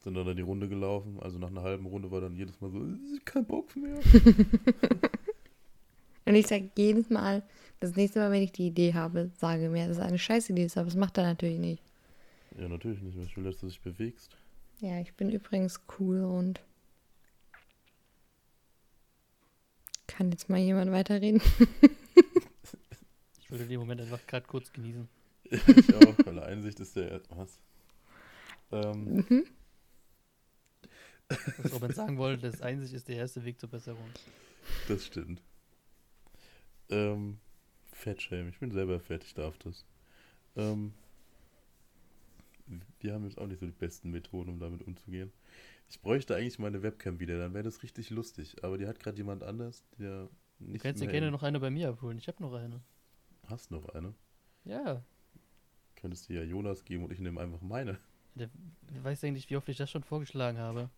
Sind 0.03 0.15
dann 0.15 0.25
da 0.25 0.33
die 0.33 0.41
Runde 0.41 0.67
gelaufen. 0.69 1.19
Also 1.19 1.37
nach 1.37 1.49
einer 1.49 1.61
halben 1.61 1.85
Runde 1.85 2.09
war 2.09 2.21
dann 2.21 2.35
jedes 2.35 2.59
Mal 2.61 2.71
so, 2.71 2.79
"Äh, 2.79 3.19
kein 3.25 3.45
Bock 3.45 3.75
mehr. 3.75 3.99
Und 6.25 6.35
ich 6.35 6.47
sage 6.47 6.69
jedes 6.77 7.09
Mal, 7.09 7.43
das 7.79 7.95
nächste 7.95 8.19
Mal, 8.19 8.31
wenn 8.31 8.41
ich 8.43 8.51
die 8.51 8.67
Idee 8.67 8.93
habe, 8.93 9.31
sage 9.37 9.69
mir, 9.69 9.87
dass 9.87 9.97
es 9.97 10.03
eine 10.03 10.19
Scheißidee 10.19 10.65
ist, 10.65 10.77
aber 10.77 10.85
das 10.85 10.95
macht 10.95 11.17
er 11.17 11.23
natürlich 11.25 11.59
nicht. 11.59 11.83
Ja, 12.57 12.67
natürlich 12.67 13.01
nicht, 13.01 13.17
weil 13.17 13.25
ich 13.25 13.37
will, 13.37 13.43
dass 13.45 13.59
du 13.59 13.67
dich 13.67 13.81
bewegst. 13.81 14.37
Ja, 14.79 14.99
ich 14.99 15.13
bin 15.13 15.29
übrigens 15.29 15.79
cool 15.99 16.23
und 16.23 16.61
kann 20.07 20.31
jetzt 20.31 20.49
mal 20.49 20.59
jemand 20.59 20.91
weiterreden. 20.91 21.41
Ich 23.43 23.59
würde 23.59 23.67
den 23.67 23.81
Moment 23.81 23.99
einfach 23.99 24.25
gerade 24.27 24.47
kurz 24.47 24.71
genießen. 24.71 25.09
ich 25.43 25.95
auch, 25.95 26.15
weil 26.25 26.39
Einsicht 26.39 26.79
ist 26.79 26.95
der 26.95 27.21
was. 27.31 27.59
Ähm, 28.71 29.25
Mhm. 29.27 29.43
Was 31.57 31.73
Robin 31.73 31.91
sagen 31.91 32.17
wollte, 32.17 32.49
das 32.49 32.61
Einsicht 32.61 32.93
ist 32.93 33.09
der 33.09 33.17
erste 33.17 33.43
Weg 33.43 33.59
zur 33.59 33.69
Besserung. 33.69 34.09
das 34.87 35.05
stimmt. 35.05 35.41
Ähm, 36.89 37.39
Fettshame, 37.91 38.49
ich 38.49 38.59
bin 38.59 38.71
selber 38.71 39.01
fett, 39.01 39.25
ich 39.25 39.33
darf 39.33 39.57
das. 39.59 39.85
Ähm, 40.55 40.93
wir 42.99 43.13
haben 43.13 43.25
jetzt 43.25 43.37
auch 43.37 43.47
nicht 43.47 43.59
so 43.59 43.65
die 43.65 43.71
besten 43.71 44.11
Methoden, 44.11 44.49
um 44.49 44.59
damit 44.59 44.81
umzugehen. 44.81 45.31
Ich 45.89 46.01
bräuchte 46.01 46.35
eigentlich 46.35 46.59
meine 46.59 46.83
Webcam 46.83 47.19
wieder, 47.19 47.37
dann 47.37 47.53
wäre 47.53 47.63
das 47.63 47.83
richtig 47.83 48.09
lustig. 48.09 48.63
Aber 48.63 48.77
die 48.77 48.87
hat 48.87 48.99
gerade 48.99 49.17
jemand 49.17 49.43
anders, 49.43 49.83
der 49.99 50.29
Du 50.61 50.71
nicht 50.71 50.83
kannst 50.83 51.01
dir 51.01 51.07
gerne 51.07 51.31
noch 51.31 51.43
eine 51.43 51.59
bei 51.59 51.71
mir 51.71 51.89
abholen. 51.89 52.17
Ich 52.17 52.27
habe 52.27 52.41
noch 52.41 52.53
eine. 52.53 52.81
Hast 53.47 53.71
noch 53.71 53.89
eine? 53.89 54.13
Ja. 54.63 55.03
Könntest 55.95 56.29
du 56.29 56.33
ja 56.33 56.43
Jonas 56.43 56.85
geben 56.85 57.03
und 57.03 57.11
ich 57.11 57.19
nehme 57.19 57.41
einfach 57.41 57.61
meine. 57.61 57.97
Der 58.35 58.49
weiß 59.03 59.23
eigentlich, 59.23 59.49
wie 59.49 59.57
oft 59.57 59.67
ich 59.69 59.77
das 59.77 59.89
schon 59.89 60.03
vorgeschlagen 60.03 60.57
habe. 60.57 60.89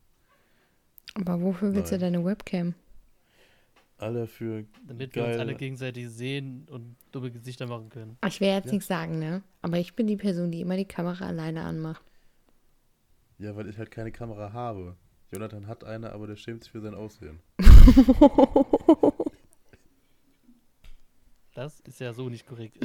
Aber 1.15 1.41
wofür 1.41 1.73
willst 1.73 1.91
du 1.91 1.95
Nein. 1.95 2.13
deine 2.13 2.25
Webcam? 2.25 2.73
Alle 4.03 4.27
für 4.27 4.65
Damit 4.85 5.15
wir 5.15 5.25
uns 5.25 5.37
alle 5.37 5.55
gegenseitig 5.55 6.09
sehen 6.09 6.67
und 6.69 6.95
dumme 7.11 7.31
Gesichter 7.31 7.67
machen 7.67 7.89
können. 7.89 8.17
Ich 8.27 8.39
will 8.41 8.47
jetzt 8.49 8.65
Ja. 8.67 8.71
nichts 8.73 8.87
sagen, 8.87 9.19
ne? 9.19 9.43
Aber 9.61 9.77
ich 9.77 9.95
bin 9.95 10.07
die 10.07 10.17
Person, 10.17 10.51
die 10.51 10.61
immer 10.61 10.75
die 10.77 10.85
Kamera 10.85 11.25
alleine 11.25 11.63
anmacht. 11.63 12.03
Ja, 13.37 13.55
weil 13.55 13.67
ich 13.69 13.77
halt 13.77 13.91
keine 13.91 14.11
Kamera 14.11 14.51
habe. 14.53 14.95
Jonathan 15.31 15.67
hat 15.67 15.83
eine, 15.83 16.11
aber 16.11 16.27
der 16.27 16.35
schämt 16.35 16.63
sich 16.63 16.71
für 16.71 16.81
sein 16.81 16.95
Aussehen. 16.95 17.39
Das 21.55 21.79
ist 21.81 21.99
ja 21.99 22.13
so 22.13 22.29
nicht 22.29 22.47
korrekt. 22.47 22.77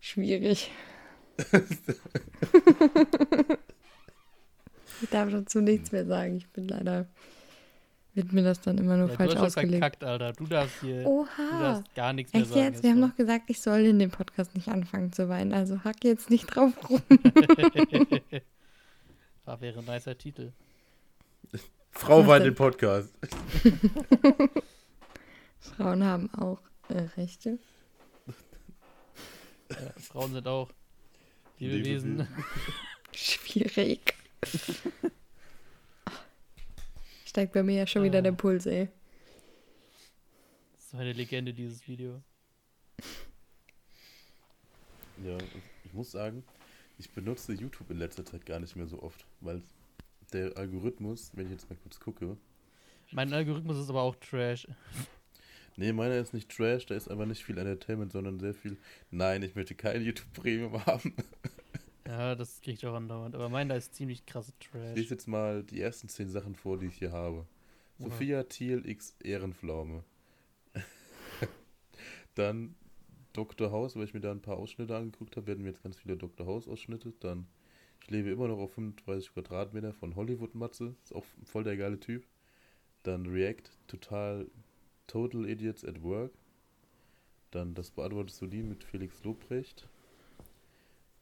Schwierig. 0.00 0.70
Ich 5.02 5.10
darf 5.10 5.30
dazu 5.30 5.60
nichts 5.60 5.92
mehr 5.92 6.06
sagen. 6.06 6.36
Ich 6.36 6.48
bin 6.50 6.68
leider. 6.68 7.06
Wird 8.14 8.32
mir 8.32 8.42
das 8.44 8.60
dann 8.60 8.78
immer 8.78 8.96
nur 8.96 9.08
Ja, 9.08 9.16
falsch 9.16 9.32
du 9.34 9.38
hast 9.40 9.46
ausgelegt. 9.58 9.72
verkackt, 9.78 10.04
Alter. 10.04 10.32
Du 10.32 10.46
darfst 10.46 10.80
hier 10.80 11.02
du 11.02 11.08
Oha! 11.08 11.60
darfst 11.60 11.94
gar 11.96 12.12
nichts 12.12 12.32
mehr 12.32 12.42
Echt 12.42 12.50
sagen. 12.52 12.62
jetzt? 12.62 12.82
Wir 12.84 12.90
haben 12.90 13.00
doch 13.00 13.16
gesagt, 13.16 13.44
ich 13.48 13.60
soll 13.60 13.80
in 13.80 13.98
dem 13.98 14.10
Podcast 14.10 14.54
nicht 14.54 14.68
anfangen 14.68 15.12
zu 15.12 15.28
weinen. 15.28 15.52
Also 15.52 15.82
hack 15.82 16.04
jetzt 16.04 16.30
nicht 16.30 16.46
drauf 16.46 16.72
rum. 16.88 17.02
Ah, 19.46 19.60
wäre 19.60 19.80
ein 19.80 19.84
nicer 19.84 20.16
Titel. 20.16 20.52
Frau 21.90 22.20
Was 22.20 22.28
weint 22.28 22.46
den 22.46 22.54
Podcast. 22.54 23.12
Frauen 25.58 26.02
haben 26.02 26.32
auch 26.32 26.60
äh, 26.88 27.00
Rechte. 27.18 27.58
Ja, 29.70 29.76
Frauen 29.98 30.32
sind 30.32 30.48
auch 30.48 30.70
Lebewesen. 31.58 32.16
Lebewesen. 32.16 32.28
Schwierig. 33.14 34.14
Steigt 37.34 37.52
bei 37.52 37.64
mir 37.64 37.74
ja 37.78 37.86
schon 37.88 38.04
wieder 38.04 38.20
Ah. 38.20 38.22
der 38.22 38.30
Puls, 38.30 38.64
ey. 38.64 38.88
So 40.78 40.98
eine 40.98 41.12
Legende, 41.12 41.52
dieses 41.52 41.88
Video. 41.88 42.22
Ja, 45.24 45.36
ich 45.84 45.92
muss 45.92 46.12
sagen, 46.12 46.44
ich 46.96 47.10
benutze 47.10 47.52
YouTube 47.52 47.90
in 47.90 47.98
letzter 47.98 48.24
Zeit 48.24 48.46
gar 48.46 48.60
nicht 48.60 48.76
mehr 48.76 48.86
so 48.86 49.02
oft, 49.02 49.26
weil 49.40 49.64
der 50.32 50.56
Algorithmus, 50.56 51.32
wenn 51.34 51.46
ich 51.46 51.50
jetzt 51.50 51.68
mal 51.68 51.74
kurz 51.82 51.98
gucke, 51.98 52.36
Mein 53.10 53.32
Algorithmus 53.32 53.78
ist 53.78 53.90
aber 53.90 54.02
auch 54.02 54.14
Trash. 54.14 54.68
nee, 55.76 55.92
meiner 55.92 56.14
ist 56.18 56.34
nicht 56.34 56.48
Trash, 56.56 56.86
da 56.86 56.94
ist 56.94 57.08
einfach 57.10 57.26
nicht 57.26 57.42
viel 57.44 57.58
Entertainment, 57.58 58.12
sondern 58.12 58.38
sehr 58.38 58.54
viel, 58.54 58.76
nein, 59.10 59.42
ich 59.42 59.56
möchte 59.56 59.74
kein 59.74 60.02
YouTube 60.02 60.32
Premium 60.34 60.86
haben. 60.86 61.12
Ja, 62.06 62.34
das 62.34 62.60
krieg 62.60 62.74
ich 62.74 62.86
auch 62.86 62.94
andauernd. 62.94 63.34
Aber 63.34 63.48
meiner 63.48 63.76
ist 63.76 63.94
ziemlich 63.94 64.26
krasse 64.26 64.52
Ich 64.60 64.68
Trash. 64.68 64.94
lese 64.96 65.14
jetzt 65.14 65.26
mal 65.26 65.62
die 65.62 65.80
ersten 65.80 66.08
zehn 66.08 66.28
Sachen 66.28 66.54
vor, 66.54 66.78
die 66.78 66.86
ich 66.86 66.96
hier 66.96 67.12
habe. 67.12 67.46
Oha. 67.98 68.10
Sophia 68.10 68.42
Thiel 68.44 68.86
X 68.86 69.16
Ehrenpflaume. 69.22 70.04
Dann 72.34 72.74
Dr. 73.32 73.70
House, 73.72 73.96
weil 73.96 74.04
ich 74.04 74.14
mir 74.14 74.20
da 74.20 74.30
ein 74.30 74.42
paar 74.42 74.58
Ausschnitte 74.58 74.96
angeguckt 74.96 75.36
habe, 75.36 75.46
werden 75.46 75.62
mir 75.62 75.70
jetzt 75.70 75.82
ganz 75.82 75.96
viele 75.96 76.16
Dr. 76.16 76.46
House-Ausschnitte. 76.46 77.12
Dann, 77.20 77.46
ich 78.02 78.10
lebe 78.10 78.30
immer 78.30 78.48
noch 78.48 78.58
auf 78.58 78.72
35 78.74 79.32
Quadratmeter 79.32 79.92
von 79.92 80.14
Hollywood 80.14 80.54
Matze, 80.54 80.94
ist 81.02 81.14
auch 81.14 81.24
voll 81.44 81.64
der 81.64 81.76
geile 81.76 81.98
Typ. 81.98 82.24
Dann 83.02 83.26
React, 83.26 83.70
total 83.86 84.46
Total 85.06 85.48
Idiots 85.48 85.84
at 85.84 86.02
Work. 86.02 86.32
Dann 87.50 87.74
das 87.74 87.90
beantwortest 87.90 88.40
du 88.40 88.46
die 88.46 88.62
mit 88.62 88.84
Felix 88.84 89.22
Lobrecht. 89.22 89.88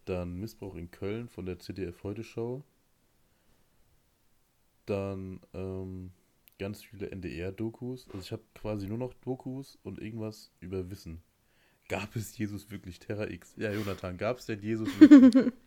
Dann 0.04 0.38
Missbrauch 0.38 0.74
in 0.74 0.90
Köln 0.90 1.28
von 1.28 1.46
der 1.46 1.58
ZDF 1.58 2.02
Heute 2.02 2.24
Show. 2.24 2.64
Dann 4.86 5.40
ähm, 5.54 6.10
ganz 6.58 6.82
viele 6.82 7.10
NDR-Dokus. 7.10 8.08
Also 8.08 8.18
ich 8.18 8.32
habe 8.32 8.42
quasi 8.54 8.88
nur 8.88 8.98
noch 8.98 9.14
Dokus 9.14 9.78
und 9.82 10.00
irgendwas 10.00 10.50
über 10.60 10.90
Wissen. 10.90 11.22
Gab 11.88 12.16
es 12.16 12.36
Jesus 12.38 12.70
wirklich 12.70 12.98
Terra 12.98 13.28
X? 13.28 13.54
Ja, 13.56 13.72
Jonathan, 13.72 14.16
gab 14.16 14.38
es 14.38 14.46
denn 14.46 14.60
Jesus 14.60 14.88
wirklich? 14.98 15.52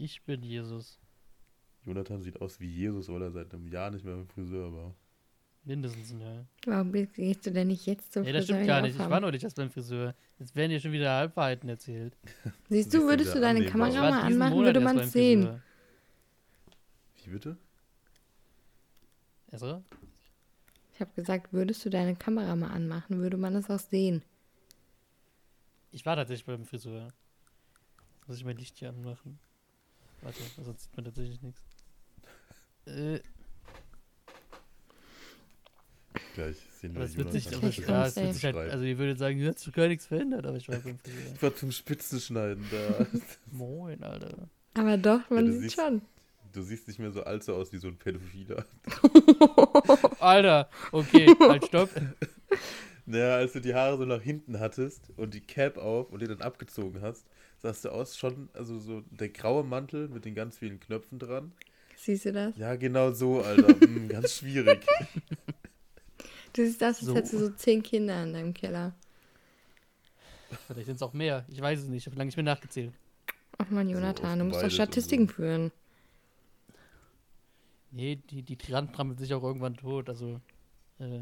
Ich 0.00 0.22
bin 0.22 0.44
Jesus. 0.44 1.00
Jonathan 1.84 2.22
sieht 2.22 2.40
aus 2.40 2.60
wie 2.60 2.68
Jesus, 2.68 3.08
weil 3.08 3.20
er 3.20 3.32
seit 3.32 3.52
einem 3.52 3.66
Jahr 3.66 3.90
nicht 3.90 4.04
mehr 4.04 4.14
beim 4.14 4.28
Friseur 4.28 4.72
war. 4.72 4.94
Mindestens 5.64 6.12
ein 6.12 6.20
Jahr. 6.20 6.46
Warum 6.66 6.92
gehst 6.92 7.46
du 7.46 7.50
denn 7.50 7.68
nicht 7.68 7.84
jetzt 7.86 8.12
zum 8.12 8.22
Nee, 8.22 8.32
das 8.32 8.46
Friseur 8.46 8.56
stimmt 8.56 8.68
gar 8.68 8.80
nicht. 8.80 8.98
Ich 8.98 9.10
war 9.10 9.20
noch 9.20 9.30
nicht 9.30 9.44
erst 9.44 9.56
beim 9.56 9.70
Friseur. 9.70 10.14
Jetzt 10.38 10.56
werden 10.56 10.70
hier 10.70 10.80
schon 10.80 10.92
wieder 10.92 11.10
Halbwahrheiten 11.10 11.68
erzählt. 11.68 12.16
Siehst 12.68 12.94
Du 12.94 13.02
würdest 13.02 13.34
du 13.34 13.40
deine 13.40 13.66
Kamera 13.66 13.94
war 13.94 14.10
mal 14.10 14.20
anmachen, 14.22 14.54
Monat 14.54 14.66
würde 14.66 14.80
man 14.80 14.98
es 14.98 15.12
sehen. 15.12 15.42
Friseur. 15.42 15.62
Wie 17.24 17.30
bitte? 17.30 17.56
Also? 19.50 19.82
Ich 20.94 21.00
habe 21.00 21.10
gesagt, 21.14 21.52
würdest 21.52 21.84
du 21.84 21.90
deine 21.90 22.16
Kamera 22.16 22.56
mal 22.56 22.70
anmachen, 22.70 23.18
würde 23.18 23.36
man 23.36 23.54
es 23.54 23.70
auch 23.70 23.78
sehen. 23.78 24.22
Ich 25.90 26.04
war 26.06 26.16
tatsächlich 26.16 26.44
beim 26.46 26.64
Friseur. 26.64 27.08
Muss 28.26 28.36
ich 28.36 28.44
mein 28.44 28.56
Licht 28.56 28.78
hier 28.78 28.90
anmachen? 28.90 29.38
Warte, 30.22 30.40
sonst 30.62 30.82
sieht 30.82 30.96
man 30.96 31.04
tatsächlich 31.04 31.40
nichts. 31.40 31.62
Äh, 32.86 33.20
Gleich 36.34 36.56
sehen 36.80 36.94
wir 36.94 37.02
es 37.02 37.16
wird 37.16 37.32
sich, 37.32 37.46
aber, 37.54 37.68
ja, 37.68 38.06
es 38.06 38.16
wird 38.16 38.34
sich 38.34 38.44
halt, 38.44 38.56
also 38.56 38.84
ihr 38.84 38.98
würdet 38.98 39.18
sagen, 39.18 39.38
ihr 39.38 39.48
hat 39.50 39.72
gar 39.72 39.88
nichts 39.88 40.06
verändert, 40.06 40.46
aber 40.46 40.56
ich 40.56 40.68
war 40.68 40.78
beim 40.78 40.98
Friseur. 40.98 41.32
Ich 41.34 41.42
war 41.42 41.54
zum 41.54 41.70
Spitzenschneiden 41.70 42.64
da. 42.70 43.06
Moin, 43.52 44.02
Alter. 44.02 44.48
Aber 44.74 44.96
doch, 44.96 45.28
man 45.30 45.46
du 45.46 45.52
sieht 45.52 45.62
siehst- 45.62 45.74
schon. 45.76 46.02
Du 46.52 46.62
siehst 46.62 46.88
nicht 46.88 46.98
mehr 46.98 47.10
so 47.12 47.22
alt 47.24 47.44
so 47.44 47.54
aus 47.54 47.72
wie 47.72 47.76
so 47.76 47.88
ein 47.88 47.96
Pädophiler. 47.98 48.64
Alter, 50.20 50.68
okay, 50.92 51.26
halt, 51.40 51.66
stopp. 51.66 51.90
Naja, 53.10 53.36
als 53.36 53.52
du 53.54 53.60
die 53.60 53.74
Haare 53.74 53.96
so 53.96 54.04
nach 54.04 54.20
hinten 54.20 54.60
hattest 54.60 55.10
und 55.16 55.32
die 55.32 55.40
Cap 55.40 55.78
auf 55.78 56.10
und 56.10 56.20
die 56.20 56.26
dann 56.26 56.42
abgezogen 56.42 57.00
hast, 57.00 57.24
sahst 57.56 57.86
du 57.86 57.88
aus 57.88 58.18
schon, 58.18 58.50
also 58.52 58.78
so 58.78 59.02
der 59.10 59.30
graue 59.30 59.64
Mantel 59.64 60.08
mit 60.08 60.26
den 60.26 60.34
ganz 60.34 60.58
vielen 60.58 60.78
Knöpfen 60.78 61.18
dran. 61.18 61.52
Siehst 61.96 62.26
du 62.26 62.32
das? 62.34 62.54
Ja, 62.58 62.76
genau 62.76 63.12
so, 63.12 63.40
Alter. 63.40 63.68
Hm, 63.80 64.08
ganz 64.08 64.34
schwierig. 64.34 64.84
Du 66.52 66.64
siehst 66.64 66.82
aus, 66.82 66.88
als 66.96 67.00
So. 67.00 67.14
hättest 67.14 67.32
du 67.34 67.38
so 67.38 67.50
zehn 67.50 67.82
Kinder 67.82 68.22
in 68.22 68.32
deinem 68.32 68.54
Keller. 68.54 68.94
Vielleicht 70.66 70.86
sind 70.86 70.96
es 70.96 71.02
auch 71.02 71.12
mehr. 71.12 71.44
Ich 71.48 71.60
weiß 71.60 71.80
es 71.80 71.86
nicht. 71.88 72.02
Ich 72.02 72.06
habe 72.06 72.16
lange 72.16 72.26
nicht 72.28 72.36
mehr 72.36 72.44
nachgezählt. 72.44 72.92
Ach 73.58 73.68
man, 73.70 73.88
Jonathan, 73.88 74.38
du 74.38 74.44
musst 74.46 74.62
doch 74.62 74.70
Statistiken 74.70 75.26
so. 75.28 75.34
führen. 75.34 75.72
Nee, 77.90 78.16
die, 78.30 78.42
die 78.42 78.56
Tyrann 78.56 78.92
trampelt 78.92 79.18
sich 79.18 79.32
auch 79.34 79.42
irgendwann 79.42 79.76
tot. 79.76 80.08
Also, 80.08 80.40
äh, 80.98 81.20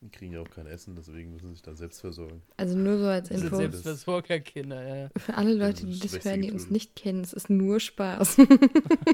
Die 0.00 0.08
kriegen 0.10 0.32
ja 0.34 0.40
auch 0.40 0.50
kein 0.50 0.66
Essen, 0.66 0.94
deswegen 0.96 1.32
müssen 1.32 1.48
sie 1.48 1.54
sich 1.54 1.62
dann 1.62 1.76
selbst 1.76 2.00
versorgen. 2.00 2.42
Also 2.56 2.76
nur 2.76 2.98
so 2.98 3.06
als 3.06 3.30
Info. 3.30 3.56
selbst- 3.56 3.82
Selbstversorgerkinder, 3.84 4.96
ja. 5.04 5.08
Für 5.16 5.34
alle 5.34 5.54
Leute, 5.54 5.86
die 5.86 5.98
das 5.98 6.24
hören, 6.24 6.42
die 6.42 6.50
uns 6.52 6.70
nicht 6.70 6.94
kennen, 6.96 7.22
es 7.22 7.32
ist 7.32 7.48
nur 7.50 7.80
Spaß. 7.80 8.36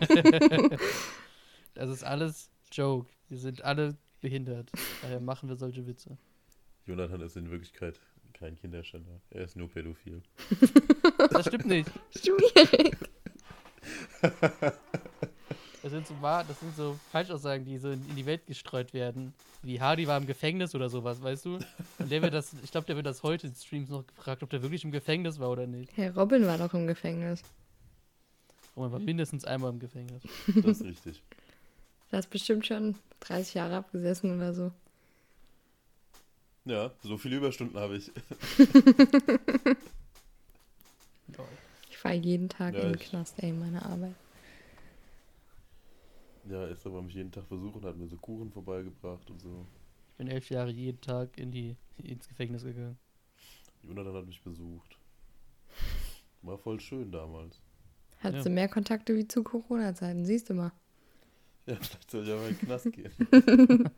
Das 1.74 1.88
ist 1.88 2.04
alles 2.04 2.50
Joke. 2.70 3.08
Wir 3.30 3.38
sind 3.38 3.62
alle 3.62 3.96
behindert. 4.22 4.72
Daher 5.02 5.20
machen 5.20 5.50
wir 5.50 5.56
solche 5.56 5.86
Witze. 5.86 6.16
Jonathan 6.86 7.20
ist 7.20 7.36
in 7.36 7.50
Wirklichkeit 7.50 8.00
kein 8.32 8.56
Kinderschänder. 8.56 9.20
Er 9.30 9.44
ist 9.44 9.56
nur 9.56 9.68
pädophil. 9.68 10.22
Das 11.30 11.46
stimmt 11.46 11.66
nicht. 11.66 11.88
Schwierig. 12.10 12.96
Das 15.82 15.90
sind 15.90 16.06
so, 16.06 16.14
das 16.22 16.60
sind 16.60 16.76
so 16.76 16.98
Falschaussagen, 17.10 17.64
die 17.64 17.78
so 17.78 17.90
in, 17.90 18.08
in 18.08 18.16
die 18.16 18.26
Welt 18.26 18.46
gestreut 18.46 18.92
werden. 18.92 19.32
Wie 19.62 19.80
Hardy 19.80 20.06
war 20.06 20.18
im 20.18 20.26
Gefängnis 20.26 20.74
oder 20.74 20.88
sowas, 20.88 21.22
weißt 21.22 21.44
du? 21.44 21.58
Und 21.98 22.10
der 22.10 22.22
wird 22.22 22.34
das, 22.34 22.54
ich 22.62 22.70
glaube, 22.70 22.86
der 22.86 22.96
wird 22.96 23.06
das 23.06 23.22
heute 23.22 23.46
in 23.48 23.54
Streams 23.54 23.88
noch 23.88 24.06
gefragt, 24.06 24.42
ob 24.42 24.50
der 24.50 24.62
wirklich 24.62 24.84
im 24.84 24.92
Gefängnis 24.92 25.38
war 25.38 25.50
oder 25.50 25.66
nicht. 25.66 25.96
Herr 25.96 26.14
Robin 26.16 26.46
war 26.46 26.58
doch 26.58 26.74
im 26.74 26.86
Gefängnis. 26.86 27.42
Und 28.74 28.84
man 28.84 28.92
war 28.92 29.00
mindestens 29.00 29.44
einmal 29.44 29.70
im 29.70 29.78
Gefängnis. 29.78 30.22
Das 30.46 30.80
ist 30.80 30.84
richtig. 30.84 31.22
Da 32.12 32.18
ist 32.18 32.28
bestimmt 32.30 32.66
schon 32.66 32.94
30 33.20 33.54
Jahre 33.54 33.76
abgesessen 33.76 34.36
oder 34.36 34.52
so. 34.52 34.70
Ja, 36.66 36.92
so 37.02 37.16
viele 37.18 37.36
Überstunden 37.38 37.76
habe 37.78 37.96
ich. 37.96 38.12
Ich 41.90 41.96
fahre 41.98 42.14
jeden 42.14 42.48
Tag 42.48 42.74
Ja, 42.74 42.80
in 42.80 42.92
den 42.92 43.00
ich- 43.00 43.08
Knast, 43.08 43.34
ey, 43.42 43.52
meine 43.52 43.82
Arbeit. 43.84 44.14
Ja, 46.48 46.66
ist 46.66 46.84
aber 46.86 47.00
mich 47.02 47.14
jeden 47.14 47.30
Tag 47.30 47.44
versuchen, 47.46 47.84
hat 47.84 47.96
mir 47.96 48.08
so 48.08 48.16
Kuchen 48.16 48.50
vorbeigebracht 48.52 49.30
und 49.30 49.40
so. 49.40 49.64
Ich 50.10 50.16
bin 50.18 50.26
elf 50.28 50.50
Jahre 50.50 50.70
jeden 50.70 51.00
Tag 51.00 51.38
in 51.38 51.50
die, 51.52 51.76
ins 51.96 52.28
Gefängnis 52.28 52.64
gegangen. 52.64 52.98
Jonathan 53.82 54.14
hat 54.14 54.26
mich 54.26 54.42
besucht. 54.42 54.96
War 56.42 56.58
voll 56.58 56.80
schön 56.80 57.10
damals. 57.12 57.60
Hattest 58.18 58.44
Ja. 58.44 58.50
du 58.50 58.50
mehr 58.50 58.68
Kontakte 58.68 59.16
wie 59.16 59.26
zu 59.26 59.42
Corona-Zeiten, 59.42 60.24
siehst 60.26 60.50
du 60.50 60.54
mal. 60.54 60.72
Ja, 61.66 61.76
vielleicht 61.76 62.10
soll 62.10 62.24
ich 62.24 62.32
aber 62.32 62.48
in 62.48 62.54
den 62.54 62.58
Knast 62.58 62.92
gehen. 62.92 63.12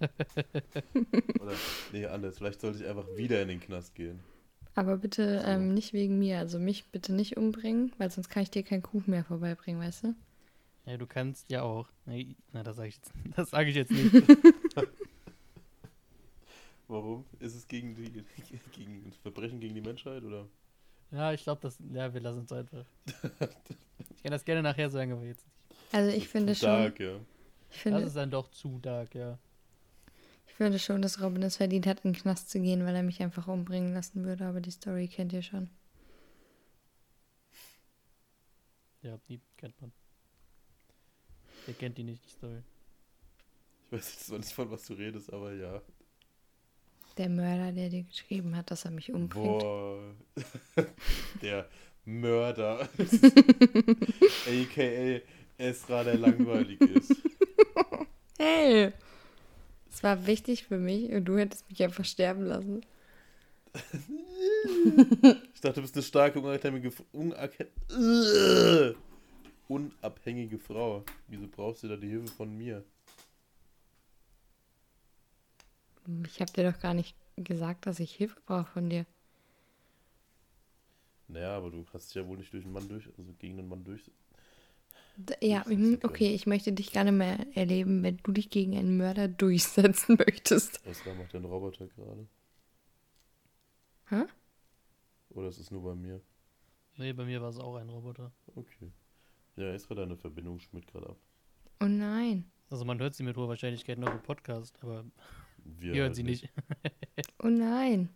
Oder, 1.40 1.52
nee, 1.92 2.06
anders. 2.06 2.36
Vielleicht 2.38 2.60
sollte 2.60 2.78
ich 2.82 2.86
einfach 2.88 3.06
wieder 3.16 3.40
in 3.42 3.48
den 3.48 3.60
Knast 3.60 3.94
gehen. 3.94 4.20
Aber 4.74 4.96
bitte 4.98 5.40
So. 5.40 5.46
ähm, 5.46 5.72
nicht 5.74 5.92
wegen 5.92 6.18
mir. 6.18 6.38
Also 6.40 6.58
mich 6.58 6.84
bitte 6.90 7.14
nicht 7.14 7.36
umbringen, 7.36 7.92
weil 7.98 8.10
sonst 8.10 8.28
kann 8.28 8.42
ich 8.42 8.50
dir 8.50 8.62
keinen 8.64 8.82
Kuchen 8.82 9.10
mehr 9.10 9.24
vorbeibringen, 9.24 9.80
weißt 9.80 10.04
du? 10.04 10.14
Ja, 10.86 10.96
du 10.98 11.06
kannst 11.06 11.48
ja 11.50 11.62
auch. 11.62 11.88
Nee, 12.04 12.36
na, 12.52 12.62
das 12.62 12.76
sage 12.76 12.88
ich, 12.88 12.96
jetzt- 12.96 13.12
das 13.36 13.50
sag 13.50 13.66
ich 13.66 13.76
jetzt 13.76 13.92
nicht. 13.92 14.12
Warum? 16.88 17.24
Ist 17.40 17.54
es 17.54 17.66
gegen 17.66 17.94
die 17.94 18.24
gegen 18.72 19.10
Verbrechen 19.22 19.58
gegen 19.58 19.74
die 19.74 19.80
Menschheit 19.80 20.22
oder? 20.22 20.46
Ja, 21.10 21.32
ich 21.32 21.42
glaube, 21.44 21.62
das. 21.62 21.78
Ja, 21.92 22.12
wir 22.12 22.20
lassen 22.20 22.42
es 22.44 22.52
einfach. 22.52 22.84
Ich 24.16 24.22
kann 24.22 24.32
das 24.32 24.44
gerne 24.44 24.62
nachher 24.62 24.90
sagen, 24.90 25.12
aber 25.12 25.24
jetzt 25.24 25.46
nicht. 25.46 25.54
Also 25.94 26.10
ich 26.14 26.28
finde 26.28 26.54
schon, 26.54 26.68
Dark, 26.68 27.00
ja. 27.00 27.20
Ich 27.74 27.82
Das 27.82 27.82
finde, 27.82 28.02
ist 28.02 28.16
dann 28.16 28.30
doch 28.30 28.50
zu 28.50 28.78
dark, 28.78 29.14
ja. 29.14 29.38
ich 30.46 30.54
finde 30.54 30.78
schon, 30.78 31.02
dass 31.02 31.20
Robin 31.20 31.42
es 31.42 31.56
verdient 31.56 31.86
hat, 31.86 32.04
in 32.04 32.12
den 32.12 32.20
Knast 32.20 32.50
zu 32.50 32.60
gehen, 32.60 32.84
weil 32.84 32.94
er 32.94 33.02
mich 33.02 33.20
einfach 33.22 33.48
umbringen 33.48 33.92
lassen 33.94 34.24
würde. 34.24 34.46
Aber 34.46 34.60
die 34.60 34.70
Story 34.70 35.08
kennt 35.08 35.32
ihr 35.32 35.42
schon. 35.42 35.68
Ja, 39.02 39.18
die 39.28 39.40
kennt 39.56 39.78
man. 39.80 39.92
Wer 41.66 41.74
kennt 41.74 41.98
die 41.98 42.04
nicht, 42.04 42.24
die 42.24 42.30
Story? 42.30 42.62
Ich 43.86 43.92
weiß 43.92 44.14
jetzt 44.14 44.30
noch 44.30 44.38
nicht, 44.38 44.52
von 44.52 44.70
was 44.70 44.86
du 44.86 44.94
redest, 44.94 45.32
aber 45.32 45.52
ja. 45.52 45.82
Der 47.16 47.28
Mörder, 47.28 47.72
der 47.72 47.90
dir 47.90 48.02
geschrieben 48.04 48.56
hat, 48.56 48.70
dass 48.70 48.84
er 48.84 48.90
mich 48.90 49.12
umbringt. 49.12 49.60
Boah. 49.60 50.14
der 51.42 51.68
Mörder. 52.04 52.88
AKA 54.46 55.20
Esra, 55.56 56.02
der 56.04 56.18
langweilig 56.18 56.80
ist. 56.80 57.14
Hey! 58.38 58.92
Es 59.90 60.02
war 60.02 60.26
wichtig 60.26 60.64
für 60.64 60.78
mich 60.78 61.10
und 61.12 61.24
du 61.26 61.38
hättest 61.38 61.68
mich 61.70 61.82
einfach 61.82 62.04
sterben 62.04 62.44
lassen. 62.44 62.84
Ich 65.54 65.60
dachte, 65.60 65.76
du 65.76 65.82
bist 65.82 65.94
eine 65.96 66.02
starke, 66.02 66.38
unabhängige, 66.40 66.92
Ugh. 67.90 68.94
unabhängige 69.68 70.58
Frau. 70.58 71.04
Wieso 71.28 71.48
brauchst 71.48 71.82
du 71.82 71.88
da 71.88 71.96
die 71.96 72.08
Hilfe 72.08 72.28
von 72.28 72.56
mir? 72.56 72.84
Ich 76.26 76.40
habe 76.40 76.52
dir 76.52 76.70
doch 76.70 76.80
gar 76.80 76.94
nicht 76.94 77.14
gesagt, 77.36 77.86
dass 77.86 78.00
ich 78.00 78.14
Hilfe 78.14 78.40
brauche 78.46 78.70
von 78.72 78.88
dir. 78.88 79.06
Naja, 81.28 81.56
aber 81.56 81.70
du 81.70 81.84
hast 81.92 82.08
dich 82.08 82.14
ja 82.16 82.26
wohl 82.26 82.38
nicht 82.38 82.52
durch 82.52 82.64
einen 82.64 82.72
Mann 82.72 82.88
durch, 82.88 83.08
also 83.18 83.32
gegen 83.34 83.58
einen 83.58 83.68
Mann 83.68 83.84
durch. 83.84 84.10
Ja, 85.40 85.60
ist 85.62 85.78
mhm, 85.78 85.98
okay. 86.02 86.34
ich 86.34 86.46
möchte 86.46 86.72
dich 86.72 86.90
gerne 86.90 87.12
mehr 87.12 87.46
erleben, 87.56 88.02
wenn 88.02 88.16
du 88.18 88.32
dich 88.32 88.50
gegen 88.50 88.76
einen 88.76 88.96
Mörder 88.96 89.28
durchsetzen 89.28 90.16
möchtest. 90.18 90.84
Esra 90.86 91.14
macht 91.14 91.32
den 91.32 91.44
Roboter 91.44 91.86
gerade. 91.86 92.26
Hä? 94.08 94.24
Oder 95.30 95.48
ist 95.48 95.58
es 95.58 95.70
nur 95.70 95.82
bei 95.82 95.94
mir? 95.94 96.20
Nee, 96.96 97.12
bei 97.12 97.24
mir 97.24 97.40
war 97.40 97.48
es 97.48 97.58
auch 97.58 97.76
ein 97.76 97.88
Roboter. 97.88 98.32
Okay. 98.54 98.92
Ja, 99.56 99.72
Esra, 99.72 99.94
deine 99.94 100.16
Verbindung 100.16 100.58
schmiert 100.58 100.86
gerade 100.86 101.10
ab. 101.10 101.16
Oh 101.80 101.86
nein. 101.86 102.50
Also 102.70 102.84
man 102.84 102.98
hört 102.98 103.14
sie 103.14 103.22
mit 103.22 103.36
hoher 103.36 103.48
Wahrscheinlichkeit 103.48 103.98
noch 103.98 104.12
im 104.12 104.22
Podcast, 104.22 104.76
aber 104.82 105.04
Wir, 105.64 105.92
wir 105.92 105.94
hören 105.94 106.06
halt 106.08 106.16
sie 106.16 106.22
nicht. 106.24 106.48
Oh 107.42 107.48
nein. 107.48 108.08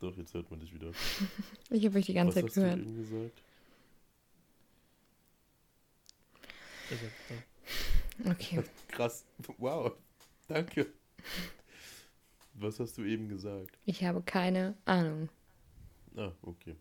Doch, 0.00 0.16
jetzt 0.16 0.32
hört 0.34 0.50
man 0.50 0.60
dich 0.60 0.72
wieder. 0.72 0.92
Ich 1.70 1.84
habe 1.84 1.98
euch 1.98 2.06
die 2.06 2.14
ganze 2.14 2.42
Was 2.42 2.54
Zeit 2.54 2.78
hast 2.78 2.86
du 2.88 3.02
gehört. 3.02 3.32
Also, 6.90 8.30
Okay. 8.30 8.62
Krass. 8.88 9.24
Wow. 9.58 9.92
Danke. 10.48 10.86
Was 12.54 12.80
hast 12.80 12.98
du 12.98 13.04
eben 13.04 13.28
gesagt? 13.28 13.78
Ich 13.84 14.02
habe 14.04 14.22
keine 14.22 14.76
Ahnung. 14.84 15.28
Ah, 16.16 16.32
okay. 16.42 16.74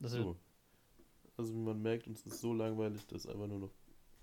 So. 0.00 0.36
Also 1.36 1.52
wie 1.54 1.58
man 1.58 1.82
merkt, 1.82 2.06
uns 2.06 2.24
ist 2.24 2.40
so 2.40 2.54
langweilig, 2.54 3.06
dass 3.08 3.26
einfach 3.26 3.46
nur 3.46 3.58
noch 3.58 3.70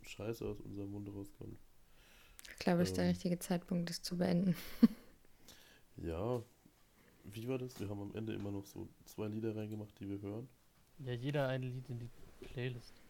Scheiße 0.02 0.46
aus 0.46 0.60
unserem 0.62 0.92
Mund 0.92 1.08
rauskommt. 1.10 1.60
Ich 2.54 2.60
glaube, 2.60 2.82
es 2.82 2.90
ist 2.90 2.98
der 2.98 3.06
Ähm. 3.06 3.10
richtige 3.12 3.38
Zeitpunkt, 3.40 3.90
das 3.90 4.02
zu 4.02 4.18
beenden. 4.18 4.56
Ja. 5.98 6.42
Wie 7.24 7.48
war 7.48 7.58
das? 7.58 7.80
Wir 7.80 7.90
haben 7.90 8.00
am 8.02 8.16
Ende 8.16 8.34
immer 8.34 8.52
noch 8.52 8.66
so 8.68 8.88
zwei 9.06 9.28
Lieder 9.28 9.56
reingemacht, 9.56 10.00
die 10.00 10.08
wir 10.08 10.22
hören. 10.22 10.48
ja 11.00 11.14
jeder 11.14 11.48
ein 11.48 11.64
Lied 11.64 11.90
in 11.90 12.00
die 12.00 12.10
Playlist. 12.40 13.02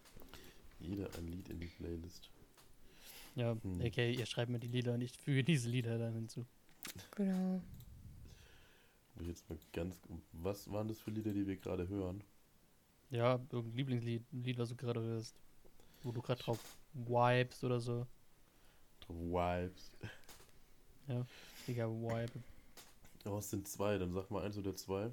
Jeder 0.80 1.10
ein 1.18 1.28
Lied 1.28 1.50
in 1.50 1.60
die 1.60 1.68
Playlist. 1.68 2.30
Ja, 3.36 3.56
Hm. 3.62 3.82
okay, 3.82 4.14
ihr 4.14 4.26
schreibt 4.26 4.50
mir 4.50 4.60
die 4.60 4.68
Lieder 4.68 4.94
und 4.94 5.02
ich 5.02 5.12
füge 5.14 5.44
diese 5.44 5.70
Lieder 5.70 5.98
dann 5.98 6.14
hinzu. 6.14 6.46
Genau. 7.16 7.62
Jetzt 9.20 9.50
mal 9.50 9.58
ganz. 9.74 10.00
Was 10.34 10.72
waren 10.72 10.88
das 10.88 11.00
für 11.00 11.12
Lieder, 11.12 11.34
die 11.34 11.46
wir 11.48 11.56
gerade 11.58 11.88
hören? 11.88 12.24
Ja, 13.10 13.34
irgendein 13.52 13.76
Lieblingslied, 13.78 14.24
ein 14.34 14.44
Lied, 14.44 14.58
was 14.58 14.70
du 14.70 14.76
gerade 14.76 15.02
hörst. 15.02 15.36
Wo 16.04 16.12
du 16.12 16.22
gerade 16.22 16.42
drauf 16.42 16.60
wipest 16.94 17.64
oder 17.64 17.80
so. 17.80 18.06
Vibes. 19.08 19.92
Digga, 21.68 21.88
wipe. 21.88 22.40
Oh, 23.26 23.38
es 23.38 23.50
sind 23.50 23.68
zwei, 23.68 23.98
dann 23.98 24.14
sag 24.14 24.30
mal 24.30 24.44
eins 24.46 24.58
oder 24.58 24.76
zwei. 24.76 25.12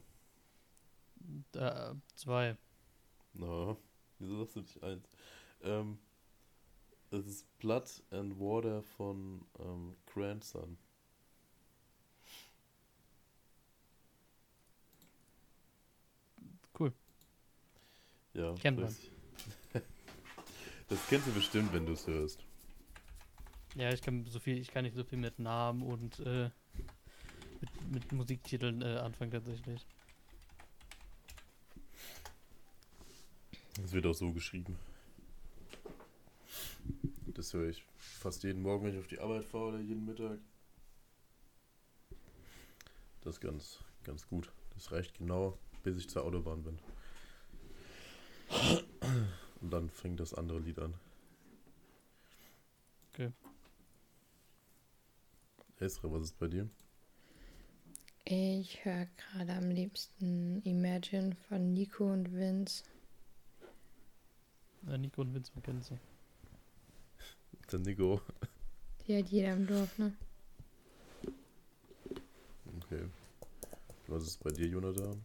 Äh, 1.55 1.95
zwei. 2.17 2.57
Na, 3.35 3.77
wieso 4.19 4.39
sagst 4.45 4.57
du 4.57 4.61
nicht 4.61 4.83
eins? 4.83 5.09
Ähm, 5.65 5.99
es 7.11 7.27
ist 7.27 7.59
Blood 7.59 8.03
and 8.11 8.39
Water 8.39 8.83
von 8.83 9.45
ähm, 9.59 9.97
Grandson. 10.07 10.77
Cool. 16.79 16.93
Ja, 18.35 18.53
Kennt 18.55 18.79
man. 18.79 18.95
das, 20.89 20.99
kennst 21.09 21.29
du 21.29 21.33
bestimmt, 21.33 21.73
wenn 21.73 21.87
du 21.87 21.93
es 21.93 22.07
hörst. 22.07 22.45
Ja, 23.77 23.93
ich 23.93 24.03
kann 24.03 24.25
so 24.27 24.39
viel, 24.39 24.59
ich 24.59 24.69
kann 24.69 24.85
nicht 24.85 24.95
so 24.97 25.05
viel 25.05 25.19
mit 25.19 25.39
Namen 25.39 25.83
und 25.83 26.19
äh, 26.21 26.51
mit, 27.61 27.91
mit 27.91 28.13
Musiktiteln 28.13 28.83
äh, 28.83 28.97
anfangen 28.99 29.31
tatsächlich. 29.31 29.87
Das 33.81 33.93
wird 33.93 34.07
auch 34.07 34.15
so 34.15 34.33
geschrieben. 34.33 34.77
Das 37.45 37.53
höre 37.53 37.69
ich 37.69 37.85
fast 37.99 38.43
jeden 38.43 38.63
Morgen, 38.63 38.87
wenn 38.87 38.95
ich 38.95 38.99
auf 38.99 39.07
die 39.07 39.19
Arbeit 39.19 39.45
fahre 39.45 39.67
oder 39.67 39.79
jeden 39.79 40.07
Mittag. 40.07 40.39
Das 43.21 43.35
ist 43.35 43.41
ganz, 43.43 43.85
ganz 44.03 44.27
gut. 44.27 44.51
Das 44.73 44.91
reicht 44.93 45.19
genau, 45.19 45.59
bis 45.83 45.99
ich 45.99 46.09
zur 46.09 46.25
Autobahn 46.25 46.63
bin. 46.63 46.79
Und 49.61 49.71
dann 49.71 49.91
fängt 49.91 50.21
das 50.21 50.33
andere 50.33 50.59
Lied 50.61 50.79
an. 50.79 50.95
Okay. 53.13 53.31
Esra, 55.81 56.11
was 56.11 56.23
ist 56.23 56.39
bei 56.39 56.49
dir? 56.49 56.71
Ich 58.25 58.87
höre 58.87 59.05
gerade 59.19 59.53
am 59.53 59.69
liebsten 59.69 60.63
Imagine 60.63 61.37
von 61.47 61.75
Nico 61.75 62.11
und 62.11 62.33
Vince. 62.33 62.85
Äh, 64.89 64.97
Nico 64.97 65.21
und 65.21 65.35
Vince, 65.35 65.53
man 65.55 65.63
kennt 65.63 65.85
sie. 65.85 65.99
Der 67.73 67.79
Nico. 67.81 68.21
Die 69.07 69.19
hat 69.19 69.29
jeder 69.29 69.53
im 69.53 69.67
Dorf, 69.67 69.99
ne? 69.99 70.15
Okay. 72.83 73.05
Was 74.07 74.25
ist 74.27 74.43
bei 74.43 74.51
dir, 74.51 74.67
Jonathan? 74.67 75.25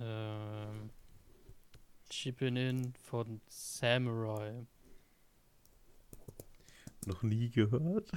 Ähm, 0.00 0.90
Chippin' 2.10 2.56
In 2.56 2.92
von 2.94 3.40
Samurai. 3.48 4.66
Noch 7.06 7.22
nie 7.22 7.48
gehört? 7.50 8.10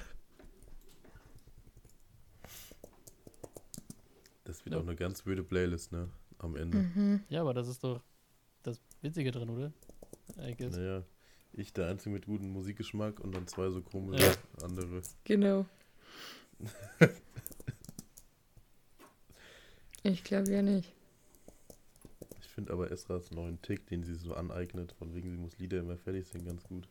Das 4.43 4.63
wird 4.65 4.73
Ja. 4.73 4.79
auch 4.79 4.83
eine 4.85 4.95
ganz 4.95 5.21
blöde 5.21 5.43
Playlist, 5.43 5.91
ne? 5.91 6.09
Am 6.39 6.55
Ende. 6.55 6.77
Mhm. 6.79 7.23
Ja, 7.29 7.41
aber 7.41 7.53
das 7.53 7.67
ist 7.67 7.83
doch 7.83 8.01
das 8.63 8.81
Witzige 9.01 9.31
drin, 9.31 9.49
oder? 9.49 9.71
I 10.37 10.55
guess. 10.55 10.75
Naja, 10.75 11.03
ich 11.53 11.73
der 11.73 11.87
Einzige 11.87 12.11
mit 12.11 12.25
gutem 12.25 12.51
Musikgeschmack 12.51 13.19
und 13.19 13.33
dann 13.35 13.47
zwei 13.47 13.69
so 13.69 13.81
komische 13.81 14.37
andere. 14.61 15.01
Genau. 15.23 15.65
ich 20.03 20.23
glaube 20.23 20.51
ja 20.51 20.61
nicht. 20.61 20.93
Ich 22.41 22.47
finde 22.47 22.73
aber 22.73 22.91
Esras 22.91 23.31
neuen 23.31 23.61
Tick, 23.61 23.87
den 23.87 24.03
sie 24.03 24.15
so 24.15 24.33
aneignet, 24.33 24.93
von 24.93 25.13
wegen 25.15 25.31
sie 25.31 25.37
muss 25.37 25.57
Lieder 25.57 25.79
immer 25.79 25.97
fertig 25.97 26.27
singen, 26.27 26.45
ganz 26.45 26.63
gut. 26.63 26.87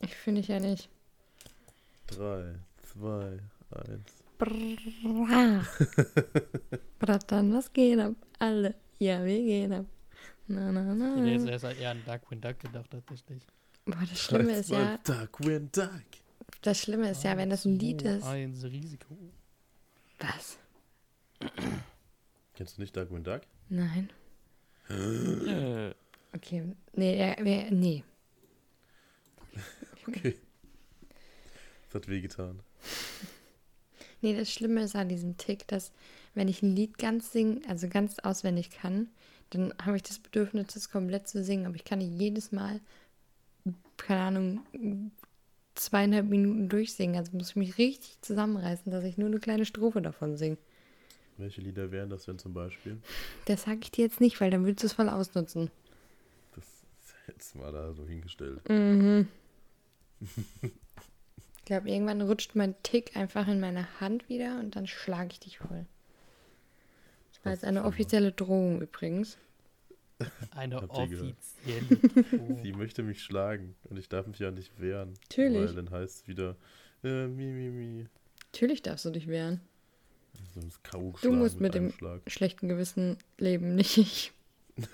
Ich 0.00 0.14
finde 0.14 0.40
ich 0.40 0.48
ja 0.48 0.58
nicht. 0.58 0.88
Drei, 2.06 2.54
zwei, 2.82 3.38
eins. 3.70 4.22
Brrrra. 4.38 5.64
Bratan, 6.98 7.52
was 7.54 7.72
geht 7.72 8.00
ab? 8.00 8.14
Alle. 8.38 8.74
Ja, 8.98 9.24
wir 9.24 9.38
gehen 9.38 9.72
ab. 9.72 9.86
Na, 10.48 10.72
na, 10.72 11.14
Ich 11.14 11.20
hätte 11.20 11.30
jetzt 11.30 11.44
na. 11.44 11.50
erst 11.52 11.80
eher 11.80 11.90
an 11.92 12.02
Darkwing 12.04 12.40
Duck 12.40 12.58
gedacht, 12.58 12.90
tatsächlich. 12.90 13.46
Boah, 13.84 13.98
das 14.08 14.20
Schlimme 14.24 14.52
ist 14.56 14.70
ja, 14.70 14.98
Duck, 14.98 15.38
win, 15.44 15.68
duck. 15.72 15.90
das 16.62 16.78
Schlimme 16.80 17.10
ist 17.10 17.24
ja, 17.24 17.36
wenn 17.36 17.50
das 17.50 17.64
ein 17.64 17.78
Lied 17.78 18.02
ist. 18.02 18.24
Eins 18.24 18.62
Risiko. 18.64 19.16
Was? 20.18 20.58
Kennst 22.54 22.76
du 22.78 22.82
nicht 22.82 22.96
Duck, 22.96 23.10
win, 23.10 23.24
duck? 23.24 23.42
Nein. 23.68 24.10
Äh, 24.88 25.92
Okay. 26.34 26.64
Nee, 26.94 27.16
er, 27.18 27.36
wer, 27.40 27.70
nee. 27.70 28.02
Okay. 30.08 30.34
Das 31.86 31.94
hat 31.96 32.08
wehgetan. 32.08 32.60
Nee, 34.20 34.34
das 34.36 34.50
Schlimme 34.50 34.82
ist 34.82 34.96
an 34.96 35.08
diesem 35.08 35.36
Tick, 35.36 35.68
dass 35.68 35.92
wenn 36.34 36.48
ich 36.48 36.62
ein 36.62 36.74
Lied 36.74 36.96
ganz 36.98 37.30
singen, 37.32 37.62
also 37.68 37.86
ganz 37.88 38.18
auswendig 38.20 38.70
kann, 38.70 39.08
dann 39.50 39.74
habe 39.84 39.96
ich 39.96 40.02
das 40.02 40.18
Bedürfnis, 40.18 40.68
das 40.74 40.90
komplett 40.90 41.28
zu 41.28 41.44
singen. 41.44 41.66
Aber 41.66 41.76
ich 41.76 41.84
kann 41.84 41.98
nicht 41.98 42.18
jedes 42.18 42.50
Mal, 42.50 42.80
keine 44.02 44.20
Ahnung, 44.20 45.12
zweieinhalb 45.74 46.28
Minuten 46.28 46.68
durchsingen. 46.68 47.16
Also 47.16 47.36
muss 47.36 47.50
ich 47.50 47.56
mich 47.56 47.78
richtig 47.78 48.20
zusammenreißen, 48.20 48.90
dass 48.92 49.04
ich 49.04 49.16
nur 49.18 49.28
eine 49.28 49.40
kleine 49.40 49.64
Strophe 49.64 50.02
davon 50.02 50.36
singe. 50.36 50.58
Welche 51.38 51.60
Lieder 51.60 51.90
wären 51.90 52.10
das 52.10 52.24
denn 52.24 52.38
zum 52.38 52.52
Beispiel? 52.52 52.98
Das 53.46 53.62
sage 53.62 53.80
ich 53.82 53.90
dir 53.90 54.04
jetzt 54.04 54.20
nicht, 54.20 54.40
weil 54.40 54.50
dann 54.50 54.66
willst 54.66 54.82
du 54.82 54.86
es 54.86 54.92
voll 54.92 55.08
ausnutzen. 55.08 55.70
Das 56.54 56.82
Jetzt 57.28 57.54
mal 57.54 57.72
da 57.72 57.92
so 57.92 58.06
hingestellt. 58.06 58.68
Mhm. 58.68 59.28
ich 60.62 61.64
glaube, 61.64 61.90
irgendwann 61.90 62.20
rutscht 62.20 62.54
mein 62.54 62.74
Tick 62.82 63.16
einfach 63.16 63.48
in 63.48 63.60
meine 63.60 64.00
Hand 64.00 64.28
wieder 64.28 64.58
und 64.58 64.76
dann 64.76 64.86
schlage 64.86 65.30
ich 65.32 65.40
dich 65.40 65.58
voll. 65.58 65.86
Das 67.32 67.44
war 67.44 67.52
jetzt 67.52 67.64
eine 67.64 67.84
offizielle 67.84 68.32
Drohung 68.32 68.82
übrigens. 68.82 69.38
Eine 70.52 70.88
offizielle. 70.88 71.34
Sie 72.62 72.72
möchte 72.72 73.02
mich 73.02 73.22
schlagen 73.22 73.74
und 73.84 73.98
ich 73.98 74.08
darf 74.08 74.26
mich 74.26 74.38
ja 74.38 74.50
nicht 74.50 74.80
wehren. 74.80 75.14
Natürlich. 75.22 75.68
Weil 75.68 75.74
dann 75.74 75.90
heißt 75.90 76.22
es 76.22 76.28
wieder, 76.28 76.56
äh, 77.04 77.26
mi, 77.26 77.46
mi, 77.46 77.70
mi. 77.70 78.06
Natürlich 78.52 78.82
darfst 78.82 79.04
du 79.04 79.10
dich 79.10 79.26
wehren. 79.28 79.60
So 80.54 80.60
ein 80.60 80.72
K.O. 80.82 81.14
Du 81.22 81.32
musst 81.32 81.54
mit 81.60 81.74
mit 81.74 81.74
dem- 81.74 81.92
Schlag. 81.92 82.22
Schlechten 82.30 82.68
Gewissen 82.68 83.16
leben, 83.38 83.74
nicht 83.74 83.98
ich. 83.98 84.32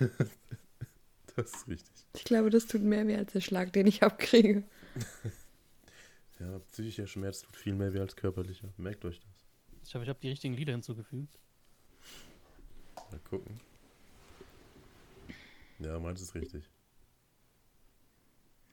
Das 1.35 1.51
ist 1.53 1.67
richtig. 1.69 1.93
Ich 2.17 2.25
glaube, 2.25 2.49
das 2.49 2.67
tut 2.67 2.81
mehr 2.81 3.07
weh 3.07 3.15
als 3.15 3.31
der 3.31 3.39
Schlag, 3.39 3.71
den 3.71 3.87
ich 3.87 4.03
abkriege. 4.03 4.63
Ja, 6.41 6.57
psychischer 6.71 7.05
Schmerz 7.05 7.41
tut 7.41 7.55
viel 7.57 7.73
mehr 7.73 7.93
weh 7.93 7.99
als 7.99 8.15
körperlicher. 8.15 8.69
Merkt 8.77 9.03
euch 9.03 9.19
das. 9.19 9.45
Ich 9.85 9.93
hoffe, 9.93 10.03
ich 10.03 10.09
habe 10.09 10.19
die 10.21 10.29
richtigen 10.29 10.53
Lieder 10.53 10.71
hinzugefügt. 10.71 11.37
Mal 13.11 13.19
gucken. 13.29 13.59
Ja, 15.79 15.97
meins 15.99 16.21
ist 16.21 16.35
richtig. 16.35 16.69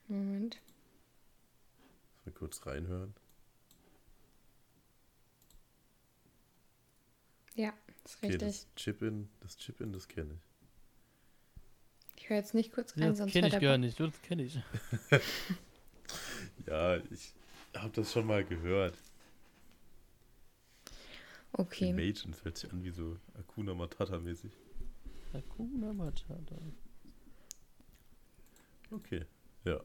Moment. 0.08 0.60
Mal 2.26 2.32
kurz 2.32 2.66
reinhören. 2.66 3.14
Ja, 7.56 7.72
ist 8.04 8.18
Okay, 8.22 8.26
richtig. 8.32 8.48
das 8.48 8.66
Chip-In, 8.76 9.28
das 9.40 9.56
Chip-In, 9.56 9.92
das 9.92 10.06
kenne 10.08 10.34
ich. 10.34 10.40
Ich 12.16 12.28
höre 12.28 12.36
jetzt 12.38 12.54
nicht 12.54 12.72
kurz 12.72 12.94
Ja, 12.96 13.02
rein, 13.02 13.10
das 13.10 13.18
sonst 13.18 13.32
kenne 13.32 13.48
ich 13.48 13.58
gar 13.60 13.78
nicht. 13.78 13.98
Das 14.00 14.20
kenne 14.22 14.42
ich. 14.44 14.58
Ja, 16.66 16.96
ich 17.10 17.34
habe 17.76 17.90
das 17.94 18.12
schon 18.12 18.26
mal 18.26 18.44
gehört. 18.44 18.96
Okay. 21.58 21.88
Imagine, 21.90 22.34
hört 22.42 22.58
sich 22.58 22.70
an 22.72 22.84
wie 22.84 22.90
so 22.90 23.16
Akuna 23.34 23.72
Matata-mäßig. 23.74 24.52
Hakuna 25.32 25.92
Matata. 25.92 26.56
Okay, 28.90 29.26
ja. 29.64 29.80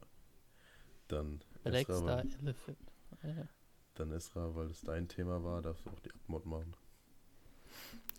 Dann 1.07 1.43
Black 1.63 1.89
Esra, 1.89 1.97
Star 1.97 2.17
weil, 2.17 2.33
Elephant. 2.39 2.77
Ah, 3.11 3.27
ja. 3.27 3.47
dann 3.95 4.11
Esra, 4.11 4.55
weil 4.55 4.67
es 4.69 4.81
dein 4.81 5.07
Thema 5.07 5.43
war, 5.43 5.61
darfst 5.61 5.85
du 5.85 5.89
auch 5.89 5.99
die 5.99 6.13
Abmod 6.13 6.45
machen. 6.45 6.75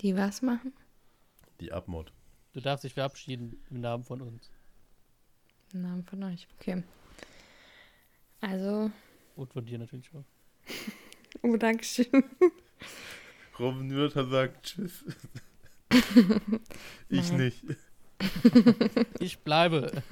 Die 0.00 0.16
was 0.16 0.42
machen? 0.42 0.72
Die 1.60 1.72
Abmod. 1.72 2.12
Du 2.52 2.60
darfst 2.60 2.84
dich 2.84 2.94
verabschieden 2.94 3.62
im 3.70 3.80
Namen 3.80 4.04
von 4.04 4.20
uns. 4.20 4.50
Im 5.72 5.82
Namen 5.82 6.04
von 6.04 6.22
euch. 6.24 6.46
Okay. 6.58 6.82
Also, 8.40 8.90
Und 9.36 9.52
von 9.52 9.64
dir 9.64 9.78
natürlich 9.78 10.10
auch. 10.14 10.24
oh, 11.42 11.56
Dankeschön. 11.56 12.24
Robin 13.58 13.86
Nürter 13.86 14.26
sagt 14.26 14.66
Tschüss. 14.66 15.04
ich 17.08 17.32
nicht. 17.32 17.64
Ich 19.20 19.38
bleibe. 19.40 20.02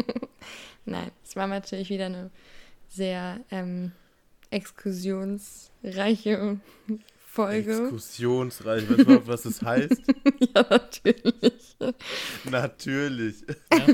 Nein, 0.84 1.10
es 1.24 1.36
war 1.36 1.46
natürlich 1.46 1.88
wieder 1.90 2.06
eine 2.06 2.30
sehr 2.88 3.40
ähm, 3.50 3.92
exkursionsreiche 4.50 6.60
Folge. 7.26 7.72
Exkursionsreich. 7.82 8.88
Weißt 8.90 9.08
du, 9.08 9.26
was 9.26 9.42
das 9.42 9.62
heißt? 9.62 10.02
ja, 10.54 10.66
natürlich. 10.68 11.76
Natürlich. 12.44 13.44
Ja? 13.72 13.86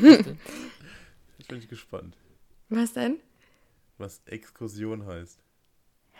Jetzt 1.38 1.48
bin 1.48 1.58
ich 1.58 1.68
gespannt, 1.68 2.16
Was 2.68 2.92
denn? 2.94 3.18
was 3.98 4.20
Exkursion 4.26 5.06
heißt. 5.06 5.38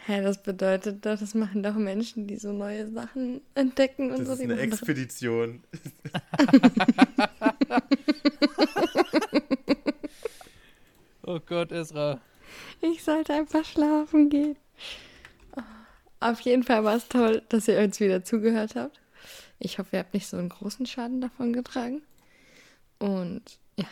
Hä, 0.05 0.23
das 0.23 0.41
bedeutet 0.43 1.05
doch, 1.05 1.19
das 1.19 1.35
machen 1.35 1.63
doch 1.65 1.75
Menschen, 1.75 2.29
die 2.29 2.37
so 2.37 2.53
neue 2.53 2.89
Sachen 2.93 3.41
entdecken 3.55 4.13
und 4.13 4.21
Das 4.21 4.27
so. 4.27 4.33
ist 4.35 4.39
die 4.43 4.45
eine 4.45 4.61
Expedition. 4.61 5.65
oh 11.23 11.41
Gott, 11.41 11.73
Esra. 11.73 12.21
Ich 12.81 13.03
sollte 13.03 13.35
einfach 13.35 13.65
schlafen 13.65 14.31
gehen. 14.31 14.57
Auf 16.21 16.41
jeden 16.41 16.63
Fall 16.63 16.85
war 16.85 16.97
es 16.97 17.09
toll, 17.09 17.43
dass 17.49 17.69
ihr 17.69 17.79
uns 17.79 18.01
wieder 18.01 18.25
zugehört 18.25 18.75
habt. 18.75 19.01
Ich 19.59 19.79
hoffe, 19.79 19.97
ihr 19.97 20.01
habt 20.01 20.15
nicht 20.15 20.27
so 20.27 20.37
einen 20.37 20.49
großen 20.49 20.87
Schaden 20.87 21.21
davon 21.21 21.53
getragen. 21.53 22.03
Und 22.99 23.43
ja, 23.77 23.87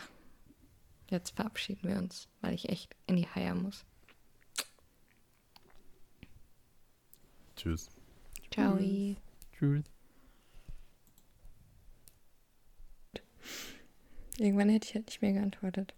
jetzt 1.09 1.35
verabschieden 1.35 1.89
wir 1.89 1.97
uns, 1.97 2.27
weil 2.41 2.53
ich 2.53 2.69
echt 2.69 2.95
in 3.07 3.17
die 3.17 3.27
Haie 3.27 3.53
muss. 3.53 3.85
Tschüss. 7.55 7.89
Ciao. 8.51 8.77
Tschüss. 9.57 9.83
Irgendwann 14.37 14.69
hätte 14.69 14.87
ich 14.87 14.95
halt 14.95 15.05
nicht 15.05 15.21
mehr 15.21 15.33
geantwortet. 15.33 15.93